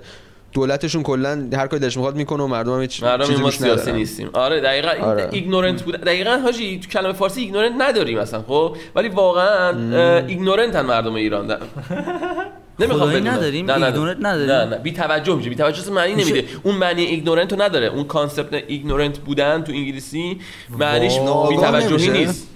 دولتشون 0.54 1.02
کلا 1.02 1.48
هر 1.52 1.66
کاری 1.66 1.82
دلش 1.82 1.96
می‌خواد 1.96 2.16
می‌کنه 2.16 2.42
و 2.42 2.46
مردم 2.46 2.74
هم 2.74 2.80
هیچ 2.80 3.02
مردم 3.02 3.26
چیزی 3.26 3.42
ما 3.42 3.50
سیاسی 3.50 3.80
ندارن. 3.82 3.96
نیستیم 3.98 4.30
آره 4.32 4.60
دقیقا 4.60 4.88
آره. 5.06 5.28
ignorant 5.32 5.82
بود 5.82 5.96
دقیقا 5.96 6.30
حاجی 6.44 6.78
تو 6.80 6.88
کلمه 6.88 7.12
فارسی 7.12 7.40
ignorant 7.40 7.72
نداریم 7.78 8.18
مثلا 8.18 8.42
خب 8.48 8.76
ولی 8.94 9.08
واقعا 9.08 9.68
اه، 9.70 10.24
ignorant 10.26 10.76
هن 10.76 10.86
مردم 10.86 11.14
ایران 11.14 11.46
ده. 11.46 11.56
نمی‌خوام 12.80 13.10
بدونم. 13.10 13.28
نداریم؟ 13.30 13.70
نه،. 13.70 13.84
ignorant 13.86 14.16
نداریم؟ 14.20 14.50
نه 14.50 14.64
نه 14.64 14.78
بی 14.78 14.92
توجه 14.92 15.34
میشه 15.36 15.48
بی 15.50 15.54
توجه 15.56 15.90
معنی 15.92 16.14
میشه- 16.14 16.30
نمیده 16.32 16.48
اون 16.64 16.74
معنی 16.74 17.02
ignorant 17.02 17.52
رو 17.52 17.62
نداره 17.62 17.86
اون 17.86 18.04
concept 18.04 18.62
ignorant 18.66 19.18
بودن 19.18 19.62
تو 19.64 19.72
انگلیسی 19.72 20.40
معنیش 20.78 21.18
بی 21.48 21.56
توجهی؟ 21.56 22.08
نیست 22.10 22.48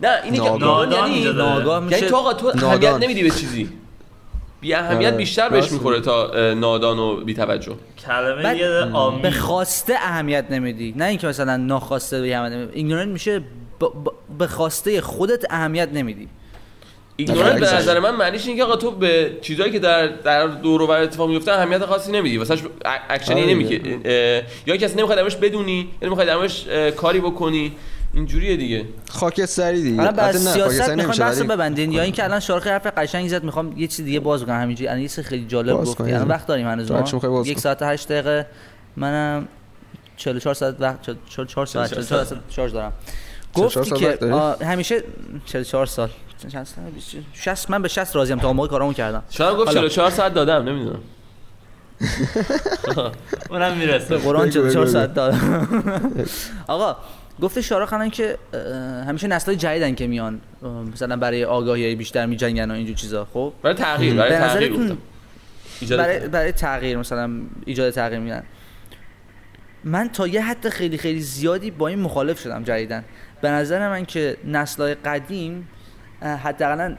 نه 0.00 0.08
اینی 0.24 0.36
که. 0.38 0.44
ناآگاه 0.44 0.86
نادان 0.86 1.10
یعنی. 1.10 1.32
ناآگاه 1.32 1.82
یعنی 1.82 1.94
میشه 1.94 2.08
تو 2.08 2.16
آقا 2.16 2.32
تو. 2.32 2.66
اهمیت 2.66 2.94
نمیدی 2.94 3.22
به 3.22 3.30
چیزی 3.30 3.68
بی 4.66 4.74
اهمیت 4.74 5.08
آره. 5.08 5.16
بیشتر 5.16 5.48
بهش 5.48 5.72
می‌خوره 5.72 6.00
تا 6.00 6.30
نادان 6.54 6.98
و 6.98 7.16
بی 7.16 7.34
توجه. 7.34 7.74
کلمه 8.06 8.42
بعد 8.42 8.56
یه 8.56 8.68
آدمی 8.92 9.22
به 9.22 9.30
خواسته 9.30 9.94
اهمیت 9.96 10.44
نمیدی. 10.50 10.94
نه 10.96 11.04
اینکه 11.04 11.26
مثلا 11.26 11.56
ناخواسته 11.56 12.20
به 12.20 12.36
اهمیت 12.36 12.52
نمیدی. 12.52 12.72
ignorant 12.74 13.08
میشه 13.08 13.38
ب- 13.38 13.42
ب- 13.84 14.38
به 14.38 14.46
خواسته 14.46 15.00
خودت 15.00 15.44
اهمیت 15.50 15.88
نمیدی. 15.92 16.28
ignorant 17.16 17.60
به. 17.60 17.74
نظر 17.76 17.98
من 17.98 18.14
معنیش 18.14 18.46
اینه 18.46 18.58
که 18.58 18.64
آقا 18.64 18.76
تو 18.76 18.90
به 18.90 19.36
چیزایی 19.42 19.72
که 19.72 19.78
در 19.78 20.06
در 20.06 20.46
دور 20.46 20.82
و 20.82 20.86
بر 20.86 21.02
اتفاق 21.02 21.28
میفته 21.28 21.52
اهمیت 21.52 21.84
خاصی 21.86 22.12
نمیدی. 22.12 22.38
واسه 22.38 22.56
اکشنی 23.10 23.42
آره. 23.42 23.50
نمیگه 23.50 23.78
دیگه. 23.78 24.44
یا 24.66 24.76
کسی 24.76 24.96
نمی‌خواد 24.96 25.18
درمش 25.18 25.36
بدونی 25.36 25.88
یا 26.02 26.06
نمی‌خواد 26.06 26.26
درمش 26.26 26.66
کاری 26.96 27.20
بکنی. 27.20 27.72
اینجوریه 28.16 28.56
دیگه. 28.56 28.84
خاکستری 29.10 29.82
دیگه. 29.82 30.02
الان 30.02 30.14
نه، 30.14 30.32
سیاست 30.32 30.80
می‌خوام 30.80 31.00
نمیشه، 31.00 31.22
بحث 31.22 31.38
ولی- 31.38 31.48
ببندین. 31.48 31.92
یا 31.92 32.02
اینکه 32.02 32.24
الان 32.24 32.40
شارخ 32.40 32.66
حرف 32.66 32.86
قشنگی 32.86 33.28
زد 33.28 33.44
می‌خوام 33.44 33.72
یه 33.76 33.86
چیز 33.86 34.04
دیگه 34.04 34.20
باز 34.20 34.42
کنم. 34.44 34.60
همینجوری 34.60 34.88
الان 34.88 35.00
یه 35.00 35.08
چیز 35.08 35.24
خیلی 35.26 35.46
جالب 35.46 35.76
گفتی. 35.76 36.02
الان 36.02 36.28
وقت 36.28 36.46
داریم 36.46 36.66
هنوز 36.68 36.90
ما. 36.92 37.42
یک. 37.46 37.58
ساعت 37.58 37.82
و 37.82 37.84
8 37.84 38.08
دقیقه. 38.08 38.46
منم 38.96 39.48
44 40.16 40.54
ساعت 40.54 40.76
وقت 40.80 40.98
44 41.28 41.66
ساعت 41.66 41.88
44 41.90 42.24
ساعت. 42.24 42.40
شارژ 42.50 42.72
دارم. 42.72 42.92
44 43.56 43.84
گفتی 43.84 43.96
که 44.58 44.66
همیشه 44.66 45.02
44 45.46 45.86
سال. 45.86 46.08
چند 46.52 46.66
سال؟ 46.66 46.84
60 47.32 47.70
من 47.70 47.82
به 47.82 47.88
60 47.88 48.16
راضیم 48.16 48.38
تا 48.38 48.46
اون 48.46 48.56
موقع 48.56 48.68
کارامو 48.68 48.92
کردم. 48.92 49.22
شاید 49.30 49.56
گفت 49.56 49.66
حالا. 49.68 49.80
44 49.80 50.10
ساعت 50.10 50.34
دادم 50.34 50.68
نمی‌دونم. 50.68 51.00
اونم 53.50 53.76
می‌رسه. 53.76 54.16
قرآن 54.16 54.42
بگو، 54.42 54.50
44 54.52 54.84
بگو، 54.84 54.92
ساعت 54.92 55.14
دادم. 55.14 55.68
آقا 56.68 56.96
گفته 57.42 57.62
شارخ 57.62 57.92
الان 57.92 58.10
که 58.10 58.38
همیشه 59.08 59.28
نسل‌های 59.28 59.56
جدیدن 59.56 59.94
که 59.94 60.06
میان 60.06 60.40
مثلا 60.92 61.16
برای 61.16 61.44
آگاهی 61.44 61.94
بیشتر 61.94 62.26
میجنگن 62.26 62.70
و 62.70 62.74
اینجور 62.74 62.96
چیزا. 62.96 63.24
خب؟ 63.24 63.52
برای 63.62 63.76
تغییر 63.76 64.14
برای 64.14 64.38
تغییر 64.38 64.72
گفتم. 64.72 64.98
برای, 65.96 66.16
تغییر. 66.16 66.28
برای 66.28 66.52
تغییر 66.52 66.98
مثلا 66.98 67.30
ایجاد 67.66 67.90
تغییر 67.90 68.20
میدن 68.20 68.42
من 69.84 70.08
تا 70.08 70.26
یه 70.26 70.42
حد 70.42 70.68
خیلی 70.68 70.98
خیلی 70.98 71.20
زیادی 71.20 71.70
با 71.70 71.88
این 71.88 72.00
مخالف 72.00 72.40
شدم 72.40 72.64
جدیدن 72.64 73.04
به 73.40 73.50
نظر 73.50 73.88
من 73.88 74.04
که 74.04 74.36
نسل‌های 74.44 74.94
قدیم 74.94 75.68
حداقل 76.22 76.94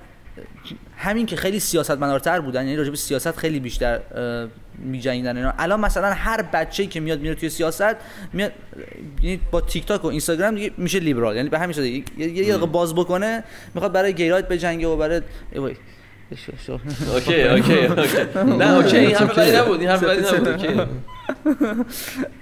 همین 1.00 1.26
که 1.26 1.36
خیلی 1.36 1.60
سیاستمدارتر 1.60 2.40
بودن 2.40 2.64
یعنی 2.64 2.76
راجع 2.76 2.90
به 2.90 2.96
سیاست 2.96 3.38
خیلی 3.38 3.60
بیشتر 3.60 4.00
میجنگیدن 4.80 5.38
اینا. 5.38 5.54
الان 5.60 5.80
مثلا 5.80 6.14
هر 6.14 6.42
بچه‌ای 6.42 6.90
که 6.90 7.00
میاد 7.00 7.20
میره 7.20 7.36
توی 7.36 7.50
سیاست 7.50 7.96
میاد 8.34 8.52
یعنی 9.22 9.40
با 9.52 9.62
تیک 9.62 9.86
تاک 9.86 10.04
و 10.06 10.08
اینستاگرام 10.08 10.56
دیگه 10.56 10.72
میشه 10.78 11.00
لیبرال. 11.00 11.36
یعنی 11.36 11.50
به 11.50 11.60
همین 11.60 11.74
شده. 11.74 11.88
یه 11.90 12.04
یه- 12.18 12.58
باز 12.58 12.96
بکنه 12.96 13.44
می‌خواد 13.76 13.92
برای 13.92 14.14
gay 14.14 14.26
right 14.26 14.48
بجنگه 14.48 14.88
و 14.88 14.98
برای. 14.98 15.22
okay 15.56 17.42
okay 17.44 17.74
okay. 17.86 18.18
نه 18.60 18.76
okay 18.76 18.98
این 18.98 19.16
حرف 19.16 19.40
بدی 19.40 19.58
نبود 19.58 19.80
این 19.80 19.90
حرف 19.90 20.04
بدی 20.04 20.22
نبود. 20.22 20.48
okay. 20.48 20.68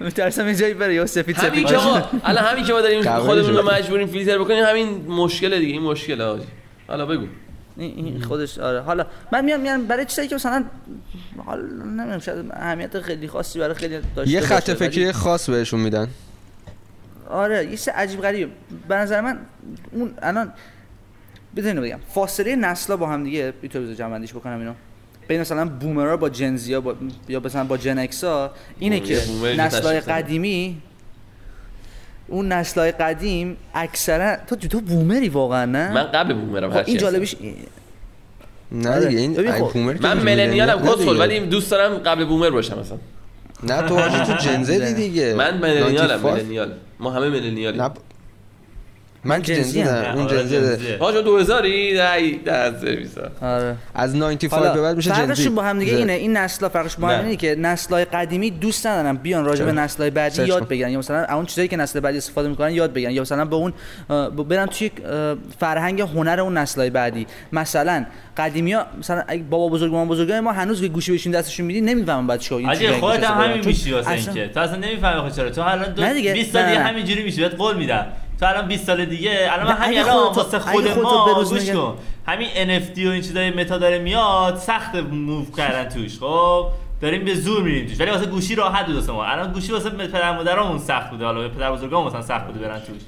میترسم 0.00 0.48
یه 0.48 0.54
جایی 0.54 0.74
بره 0.74 0.94
یا 0.94 1.06
سفید 1.06 1.36
همین 1.36 1.66
سفید 1.66 2.04
الان 2.24 2.44
همین 2.44 2.64
که 2.64 2.72
ما 2.72 2.80
داریم 2.80 3.02
خودمون 3.02 3.56
رو. 3.56 3.70
مجبوریم 3.70 4.06
فیلتر 4.06 4.38
بکنیم 4.38 4.64
همین 4.64 5.06
مشکل 5.08 5.58
دیگه 5.58 5.72
این 5.72 5.82
مشکله 5.82 6.24
حاجی 6.24 6.44
حالا 6.88 7.06
بگو. 7.06 7.26
این 7.76 8.22
خودش 8.22 8.58
آره. 8.58 8.80
حالا 8.80 9.06
من 9.32 9.44
میام 9.44 9.60
میام 9.60 9.86
برای 9.86 10.04
چیزایی 10.04 10.28
که 10.28 10.34
مثلا 10.34 10.64
حالا 11.44 11.62
نمی‌دونم 11.62 12.18
شاید 12.18 12.50
اهمیت 12.50 13.00
خیلی 13.00 13.28
خاصی 13.28 13.58
برای 13.58 13.74
خیلی 13.74 13.98
داشته 14.16 14.32
یه 14.32 14.40
خط 14.40 14.70
فکری 14.70 15.12
خاص 15.12 15.50
بهشون 15.50 15.80
میدن. 15.80 16.08
آره 17.30 17.64
یه 17.64 17.70
چیز 17.70 17.88
عجیب 17.88 18.20
غریب. 18.20 18.50
به 18.88 18.94
نظر 18.94 19.20
من 19.20 19.38
اون 19.92 20.14
الان 20.22 20.52
بدونید 21.56 21.82
بگم. 21.82 21.98
فاصله 22.14 22.56
نسلا 22.56 22.96
با 22.96 23.06
هم 23.06 23.24
دیگه 23.24 23.52
اینطور 23.62 23.82
بذار 23.82 23.94
جمع 23.94 24.10
بندیش 24.10 24.34
بکنم 24.34 24.58
اینو. 24.58 24.72
بین 25.28 25.40
مثلا 25.40 25.64
بومرا 25.64 26.16
با 26.16 26.28
جنزیا 26.28 26.80
با 26.80 26.94
یا 27.28 27.40
مثلا 27.40 27.64
با 27.64 27.76
جن 27.76 27.98
اکسا 27.98 28.50
اینه 28.78 29.00
که 29.00 29.20
دادن. 29.60 30.00
قدیمی 30.00 30.82
اون 32.28 32.52
نسلای 32.52 32.92
قدیم 32.92 33.56
اکثرا 33.74 34.36
تو 34.46 34.56
تو 34.56 34.80
بومری 34.80 35.28
واقعا 35.28 35.64
نه 35.64 35.92
من 35.92 36.02
قبل 36.02 36.34
بومرم 36.34 36.70
خب 36.70 36.76
این 36.76 36.96
هستم. 36.96 36.98
جالبیش 36.98 37.36
نه. 38.72 39.06
دیگه 39.06 39.20
این 39.20 39.52
خب، 39.52 39.72
بومر 39.72 39.96
من 40.00 40.18
ملنیالم 40.18 40.82
کسخل 40.82 40.96
دیگه. 40.96 41.12
ولی 41.12 41.40
دوست 41.40 41.70
دارم 41.70 41.98
قبل 41.98 42.24
بومر 42.24 42.50
باشم 42.50 42.78
مثلا 42.78 42.98
نه 43.62 43.88
تو 43.88 44.24
تو 44.24 44.32
جنزدی 44.32 44.94
دیگه 44.94 45.34
من 45.34 45.58
ملنیالم 45.58 46.04
95. 46.04 46.42
ملنیال 46.42 46.72
ما 47.00 47.10
همه 47.10 47.28
ملنیالیم 47.28 47.82
نه 47.82 47.90
من 49.26 49.42
که 49.42 49.56
جنزی. 49.56 49.82
نه 49.82 50.14
اون 50.14 50.24
آره، 50.24 50.36
جنزی 50.36 50.56
جنزیه. 50.56 50.96
آقا 51.00 51.44
2000ی 51.44 51.96
نه 51.96 52.38
ده 52.44 52.80
سرویس 52.80 53.18
ها 53.18 53.48
آره 53.48 53.76
از 53.94 54.16
95 54.16 54.52
حالا 54.52 54.74
به 54.74 54.82
بعد 54.82 54.96
میشه 54.96 55.10
جنزی 55.10 55.22
فرقشون 55.26 55.54
با 55.54 55.62
هم 55.62 55.78
دیگه 55.78 55.96
اینه 55.96 56.12
این 56.12 56.36
نسلا 56.36 56.68
فرقش 56.68 56.96
با 56.96 57.08
هم 57.08 57.14
نه. 57.14 57.24
اینه 57.24 57.36
که 57.36 57.54
نسل‌های 57.54 58.04
قدیمی 58.04 58.50
دوست 58.50 58.86
ندارن 58.86 59.16
بیان 59.16 59.44
راجع 59.44 59.64
به 59.64 59.72
چرا؟ 59.72 59.84
نسل‌های 59.84 60.10
بعدی 60.10 60.44
یاد. 60.44 60.68
بگیرن 60.68 60.90
یا 60.90 60.98
مثلا 60.98 61.26
اون 61.34 61.46
چیزایی 61.46 61.68
که 61.68 61.76
نسل 61.76 62.00
بعدی 62.00 62.18
استفاده 62.18 62.48
می‌کنن 62.48 62.70
یاد 62.70 62.92
بگیرن 62.92 63.12
یا 63.12 63.22
مثلا 63.22 63.44
به 63.44 63.56
اون 63.56 63.72
برن 64.48 64.66
توی 64.66 64.90
فرهنگ 65.58 66.00
هنر 66.00 66.40
اون 66.40 66.58
نسل‌های 66.58 66.90
بعدی 66.90 67.26
مثلا 67.52 68.06
قدیمی‌ها 68.36 68.86
مثلا 68.98 69.22
اگه 69.28 69.42
بابا 69.42 69.68
بزرگ 69.68 69.92
مامان 69.92 70.08
بزرگای 70.08 70.40
ما 70.40 70.52
هنوز 70.52 70.80
که 70.80 70.88
گوشی 70.88 71.12
بهشون 71.12 71.32
دستشون 71.32 71.66
میدی 71.66 71.80
نمی‌فهمن 71.80 72.26
بعد 72.26 72.40
چیکار 72.40 72.74
چیزایی 72.74 72.92
خودت 73.00 73.24
هم 73.24 73.44
همین. 73.44 73.66
میشی 73.66 73.92
واسه 73.92 74.10
اینکه 74.10 74.48
تو 74.48 74.60
اصلا 74.60 74.76
نمی‌فهمی 74.76 75.20
خود 75.20 75.32
چرا 75.32 75.50
تو 75.50 75.60
الان 75.60 75.92
دو 75.92 76.02
نه 76.02 76.14
دیگه. 76.14 76.32
20 76.32 76.52
سال. 76.52 76.62
همینجوری 76.62 77.22
میشی 77.22 77.40
بهت 77.40 77.54
قول 77.54 77.76
میدم 77.76 78.06
تو 78.40 78.46
الان 78.46 78.68
20 78.68 78.86
سال 78.86 79.04
دیگه 79.04 79.48
الان 79.52 79.76
همین 79.76 79.98
الان 79.98 80.32
واسه 80.34 80.58
خود 80.58 80.88
ما 80.88 81.44
گوش 81.44 81.70
کن. 81.70 81.98
همین 82.26 82.48
NFT 82.48 82.98
و 82.98 83.08
این 83.08 83.22
چیزای 83.22 83.50
متا 83.50 83.78
داره 83.78 83.98
میاد 83.98 84.56
سخت 84.56 84.94
موو 84.94 85.44
کردن 85.56 85.88
توش 85.88 86.18
خب؟ 86.18 86.66
داریم 87.00 87.24
به 87.24 87.34
زور 87.34 87.62
میریم 87.62 87.86
توش 87.86 88.00
ولی 88.00 88.10
واسه 88.10 88.26
گوشی 88.26 88.54
راحت 88.54 88.86
بود 88.86 88.94
واسه 88.94 89.12
ما. 89.12 89.24
الان 89.24 89.52
گوشی 89.52 89.72
واسه 89.72 89.90
پدر 89.90 90.36
مادرامون 90.36 90.78
سخت 90.78 91.10
بوده 91.10 91.24
حالا 91.24 91.40
به 91.40 91.48
پدر 91.48 91.72
بزرگامون 91.72 92.08
مثلا 92.08 92.22
سخت 92.22 92.46
بوده 92.46 92.58
برن 92.58 92.78
توش. 92.80 92.88
20 92.88 93.06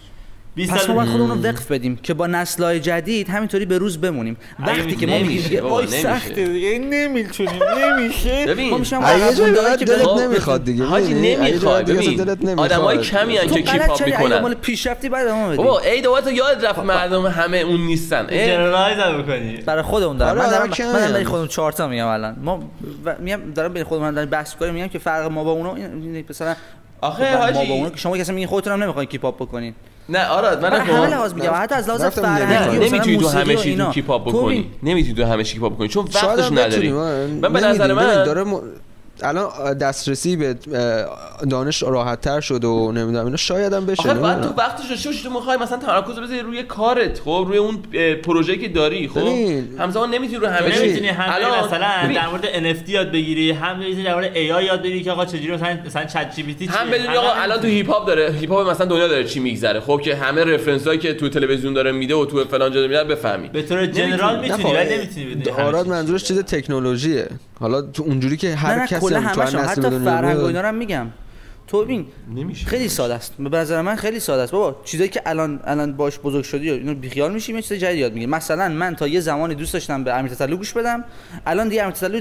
پس 0.66 0.72
ما 0.72 0.78
سال 0.78 0.96
باید 0.96 1.09
خودمون 1.09 1.30
رو 1.30 1.42
وقف 1.42 1.70
بدیم 1.70 1.96
که 1.96 2.14
با 2.14 2.26
نسل‌های 2.26 2.80
جدید 2.80 3.28
همینطوری 3.28 3.66
به 3.66 3.78
روز 3.78 3.98
بمونیم. 4.00 4.36
وقتی 4.59 4.96
که 4.96 5.06
ما 5.06 5.18
میگیم 5.18 5.66
وای 5.66 5.86
نمیشه. 5.86 6.02
سخته 6.02 6.46
دیگه. 6.46 6.78
نمی‌تونیم 6.78 7.62
نمیشه. 7.78 8.46
ببین، 8.46 8.70
ما 8.70 8.78
بعد 9.00 9.78
که 9.78 9.84
دلت 9.84 10.09
نمی‌خواد 10.09 10.64
دیگه 10.64 10.84
حاجی 10.84 11.14
نمی‌خواد. 11.14 11.90
ببین 11.90 12.16
دلت 12.24 12.44
نمی‌خواد. 12.44 12.72
آدمای 12.72 12.98
کمی 12.98 13.38
تو 13.38 13.54
که 13.54 13.62
کیپ 13.62 13.90
اپ 13.90 14.06
می‌کنن. 14.06 14.38
مال 14.38 14.54
پیشرفتی 14.54 15.09
باید 15.09 15.26
ادامه 15.26 15.48
بدی. 15.48 15.56
بابا 15.56 15.80
ای 15.80 16.02
یاد 16.34 16.66
رفت 16.66 16.78
مردم 16.78 17.26
همه 17.26 17.56
اون 17.56 17.80
نیستن. 17.80 18.26
generalize 18.26 18.98
هم 18.98 19.22
بکنی 19.22 19.56
برای 19.66 19.82
خودمون 19.82 20.16
دارم. 20.16 20.30
آره، 20.30 20.40
من 20.40 20.50
دارم 20.50 20.70
آره، 20.72 20.92
من. 20.92 21.12
برای 21.12 21.24
خودم 21.24 21.46
چهار 21.46 21.72
تا 21.72 21.88
میگم 21.88 22.06
الان. 22.06 22.36
ما 22.42 22.70
میگم 23.18 23.40
دارم 23.54 23.72
بین 23.72 23.84
خودمون 23.84 24.14
دارم 24.14 24.30
بحث 24.30 24.54
کنیم 24.54 24.74
میگم 24.74 24.88
که 24.88 24.98
فرق 24.98 25.30
ما 25.30 25.44
با 25.44 25.50
اونا 25.50 25.76
مثلا 26.30 26.54
آخه 27.01 27.32
با 27.32 27.38
حاجی 27.38 27.72
اونا 27.72 27.90
که 27.90 27.96
شما 27.96 28.18
کسی 28.18 28.32
میگین 28.32 28.49
خودتون 28.49 28.72
هم 28.72 28.82
نمی‌خواین 28.82 29.09
keep 29.09 29.24
up 29.24 29.36
بکنین 29.36 29.74
نه 30.09 30.26
آراد 30.26 30.62
من 30.62 30.70
من 30.70 30.80
همه. 30.80 31.07
لحاظ 31.07 31.34
میگم 31.34 31.53
حتی 31.55 31.74
از 31.74 31.88
لحاظ 31.88 32.05
فرهنگی 32.05 32.78
نمی‌تونی 32.88 33.16
تو 33.18 33.28
همه 33.28 33.57
چی. 33.57 33.76
تو 33.76 33.90
keep 33.90 34.11
up 34.11 34.28
بکنی 34.28 34.59
می- 34.59 34.70
نمی‌تونی 34.90 35.14
تو 35.14 35.24
همه 35.24 35.44
چی 35.44 35.55
keep 35.54 35.64
up 35.64 35.74
بکنی 35.74 35.88
چون 35.88 36.05
وقتش 36.14 36.53
نداری 36.53 36.92
من 36.92 37.40
به. 37.40 37.49
نظر 37.61 37.92
من 37.92 38.24
داره. 38.24 38.44
الان 39.22 39.74
دسترسی 39.74 40.36
به 40.36 40.56
دانش 41.50 41.82
راحت 41.82 42.20
تر 42.20 42.40
شد 42.40 42.64
و 42.64 42.92
نمی‌دونم 42.92 43.24
اینا. 43.24 43.36
شاید 43.36 43.72
هم 43.72 43.86
بشه 43.86 44.10
آخه 44.10 44.20
بعد 44.20 44.42
تو. 44.42 44.48
وقتش 44.48 44.90
داشته 44.90 45.08
باشی 45.08 45.22
تو 45.22 45.30
می‌خوای 45.30 45.56
مثلا 45.56 45.78
تمرکز 45.78 46.18
رو 46.18 46.24
بذاری 46.24 46.40
روی 46.40 46.62
کارت 46.62 47.20
خب؟ 47.20 47.44
روی 47.48 47.58
اون 47.58 47.78
پروژه‌ای 48.22 48.58
که 48.58 48.68
داری 48.68 49.08
خب. 49.08 49.28
همزمان 49.78 50.10
نمی‌تونی 50.10 50.38
رو 50.38 50.46
همه 50.46 50.70
چی 50.70 50.84
نمی‌تونی 50.84 51.09
هم 51.09 51.64
مثلا 51.64 52.12
در 52.14 52.28
مورد 52.28 52.44
NFT 52.44 52.88
یاد 52.88 53.12
بگیری 53.12 53.51
هم 53.51 53.80
در 54.05 54.14
مورد 54.14 54.34
AI 54.34 54.62
یاد 54.62 54.82
بگیری 54.82 55.02
که 55.02 55.10
آقا 55.10 55.24
چجوری 55.24 55.52
مثلا 55.52 55.78
مثلا 55.86 56.05
ChatGPT 56.05 56.66
هم 56.66 56.90
بدونی 56.90 57.16
آقا 57.16 57.32
الان 57.32 57.60
تو 57.60 57.66
هیپ 57.66 57.90
هاپ 57.90 58.06
داره 58.06 58.32
هیپ 58.40 58.52
هاپ 58.52 58.70
مثلا 58.70 58.86
دنیا 58.86 59.09
داره 59.09 59.24
چی 59.24 59.40
میگذره 59.40 59.80
خب؟ 59.80 60.01
که 60.05 60.16
همه 60.16 60.44
reference 60.44 60.86
هایی 60.86 60.98
که 60.98 61.14
تو 61.14 61.28
تلویزیون 61.28 61.74
داره 61.74 61.93
میده 61.93 62.14
و 62.14 62.24
تو 62.24 62.44
فلان 62.44 62.72
جا 62.72 62.80
میده 62.80 63.05
بفهمی. 63.05 63.48
به 63.48 63.62
طور 63.62 63.86
general 63.86 64.40
می‌تونی 64.40 64.74
ولی 64.74 64.84
خب، 64.84 64.93
نمی‌تونی 64.93 65.34
بدونی 65.34 65.78
چیز. 65.78 65.88
منظورش 65.88 66.24
چیز 66.24 66.38
تکنولوژیه. 66.38 67.28
حالا 67.60 67.82
تو 67.82 68.02
اونجوری 68.02 68.36
که 68.36 68.55
هر 68.55 68.86
کسی 68.86 69.07
کلا 69.09 69.20
همشون 69.20 69.60
حتی 69.60 69.90
فرهنگ 69.90 70.39
و. 70.39 70.44
اینا 70.44 70.60
رو 70.60 70.68
هم 70.68 70.74
میگم 70.74 71.06
تو 71.69 71.85
ببین 71.85 72.07
نمیشه 72.35 72.66
خیلی 72.66 72.89
ساده 72.89 73.15
است 73.15 73.35
به 73.39 73.59
نظر 73.59 73.82
من 73.82 73.97
خیلی 73.97 74.20
ساده 74.20 74.43
است 74.43 74.53
بابا 74.53 74.81
چیزایی 74.85 75.11
که 75.11 75.23
الان 75.27 75.61
الان 75.65 75.93
باش 75.93 76.19
بزرگ 76.19 76.45
شدی 76.45 76.70
و 76.70 76.74
اینو 76.74 76.95
بیخیال 76.95 77.32
میشیم 77.32 77.57
یه 77.57 77.62
چیز 77.62 77.78
جدید 77.78 77.99
یاد 77.99 78.12
می‌گیری 78.12 78.31
مثلا 78.32 78.69
من 78.69 78.97
تا 78.97 79.09
یه 79.09 79.20
زمانی 79.20 79.55
دوست 79.55 79.73
داشتم 79.73 80.05
به 80.05 80.15
امیر 80.15 80.32
تسلو 80.32 80.57
گوش 80.57 80.73
بدم 80.73 81.05
الان 81.47 81.69
دیگه 81.69 81.82
امیر 81.82 81.95
تسلو 81.95 82.20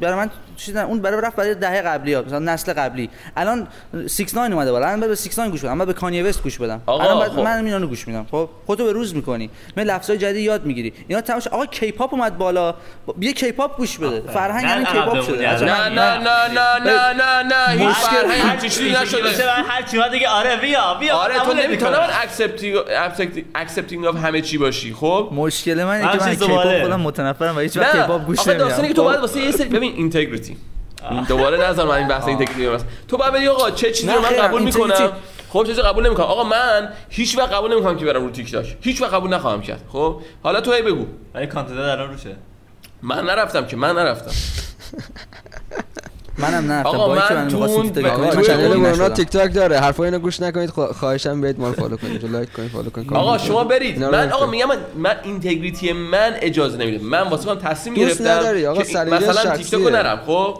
برای 0.00 0.14
من 0.14 0.30
چیز 0.56 0.76
نه، 0.76 0.84
اون 0.84 1.00
برای 1.00 1.20
رفت 1.20 1.36
برای 1.36 1.54
دهه 1.54 1.82
قبلی 1.82 2.14
ها 2.14 2.22
مثلا 2.22 2.38
نسل 2.38 2.72
قبلی 2.72 3.10
الان 3.36 3.66
6 4.08 4.34
9 4.34 4.40
اومده 4.54 4.72
بالا 4.72 4.86
الان 4.86 5.00
به 5.00 5.14
6 5.14 5.38
9 5.38 5.50
گوش 5.50 5.60
بدم 5.60 5.76
من 5.76 5.84
به 5.84 5.92
کانیه 5.92 6.24
وست 6.24 6.42
گوش 6.42 6.58
بدم 6.58 6.82
الان 6.88 7.28
خب. 7.28 7.40
من 7.40 7.66
اینو 7.66 7.86
گوش 7.86 8.08
میدم 8.08 8.26
خب 8.30 8.48
خودتو 8.66 8.84
به 8.84 8.92
روز 8.92 9.14
می‌کنی 9.14 9.50
من 9.76 9.82
لفظای 9.82 10.18
جدید 10.18 10.44
یاد 10.44 10.66
می‌گیری 10.66 10.92
اینا 11.08 11.20
تماش 11.20 11.46
آقا 11.46 11.66
کیپاپ 11.66 12.14
اومد 12.14 12.38
بالا 12.38 12.74
بیا 13.16 13.32
K-pop 13.32 13.76
گوش 13.76 13.98
بده 13.98 14.32
فرهنگ 14.32 14.64
نه، 14.64 14.70
همین 14.70 14.86
K-pop. 14.86 15.20
شده 15.20 15.64
نه، 15.64 15.88
نه 15.88 16.18
نه 16.18 16.48
نه 16.48 16.78
نه 16.78 17.12
نه 17.12 17.42
نه 17.42 18.87
نشده. 18.90 19.50
هر 19.50 19.82
چی 19.82 19.98
دیگه 20.12 20.28
آره 20.28 20.56
بیا 20.56 20.94
بیا. 21.00 21.14
آره 21.16 21.38
تو 21.38 21.52
نمی‌تونی. 21.52 21.76
می‌کنم. 21.76 22.08
accepting 22.22 22.76
accepting 23.54 24.04
of 24.06 24.16
همه 24.16 24.40
چی 24.40 24.58
باشی 24.58 24.94
خب؟ 24.94 25.28
مشکل 25.32 25.84
من 25.84 25.96
اینه 25.96 26.12
که 26.12 26.18
من 26.18 26.34
K-pop. 26.34 26.82
خودم 26.82 27.00
متنفرم 27.00 27.56
و 27.56 27.60
هیچ 27.60 27.76
وقت 27.76 28.00
K-pop 28.00 28.24
گوش 28.24 28.38
آخه 28.38 28.54
داستانی 28.54 28.78
نمیدم 28.78 28.88
که 28.88 28.94
تو 28.94 29.04
باید 29.04 29.20
واسه 29.20 29.40
یه 29.40 29.50
سری 29.50 29.68
ببین 29.68 29.94
integrity 29.94 30.56
این 31.10 31.24
دوباره 31.24 31.68
نظر 31.68 31.84
من 31.84 31.94
این 31.94 32.08
بحث 32.08 32.28
integrity 32.28 32.66
رو 32.66 32.78
تو 33.08 33.16
باید 33.16 33.32
بگی 33.32 33.46
آقا 33.48 33.70
چه 33.70 33.92
چیزی 33.92 34.12
رو 34.12 34.20
من 34.20 34.28
قبول 34.28 34.62
می‌کنم؟ 34.62 35.12
خب 35.52 35.62
چه 35.62 35.68
چیزی 35.68 35.82
قبول 35.82 36.06
نمی‌کنم؟ 36.06 36.26
آقا 36.26 36.44
من 36.44 36.92
هیچ 37.08 37.38
وقت 37.38 37.52
قبول 37.52 37.72
نمی‌کنم 37.72 37.96
که 37.96 38.04
برم 38.04 38.24
رو 38.24 38.30
تیک 38.30 38.52
تاک 38.52 38.76
هیچ 38.80 39.02
وقت 39.02 39.14
قبول 39.14 39.34
نخواهم 39.34 39.62
کرد 39.62 39.80
خب؟ 39.92 40.20
حالا 40.42 40.60
تو 40.60 40.72
هی 40.72 40.82
بگو. 40.82 41.06
ولی 41.34 41.46
content 41.46 41.78
الان 41.78 42.10
روشه. 42.10 42.36
من 43.02 43.24
نرفتم 43.24 43.66
که 43.66 43.76
من 43.76 43.96
نرفتم. 43.96 44.30
منم 46.38 46.72
نه 46.72 46.82
آقا، 46.82 47.12
اینکه 47.14 47.34
من 47.34 47.42
من 47.42 47.48
تو 47.48 47.56
می‌خواستم 47.56 47.80
اون- 47.80 47.92
تیک 49.14 49.28
تاک 49.28 49.40
آقا، 49.40 49.46
من 49.46 49.52
داره 49.52 49.78
حرفای 49.80 50.04
اینو 50.08 50.18
گوش 50.18 50.40
نکنید 50.40 50.70
خوا- 50.70 50.92
خواهشم 50.92 51.40
برید 51.40 51.60
ما 51.60 51.72
follow 51.72 51.96
کنید 51.96 52.24
لایک 52.24 52.52
کنید 52.52 52.70
فالو 52.70 52.90
کنید 52.90 53.12
آقا 53.12 53.24
کامنت 53.26 53.44
شما. 53.44 53.64
برید 53.64 54.04
من 54.04 54.32
آقا. 54.32 54.46
میگم 54.46 54.66
من, 54.68 54.76
من 54.96 55.16
integrity 55.24 55.92
من 55.92 56.32
اجازه 56.40 56.76
نمیده 56.78 57.04
من 57.04 57.22
واسه 57.28 57.48
خودم 57.48 57.60
تصمیم 57.60 57.94
گرفتم 57.94 58.28
نداری، 58.28 58.66
آقا، 58.66 58.80
مثلا 58.80 59.56
تیک. 59.56 59.70
تاک 59.70 59.80
نرم 59.92 60.20
خب 60.26 60.58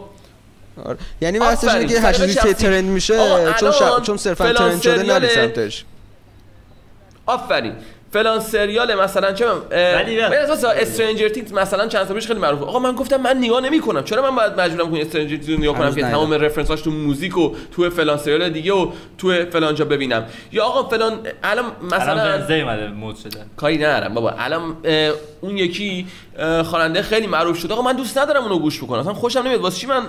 آره. 0.85 0.97
یعنی 1.21 1.39
بحثش 1.39 1.67
اینه 1.75 1.93
که 1.93 1.99
هر 1.99 2.13
چیزی 2.13 2.39
که. 2.39 2.53
ترند 2.53 2.85
میشه 2.85 3.17
آقا، 3.19 3.53
چون 3.53 4.01
چون 4.03 4.17
صرفا 4.17 4.53
trend 4.53 4.81
شده 4.81 5.03
نری 5.03 5.27
سمتش 5.29 5.85
آفرین 7.25 7.73
فلان 8.11 8.39
سریال 8.39 8.95
مثلا 8.95 9.33
چه 9.33 9.45
می‌دونم، 9.45 9.95
ولی 9.95 10.15
بیا. 10.15 10.23
اه، 10.23 10.29
به 10.29 10.37
اساس 10.37 10.65
Stranger 10.65 11.29
Things 11.29 11.53
مثلا 11.53 11.87
چند 11.87 12.07
سال 12.07 12.15
پیش 12.15 12.27
خیلی 12.27 12.39
معروفه. 12.39 12.65
آقا 12.65 12.79
من 12.79 12.95
گفتم 12.95 13.21
من 13.21 13.37
نگاه 13.37 13.61
نمی‌کنم. 13.61 14.03
چرا 14.03 14.31
من 14.31 14.35
باید 14.35 14.61
مجبورم 14.61 14.91
کنم 14.91 14.99
Stranger 14.99 15.35
Things 15.35 15.49
رو 15.49 15.57
نگاه 15.57 15.75
کنم 15.75 15.95
که. 15.95 16.01
تمام 16.01 16.33
reference 16.33 16.72
اش 16.72 16.81
تو 16.81 16.91
موزیک 16.91 17.37
و 17.37 17.55
تو 17.71 17.89
فلان 17.89 18.17
سریال 18.17 18.49
دیگه 18.49 18.73
و 18.73 18.91
تو 19.17 19.45
فلان 19.51 19.75
جا 19.75 19.85
ببینم. 19.85 20.25
یا 20.51 20.63
آقا 20.63 20.89
فلان 20.89 21.19
الان 21.43 21.65
الان 21.83 22.35
مثلا 22.41 22.55
اومده 22.55 22.87
مد 22.87 23.15
شده. 23.15 23.39
کاری 23.57 23.77
ندارم 23.77 24.13
بابا. 24.13 24.33
الان 24.37 24.77
اون 25.41 25.57
یکی 25.57 26.07
خواننده 26.63 27.01
خیلی 27.01 27.27
معروف 27.27 27.57
شده 27.59 27.73
آقا 27.73 27.81
من 27.81 27.93
دوست 27.93 28.17
ندارم 28.17 28.43
اونو 28.43 28.59
گوش 28.59 28.83
بکنم. 28.83 28.99
اصلا 28.99 29.13
خوشم 29.13 29.39
نمیاد. 29.39 29.61
واسه 29.61 29.77
چی 29.77 29.87
من 29.87 30.07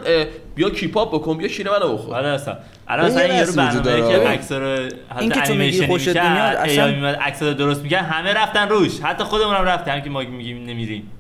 بیا 0.54 0.70
keep 0.70 1.00
up 1.00 1.14
بکن 1.14 1.38
بیا 1.38 1.48
شیر 1.48 1.70
منو 1.70 1.92
بخور. 1.94 2.14
آره 2.14 2.28
اصلا. 2.28 2.56
الان 2.88 3.12
یه 3.12 3.18
این 3.18 3.34
یارو 3.34 3.52
برنامه‌ای 3.52 3.82
داره. 3.82 4.24
که. 4.24 4.28
عکس 4.28 4.52
رو 4.52 4.88
این 5.20 5.30
که 5.30 5.40
تو 5.40 5.54
میگی 5.54 5.86
خوشت 5.86 6.08
نمیاد، 6.08 6.56
اصلا- 6.56 6.84
اصلا 6.84 7.00
میاد 7.00 7.14
عکس 7.14 7.42
رو 7.42 7.54
درست 7.54 7.82
میگه 7.82 7.98
همه 7.98 8.32
رفتن 8.32 8.68
روش. 8.68 9.00
حتی 9.00 9.24
خودمون 9.24 9.54
هم 9.56 9.64
رفتیم 9.64 9.94
هم 9.94 10.00
که 10.00 10.10
ما 10.10 10.20
میگیم 10.20 10.64
نمیریم. 10.64 11.10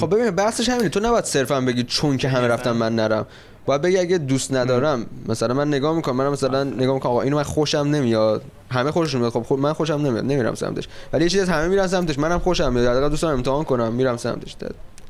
خب 0.00 0.14
ببین 0.14 0.30
بحثش 0.30 0.68
همینه. 0.68 0.88
تو 0.88 1.00
نباید 1.00 1.24
صرفا 1.24 1.60
بگی 1.60 1.82
چون 1.82 2.16
که 2.16 2.28
همه 2.28 2.48
رفتن 2.48 2.72
من 2.72 2.94
نرم. 2.94 3.26
باید 3.66 3.82
بگی 3.82 3.98
اگه 3.98 4.18
دوست 4.18 4.54
ندارم 4.54 5.06
مثلا 5.28 5.54
من 5.54 5.68
نگاه 5.68 5.96
می‌کنم 5.96 6.16
من 6.16 6.28
مثلا 6.28 6.64
نگاه 6.64 6.94
می‌کنم 6.94 7.12
آقا 7.12 7.22
اینو 7.22 7.36
من 7.36 7.42
خوشم 7.42 7.78
نمیاد. 7.78 8.42
همه 8.70 8.90
خوششون 8.90 9.20
میاد. 9.20 9.32
خب 9.32 9.42
خب 9.42 9.54
من 9.54 9.72
خوشم 9.72 9.94
نمیاد 9.94 10.24
نمیرم 10.24 10.54
سمتش. 10.54 10.88
ولی 11.12 11.24
یه 11.24 11.30
چیزی 11.30 11.42
از 11.42 11.48
همه 11.48 11.68
میرن 11.68 11.86
سمتش. 11.86 12.18
منم 12.18 12.38
خوشم 12.38 12.72
میاد. 12.72 12.86
حداقل 12.86 13.08
دوست 13.08 13.22
دارم 13.22 13.34
امتحان 13.34 13.64
کنم 13.64 13.92
میرم 13.92 14.16
سمتش. 14.16 14.56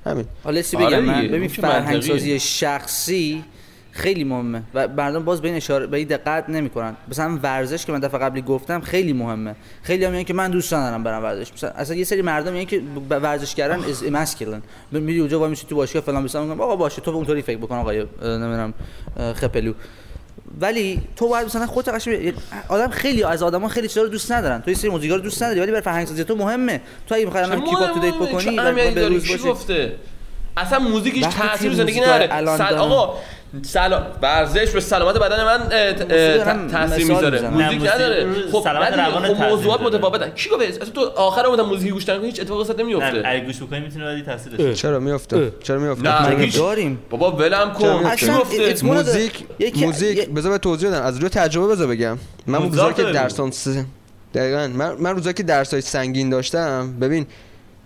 همین. 0.07 0.25
حالا 0.45 0.63
آره 0.75 0.87
بگم. 0.87 1.01
دیگه، 1.01 1.13
من 1.13 1.29
ببین 1.29 1.49
فرهنگ. 1.49 2.03
سازی 2.03 2.41
شخصی 2.41 3.45
خیلی 3.97 4.25
مهمه. 4.25 4.63
و 4.75 4.89
مردم 4.89 5.25
باز 5.25 5.43
به 5.43 5.49
این 5.49 5.57
اشاره 5.57 5.87
به 5.87 5.97
این 5.97 6.09
دقت 6.09 6.49
نمی‌کنن. 6.49 6.97
مثلا 7.09 7.39
ورزش 7.43 7.87
که 7.87 7.93
من 7.93 8.01
دفعه 8.01 8.21
قبلی 8.21 8.43
گفتم 8.43 8.81
خیلی 8.81 9.13
مهمه. 9.13 9.55
خیلی 9.83 10.05
هم 10.05 10.13
میگن 10.13 10.25
که 10.25 10.35
من 10.35 10.51
دوست 10.51 10.75
ندارم 10.75 11.03
برم 11.03 11.23
ورزش. 11.23 11.53
مثلا 11.53 11.71
اصلا 11.71 11.97
یه 11.97 12.05
سری 12.05 12.23
مردم 12.23 12.53
میگن 12.53 12.65
که 12.65 12.83
ورزش 13.11 13.55
کردن 13.55 13.85
از 13.85 14.05
ماسکولین 14.05 14.63
میری 14.93 15.19
اونجا 15.19 15.41
وای 15.41 15.51
میشی 15.51 15.67
تو 15.67 15.77
باشگاه 15.77 16.03
فلان 16.03 16.23
بیسان 16.23 16.47
میگن 16.47 16.61
آقا 16.61 16.77
باشه 16.77 17.03
تو 17.03 17.11
اونطوری 17.11 17.43
فکر 17.43 17.59
بکن 17.59 17.75
آقا 17.75 17.93
نمی‌دونم 17.93 18.75
خپلو. 19.35 19.73
ولی 20.61 21.01
تو 21.17 21.29
باید 21.29 21.47
مثلا 21.47 21.67
خودت 21.67 21.89
قشنگ 21.89 22.35
آدم 22.69 22.89
خیلی 22.89 23.25
از 23.25 23.43
آدما 23.43 23.69
خیلی 23.69 23.89
چیزا 23.89 24.03
رو 24.03 24.09
دوست 24.09 24.33
ندارن. 24.33 24.61
تو 24.61 24.71
یه 24.71 24.77
سری 24.77 24.91
موزیکا 24.91 25.15
رو 25.15 25.21
دوست 25.21 25.43
نداری 25.43 25.61
ولی 25.61 25.71
برای 25.71 25.83
فرهنگ 25.83 26.07
سازی 26.07 26.25
تو 26.25 26.37
مهمه. 26.37 26.81
تو 27.07 27.15
اگه 27.15 27.25
می‌خوای 27.25 27.43
الان 27.43 27.61
کیپ 27.61 27.93
تو 27.95 28.01
دیت 28.01 28.15
بکنی 28.15 28.57
برای 28.57 29.09
روز 29.09 29.47
اصلا 30.57 30.79
موزیک 30.79 31.15
هیچ 31.15 31.25
وقتی 31.25 31.49
تاثیر 31.49 31.75
زندگی 31.75 32.01
نداره. 32.01 32.79
آقا 32.79 33.19
سلام. 33.63 34.07
ورزش 34.23 34.71
به 34.71 34.81
سلامت 34.81 35.19
بدن 35.19 35.45
من 35.45 35.59
تاثیر 36.69 37.07
می‌ذاره. 37.07 37.49
موزیک 37.49 37.81
نداره. 37.81 38.27
خب 38.53 38.61
سلامت 38.65 38.93
روان 38.93 39.35
خب 39.35 39.43
موضوعات. 39.43 39.81
متفاوتن. 39.81 40.31
کی 40.31 40.51
گفت؟ 40.51 40.63
اصلا 40.63 40.95
تو 40.95 41.01
آخر 41.01 41.47
اومدن 41.47 41.63
موزیک 41.63 41.93
گوش 41.93 42.09
نکنی 42.09 42.27
هیچ 42.27 42.41
اتفاقی 42.41 42.73
نه 42.75 42.83
نمیفته 42.83 43.23
اگه 43.25 43.41
گوش 43.45 43.63
بکنی 43.63 43.81
می‌تونه 43.81 44.05
ولی 44.07 44.23
تاثیر 44.23 44.53
داشته 44.53 44.65
باشه. 44.67 44.75
چرا 44.83 45.01
میافته؟ 45.01 45.53
چرا 45.63 45.79
میافته؟ 45.79 46.29
مگه 46.31 46.45
هیچ. 46.45 46.57
داریم؟ 46.57 46.99
بابا 47.11 47.33
ولم 47.33 47.73
کن. 47.73 47.87
اصلا 47.87 48.39
the- 48.39 48.83
موزیک 48.83 49.45
موزیک. 49.77 50.29
بذار 50.29 50.53
به 50.53 50.59
توضیح 50.59 50.91
بدم. 50.91 51.03
از 51.03 51.19
روی 51.19 51.29
تجربه 51.29 51.73
بذار 51.75 51.87
بگم. 51.87 52.19
من 52.47 52.63
روزایی 52.63 52.95
که. 52.95 53.03
درسام. 53.03 53.51
دقیقاً 54.35 54.71
من 54.75 54.93
من 54.99 55.15
روزایی 55.15 55.35
که 55.35 55.43
درسای 55.43 55.81
سنگین 55.81 56.31
داشتم 56.31 56.95
ببین 57.01 57.27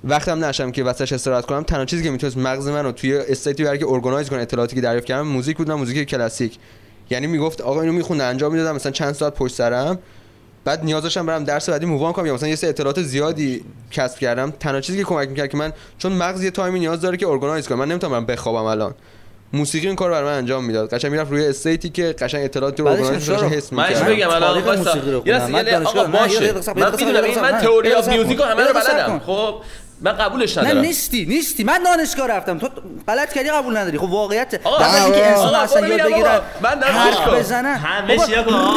وقتم 0.05 0.45
نشم 0.45 0.71
که 0.71 0.85
واسش 0.85 1.13
استراحت 1.13 1.47
کنم 1.47 1.63
تنها 1.63 1.85
چیزی 1.85 2.03
که 2.03 2.11
می‌تونست 2.11 2.37
مغز 2.37 2.69
منو 2.69 2.93
توی 2.93 3.17
state 3.17 3.57
ی 3.57 3.65
برای 3.65 3.79
که 3.79 3.87
organize 3.89 4.31
کنه 4.31 4.43
اطلاعاتی 4.43 4.75
که 4.75 4.81
دریافت 4.81 5.07
کردم 5.07 5.27
موزیک 5.27 5.57
بود 5.57 5.71
نه 5.71 5.75
موزیک 5.75 6.09
کلاسیک 6.09 6.59
یعنی 7.11 7.27
می‌گفت 7.27 7.61
آقا 7.61 7.81
اینو 7.81 7.93
می‌خوند 7.93 8.21
انجام 8.21 8.53
می‌دادم 8.53 8.75
مثلا 8.75 8.93
چند 8.93 9.15
ساعت 9.15 9.35
پشت 9.35 9.55
سرم 9.55 9.99
بعد 10.65 10.85
نیاز 10.85 11.03
داشتم 11.03 11.27
برم 11.27 11.45
درس 11.45 11.69
بعدی 11.69 11.87
move 11.87 12.04
on 12.04 12.13
کنم 12.13 12.27
یا 12.27 12.35
مثلا 12.35 12.49
یه 12.49 12.57
سری 12.57 12.71
اطلاعات 12.71 13.03
زیادی 13.03 13.65
کسب 13.91 14.19
کردم 14.19 14.51
تنها 14.51 14.81
چیزی 14.81 14.99
که 14.99 15.05
کمک 15.05 15.29
می‌کرد 15.29 15.49
که 15.49 15.57
من 15.57 15.73
چون 15.99 16.13
مغز 16.13 16.45
یه 16.45 16.51
time 16.51 16.75
ی 16.75 16.81
نیاز 16.81 17.01
داره 17.01 17.17
که 17.17 17.29
organize 17.29 17.69
کنه 17.69 17.79
من 17.79 17.89
نمی‌تونم 17.89 18.13
برم 18.13 18.27
بخوابم 18.27 18.65
الان 18.65 18.95
موسیقی 19.53 19.87
این 19.87 19.97
کار 19.97 20.11
برای 20.11 20.25
من 20.25 20.39
انجام 20.39 20.65
می‌داد 20.65 20.95
قشنگ 20.95 21.11
می‌رفت 21.11 21.31
روی 21.31 21.47
state 21.47 21.82
ی 21.82 21.89
که 21.89 22.15
قشنگ 22.19 22.45
اطلاعات 22.45 22.81
رو 22.81 22.97
کنه 22.97 23.21
چرا؟ 23.21 23.49
حس 23.49 23.73
من 23.73 23.89
می‌کردم. 23.89 24.07
بگم 24.07 24.29
الان. 24.29 24.79
موسیقی 24.79 25.11
رو 25.11 25.23
من 25.27 25.53
من 25.53 26.93
می‌دونم 26.99 27.25
این. 27.25 27.41
من 27.41 27.59
تئوری 27.61 27.91
صبر 27.91 28.17
میوزیک. 28.17 28.41
همه 28.41 28.63
رو 28.63 28.75
بلدم. 28.75 29.19
خب 29.19 29.55
من 30.03 30.13
قبولش 30.13 30.59
نه 30.59 30.65
ندارم. 30.65 30.81
نیستی 30.81 31.27
نیستی. 31.27 31.65
من 31.65 31.83
دانشگاه 31.83 32.29
رفتم. 32.29 32.59
تو 32.59 32.69
غلط 33.09 33.33
کردی 33.33 33.51
قبول 33.51 33.77
نداری. 33.77 33.99
خب 33.99 34.11
واقعیت. 34.11 34.61
آقا، 34.65 34.79
در 34.79 34.85
حالی 34.85 35.15
که 35.15 35.21
آقا، 35.21 35.31
انسان 35.31 35.55
اصلا 35.55 35.89
یاد 35.89 36.01
ببینم 36.01 36.11
بگیرن 36.11 36.41
حرف 36.83 37.15
دانشگاه. 37.15 37.39
بزنن. 37.39 37.81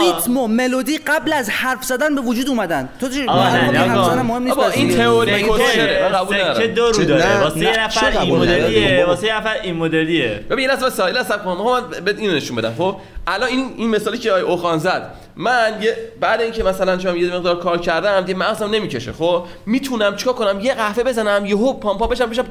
ریتم 0.01 0.37
و 0.37 0.47
ملودی 0.47 0.97
قبل 0.97 1.33
از 1.33 1.49
حرف 1.49 1.83
زدن 1.83 2.15
به 2.15 2.21
وجود 2.21 2.49
اومدن. 2.49 2.89
تو 2.99 3.09
چی؟ 3.09 3.23
نه، 3.25 4.21
مهم 4.21 4.43
نیست 4.43 4.57
این. 4.57 4.97
تئوری. 4.97 5.43
توشه؟ 5.43 6.03
من 6.03 6.17
قبول 6.19 6.41
ندارم. 6.41 6.67
دو 6.67 6.85
رو 6.85 6.91
چه- 6.93 7.05
داره 7.05 7.27
نه، 7.27 7.43
واسه 7.43 7.55
نه، 7.59 7.65
یه 7.65 7.73
چه 7.73 7.81
نفر 7.81 8.19
این؟ 8.19 8.35
مدلیه 8.35 9.05
واسه 9.05 9.27
یه 9.27 9.37
نفر 9.37 9.53
این 9.63 9.75
مدلیه. 9.75 10.45
ببین 10.49 10.69
صبر 10.75 11.37
کن 11.37 11.51
می‌خوام 11.51 11.83
من 11.83 11.89
بهت 12.05 12.19
اینو 12.19 12.35
نشون 12.35 12.55
بدم. 12.55 12.73
خب 12.77 12.95
الان 13.27 13.49
این 13.49 13.73
این 13.77 13.89
مثالی 13.89 14.17
که 14.17 14.31
آقای 14.31 14.41
اوخان 14.41 14.79
زد 14.79 15.11
من 15.35 15.73
یه 15.81 15.97
بعد 16.19 16.41
اینکه 16.41 16.63
مثلا 16.63 16.97
چون 16.97 17.17
یه 17.17 17.35
مقدار 17.35 17.59
کار 17.59 17.77
کردم 17.77 18.21
دیگه 18.21 18.39
مغزم 18.39 18.69
نمی‌کشه. 18.69 19.13
خب 19.13 19.45
می‌تونم 19.65 20.15
چیکار 20.15 20.33
کنم؟ 20.33 20.59
یه 20.59 20.73
قهوه 20.73 21.03
بزنم 21.13 21.45
یهو 21.45 21.73
پامپا 21.73 22.07
بشم 22.07 22.25
بشم 22.25 22.45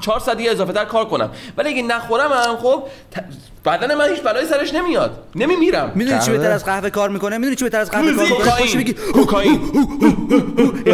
4 0.00 0.20
ساعت 0.20 0.36
اضافه 0.40 0.72
تر 0.72 0.84
کار 0.84 1.04
کنم. 1.04 1.30
ولی 1.56 1.68
اگه 1.68 1.82
نخورم 1.82 2.32
هم 2.32 2.56
خب 2.56 2.82
بدن 3.64 3.94
من 3.94 4.08
هیچ 4.10 4.22
بلایی 4.22 4.46
سرش 4.46 4.74
نمیاد. 4.74 5.10
نمیمیرم. 5.34 5.92
می‌دونی 5.94 6.18
چی 6.18 6.24
قهوه؟ 6.26 6.38
بهتر 6.38 6.50
از 6.52 6.64
قهوه 6.64 6.90
کار 6.90 7.08
می‌کنه؟ 7.08 7.38
می‌دونی 7.38 7.56
چی 7.56 7.64
بهتر 7.64 7.80
از 7.80 7.90
قهوه 7.90 8.14
کار 8.14 8.24
می‌کنه؟ 8.26 8.50
خوش 8.50 8.74
میگی. 8.76 8.92
کوکائین. 8.92 9.60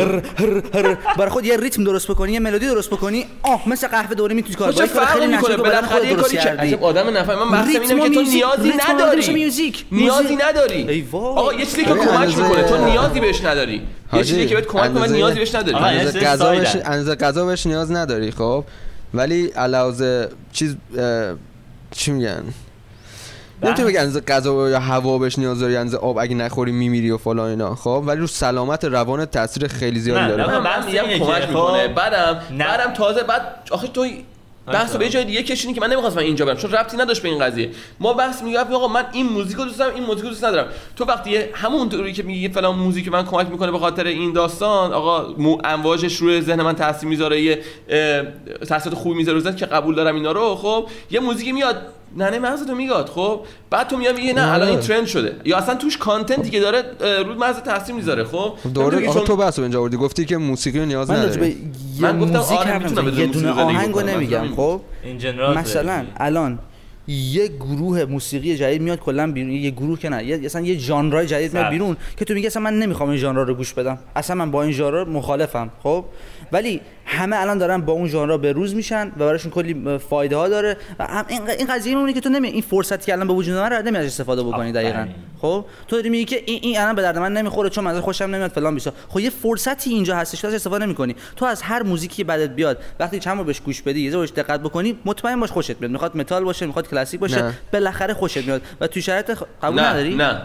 برای 1.19 1.31
خود 1.31 1.45
یه 1.45 1.57
ریتم 1.57 1.85
درست 1.85 2.09
بکنی 2.11 2.33
یه 2.33 2.41
ملودی 2.41 2.67
درست 2.67 2.91
بکنی 2.91 3.27
آه 3.43 3.69
مثل 3.69 3.87
قهوه 3.89 4.15
دوره 4.15 4.35
می‌تونی 4.35 4.55
کار 4.55 4.73
چه 4.73 4.79
کنی 4.79 4.89
کار 4.89 5.05
فرقی 5.05 5.21
خیلی 5.21 5.33
می‌کنه. 5.37 5.57
بدن 5.57 5.63
بالاخره 5.63 5.87
خود 5.99 6.05
یه 6.05 6.15
درست 6.15 6.25
کاری 6.25 6.37
کردی. 6.45 6.67
عجب 6.69 6.85
آدم 6.85 7.17
نفهم 7.17 7.49
من 7.49 7.67
ریتم 7.69 7.81
اینه 7.83 8.09
که 8.09 8.15
تو 8.15 8.23
نیازی 8.23 8.73
نداری. 8.91 9.33
میوزیک- 9.33 9.33
میوزیک. 9.33 9.85
نیازی. 9.91 10.37
نداری. 10.37 10.89
ای 10.89 11.01
وای. 11.01 11.23
آقا 11.25 11.53
یه 11.55 11.65
چیزی 11.67 11.85
که 11.85 11.95
کمک 11.95 12.39
می‌کنه. 12.39 12.63
تو 12.63 12.85
نیازی 12.85 13.21
بهش 13.21 13.45
نداری. 13.45 13.83
یه 14.13 14.25
چیزی 14.25 14.47
که 14.47 14.55
بهت 14.55 14.67
کمک 14.67 14.81
کنه 14.83 14.87
اندازه- 14.91 15.15
نیازی 15.15 15.39
بهش 15.39 15.55
نداری. 15.55 15.79
غذا 16.21 16.51
بهش 16.51 16.69
سایدن. 16.69 16.93
اندازه 16.93 17.15
غذا 17.15 17.47
بهش 17.47 17.67
نیاز 17.67 17.93
نداری 17.93 18.31
خب؟ 18.31 18.65
ولی 19.15 19.47
علاوه 19.47 20.27
چیز 20.53 20.77
چی 21.91 22.13
میگن؟ 22.13 22.43
نمی‌تونی 23.63 23.89
بگی 23.89 23.99
اندازه 23.99 24.21
غذا 24.21 24.71
یا 24.71 24.81
هوا 24.81 25.19
بهش 25.19 25.39
نیاز 25.39 25.61
داری 25.61 25.77
اندازه 25.77 25.97
آب 25.97 26.19
اگه 26.19 26.35
نخوری 26.35 26.73
میمیری 26.73 27.11
و 27.11 27.19
فلان 27.19 27.51
اینا. 27.51 27.75
خب 27.75 28.03
ولی 28.07 28.21
رو 28.21 28.27
سلامت 28.27 28.85
روان 28.85 29.25
تاثیر 29.25 29.69
خیلی 29.69 30.01
زیادی 30.01 30.29
داره. 30.29 30.51
نه، 30.51 30.59
من 30.59 30.87
میگم 30.87 31.03
کمک 31.03 31.41
که 31.41 31.47
می‌کنه. 31.47 31.89
خب، 31.89 31.95
بعدم. 31.95 32.41
بعدم 32.59 32.93
تازه 32.93 33.23
بعد 33.23 33.43
آخه 33.71 33.89
تو 33.89 34.07
بحث 34.73 34.93
رو 34.93 34.99
به 34.99 35.09
جای 35.09 35.25
دیگه 35.25 35.43
کشیدین 35.43 35.75
که 35.75 35.81
من 35.81 35.91
نمی‌خواستم 35.91 36.21
اینجا 36.21 36.45
برم 36.45 36.57
چون 36.57 36.73
ربطی 36.73 36.97
نداشت 36.97 37.23
به 37.23 37.29
این 37.29 37.39
قضیه. 37.39 37.71
ما 38.01 38.13
بحث 38.13 38.43
میگم 38.43 38.61
آقا 38.73 38.89
من 38.89 39.05
این 39.13 39.27
موزیک 39.27 39.57
رو 39.57 39.65
دوست 39.65 39.79
دارم 39.79 39.95
این 39.95 40.05
موزیک 40.05 40.23
رو 40.23 40.29
دوست 40.29 40.45
ندارم. 40.45 40.69
تو 40.97 41.05
وقتی 41.05 41.37
همون 41.37 41.89
طوری 41.89 42.13
که 42.13 42.23
میگی 42.23 42.49
فلان 42.49 42.77
موزیک 42.77 43.09
من 43.09 43.25
کمک 43.25 43.51
می‌کنه 43.51 43.71
به 43.71 43.79
خاطر 43.79 44.05
این 44.05 44.33
داستان 44.33 44.93
آقا 44.93 45.35
مو 45.39 45.59
امواجش 45.65 46.17
روی 46.17 46.41
ذهن 46.41 46.63
من 46.63 46.73
تاثیر 46.73 47.09
می‌ذاره 47.09 47.41
یه 47.41 47.63
تاثیرات 48.69 48.99
خوبی 48.99 49.17
می‌ذاره 49.17 49.55
که 49.55 49.67
قبول 49.67 49.95
دارم 49.95 50.15
اینا 50.15 50.33
رو 50.33 50.55
خب 50.55 50.89
یه 51.11 51.21
موزیکی 51.21 51.53
میاد 51.53 51.77
نه 52.17 52.31
نه 52.31 52.39
مغزتو 52.39 52.75
میگاد 52.75 53.09
خب؟ 53.09 53.41
بعد 53.71 53.89
تو 53.89 53.97
میای 53.97 54.13
میگی 54.13 54.33
نه 54.33 54.53
الان 54.53 54.69
این 54.69 54.81
ترند 54.81 55.07
شده. 55.07 55.37
یا 55.45 55.57
اصلا 55.57 55.75
توش 55.75 55.97
کانتنتی 55.99 56.51
که 56.51 56.61
داره 56.61 56.83
رو 57.27 57.35
مغز 57.35 57.57
تاثیر 57.63 57.95
می‌ذاره 57.95 58.25
خب؟ 58.25 58.53
دوره 58.75 58.87
نمی‌دونی 58.87 59.07
آقا 59.07 59.19
چون- 59.19 59.37
تو 59.37 59.43
رو 59.43 59.63
اینجا 59.63 59.81
آوردی 59.81 59.97
گفتی 59.97 60.25
که 60.25 60.37
موسیقی 60.37 60.79
رو 60.79 60.85
نیاز 60.85 61.11
یه 61.11 61.17
من 62.01 62.19
گفتم 62.21 62.39
آره 62.39 62.79
می‌تونم 62.79 63.19
یه 63.19 63.27
دونه 63.27 63.51
آهنگو. 63.51 64.01
نمیگم. 64.01 64.55
خب؟ 64.57 64.81
این 65.05 65.19
جنرال 65.19 65.59
مثلا 65.59 66.05
الان 66.17 66.59
یه 67.09 67.49
گروه 67.49 68.05
موسیقی 68.05 68.57
جدید 68.57 68.83
میاد 68.83 68.99
کلا 69.01 69.33
بیرون 69.33 69.51
یه 69.51 69.71
گروه 69.71 69.99
که 69.99 70.09
نه 70.09 70.25
یه 70.25 70.41
اصلا 70.45 70.61
یه 70.63 70.79
ژانرای 70.79 71.27
جدید 71.27 71.55
میاد. 71.55 71.71
بیرون 71.71 71.97
که 72.17 72.25
تو 72.25 72.35
میگی 72.35 72.47
اصلا 72.47 72.63
من 72.63 72.79
نمی‌خوام 72.79 73.09
این 73.09 73.19
ژانر 73.19 73.45
رو 73.45 73.55
گوش 73.55 73.75
بدم. 73.75 73.99
اصلا 74.17 74.37
من 74.37 74.51
با 74.51 74.63
این 74.63 74.73
ژانر 74.73 75.05
مخالفم 75.05 75.71
خب؟ 75.83 76.05
ولی 76.53 76.81
همه 77.05 77.37
الان 77.41 77.59
دارن 77.59 77.81
با 77.81 77.93
اون 77.93 78.09
ژانر 78.09 78.37
به 78.37 78.53
روز 78.53 78.75
میشن 78.75 79.07
و 79.07 79.11
براشون 79.19 79.51
کلی 79.51 79.99
فایده 79.99 80.37
ها 80.37 80.49
داره 80.49 80.77
و 80.99 81.07
هم- 81.07 81.25
این 81.29 81.51
این 81.51 81.67
قضیه 81.67 81.95
میمونه 81.95 82.13
که 82.13 82.21
تو 82.21 82.29
نمی 82.29 82.49
این 82.49 82.63
فرصتی 82.63 83.07
که 83.07 83.13
الان 83.13 83.29
به 83.29 83.35
وجود 83.35 83.57
اومد 83.57 83.73
رو 83.73 83.83
نمیاد 83.83 84.05
استفاده 84.05 84.43
بکنی 84.43 84.73
دقیقاً. 84.73 85.07
خب؟ 85.41 85.65
تو 85.89 85.97
داری 85.97 86.09
میگی 86.09 86.25
که 86.25 86.43
این 86.47 86.61
این 86.63 86.79
الان 86.79 86.95
به 86.95 87.03
درد 87.03 87.19
من 87.19 87.33
نمی‌خوره 87.33 87.71
چون 87.71 87.85
من 87.85 88.01
خوشم 88.01 88.25
نمیاد 88.25 88.51
فلان 88.51 88.75
بیسا 88.75 88.93
خب 89.09 89.21
یه 89.21 89.31
فرصتی 89.31 89.91
اینجا 89.91 90.17
هستش 90.17 90.41
که 90.41 90.47
ازش 90.47 90.55
استفاده 90.57 90.85
نمی‌کنی. 90.85 91.17
تو 91.37 91.45
از 91.45 91.63
هر 91.63 91.83
موزیکی 91.83 92.17
که 92.17 92.25
بعدت 92.25 92.51
بیاد 92.51 92.79
وقتی 93.01 93.19
چند 93.19 93.37
بار 93.37 93.45
بهش 93.47 93.61
گوش 93.61 93.83
بدی 93.83 94.01
یه 94.01 94.11
ذره 94.11 94.21
بهش 94.21 94.31
دقت 94.31 94.61
بکنی 94.61 94.99
مطمئن 95.05 95.41
باش 95.41 95.51
خوشت 95.51 95.81
میاد. 95.81 95.91
می‌خواد 95.91 96.17
متال 96.17 96.45
باشه 96.45 96.67
می‌خواد 96.67 96.89
کلاسیک 96.89 97.21
باشه. 97.21 97.53
بالاخره 97.73 98.15
خوشت 98.15 98.37
میاد. 98.47 98.63
و 98.81 98.87
تو 98.87 99.01
شرایط 99.01 99.31
قبول 99.63 99.81
نداری؟ 99.81 100.15
نه. 100.15 100.41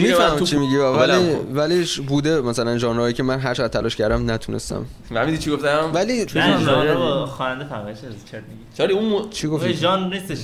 می‌فهمم 0.00 0.38
تو- 0.38 0.44
چی 0.44 0.56
میگی 0.56 0.76
ولی 0.76 1.12
کن. 1.12 1.52
ولی 1.54 1.86
بوده 2.06 2.40
مثلا 2.40 2.78
ژانرهایی 2.78 3.14
که 3.14 3.22
من 3.22 3.38
هر 3.40 3.54
چقدر 3.54 3.68
تلاش 3.68 3.96
کردم 3.96 4.30
نتونستم. 4.30 4.84
فهمیدی 5.08 5.38
چی 5.38 5.50
گفتم؟ 5.50 5.90
ولی 5.94 6.26
خواننده 7.26 7.64
میگی؟ 8.48 8.60
چاری 8.78 8.94
اون. 8.94 9.30
چی 9.30 9.48
گفتی؟ 9.48 9.74
ژانر 9.74 10.14
نیستش 10.14 10.38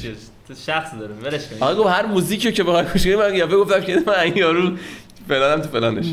شخص 0.66 0.94
داره 1.00 1.14
ولش 1.14 1.42
کن. 1.46 1.66
آقا 1.66 1.88
هر 1.90 2.06
موزیکی 2.06 2.52
که 2.52 2.62
بخوای 2.62 2.84
گوش 2.92 3.04
کنی 3.04 3.16
من 3.16 3.34
یه 3.34 3.46
گفتم 3.46 3.80
که 3.80 4.02
من 4.06 4.18
این 4.18 4.36
یارو 4.36 4.70
فلانم 5.28 5.62
تو 5.62 5.68
فلانش. 5.68 6.06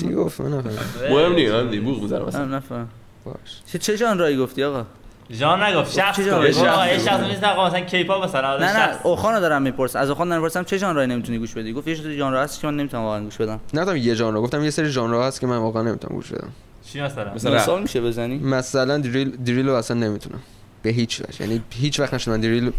چی 0.00 0.14
گفت؟ 0.14 0.40
من 0.40 0.58
نفهمیدم. 0.58 0.82
مهم 1.10 1.32
نیست 1.32 1.52
نیست 1.52 1.84
بوق 1.84 2.02
می‌ذارم 2.02 2.26
مثلا. 2.26 2.44
من 2.44 2.54
نفهم 2.54 2.88
باش. 3.24 3.34
چه 3.72 3.78
چه 3.78 3.96
ژانرایی 3.96 4.36
گفتی 4.36 4.64
آقا؟ 4.64 4.86
ژانر 5.32 5.66
نگفت 5.66 5.92
شخص 5.92 6.20
ژانری؟ 6.20 6.48
یه 6.48 6.98
شخص. 6.98 7.20
نیست 7.20 7.44
آقا 7.44 7.66
مثلا 7.66 7.80
کیپاپ 7.80 8.24
مثلا 8.24 8.48
آدم 8.48 8.64
نه 8.64 8.72
نه 8.72 8.92
شخص. 8.92 9.06
اوخانو 9.06 9.40
دارم 9.40 9.62
می‌پرسم. 9.62 9.98
از 9.98 10.08
اوخان 10.08 10.28
دارم 10.28 10.40
می‌پرسم 10.40 10.64
چه 10.64 10.78
ژانرایی 10.78 11.08
نمی‌تونی 11.08 11.38
گوش 11.38 11.54
بدی؟ 11.54 11.72
گفت 11.72 11.88
یه 11.88 11.94
سری 11.94 12.16
ژانر 12.16 12.42
هست 12.42 12.60
که 12.60 12.66
من 12.66 12.76
نمی‌تونم 12.76 13.02
واقعا 13.02 13.24
گوش 13.24 13.36
بدم. 13.36 13.60
نه 13.74 14.00
یه 14.00 14.14
ژانر 14.14 14.40
گفتم 14.40 14.64
یه 14.64 14.70
سری 14.70 14.88
ژانر 14.88 15.22
هست 15.22 15.40
که 15.40 15.46
من 15.46 15.56
واقعا 15.56 15.82
نمی‌تونم 15.82 16.16
گوش 16.16 16.32
بدم. 16.32 16.48
چی 16.92 17.00
مثلا؟ 17.00 17.34
مثلا. 17.34 17.54
مثال 17.54 17.82
میشه 17.82 18.00
بزنی؟ 18.00 18.38
مثلا 18.38 18.98
دریل 18.98 19.36
دریل 19.36 19.68
رو 19.68 19.74
اصلا 19.74 19.96
نمی‌تونم. 19.96 20.40
به 20.82 20.90
هیچ 20.90 21.20
وجه. 21.20 21.44
یعنی 21.44 21.62
هیچ 21.70 22.00
وقت 22.00 22.14
نشد 22.14 22.30
من 22.30 22.40
دریل 22.40 22.72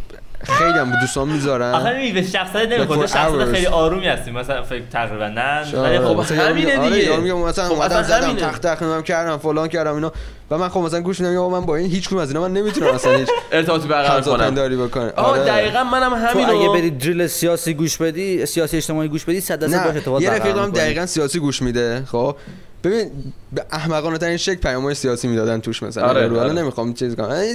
خیلی 0.44 0.80
هم 0.80 1.00
دوستان 1.02 1.24
آخه 1.24 1.34
می‌ذارم 1.34 1.96
میگی 1.98 2.12
به 2.12 2.24
شخصیت 2.24 2.88
شخصیت 3.06 3.10
hours. 3.12 3.54
خیلی 3.54 3.66
آرومی 3.66 4.08
هستی 4.08 4.32
مثلا 4.32 4.64
فکر 4.64 4.84
تقریبا 4.92 5.28
نه 5.28 5.74
ولی 5.74 6.00
خب 6.00 6.32
همینه 6.32 6.80
آره 6.80 6.90
دیگه. 6.90 7.04
یارو 7.04 7.22
میگه 7.22 7.34
مثلا 7.34 7.66
خب 7.66 7.72
اومدم 7.72 8.04
زدم. 8.04 8.36
تخت 8.36 8.62
تخت 8.62 8.82
نمی‌دونم 8.84 9.04
کردم 9.04 9.38
فلان 9.38 9.68
کردم 9.68 9.96
اینا 9.96 10.12
و 10.52 10.58
من 10.58 10.70
خب 10.70 10.80
مثلا 10.80 11.02
گوش 11.02 11.20
میدم 11.22 11.38
آقا 11.38 11.60
من 11.60 11.66
با 11.66 11.76
این 11.76 11.92
هیچ 11.92 12.08
کدوم 12.08 12.20
از 12.20 12.30
اینا 12.30 12.42
من 12.42 12.54
نمی‌تونم 12.54 12.96
مثلا 12.96 13.18
هیچ 13.18 13.30
ارتباطی 13.52 13.88
برقرار 13.88 14.22
کنم 14.22 14.38
پنداری 14.38 14.76
بکنم 14.78 15.12
آره. 15.16 15.44
دقیقا 15.44 15.84
منم 15.84 16.10
تو 16.10 16.16
همینو 16.16 16.60
اگه 16.60 16.70
بری 16.70 16.90
دریل 16.92 17.28
سیاسی 17.28 17.74
گوش 17.74 17.98
بدی 17.98 18.46
سیاسی 18.46 18.78
اجتماعی 18.78 19.10
گوش 19.10 19.26
بدی 19.26 19.42
صد 19.42 19.60
درصد 19.60 19.84
باشه 19.84 19.96
ارتباط 19.96 20.22
یه 20.22 20.30
رفیقم. 20.30 20.72
دقیقا 20.72 21.06
سیاسی 21.06 21.40
گوش 21.40 21.62
میده 21.62 22.04
خب 22.12 22.36
ببین 22.84 23.12
به 23.54 23.66
احمقانه 23.72 24.18
ترین 24.18 24.38
شکل 24.38 24.56
پیام‌های 24.56 24.96
سیاسی 24.96 25.28
می‌دادن 25.28 25.60
توش 25.60 25.84
مثلا 25.84 26.08
آره، 26.08 26.40
آره. 26.40 26.54
نمی‌خوام 26.54 26.94
چیز 26.94 27.16
کنم 27.16 27.46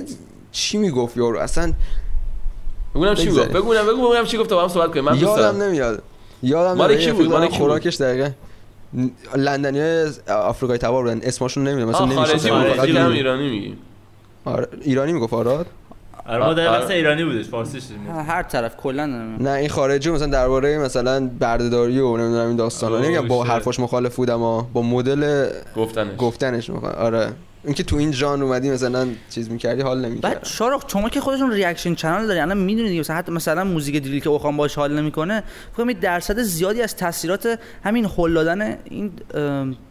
چی 0.52 0.78
می‌گفت 0.78 1.16
یارو 1.16 1.38
اصلا 1.38 1.72
بگونم 2.94 3.14
چی. 3.14 3.30
گفت 3.30 3.48
بگونم 3.48 3.86
بگو 3.86 4.10
بگم 4.10 4.24
چی 4.24 4.38
گفت 4.38 4.50
تا 4.50 4.56
با 4.56 4.62
هم 4.62 4.68
صحبت 4.68 4.90
کنیم 4.90 5.04
من 5.04 5.12
دوست 5.12 5.22
یادم 5.22 5.42
دارم. 5.42 5.62
نمیاد. 5.62 6.02
یادم 6.42 6.78
مال 6.78 6.94
نمیاد. 6.94 7.04
کی 7.04 7.12
بود؟ 7.12 7.28
مال؟ 7.28 7.48
خوراکش 7.48 7.96
دقیقا. 7.96 8.30
لندنی 9.36 9.80
های 9.80 10.10
آفریقای 10.28 10.78
تبار 10.78 11.02
بودن. 11.02 11.20
اسمشون 11.22 11.68
نمی‌دونم. 11.68 11.88
مثلا 11.88 12.06
نمیشه 12.06 12.52
بود. 12.52 12.76
خارجی 12.76 12.92
بود. 12.92 13.12
ایرانی 13.12 13.50
میگی. 13.50 13.76
آره 14.44 14.68
ایرانی 14.80 15.12
می‌گفت. 15.12 15.32
آراد؟ 15.32 15.66
آره 16.26 16.44
ما 16.44 16.54
در 16.54 16.68
آره. 16.68 16.94
ایرانی 16.94 17.24
بودش. 17.24 17.48
فارسیش 17.48 17.82
هر 18.26 18.42
طرف. 18.42 18.76
کلا. 18.76 19.06
نه 19.40 19.50
این 19.50 19.68
خارجی 19.68 20.10
مثلا 20.10 20.26
درباره 20.26 20.78
مثلا 20.78 21.30
بردهداری 21.40 22.00
و 22.00 22.16
نمی‌دونم 22.16 22.46
این 22.46 22.56
داستانا. 22.56 22.96
اوه، 22.96 23.04
نمیگم 23.06 23.28
با. 23.28 23.44
حرفاش 23.44 23.80
مخالف 23.80 24.16
بودم 24.16 24.34
اما 24.34 24.68
با 24.72 24.82
مدل 24.82 25.50
گفتنش. 25.76 26.16
گفتنش 26.18 26.70
آره. 26.70 27.32
اینکه 27.64 27.82
تو 27.82 27.96
این 27.96 28.12
ژانر 28.12 28.44
اومدی 28.44 28.70
مثلا 28.70 29.08
چیز 29.30 29.50
می‌کردی 29.50 29.82
حال 29.82 30.02
بعد 30.02 30.10
نمی‌کرد 30.10 30.44
شارق 30.44 30.84
شما 30.90 31.08
که 31.08 31.20
خودتون 31.20 31.50
reaction 31.52 31.94
channel 31.94 32.26
داری 32.26 32.40
الان 32.40 32.56
می‌دونید 32.58 32.88
دیگه 32.88 33.00
مثلا 33.00 33.16
حتی 33.16 33.32
مثلا 33.32 33.64
موزیک 33.64 34.02
دریل 34.02 34.20
که 34.20 34.28
اوخان 34.28 34.56
باش 34.56 34.74
حال 34.74 35.00
نمی‌کنه 35.00 35.42
فکر 35.72 35.84
کنم 35.84 35.92
درصد 35.92 36.42
زیادی 36.42 36.82
از 36.82 36.96
تاثیرات 36.96 37.58
همین 37.84 38.04
هول 38.04 38.34
دادن 38.34 38.76
این 38.84 39.10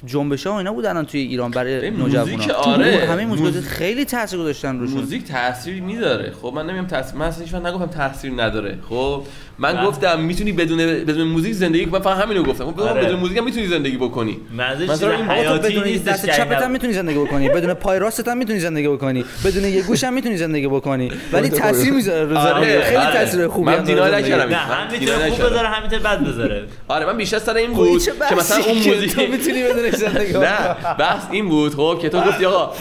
جنبش 0.05 0.47
ها 0.47 0.53
و 0.53 0.55
اینا 0.57 0.73
بود 0.73 0.85
الان 0.85 1.05
توی 1.05 1.19
ایران 1.19 1.51
برای 1.51 1.89
نوجوانا 1.91 2.31
موزیک 2.31 2.49
آره. 2.49 3.05
همین 3.09 3.27
موزیک 3.27 3.45
موزیک- 3.45 3.63
خیلی 3.67 4.05
تاثیر 4.05 4.39
گذاشتن 4.39 4.79
روشون. 4.79 4.97
موزیک 4.99 5.27
تاثیر 5.27 5.81
می‌ذاره 5.81 6.31
خب 6.41 6.53
من 6.55 6.65
نمیگم 6.65 6.87
تاثیر 6.87 7.15
من 7.15 7.25
اصلا 7.25 7.69
نگفتم 7.69 7.85
تاثیر 7.85 8.31
نداره. 8.43 8.77
خب 8.89 9.23
من 9.57 9.73
بله. 9.73 9.87
گفتم 9.87 10.19
می‌تونی 10.19 10.51
بدون 10.51 10.77
بدون 10.77 11.27
موزیک 11.27 11.53
زندگی 11.53 11.85
کنی 11.85 11.91
من 11.91 11.99
فقط 11.99 12.23
همینو 12.23 12.43
گفتم 12.43 12.65
خب 12.71 12.79
آره. 12.79 13.03
بدون 13.05 13.19
موزیک 13.19 13.37
هم 13.37 13.43
می‌تونی 13.43 13.67
زندگی 13.67 13.97
بکنی 13.97 14.37
منظور 14.57 14.89
مثلا 14.91 15.11
این 15.11 15.25
حیاتی 15.31 15.69
بدون 15.69 15.83
نیستش 15.83 16.07
دست 16.07 16.29
چپت 16.29 16.61
هم 16.61 16.71
می‌تونی 16.71 16.93
زندگی 16.93 17.17
بکنی 17.17 17.49
بدون 17.49 17.73
پای 17.73 17.99
راستت 17.99 18.27
هم 18.27 18.37
می‌تونی 18.37 18.59
زندگی 18.59 18.87
بکنی 18.87 19.25
بدون 19.45 19.63
یه 19.63 19.81
گوش 19.81 20.03
هم 20.03 20.13
می‌تونی 20.13 20.37
زندگی 20.37 20.67
بکنی 20.67 21.11
ولی 21.33 21.49
خودت 21.49 21.61
تاثیر. 21.61 21.93
می‌ذاره 21.93 22.29
رو 22.29 22.37
آره، 22.37 22.81
خیلی 22.81 22.97
آره. 22.97 23.13
تاثیر 23.13 23.47
خوبی 23.47 23.65
من 23.65 23.77
هم 23.77 23.83
دینا. 23.83 24.07
نکردم. 24.07 24.55
نه 24.55 24.69
من 24.69 24.75
هم 24.75 24.91
می‌تونه 24.91 25.29
خوب. 25.29 25.45
بذاره 25.45 25.67
هم 25.67 25.83
می‌تونه 25.83 26.01
بد 26.01 26.19
بذاره 26.19 26.63
آره 26.87 27.05
من 27.05 27.17
بیشتر 27.17 27.39
سر 27.39 27.55
این 27.55 27.73
بود 27.73 28.03
که 28.03 28.35
مثلا 28.35 28.63
اون 28.63 28.77
موزیک 28.77 29.15
تو 29.15 29.21
می‌تونی 29.21 29.63
بدونش 29.63 29.93
زندگی 29.95 30.33
نه 30.33 30.75
بحث 30.99 31.23
این 31.31 31.49
بود 31.49 31.75
خب 31.75 31.99
که 32.01 32.09
تو 32.09 32.21
گفتی 32.21 32.45
آقا 32.45 32.73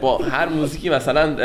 با 0.00 0.18
هر 0.18 0.48
موزیکی 0.48 0.90
مثلا 0.90 1.36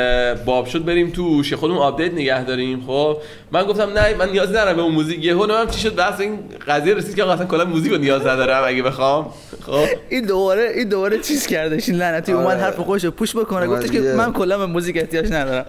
باب 0.45 0.65
شد 0.65 0.85
بریم 0.85 1.09
توش 1.09 1.53
خودمون 1.53 1.79
update 1.79 2.13
نگه 2.13 2.43
داریم 2.43 2.83
خب؟ 2.87 3.17
من 3.51 3.63
گفتم 3.63 3.89
نه 3.89 4.15
من 4.15 4.29
نیاز 4.29 4.49
ندارم 4.49 4.75
به 4.75 4.81
اون 4.81 4.91
موزیک. 4.91 5.25
یهو 5.25 5.37
نمی‌دونم 5.37 5.67
چی 5.67 5.79
شد؟ 5.79 5.95
بحث 5.95 6.19
این 6.19 6.39
قضیه 6.67 6.93
رسید 6.93 7.15
که 7.15 7.29
اصلا 7.29 7.45
کلا 7.45 7.65
موزیک 7.65 7.91
رو 7.91 7.97
نیاز 7.97 8.27
ندارم 8.27 8.63
اگه 8.67 8.83
بخوام. 8.83 9.33
خب؟ 9.65 9.85
این 10.09 10.25
دوباره 10.25 10.71
این 10.75 10.89
دوباره 10.89 11.17
چیز 11.19 11.47
کردش 11.47 11.89
این 11.89 11.97
لعنتی 11.97 12.31
اومد 12.31 12.47
آره. 12.47 12.59
حرف 12.59 12.79
خودش 12.79 13.03
رو 13.03 13.11
push 13.11 13.35
بکنه. 13.35 13.67
گفتش 13.67 13.91
که 13.91 13.99
من 13.99 14.33
کلا 14.33 14.57
به 14.57 14.65
موزیک 14.65 14.97
احتیاج 14.97 15.31
ندارم. 15.31 15.65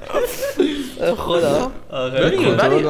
خدا. 1.16 1.72
آخه. 1.90 2.24
ولی 2.24 2.36
کلمه 2.36 2.82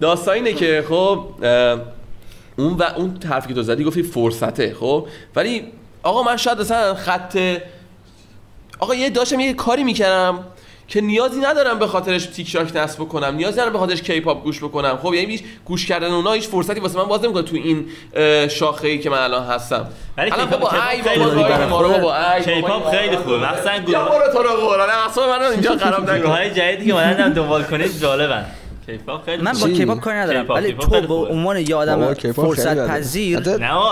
داستان- 0.00 0.34
اینه 0.34 0.52
که 0.52 0.84
خب 0.88 1.24
اون 2.60 2.72
و 2.72 2.82
اون 2.96 3.18
حرفی 3.28 3.48
که 3.48 3.54
تو 3.54 3.62
زدی 3.62 3.84
گفتی 3.84 4.02
فرصته 4.02 4.76
خب؟ 4.80 5.06
ولی 5.36 5.64
آقا 6.02 6.22
من 6.22 6.36
شاید 6.36 6.60
مثلا 6.60 6.94
خط 6.94 7.38
آقا 8.78 8.94
یه 8.94 9.10
داشتم 9.10 9.40
یه 9.40 9.52
کاری 9.52 9.84
می‌کردم 9.84 10.44
که 10.88 11.00
نیازی 11.00 11.40
ندارم 11.40 11.78
به 11.78 11.86
خاطرش 11.86 12.26
تیک 12.26 12.52
تاک 12.52 12.76
نصب 12.76 13.00
بکنم 13.00 13.34
نیازی 13.34 13.54
ندارم 13.54 13.72
به 13.72 13.78
خاطرش 13.78 14.02
کیپاپ 14.02 14.42
گوش 14.42 14.58
بکنم. 14.58 14.98
خب 15.02 15.14
یعنی 15.14 15.30
هیچ 15.30 15.42
گوش 15.64 15.86
کردن 15.86 16.12
اونها 16.12 16.32
هیچ 16.32 16.48
فرصتی 16.48 16.80
واسه 16.80 16.98
من 16.98 17.04
باز 17.04 17.24
نمی‌کنه 17.24 17.42
تو 17.42 17.56
این 17.56 17.86
شاخه 18.48 18.88
ای 18.88 18.98
که 18.98 19.10
من 19.10 19.18
الان 19.18 19.46
هستم. 19.46 19.88
ولی 20.16 20.30
الان 20.30 20.46
بابا 20.46 20.70
ای 20.90 21.02
خیلی 21.02 21.24
بابا 21.24 21.66
ما 21.66 21.80
رو 21.80 21.88
بابا 21.88 22.16
ای 22.16 22.44
K-pop 22.44 22.90
خیلی 22.90 23.16
خوبه. 23.16 23.36
مخصوصا 23.36 23.74
یا 23.74 23.80
گروه 23.80 24.08
برو 24.08 24.32
تو 24.32 24.42
رو 24.42 24.56
قرآن 24.68 24.88
اصلا 24.90 25.26
من 25.26 25.42
اینجا 25.42 25.76
خراب 25.76 26.10
نکن 26.10 26.28
های 26.28 26.50
جدیدی 26.50 26.86
که 26.86 26.92
اومدن 26.92 27.32
دنبال 27.32 27.62
کنید 27.64 28.00
جالبن. 28.00 28.46
K-pop 28.90 29.24
خیلی 29.24 29.42
من 29.42 29.52
با؟ 29.52 29.68
K-pop 29.68 30.00
کاری 30.00 30.18
ندارم 30.18 30.48
ولی 30.48 30.72
تو 30.72 31.00
به. 31.00 31.14
عنوان 31.14 31.56
یه 31.56 31.74
آدم 31.74 32.14
فرصت. 32.14 32.88
پذیر 32.88 33.38
نه 33.38 33.46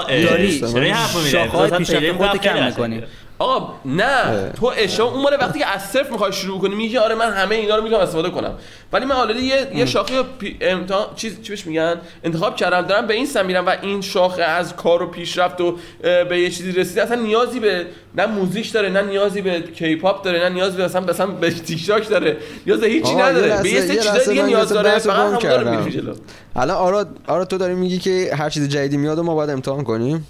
داری 0.08 0.60
چرا 0.60 0.82
این 0.82 0.94
حرفو 0.94 1.18
می‌زنی 1.18 1.30
شاخه‌های 1.30 1.70
پیشرفت 1.70 2.16
خودت 2.16 2.36
کم 2.36 2.64
می‌کنی. 2.66 3.02
آقا 3.38 3.74
نه 3.84 4.52
تو 4.56 4.72
اشتباه 4.76 5.12
اون 5.12 5.22
موقع 5.22 5.36
وقتی 5.36 5.58
که 5.58 5.66
از 5.66 5.82
صفر 5.82 6.10
می‌خوای 6.10 6.32
شروع 6.32 6.60
کنی 6.60 6.74
میگی 6.74 6.98
آره 6.98 7.14
من 7.14 7.32
همه 7.32 7.54
اینا 7.54 7.76
رو 7.76 7.82
می‌تونم 7.82 8.00
استفاده 8.00 8.30
کنم. 8.30 8.54
ولی 8.92 9.04
من 9.04 9.16
already 9.16 9.40
یه 9.40 9.68
یه 9.74 9.86
شاخه. 9.86 10.14
امتحان 10.60 11.06
چیز 11.16 11.42
چی 11.42 11.48
بهش 11.48 11.66
میگن؟ 11.66 12.00
انتخاب 12.24 12.56
کردم 12.56 12.82
دارم 12.82 13.06
به 13.06 13.14
این 13.14 13.26
سمت 13.26 13.46
میرم 13.46 13.66
و 13.66 13.76
این 13.82 14.00
شاخه 14.00 14.42
از 14.42 14.76
کار 14.76 15.02
و 15.02 15.06
پیشرفت 15.06 15.60
و 15.60 15.76
به 16.02 16.40
یه 16.40 16.50
چیزی 16.50 16.72
رسیده. 16.72 17.02
اصلا 17.02 17.22
نیازی 17.22 17.60
به 17.60 17.86
نه 18.14 18.26
موزیک 18.26 18.72
داره 18.72 18.88
نه 18.88 19.02
نیازی 19.02 19.42
به 19.42 19.60
کیپاپ 19.60 20.24
داره 20.24 20.38
نه 20.38 20.48
نیازی 20.48 20.76
به 20.76 20.84
مثلا 20.84 21.00
مثلا 21.00 21.26
به 21.26 21.50
تیک 21.50 21.86
داره. 21.86 22.36
نیاز 22.66 22.80
به 22.80 22.86
هیچی 22.86 23.14
نداره. 23.14 23.62
به 23.62 23.68
یه 23.70 23.80
سری 23.80 23.96
چیزای 23.96 24.28
دیگه 24.28 24.42
نیاز 24.42 24.68
داره 24.68 24.98
فقط 24.98 25.16
همون 25.16 25.38
داره. 25.38 25.76
میری 25.76 26.00
جلو. 26.00 26.14
الان 26.56 26.76
آراد 26.76 27.08
آراد 27.26 27.48
تو 27.48 27.58
داری 27.58 27.74
میگی 27.74 27.98
که 27.98 28.30
هر 28.38 28.50
چیز 28.50 28.68
جدیدی 28.68 28.96
میاد 28.96 29.18
و 29.18 29.22
ما 29.22 29.34
باید 29.34 29.50
امتحان 29.50 29.84
کنیم. 29.84 30.26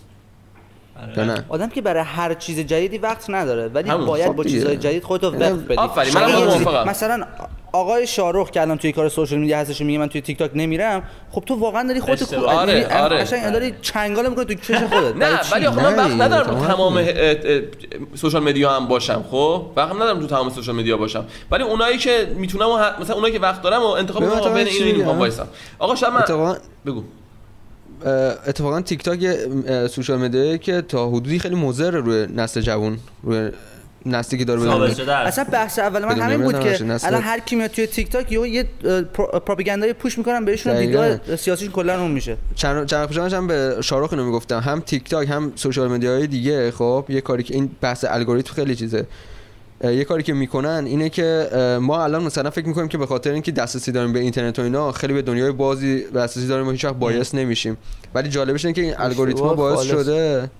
یا 1.16 1.24
نه 1.24 1.44
آدم 1.48 1.68
که 1.68 1.82
برای 1.82 2.02
هر 2.02 2.34
چیز 2.34 2.58
جدیدی 2.60 2.98
وقت 2.98 3.30
نداره 3.30 3.68
ولی. 3.68 3.90
باید 3.90 4.26
خب 4.26 4.32
با. 4.32 4.44
چیزهای 4.44 4.76
جدید 4.76 5.02
خودتو 5.04 5.30
وقت 5.30 5.40
یعنی 5.40 5.58
بدی 5.58 5.74
آفرین، 5.76 6.18
موافقم. 6.18 6.88
مثلا 6.90 7.24
آقای 7.72 8.06
شاروخ 8.06 8.50
که 8.50 8.60
الان 8.60 8.78
توی 8.78 8.92
کار 8.92 9.08
سوشال 9.08 9.38
میدیا 9.38 9.58
هستش 9.58 9.80
میگه 9.80 9.98
من 9.98 10.08
توی 10.08 10.20
تیک 10.20 10.38
تاک 10.38 10.50
نمیرم 10.54 11.02
خب 11.30 11.40
تو 11.46 11.54
واقعا 11.54 11.82
داری 11.82 12.00
خودت. 12.00 12.34
کو- 12.34 12.44
آره، 12.46 12.72
یعنی 12.72 12.84
آره. 12.84 13.18
قشنگ 13.18 13.52
داری 13.52 13.74
چنگال 13.82 14.28
می‌کنی 14.28 14.44
تو 14.44 14.54
چش 14.54 14.82
خودت 14.82 15.16
نه؟ 15.22 15.40
ولی 15.52 15.66
آخه 15.66 15.82
من 15.82 15.96
وقت 15.96 16.10
ندارم 16.10 16.60
رو 16.60 16.66
تمام 16.66 17.04
social 18.14 18.43
media 18.43 18.70
هم 18.70 18.86
باشم 18.88 19.24
خب 19.30 19.62
وقت 19.76 19.92
ندارم 19.94 20.20
تو 20.20 20.26
تمام 20.26 20.50
social 20.51 20.74
media 20.74 20.97
باشم 20.96 21.24
ولی 21.50 21.62
اونایی 21.62 21.98
که 21.98 22.28
می‌تونم 22.36 22.94
مثلا 23.00 23.14
اونایی 23.14 23.32
که 23.34 23.40
وقت 23.40 23.62
دارم 23.62 23.82
و 23.82 23.86
انتخاب 23.86 24.22
می‌کنم 24.22 24.54
بین 24.54 24.66
این 24.66 24.96
می‌خوام؟ 24.96 25.18
وایسم 25.18 25.48
آقا 25.78 26.10
من 26.10 26.16
اتفاقا 26.16 26.56
بگو 26.86 27.02
اتفاقا 28.46 28.80
تیک 28.80 29.02
تاک 29.02 29.22
یه 29.22 29.38
social 29.90 30.18
media 30.18 30.47
یی 30.47 30.59
که 30.58 30.82
تا 30.82 31.08
حدودی 31.08 31.38
خیلی 31.38 31.54
مضر 31.54 31.90
روی 31.90 32.26
نسل 32.36 32.60
جوان 32.60 32.98
روی 33.22 33.50
نسلی 34.06 34.38
که 34.38 34.44
داره. 34.44 34.70
اصلا 35.26 35.44
بحث 35.44 35.78
اول 35.78 36.04
من 36.04 36.20
همین 36.20 36.42
بود 36.42 36.60
که 36.60 36.78
الان 37.02 37.22
هر 37.22 37.38
کی 37.40 37.56
میاد 37.56 37.70
توی 37.70 37.86
تیک 37.86 38.10
تاک 38.10 38.32
یه 38.32 38.64
پرو- 39.14 39.38
پروپاگاندای 39.38 39.92
push 39.93 40.18
می‌کنن 40.18 40.44
بهشون. 40.44 40.78
دیدگاه 40.78 41.36
سیاسیشون 41.36 41.72
کلا 41.72 42.00
اون 42.00 42.10
میشه 42.10 42.36
چند 42.54 42.86
چند 42.86 42.98
وقت 43.00 43.08
پیش 43.08 43.16
داشتم 43.18 43.46
به 43.46 43.76
شاروخ 43.80 44.12
اینو 44.12 44.24
می‌گفتم 44.24 44.60
هم 44.60 44.80
تیک 44.80 45.10
تاک 45.10 45.28
هم 45.28 45.52
social 45.56 45.89
media 45.89 46.16
های 46.16 46.26
دیگه 46.26 46.70
خب 46.70 47.04
یه 47.08 47.20
کاری 47.20 47.42
که 47.42 47.54
این 47.54 47.70
بحث 47.80 48.04
الگوریتم 48.08 48.52
خیلی 48.54 48.74
چیزه 48.76 49.06
یه 49.84 50.05
کاری 50.05 50.22
که 50.22 50.32
می‌کنن 50.32 50.84
اینه 50.86 51.09
که 51.09 51.48
ما 51.82 52.05
الان 52.05 52.24
مثلا 52.24 52.50
فکر 52.50 52.66
می‌کنیم 52.66 52.88
که 52.88 52.98
به 52.98 53.06
خاطر 53.06 53.32
اینکه 53.32 53.52
دسترسی 53.52 53.92
داریم 53.92 54.12
به 54.12 54.18
اینترنت 54.18 54.59
و 54.59 54.62
اینا 54.62 54.92
خیلی 54.92 55.12
به 55.12 55.22
دنیای 55.22 55.52
بازی 55.52 56.05
دسترسی 56.05 56.46
داریم 56.46 56.68
و 56.68 56.70
هیچ 56.70 56.84
وقت 56.84 56.94
bias 56.94 57.35
نمیشیم. 57.34 57.76
ولی 58.14 58.28
جالبش 58.28 58.64
اینه 58.64 58.74
که 58.74 58.82
این 58.82 58.94
الگوریتم 58.98 59.42
اشتباه 59.42 59.56
باعث. 59.56 59.86
شده. 59.86 60.50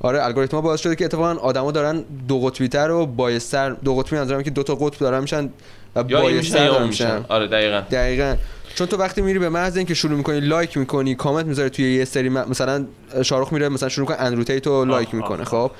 آره 0.00 0.24
الگوریتم 0.24 0.60
باعث 0.60 0.80
شده 0.80 0.96
که 0.96 1.04
اتفاقا 1.04 1.40
آدما 1.40 1.70
دارن 1.70 2.04
دو 2.28 2.40
قطبی 2.40 2.68
تر 2.68 2.90
و 2.90 3.06
bias 3.06 3.43
تر. 3.43 3.70
دو 3.70 3.96
قطبی 3.96 4.16
منظورم 4.16 4.42
که 4.42 4.50
دو 4.50 4.62
تا 4.62 4.74
قطب 4.74 4.98
دارن 4.98 5.20
میشن 5.20 5.50
و 5.96 6.02
bias 6.04 6.45
تر 6.45 6.66
دارن 6.66 6.86
میشن. 6.86 7.24
آره 7.28 7.46
دقیقاً. 7.46 7.82
دقیقا. 7.90 8.36
چون 8.74 8.86
تو 8.86 8.96
وقتی 8.96 9.22
میری 9.22 9.38
به 9.38 9.48
محض 9.48 9.76
اینکه 9.76 9.94
شروع 9.94 10.16
می‌کنی 10.16 10.40
like 10.40 10.76
می‌کنی 10.76 11.14
کامنت 11.14 11.46
می‌ذاری 11.46 11.70
توی 11.70 11.94
یه 11.94 12.04
سری 12.04 12.28
مثلا 12.28 12.86
شاروخ 13.22 13.52
میره 13.52 13.68
مثلا 13.68 13.88
شروع 13.88 14.06
کنه 14.06 14.16
اندرو 14.16 14.45
تیت 14.45 14.66
رو 14.66 14.84
like 14.84 15.14
می‌کنه 15.14 15.44
خب؟ 15.44 15.70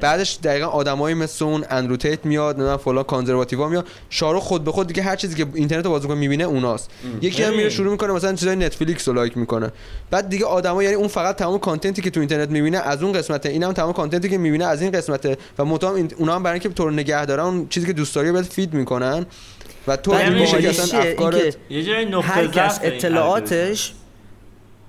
بعدش 0.00 0.38
دقیقا 0.42 0.66
آدمایی 0.66 1.14
مثل 1.14 1.44
اون 1.44 1.64
اندرو 1.70 2.02
تیت 2.02 2.26
میاد 2.26 2.60
نه 2.60 2.76
فلان 2.76 3.04
conservative 3.04 3.63
ا 3.63 3.68
میاد. 3.68 3.86
شاروخ 4.10 4.42
خود 4.42 4.64
به 4.64 4.72
خود 4.72 4.86
دیگه 4.86 5.02
هر 5.02 5.16
چیزی 5.16 5.34
که 5.34 5.46
اینترنت 5.54 5.84
رو 5.84 5.90
بازی 5.90 6.08
کنه 6.08 6.16
می‌بینه 6.16 6.44
اوناست. 6.44 6.90
یکی 7.22 7.42
هم 7.42 7.54
میره. 7.54 7.70
شروع 7.70 7.90
می‌کنه 7.90 8.12
مثلا 8.12 8.32
چیزای 8.32 8.56
نتفلیکس 8.56 9.08
رو 9.08 9.14
like 9.14 9.36
می‌کنه. 9.36 9.72
بعد 10.10 10.28
دیگه 10.28 10.44
آدما 10.44 10.82
یعنی 10.82 10.94
اون 10.94 11.08
فقط 11.08 11.36
تمام 11.36 11.58
content 11.58 11.97
ی 11.97 12.02
که 12.02 12.10
تو 12.10 12.20
اینترنت 12.20 12.50
می‌بینه 12.50 12.78
از 12.78 13.02
اون 13.02 13.12
قسمته. 13.12 13.48
اینم 13.48 13.72
تمام 13.72 13.92
content 13.92 14.23
ی 14.23 14.28
که 14.28 14.38
می‌بینه 14.38 14.64
از 14.64 14.82
این 14.82 14.90
قسمته. 14.90 15.36
و 15.58 15.64
متام 15.64 15.94
این 15.94 16.10
اونا 16.16 16.34
هم 16.34 16.42
برای 16.42 16.54
اینکه 16.54 16.68
تو 16.68 16.84
رو 16.84 16.90
نگه 16.90 17.26
دارن 17.26 17.44
اون 17.44 17.68
چیزی 17.68 17.86
که 17.86 17.92
دوست 17.92 18.14
داری 18.14 18.32
بهت 18.32 18.44
feed 18.44 18.74
می‌کنن. 18.74 19.26
و 19.86 19.96
تو 19.96 20.14
میشه 20.30 20.62
که 20.62 20.68
اصلا؟ 20.68 21.00
افکارت 21.00 21.34
اینکه 21.34 21.56
یه 21.70 21.82
جای 21.82 22.04
نقطه 22.04 22.26
هر 22.26 22.46
کس 22.46 22.80
این 22.82 23.76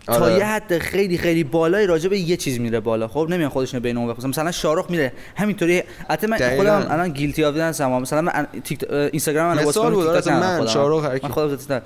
اطلاعاتش 0.08 0.26
تا 0.26 0.26
آره. 0.26 0.38
یه 0.38 0.46
حد 0.46 0.78
خیلی 0.78 1.18
خیلی 1.18 1.44
بالای 1.44 1.88
راجع 1.88 2.10
به 2.10 2.20
یه 2.20 2.38
چیز 2.38 2.60
میره 2.60 2.80
بالا 2.80 3.08
خب 3.08 3.28
نمیان 3.30 3.50
خودشون 3.50 3.80
بین 3.80 3.98
اون 3.98 4.08
بخوام 4.08 4.30
مثلا 4.30 4.52
شاروخ 4.52 4.90
میره 4.90 5.14
همینطوری 5.36 5.84
البته 6.10 6.28
من. 6.28 6.56
خودم 6.56 6.88
الان 6.90 7.10
guilty 7.10 7.44
of 7.44 7.56
هستم 7.56 7.92
مثلا 7.92 8.22
من 8.22 8.48
تیک 8.64 8.86
اینستاگرام 8.92 9.58
من 9.58 9.64
بود، 9.64 9.78
آره، 9.78 10.40
من، 10.40 10.68
شاروخ، 10.68 11.06
هر 11.06 11.18
کی. 11.18 11.28
من 11.28 11.34
خودم. 11.34 11.82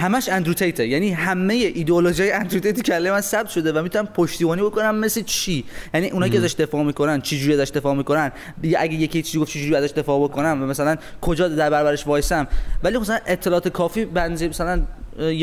همش 0.00 0.28
اندرو 0.28 0.54
تیته. 0.54 0.86
یعنی 0.86 1.10
همه 1.10 1.54
ایدئولوژی 1.54 2.30
اندرو 2.30 2.60
تیت 2.60 2.82
کله 2.82 3.10
من 3.10 3.20
ثبت 3.20 3.48
شده 3.48 3.72
و 3.72 3.82
می‌تونم 3.82 4.06
پشتیبانی 4.06 4.62
بکنم 4.62 4.94
مثل 4.94 5.22
چی؟ 5.22 5.64
یعنی 5.94 6.10
اونایی 6.10 6.32
که 6.32 6.38
ازش 6.38 6.54
دفاع 6.54 6.82
می‌کنن 6.82 7.20
چی 7.20 7.38
جوری 7.40 7.60
ازش 7.60 7.70
دفاع 7.70 7.94
می‌کنن؟ 7.94 8.32
دیگه 8.60 8.76
اگه 8.80 8.94
یکی 8.94 9.22
چیزی 9.22 9.38
گفت 9.38 9.50
چی 9.50 9.62
جوری 9.62 9.76
ازش 9.76 9.90
دفاع 9.90 10.28
بکنم؟ 10.28 10.62
و 10.62 10.66
مثلا 10.66 10.96
کجا 11.20 11.48
در 11.48 11.70
برابرش 11.70 12.06
وایسم؟ 12.06 12.46
ولی 12.82 12.98
مثلا 12.98 13.18
اطلاعات 13.26 13.68
کافی 13.68 14.04
بنزی 14.04 14.48
مثلا 14.48 14.82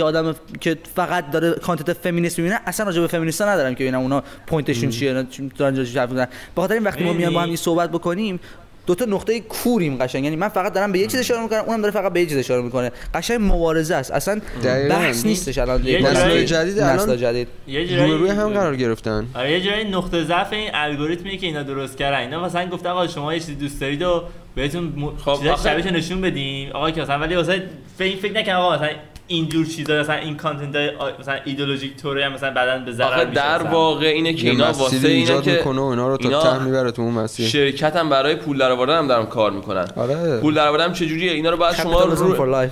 آدم 0.03 0.35
که 0.61 0.77
فقط 0.95 1.31
داره 1.31 1.51
content 1.51 1.93
فمینیست 1.97 2.39
می‌بینه 2.39 2.59
اصلا 2.65 2.85
راجع 2.85 3.01
به 3.01 3.07
فمینیستا 3.07 3.45
ندارم 3.45 3.75
که 3.75 3.83
ببینم 3.83 3.99
اونا 3.99 4.23
point 4.47 4.70
شون 4.70 4.89
چیه 4.89 5.09
اینا 5.09 5.23
چی- 5.23 5.51
دارن 5.57 5.77
راجع. 5.77 6.05
به 6.05 6.27
خاطر 6.55 6.73
این 6.73 6.83
وقتی 6.83 7.03
ما 7.03 7.13
میایم 7.13 7.33
با 7.33 7.41
هم 7.41 7.47
این 7.47 7.55
صحبت 7.57 7.91
بکنیم 7.91 8.39
دو 8.87 8.95
تا 8.95 9.05
نقطه 9.05 9.39
کوریم 9.39 9.97
قشنگ. 9.97 10.23
یعنی 10.23 10.35
من 10.35 10.47
فقط 10.47 10.73
دارم 10.73 10.91
به 10.91 10.99
یه 10.99 11.07
چیز 11.07 11.19
اشاره 11.19 11.41
می‌کنم 11.41 11.63
اونم 11.67 11.81
داره 11.81 11.93
فقط 11.93 12.13
به 12.13 12.19
یه 12.19 12.25
چیز 12.25 12.37
اشاره 12.37 12.61
می‌کنه. 12.61 12.91
قشنگ 13.13 13.39
مبارزه 13.41 13.95
است. 13.95 14.11
اصلا 14.11 14.41
دقیقاً. 14.63 14.95
بحث 14.95 15.25
نیستش 15.25 15.57
الان 15.57 15.81
نسل 15.81 16.43
جدید 16.43 16.79
نسل 16.79 17.01
الان 17.01 17.17
جدید. 17.17 17.47
روی 17.67 18.11
روی 18.11 18.29
هم 18.29 18.49
قرار 18.49 18.75
گرفتن. 18.75 19.27
آره 19.35 19.51
یه 19.51 19.61
جورایی 19.61 19.89
نقطه 19.89 20.23
ضعف 20.23 20.53
این 20.53 20.71
الگوریتمی 20.73 21.37
که 21.37 21.47
اینا 21.47 21.63
درست 21.63 21.97
کردن. 21.97 22.17
اینا 22.17 22.45
مثلا 22.45 22.69
گفت 22.69 22.85
آقا 22.85 23.07
شما 23.07 23.33
یه 23.33 23.39
چیزی 23.39 23.55
دوست 23.55 23.81
دارید 23.81 24.01
و 24.01 24.23
بهتون 24.55 24.83
م... 24.83 25.17
خب، 25.17 25.55
شبیهشو 25.63 25.89
نشون 25.89 26.21
بدیم. 26.21 26.71
آقا 26.71 26.91
که 26.91 27.01
مثلا 27.01 27.19
ولی 27.19 27.35
واسه 27.35 27.63
فکر 27.97 28.17
فکر 28.17 28.33
نکن 28.33 28.51
آقا 28.51 28.75
مثلا 28.75 28.89
اینجور 29.27 29.65
چیزا 29.65 29.99
مثلا 29.99 30.15
این 30.15 30.37
کانتنت 30.37 30.75
های 30.75 31.11
مثلا 31.19 31.39
ایدئولوژیک 31.45 31.97
طوری 31.97 32.21
هم 32.21 32.33
مثلا 32.33 32.53
بعدن 32.53 32.85
به 32.85 32.91
ضرر 32.91 33.25
میشه 33.25 33.41
در. 33.41 33.63
واقع 33.63 34.05
اینه 34.05 34.33
که 34.33 34.49
اینا 34.49 34.71
واسه 34.71 35.07
اینه 35.07 35.41
که 35.41 35.51
می‌کنه 35.51 35.81
و 35.81 35.83
اینا 35.83 36.07
رو 36.07 36.17
تا 36.17 36.43
ته 36.43 36.63
می‌بره 36.63 36.91
تو 36.91 37.01
اون 37.01 37.13
مسیر. 37.13 37.47
شرکت 37.47 37.95
هم 37.95 38.09
برای 38.09 38.35
پول 38.35 38.57
درآوردن 38.57 38.97
هم 38.97 39.07
دارن 39.07 39.25
کار 39.25 39.51
می‌کنن. 39.51 39.87
آره. 39.95 40.39
پول 40.39 40.53
درآوردن 40.53 40.93
چجوریه؟ 40.93 41.31
اینا 41.31 41.49
رو 41.49 41.57
باید 41.57 41.75
شما 41.75 42.03
رو... 42.03 42.67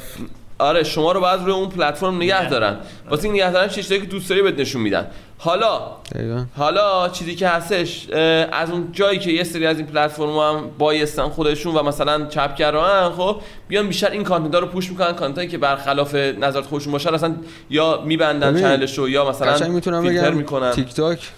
آره 0.60 0.84
شما 0.84 1.12
رو 1.12 1.20
باید 1.20 1.42
روی 1.42 1.52
اون 1.52 1.70
پلتفرم 1.70 2.16
نگه 2.16 2.50
دارن. 2.50 2.78
واسه 3.10 3.26
این 3.26 3.34
نگه 3.34 3.52
دارن 3.52 3.68
چیزایی 3.68 4.02
که 4.02 4.08
دوست 4.08 4.30
داری 4.30 4.42
بهت 4.42 4.60
نشون 4.60 4.82
میدن. 4.82 5.08
حالا 5.38 5.82
دقیقا. 6.16 6.46
حالا 6.58 7.10
چیزی 7.10 7.36
که 7.36 7.48
هستش 7.48 8.10
از 8.52 8.72
اون 8.72 8.90
جایی 8.92 9.20
که 9.20 9.32
یه 9.32 9.44
سری 9.44 9.66
از 9.66 9.78
این 9.78 9.88
پلتفرم 9.88 10.38
هم 10.38 10.70
bias 10.78 11.12
تن 11.12 11.30
خودشون 11.30 11.76
و 11.76 11.84
مثلا 11.84 12.26
چپگران 12.26 13.12
خب 13.12 13.42
بیان 13.68 13.88
بیشتر 13.88 14.10
این 14.10 14.24
content 14.24 14.56
رو 14.56 14.68
push 14.68 14.90
می‌کنن. 14.90 15.14
content 15.14 15.43
ی 15.43 15.48
که 15.48 15.58
برخلاف 15.58 16.16
نظرات 16.16 16.66
خودشون 16.66 16.92
باشه 16.92 17.14
اصلا 17.14 17.36
یا 17.70 18.02
میبندن 18.06 18.60
channel 18.60 18.89
ش 18.89 18.98
رو 18.98 19.10
یا 19.10 19.30
مثلا 19.30 19.68
می‌تونم 19.68 20.02
فیلتر 20.02 20.30
بگم 20.30 20.38
می‌کنن. 20.38 20.72
تیک 20.72 20.94
تاک 20.94 21.32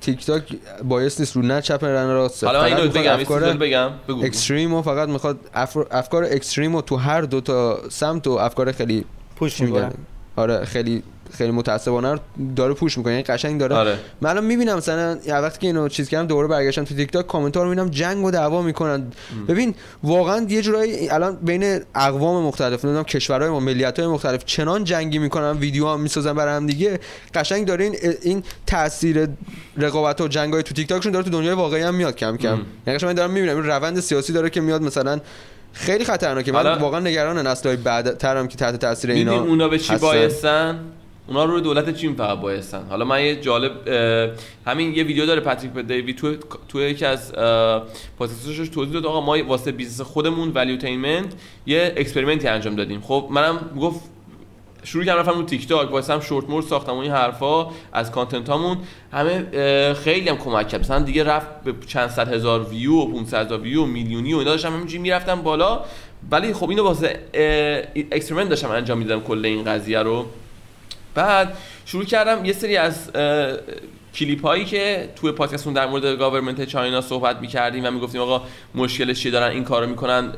تیک 0.00 0.26
تاک 0.26 0.42
bias 0.84 1.20
نیست 1.20 1.36
رو 1.36 1.42
نه 1.42 1.62
چپ 1.62 1.84
نه 1.84 2.06
راست. 2.06 2.44
حالا 2.44 2.64
اینو 2.64 2.88
بگم 2.88 3.12
افکار 3.12 3.52
بگم 3.52 3.90
بگو. 4.08 4.24
extreme 4.24 4.74
و 4.74 4.82
فقط 4.82 5.08
می‌خواد 5.08 5.38
افر- 5.54 5.86
افکار 5.90 6.24
extreme 6.24 6.74
و 6.74 6.82
تو 6.82 6.96
هر 6.96 7.20
دو 7.22 7.40
تا 7.40 7.88
سمت 7.88 8.26
و 8.26 8.30
افکار 8.30 8.72
خیلی 8.72 9.04
پوش 9.36 9.60
میگن 9.60 9.92
آره 10.36 10.64
خیلی 10.64 11.02
خیلی 11.32 11.50
متعصبانه 11.50 12.12
رو 12.12 12.18
داره 12.56 12.74
پوش 12.74 12.98
می‌کنه. 12.98 13.12
یعنی 13.12 13.24
قشنگ 13.24 13.60
داره. 13.60 13.76
آره. 13.76 13.98
من 14.20 14.30
الان 14.30 14.44
می‌بینم 14.44 14.76
مثلا 14.76 15.18
یه 15.26 15.34
وقتی 15.34 15.58
که 15.58 15.66
اینو 15.66 15.88
چیز 15.88 16.08
کردم 16.08 16.26
دوباره 16.26 16.48
برگشتم 16.48 16.84
تو 16.84 16.94
تیک 16.94 17.10
تاک 17.10 17.26
کامنت 17.26 17.56
ها 17.56 17.62
رو 17.62 17.68
می‌بینم 17.68 17.88
جنگ 17.88 18.24
و 18.24 18.30
دعوا 18.30 18.62
می‌کنن. 18.62 19.06
ببین 19.48 19.74
واقعا 20.02 20.46
یه 20.48 20.62
جورایی 20.62 21.10
الان 21.10 21.36
بین 21.36 21.80
اقوام 21.94 22.44
مختلف 22.44 22.84
نمی‌دونم 22.84 23.04
کشورهای 23.04 23.50
و 23.50 23.60
ملیت 23.60 23.98
های 23.98 24.08
مختلف 24.08 24.44
چنان 24.44 24.84
جنگی 24.84 25.18
می‌کنن 25.18 25.50
ویدیو 25.58 25.88
هم 25.88 26.00
می‌سازن 26.00 26.32
برای 26.32 26.56
هم 26.56 26.66
دیگه. 26.66 27.00
قشنگ 27.34 27.66
داره 27.66 27.84
این 27.84 27.96
این 28.22 28.42
تاثیر 28.66 29.28
رقابت 29.76 30.20
و 30.20 30.28
جنگ 30.28 30.52
های 30.52 30.62
تو 30.62 30.74
تیک 30.74 30.88
تاکشون 30.88 31.12
داره 31.12 31.24
تو 31.24 31.30
دنیای 31.30 31.54
واقعی 31.54 31.82
هم 31.82 31.94
میاد 31.94 32.16
کم 32.16 32.36
کم. 32.36 32.58
یعنی 32.86 32.98
من 33.02 33.12
دارم 33.12 33.30
می‌بینم 33.30 33.56
این 33.56 33.66
روند 33.66 34.00
سیاسی 34.00 34.32
داره 34.32 34.50
که 34.50 34.60
میاد 34.60 34.82
مثلا 34.82 35.20
خیلی 35.72 36.04
خطرناکه. 36.04 36.52
من 36.52 36.78
واقعا 36.78 37.00
نگران 37.00 37.46
نسل‌های 37.46 37.76
بعدترم 37.76 38.48
که 38.48 38.56
تحت 38.56 38.76
تاثیر 38.76 39.10
اینا 39.10 39.40
اونا 39.40 39.68
به 39.68 39.78
چی. 39.78 39.96
bias 39.96 40.44
تن؟ 40.44 40.80
اونا 41.30 41.44
رو 41.44 41.60
دولت 41.60 41.96
چین 41.96 42.14
فقط 42.14 42.38
bias 42.38 42.65
تن. 42.65 42.86
حالا 42.88 43.04
من 43.04 43.24
یه 43.24 43.36
جالب 43.36 43.88
همین 44.66 44.94
یه 44.94 45.04
ویدیو 45.04 45.26
داره 45.26 45.40
پاتریک 45.40 45.72
بت 45.72 45.83
دیوید 45.83 46.12
تو 46.12 46.36
تو 46.68 46.80
یکی 46.80 47.04
از 47.04 47.32
پادکستش 48.18 48.68
توضیح 48.68 48.92
داد 48.92 49.06
آقا 49.06 49.20
ما 49.20 49.44
واسه 49.44 49.72
business 49.72 50.00
خودمون 50.00 50.52
Valuetainment 50.54 51.34
یه 51.66 51.94
experiment 51.96 52.43
ی 52.43 52.48
انجام 52.48 52.76
دادیم. 52.76 53.00
خب 53.00 53.28
منم 53.30 53.58
گفت 53.80 54.00
شروع 54.84 55.04
کردم 55.04 55.18
رفتم 55.18 55.38
رو 55.38 55.42
تیک 55.42 55.68
تاک 55.68 55.92
واسه 55.92 56.12
هم 56.12 56.20
شورت 56.20 56.50
مورد 56.50 56.64
ساختم 56.64 56.92
و 56.92 56.98
این 56.98 57.10
حرفا 57.10 57.70
از 57.92 58.10
content 58.10 58.48
هامون 58.48 58.78
همه 59.12 59.94
خیلی 59.94 60.28
هم 60.28 60.36
کمک 60.36 60.68
کرد. 60.68 60.80
مثلا 60.80 60.98
دیگه 60.98 61.24
رفت 61.24 61.64
به 61.64 61.74
چند 61.86 62.10
صد 62.10 62.32
هزار 62.32 62.62
ویو 62.62 62.92
و 62.92 63.12
500 63.12 63.46
هزار 63.46 63.60
ویو 63.60 63.82
و 63.82 63.86
میلیونی 63.86 64.34
و 64.34 64.38
اینا 64.38 64.50
داشتم 64.50 64.72
همینجوری 64.72 64.98
می‌رفتم 64.98 65.42
بالا. 65.42 65.84
ولی 66.30 66.52
خب 66.52 66.70
اینو 66.70 66.82
واسه 66.82 67.20
experiment 68.12 68.48
داشتم 68.48 68.70
انجام 68.70 68.98
می‌دادم 68.98 69.22
کل 69.22 69.44
این 69.44 69.64
قضیه 69.64 69.98
رو. 69.98 70.26
بعد 71.14 71.56
شروع 71.86 72.04
کردم 72.04 72.44
یه 72.44 72.52
سری 72.52 72.76
از 72.76 73.10
کلیپ 74.14 74.42
هایی 74.46 74.64
که 74.64 75.08
توی 75.16 75.32
پادکستون 75.32 75.72
در 75.72 75.86
مورد 75.86 76.04
government 76.04 76.64
China 76.64 77.00
صحبت 77.00 77.36
می‌کردیم 77.40 77.84
و 77.84 77.90
می‌گفتیم 77.90 78.20
آقا 78.20 78.42
مشکلش 78.74 79.20
چیه 79.20 79.32
دارن 79.32 79.52
این 79.52 79.64
کارو 79.64 79.86
می‌کنن 79.86 80.32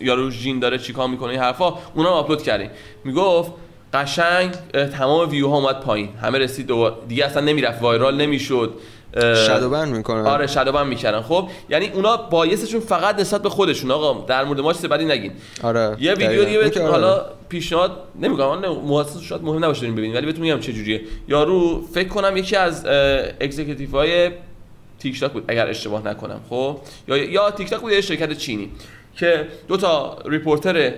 یارو 0.00 0.30
شی 0.30 0.44
جین 0.44 0.58
داره 0.58 0.78
چیکار 0.78 1.08
می‌کنه 1.08 1.30
این 1.30 1.40
حرفا 1.40 1.78
اونا 1.94 2.08
رو 2.08 2.14
آپلود 2.14 2.42
کردیم. 2.42 2.70
می‌گفت 3.04 3.52
قشنگ 3.92 4.50
تمام 4.72 5.30
ویو 5.30 5.48
ها 5.48 5.56
اومد 5.56 5.80
پایین. 5.80 6.08
همه 6.22 6.38
رسید 6.38 6.66
دوباره 6.66 6.94
دیگه 7.08 7.24
اصلا 7.24 7.42
نمی‌رفت 7.42 7.82
viral 7.82 8.16
نمی‌شد. 8.16 8.74
شادو 9.20 9.70
بن 9.70 9.88
می‌کنن. 9.88 10.26
آره 10.26 10.46
shadow 10.46 10.73
ban 10.73 10.86
می‌کردن. 10.86 11.20
خب 11.20 11.48
یعنی 11.70 11.88
اونا 11.88 12.16
bias 12.16 12.48
شون 12.48 12.80
فقط 12.80 13.20
نسبت 13.20 13.42
به 13.42 13.48
خودشون. 13.48 13.90
آقا 13.90 14.24
در 14.26 14.44
مورد 14.44 14.60
ما 14.60 14.72
چیز 14.72 14.86
بدی 14.86 15.04
نگین. 15.04 15.32
آره 15.62 15.96
یه 16.00 16.14
ویدیو. 16.14 16.44
دیگه 16.44 16.58
بهتون 16.58 16.82
آره. 16.82 16.92
حالا 16.92 17.24
پیشنهاد 17.48 17.90
اون 18.22 18.66
محسن 18.84 19.20
شاید 19.20 19.42
مهم 19.42 19.64
نباشه 19.64 19.90
ببینید 19.90 20.16
ولی 20.16 20.26
بهتون 20.26 20.42
میگم 20.42 20.60
چه 20.60 20.72
جوریه. 20.72 21.00
یارو 21.28 21.86
فکر 21.94 22.08
کنم 22.08 22.36
یکی 22.36 22.56
از 22.56 22.86
executive 23.40 23.90
های 23.90 24.30
تیک 24.98 25.20
تاک 25.20 25.32
بود 25.32 25.44
اگر 25.48 25.68
اشتباه 25.68 26.08
نکنم 26.08 26.40
خب؟ 26.50 26.78
یا 27.08 27.16
یا 27.16 27.50
تیک 27.50 27.70
تاک 27.70 27.80
بود 27.80 27.92
یه 27.92 28.00
شرکت 28.00 28.32
چینی 28.32 28.70
که 29.16 29.48
دو 29.68 29.76
تا 29.76 30.18
reporter 30.26 30.92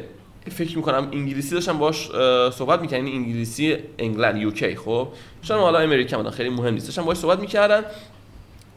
فکر 0.51 0.77
می‌کنم 0.77 1.09
انگلیسی 1.13 1.55
داشتن 1.55 1.79
باش 1.79 2.09
صحبت 2.53 2.81
می‌کنن 2.81 2.99
یعنی 2.99 3.13
انگلیسی 3.13 3.77
England 3.99 4.37
UK 4.37 4.77
خب. 4.77 5.09
داشتن 5.41 5.55
حالا 5.55 5.79
امریکا 5.79 6.17
بودن 6.17 6.31
خیلی 6.31 6.49
مهم 6.49 6.75
نیست. 6.75 6.87
داشتن 6.87 7.03
باش 7.03 7.17
صحبت 7.17 7.39
می‌کردن. 7.39 7.85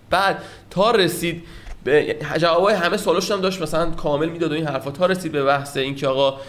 بعد 0.10 0.44
تا 0.69 0.91
رسید 0.91 1.44
به 1.84 2.18
جوابای 2.38 2.73
همه 2.76 2.98
سوالش 2.98 3.31
هم 3.31 3.41
داشت. 3.41 3.61
مثلا 3.61 3.91
کامل 3.91 4.30
می‌داد 4.30 4.52
و 4.52 4.56
این 4.56 4.68
حرفا. 4.68 4.91
تا 4.91 5.06
رسید 5.06 5.31
به 5.31 5.44
بحث 5.44 5.77
اینکه 5.77 6.07
آقا 6.07 6.39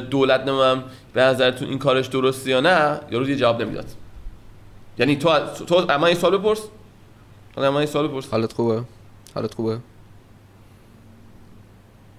دولت 0.00 0.40
نمیم 0.40 0.84
به 1.12 1.20
نظرتون 1.20 1.68
این 1.68 1.78
کارش 1.78 2.06
درسته 2.06 2.50
یا 2.50 2.60
نه 2.60 3.00
یارو 3.10 3.28
یه 3.28 3.36
جواب 3.36 3.62
نمی‌داد. 3.62 3.86
یعنی 4.98 5.16
تو 5.16 5.38
تو 5.66 5.86
اما 5.88 6.06
این 6.06 6.16
سوال 6.16 6.38
بپرس. 6.38 6.62
حالا 7.56 7.68
اما 7.68 7.78
این 7.78 7.88
سوال 7.88 8.08
بپرس. 8.08 8.28
حالت 8.28 8.52
خوبه؟ 8.52 8.82
حالت 9.34 9.54
خوبه؟ 9.54 9.78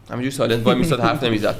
همینجوری 0.09 0.31
سالنت 0.31 0.65
وای 0.65 0.75
میستاد 0.75 0.99
حرف 0.99 1.23
نمی‌زد. 1.23 1.55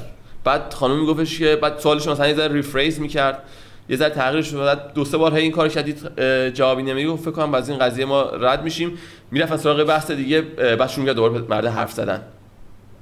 بعد 0.46 0.74
خانم 0.74 1.00
میگفتش 1.00 1.38
که 1.38 1.56
بعد 1.56 1.78
سوالش 1.78 2.08
مثلا 2.08 2.28
یه 2.28 2.34
ذره 2.34 2.52
ریفریز 2.52 3.00
می‌کرد. 3.00 3.42
یه 3.88 3.96
ذره 3.96 4.10
تغییرش 4.10 4.54
بعد 4.54 4.92
دو 4.92 5.04
سه 5.04 5.16
بار 5.16 5.34
هی 5.34 5.42
این 5.42 5.52
کار 5.52 5.70
اه، 6.18 6.50
جوابی 6.50 6.82
نمیگه 6.82 7.08
گفت 7.08 7.22
فکر 7.22 7.30
کنم 7.30 7.54
از 7.54 7.68
این 7.68 7.78
قضیه 7.78 8.04
ما 8.04 8.22
رد 8.22 8.62
میشیم. 8.62 8.98
می‌رفتن 9.30 9.56
سراغ 9.56 9.84
بحث 9.84 10.10
دیگه. 10.10 10.40
بعد 10.40 10.88
شروع 10.88 11.00
می‌کرد 11.00 11.16
دوباره 11.16 11.32
به 11.32 11.54
مرد 11.54 11.66
حرف 11.66 11.92
زدن. 11.92 12.22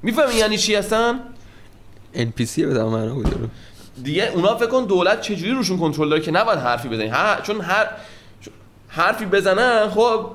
می‌فهمی 0.03 0.35
یعنی 0.35 0.57
چی 0.57 0.75
هستن؟ 0.75 1.19
NPC 2.15 2.59
به 2.59 2.73
تمام 2.73 2.93
معنا 2.93 3.13
بود 3.13 3.51
دیگه 4.03 4.31
اونا 4.33 4.55
فکر 4.55 4.67
کن 4.67 4.85
دولت 4.85 5.21
چجوری 5.21 5.51
روشون 5.51 5.77
کنترل 5.77 6.09
داره 6.09 6.21
که 6.21 6.31
نباید 6.31 6.59
حرفی 6.59 6.87
بزنی. 6.87 7.07
هر 7.07 7.41
چون 7.41 7.61
هر 7.61 7.87
حرفی 8.87 9.25
بزنن 9.25 9.89
خب 9.89 10.31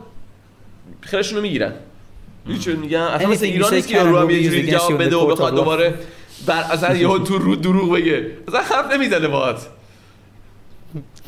خیلیشون 1.01 1.37
رو 1.37 1.43
می‌گیرن 1.43 1.73
میگن 2.67 2.99
اصلا 2.99 3.29
مثل 3.29 3.45
ایران 3.45 3.75
نیست 3.75 3.89
که 3.89 4.03
رو 4.03 4.19
هم 4.19 4.31
یه 4.31 4.43
جوری 4.43 4.71
جواب 4.71 5.03
بده 5.03 5.17
و 5.17 5.27
بخواد. 5.27 5.55
دوباره 5.55 5.95
بر 6.47 6.63
اصلا 6.63 6.97
یهو 6.97 7.19
تو 7.19 7.39
رو 7.39 7.57
دروغ 7.57 7.95
بگه. 7.95 8.31
اصلا 8.49 8.61
حرف 8.61 8.93
نمی‌زنه 8.93 9.29
باهات. 9.29 9.67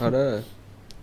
آره. 0.01 0.43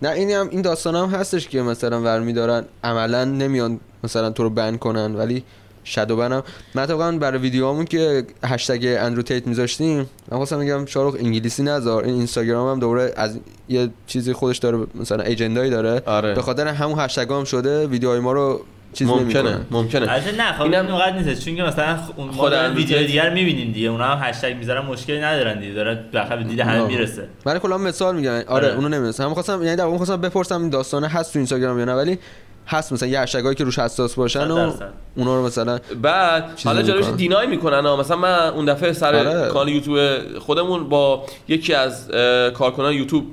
نه 0.02 0.10
این 0.10 0.32
هم 0.32 0.50
این 0.50 0.62
داستان 0.62 0.96
هم 0.96 1.10
هستش 1.10 1.48
که 1.48 1.62
مثلا 1.62 2.02
ورمی 2.02 2.34
دارن 2.34 2.66
عملا 2.84 3.26
نمیان 3.26 3.80
مثلا 4.04 4.30
تو 4.30 4.44
رو 4.44 4.50
بن 4.50 4.78
کنن 4.78 5.16
ولی 5.16 5.44
شادو 5.84 6.16
بن 6.16 6.32
هم. 6.32 6.44
من 6.76 6.86
طبعا 6.86 7.12
برای 7.18 7.40
ویدیوهامون 7.40 7.86
که 7.86 8.26
هشتگ 8.44 8.98
اندرو 9.00 9.22
تیت 9.22 9.48
میذاشتیم 9.48 9.98
من 9.98 10.38
خواستم 10.38 10.60
میگم 10.60 10.86
شاروخ 10.86 11.16
انگلیسی 11.20 11.64
نذار. 11.64 12.04
این 12.04 12.16
اینستاگرام 12.16 12.72
هم 12.72 12.80
دوباره 12.80 13.14
از 13.16 13.40
یه 13.70 13.90
چیزی 14.08 14.34
خودش 14.34 14.58
داره 14.58 14.88
مثلا 14.96 15.24
ایجندایی 15.24 15.72
داره. 15.72 16.02
آره. 16.06 16.34
به 16.34 16.42
خاطر 16.42 16.68
همون 16.68 17.00
هشتگ 17.00 17.34
هم 17.34 17.44
شده 17.44 17.88
ویدیوهای 17.88 18.20
ما 18.20 18.32
رو 18.32 18.62
چیز 19.00 19.08
ممکنه 19.08 19.42
نمی‌کنه 19.42 19.66
ممکنه 19.72 20.12
البته 20.12 20.32
نه 20.38 20.54
خب 20.54 20.62
اینم- 20.62 20.82
این 20.86 20.92
اونقدر 20.92 21.20
نیست 21.20 21.46
چون 21.46 21.56
که 21.56 21.64
مثلا 21.64 22.00
اون 22.16 22.32
خود 22.32 22.54
ویدیو. 22.54 22.98
دیگر 22.98 23.30
می‌بینیم 23.34 23.72
دیگه 23.72 23.88
اونا 23.88 24.06
هم 24.06 24.30
هشتگ 24.30 24.56
می‌ذارن 24.58 24.86
مشکلی 24.86 25.20
ندارن 25.22 25.60
دیگه 25.60 25.74
داره 25.74 26.04
بخاطر 26.14 26.36
به 26.38 26.44
دید 26.44 26.60
همه. 26.60 26.88
می‌رسه 26.88 27.28
من 27.46 27.60
کلا 27.60 27.78
مثال 27.78 28.16
میگم 28.16 28.32
آره, 28.32 28.44
آره. 28.48 28.68
اونو 28.68 28.90
نمی‌دونستم 28.90 29.24
هم 29.24 29.34
خواستم 29.34 29.64
یعنی 29.64 29.76
در 29.76 29.86
واقع 29.86 29.98
خواستم 29.98 30.22
بپرسم 30.22 30.62
این 30.62 30.70
داستانه 30.70 31.08
هست 31.08 31.34
تو 31.34 31.40
اینستاگرام 31.40 31.80
یا 31.80 31.86
نه 31.86 31.94
ولی 31.94 32.20
هست 32.68 32.94
مثلا 32.94 33.10
یه 33.10 33.20
هشتگایی 33.20 33.56
که 33.56 33.64
روش 33.64 33.80
حساس 33.80 34.16
باشن 34.16 34.52
و 34.52 34.72
100%. 34.72 34.84
اونا 35.16 35.36
رو 35.36 35.46
مثلا 35.46 35.80
بعد 36.02 36.60
حالا 36.66 36.82
می‌کنن. 36.82 37.16
دینای 37.16 37.48
می‌کنن 37.48 37.86
ها. 37.86 37.96
مثلا 37.96 38.18
من 38.18 38.48
اون 38.48 38.66
دفعه 38.66 38.94
سر 38.94 39.16
آره. 39.16 39.50
کانال 39.50 39.70
یوتیوب 39.70 40.38
خودمون 40.40 40.90
با 40.90 41.26
یکی 41.48 41.74
از 41.74 42.08
کارکنان 42.54 42.94
یوتیوب 42.94 43.24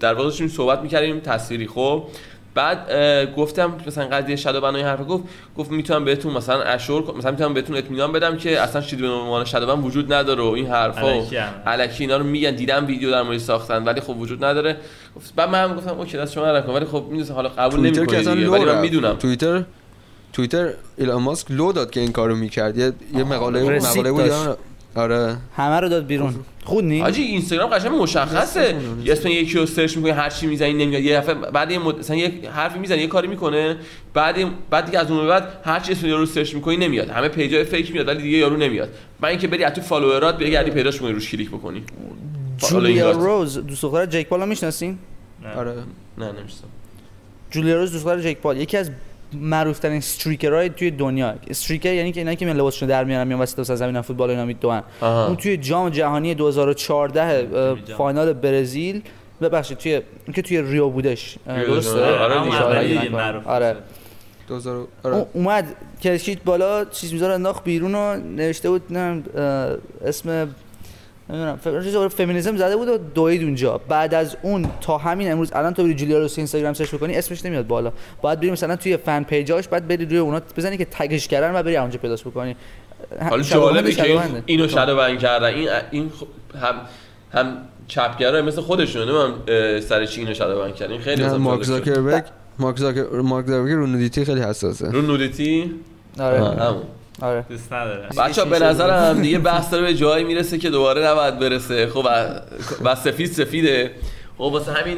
در 0.00 0.14
واقع 0.14 0.24
داشتیم 0.24 0.48
صحبت 0.48 0.80
می‌کردیم 0.80 1.20
تصویری 1.20 1.66
خب 1.66 2.04
بعد 2.54 2.88
گفتم 3.36 3.74
مثلا 3.86 4.04
قضیه 4.06 4.36
شادو 4.36 4.60
بنای 4.60 4.82
حرف 4.82 5.00
گفت 5.08 5.24
گفت 5.56 5.70
می‌تونم 5.70 6.04
بهتون 6.04 6.32
مثلا 6.32 6.62
اشور. 6.62 7.14
مثلا 7.16 7.30
می‌تونم 7.30 7.54
بهتون 7.54 7.76
اطمینان 7.76 8.12
بدم 8.12 8.36
که 8.36 8.60
اصلا 8.60 8.82
چیزی 8.82 9.02
به 9.02 9.08
عنوان 9.08 9.44
شادو 9.44 9.66
بن 9.66 9.82
وجود 9.82 10.12
نداره 10.12 10.42
و 10.42 10.46
این 10.46 10.66
حرفا. 10.66 11.22
الکی 11.66 12.04
اینا 12.04 12.16
رو 12.16 12.24
میگن 12.24 12.50
دیدم 12.50 12.86
ویدیو 12.86 13.10
در 13.10 13.22
مورد 13.22 13.38
ساختن 13.38 13.84
ولی 13.84 14.00
خب 14.00 14.16
وجود 14.18 14.44
نداره. 14.44 14.76
گفت 15.16 15.34
بعد 15.36 15.48
من 15.48 15.64
هم 15.64 15.76
گفتم 15.76 15.98
اوکی 15.98 16.16
دست 16.16 16.32
شما 16.32 16.58
نکن 16.58 16.72
ولی 16.72 16.84
خب 16.84 17.04
می‌دونم 17.10 17.34
حالا 17.34 17.48
قبول 17.48 17.80
نمی‌کنه 17.80 18.48
ولی 18.48 18.64
من. 18.64 18.80
می‌دونم. 18.80 19.16
توییتر 19.16 19.64
توییتر 20.32 20.70
ایلان 20.96 21.22
ماسک 21.22 21.50
لو 21.50 21.72
داد 21.72 21.90
که 21.90 22.00
این 22.00 22.12
کارو 22.12 22.36
می‌کرد. 22.36 22.78
یه 22.78 22.92
یه 23.14 23.24
مقاله 23.24 23.78
مقاله 23.78 24.12
بود 24.12 24.30
آره. 24.94 25.36
همه 25.56 25.80
رو 25.80 25.88
داد 25.88 26.06
بیرون. 26.06 26.34
خود 26.64 26.84
نی 26.84 27.00
حاجی 27.00 27.22
اینستاگرام 27.22 27.70
قشنگ 27.70 27.92
مشخصه. 27.92 28.74
یه 29.04 29.12
اسم 29.12 29.28
یکی 29.28 29.58
رو 29.58 29.66
search 29.66 29.96
می‌کنی 29.96 30.10
هر 30.12 30.30
چی 30.30 30.46
می‌زنی 30.46 30.72
نمیاد 30.72 31.02
یه 31.02 31.16
دفعه 31.16 31.34
بعد 31.34 31.70
یه 31.70 31.78
مد... 31.78 31.98
مثلا 31.98 32.16
یه 32.16 32.32
حرفی 32.50 32.78
می‌زنی 32.78 33.00
یه 33.00 33.06
کاری 33.06 33.28
می‌کنه 33.28 33.76
بعد 34.14 34.36
بعد 34.70 34.84
دیگه 34.84 34.98
از 34.98 35.10
اون 35.10 35.28
بعد 35.28 35.48
هر 35.64 35.80
چی 35.80 35.92
اسم 35.92 36.06
یارو 36.06 36.26
search 36.26 36.54
می‌کنی 36.54 36.76
نمیاد. 36.76 37.10
همه 37.10 37.28
page 37.28 37.64
ای 37.64 37.70
fake 37.70 37.92
میاد 37.92 38.08
ولی 38.08 38.22
دیگه 38.22 38.38
یارو 38.38 38.56
نمیاد. 38.56 38.88
من 39.20 39.28
اینکه 39.28 39.48
بری 39.48 39.64
از 39.64 39.72
تو 39.72 39.80
follower 39.80 40.32
ات 40.32 40.38
بگردی 40.38 40.70
پیداش 40.70 41.00
کنی 41.00 41.12
روش 41.12 41.30
کلیک 41.30 41.48
بکنی. 41.48 41.84
جولیا. 42.56 43.10
روز 43.10 43.58
دوست 43.66 43.82
دختر 43.82 44.06
جیک 44.06 44.28
پال 44.28 44.40
رو 44.40 44.46
می‌شناسین؟ 44.46 44.98
نه. 45.42 45.54
آره. 45.54 45.72
نه 46.18 46.32
نمیشتم 46.32 46.68
جولیا 47.50 47.76
روز 47.76 47.92
دوست 47.92 48.04
دختر 48.04 48.20
جیک 48.20 48.38
پال. 48.38 48.56
یکی 48.56 48.76
از 48.76 48.90
معروف 49.34 49.78
ترین 49.78 49.96
streaker 49.96 50.54
های 50.54 50.68
توی 50.68 50.90
دنیا. 50.90 51.34
streaker 51.50 51.94
یعنی 51.94 52.12
که 52.12 52.20
اینا 52.20 52.34
که 52.34 52.44
میان 52.44 52.56
لباسشون 52.56 52.88
در 52.88 53.04
میارن 53.04 53.26
میان 53.26 53.40
وسط 53.40 53.58
وسط 53.58 53.74
زمین 53.74 54.00
فوتبال 54.00 54.30
اینا 54.30 54.44
میدوئن. 54.44 54.82
اون 55.02 55.36
توی 55.36 55.56
جام 55.56 55.88
جهانی 55.88 56.34
2014 56.34 57.22
اه، 57.22 57.76
جام. 57.84 57.98
final 57.98 58.32
برزیل. 58.32 59.02
ببخشید 59.40 59.78
توی 59.78 59.94
اون 59.94 60.34
که 60.34 60.42
توی 60.42 60.62
ریو 60.62 60.88
بودش. 60.88 61.36
درسته؟ 61.46 62.04
آره، 62.04 62.34
آره. 62.34 63.08
معروف. 63.08 63.46
آره. 63.46 63.76
2000 64.48 64.76
اون 64.76 64.86
آره. 65.02 65.26
اومد 65.32 65.76
کشید 66.02 66.44
بالا 66.44 66.84
چیز 66.84 67.12
می‌ذاره 67.12 67.34
انداخت 67.34 67.64
بیرون 67.64 67.94
و 67.94 68.16
نوشته 68.16 68.70
بود 68.70 68.82
نه 68.90 69.22
اسم 70.04 70.54
نمی‌دونم. 71.30 71.56
فمینیسم 72.08 72.56
زده 72.56 72.76
بود 72.76 72.88
و 72.88 72.98
دوید 72.98 73.42
اونجا. 73.42 73.80
بعد 73.88 74.14
از 74.14 74.36
اون 74.42 74.66
تا 74.80 74.98
همین 74.98 75.32
امروز 75.32 75.52
الان 75.52 75.74
تو 75.74 75.82
بری 75.82 75.94
جولیا 75.94 76.18
رو 76.18 76.28
اینستاگرام 76.36 76.74
سرچ 76.74 76.94
بکنی 76.94 77.16
اسمش 77.16 77.44
نمیاد 77.44 77.66
بالا. 77.66 77.92
باید 78.22 78.40
بری 78.40 78.50
مثلا 78.50 78.76
توی 78.76 78.96
فن 78.96 79.22
پیجاش 79.22 79.68
بعد 79.68 79.88
بری 79.88 80.04
روی 80.04 80.18
اونا 80.18 80.42
بزنی 80.56 80.76
که 80.76 80.84
تگش 80.84 81.28
کردن 81.28 81.54
و 81.54 81.62
بری 81.62 81.76
اونجا 81.76 81.98
پیداش 81.98 82.22
بکنی. 82.22 82.56
حالا 83.30 83.42
جالبه 83.42 83.92
که 83.92 84.20
اینو 84.46 84.68
شادو 84.68 84.96
بن 84.96 85.16
کردن. 85.18 85.46
این 85.46 85.68
این 85.90 86.10
هم 86.62 86.74
هم 87.32 87.56
چپگرای 87.88 88.42
مثل 88.42 88.60
خودشونه. 88.60 89.04
نمی‌دونم 89.04 89.80
سر 89.80 90.06
چی 90.06 90.20
اینو 90.20 90.34
شادو 90.34 90.60
بن 90.60 90.72
کردن 90.72 90.98
خیلی 90.98 91.24
مارک. 91.24 91.62
زاکربرگ 91.62 92.24
مارک 92.58 92.76
زاکر 92.76 93.02
مارک 93.10 93.46
زاکربرگ 93.46 93.72
رو 93.72 93.86
نودیتی 93.86 94.24
خیلی 94.24 94.40
حساسه. 94.40 94.90
رو 94.90 95.02
نودیتی 95.02 95.70
آره 96.20 96.38
همون. 96.38 96.82
آره. 97.22 97.44
دوست 97.48 97.72
نداره. 97.72 98.08
بچه 98.18 98.44
به 98.44 98.58
نظرم 98.58 99.22
دیگه 99.22 99.38
بحث 99.38 99.70
داره 99.70 99.84
به 99.84 99.94
جایی 99.94 100.24
می‌رسه 100.24 100.58
که 100.58 100.70
دوباره 100.70 101.06
نباید 101.06 101.38
برسه. 101.38 101.86
خب 101.86 102.06
و- 102.84 102.94
سفید 102.94 103.32
سفیده. 103.32 103.90
خب 104.36 104.42
واسه 104.42 104.72
همین 104.72 104.96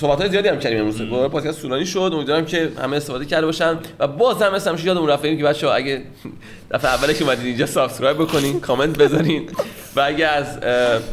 صحبت 0.00 0.20
های 0.20 0.30
زیادی 0.30 0.48
هم 0.48 0.58
کردیم 0.58 0.78
امروز. 0.78 0.98
دوباره 0.98 1.28
پادکست 1.28 1.62
طولانی 1.62 1.86
شد. 1.86 2.10
امیدوارم 2.14 2.44
که 2.44 2.72
همه 2.82 2.96
استفاده 2.96 3.24
کرده 3.24 3.46
باشن. 3.46 3.78
و 3.98 4.06
باز 4.06 4.42
هم 4.42 4.54
مثل 4.54 4.70
همیشه 4.70 4.86
یادمون 4.86 5.08
رفت 5.08 5.22
بگیم 5.22 5.38
که 5.38 5.44
بچه‌ها 5.44 5.72
اگه 5.74 6.02
دفعه 6.70 6.90
اولی 6.90 7.14
که 7.14 7.24
اومدین 7.24 7.46
اینجا 7.46 7.66
subscribe 7.66 8.16
بکنین 8.16 8.60
کامنت 8.60 8.98
بذارین. 8.98 9.48
و 9.96 10.00
اگه 10.00 10.26
از 10.26 10.58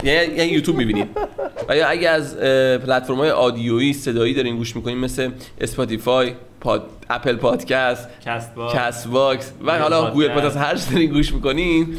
یعنی 0.04 0.36
یعنی 0.36 0.52
یوتیوب 0.52 0.78
می‌بینین. 0.78 1.08
و 1.70 1.76
یا 1.78 1.88
اگه 1.88 2.10
از 2.10 2.38
پلتفرم 2.80 3.18
های 3.18 3.30
audio 3.30 3.75
یی 3.75 3.94
صدایی 3.94 4.34
دارین 4.34 4.58
گوش 4.58 4.76
می‌کنین 4.76 4.98
مثل 4.98 5.30
اسپاتیفای 5.62 6.34
پاد، 6.64 6.84
اپل 7.10 7.36
پادکست 7.36 8.08
کست 8.26 8.56
با 8.56 8.74
کست 8.74 9.08
باکس 9.08 9.54
و 9.66 9.80
حالا 9.80 10.12
گوگل 10.12 10.28
پادکست. 10.28 10.58
هر 10.58 10.76
چی 10.76 10.92
دارین 10.92 11.12
گوش 11.12 11.34
می‌کنین 11.34 11.98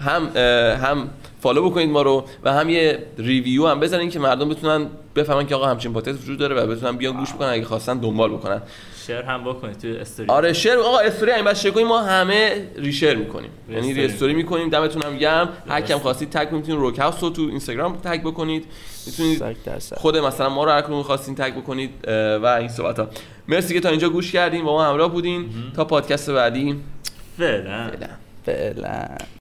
هم 0.00 0.36
هم 0.82 1.08
follow 1.40 1.70
بکنید 1.70 1.90
ما 1.90 2.02
رو 2.02 2.24
و 2.44 2.52
هم 2.52 2.68
یه 2.68 3.06
review 3.18 3.66
هم 3.66 3.80
بزنین 3.80 4.10
که 4.10 4.18
مردم 4.18 4.48
بتونن 4.48 4.86
بفهمن 5.16 5.46
که 5.46 5.54
آقا 5.54 5.66
همچین 5.66 5.92
پادکست 5.92 6.22
وجود 6.22 6.38
داره 6.38 6.54
و 6.54 6.66
بتونن 6.66 6.96
بیان 6.96 7.16
گوش 7.16 7.34
بکنن 7.34 7.48
اگه 7.48 7.64
خواستن 7.64 7.98
دنبال 7.98 8.30
بکنن. 8.30 8.62
شیر 9.06 9.22
هم 9.22 9.44
بکنید 9.44 9.78
تو 9.78 9.88
استوری. 9.88 10.28
آره 10.28 10.52
شیر 10.52 10.72
آقا 10.72 10.98
استوری 10.98 11.32
همین 11.32 11.44
بس 11.44 11.62
شیر 11.62 11.70
کنیم 11.70 11.86
ما 11.86 12.02
همه 12.02 12.68
ریشر 12.76 13.14
می‌کنیم. 13.14 13.50
یعنی. 13.70 13.94
ری 13.94 14.04
استوری 14.04 14.34
می‌کنیم 14.34 14.68
دمتون 14.68 15.02
هم 15.02 15.16
گرم. 15.16 15.48
هر 15.68 15.80
کم 15.80 15.98
خواستید 15.98 16.30
تگ 16.30 16.52
می‌تونید 16.52 16.80
روک 16.80 16.98
هاوس 16.98 17.22
رو 17.22 17.30
تو 17.30 17.42
اینستاگرام 17.42 17.96
تگ 17.96 18.20
بکنید. 18.20 18.64
می‌تونید. 19.06 19.42
خود 19.96 20.16
مثلا 20.16 20.48
ما 20.48 20.64
رو 20.64 20.70
هر 20.70 20.80
کدوم 20.80 21.02
خواستین 21.02 21.34
تگ 21.34 21.54
بکنید 21.54 21.90
و 22.42 22.46
این 22.46 22.68
صحبت 22.68 22.98
ها 22.98 23.08
مرسی 23.48 23.74
که 23.74 23.80
تا 23.80 23.88
اینجا 23.88 24.08
گوش 24.08 24.32
کردین 24.32 24.64
با 24.64 24.72
ما 24.72 24.84
همراه 24.84 25.12
بودین. 25.12 25.48
تا 25.76 25.84
پادکست 25.84 26.30
بعدی. 26.30 26.80
فعلا. 27.38 27.90
فعلا. 27.90 28.08
فعلا. 28.46 29.26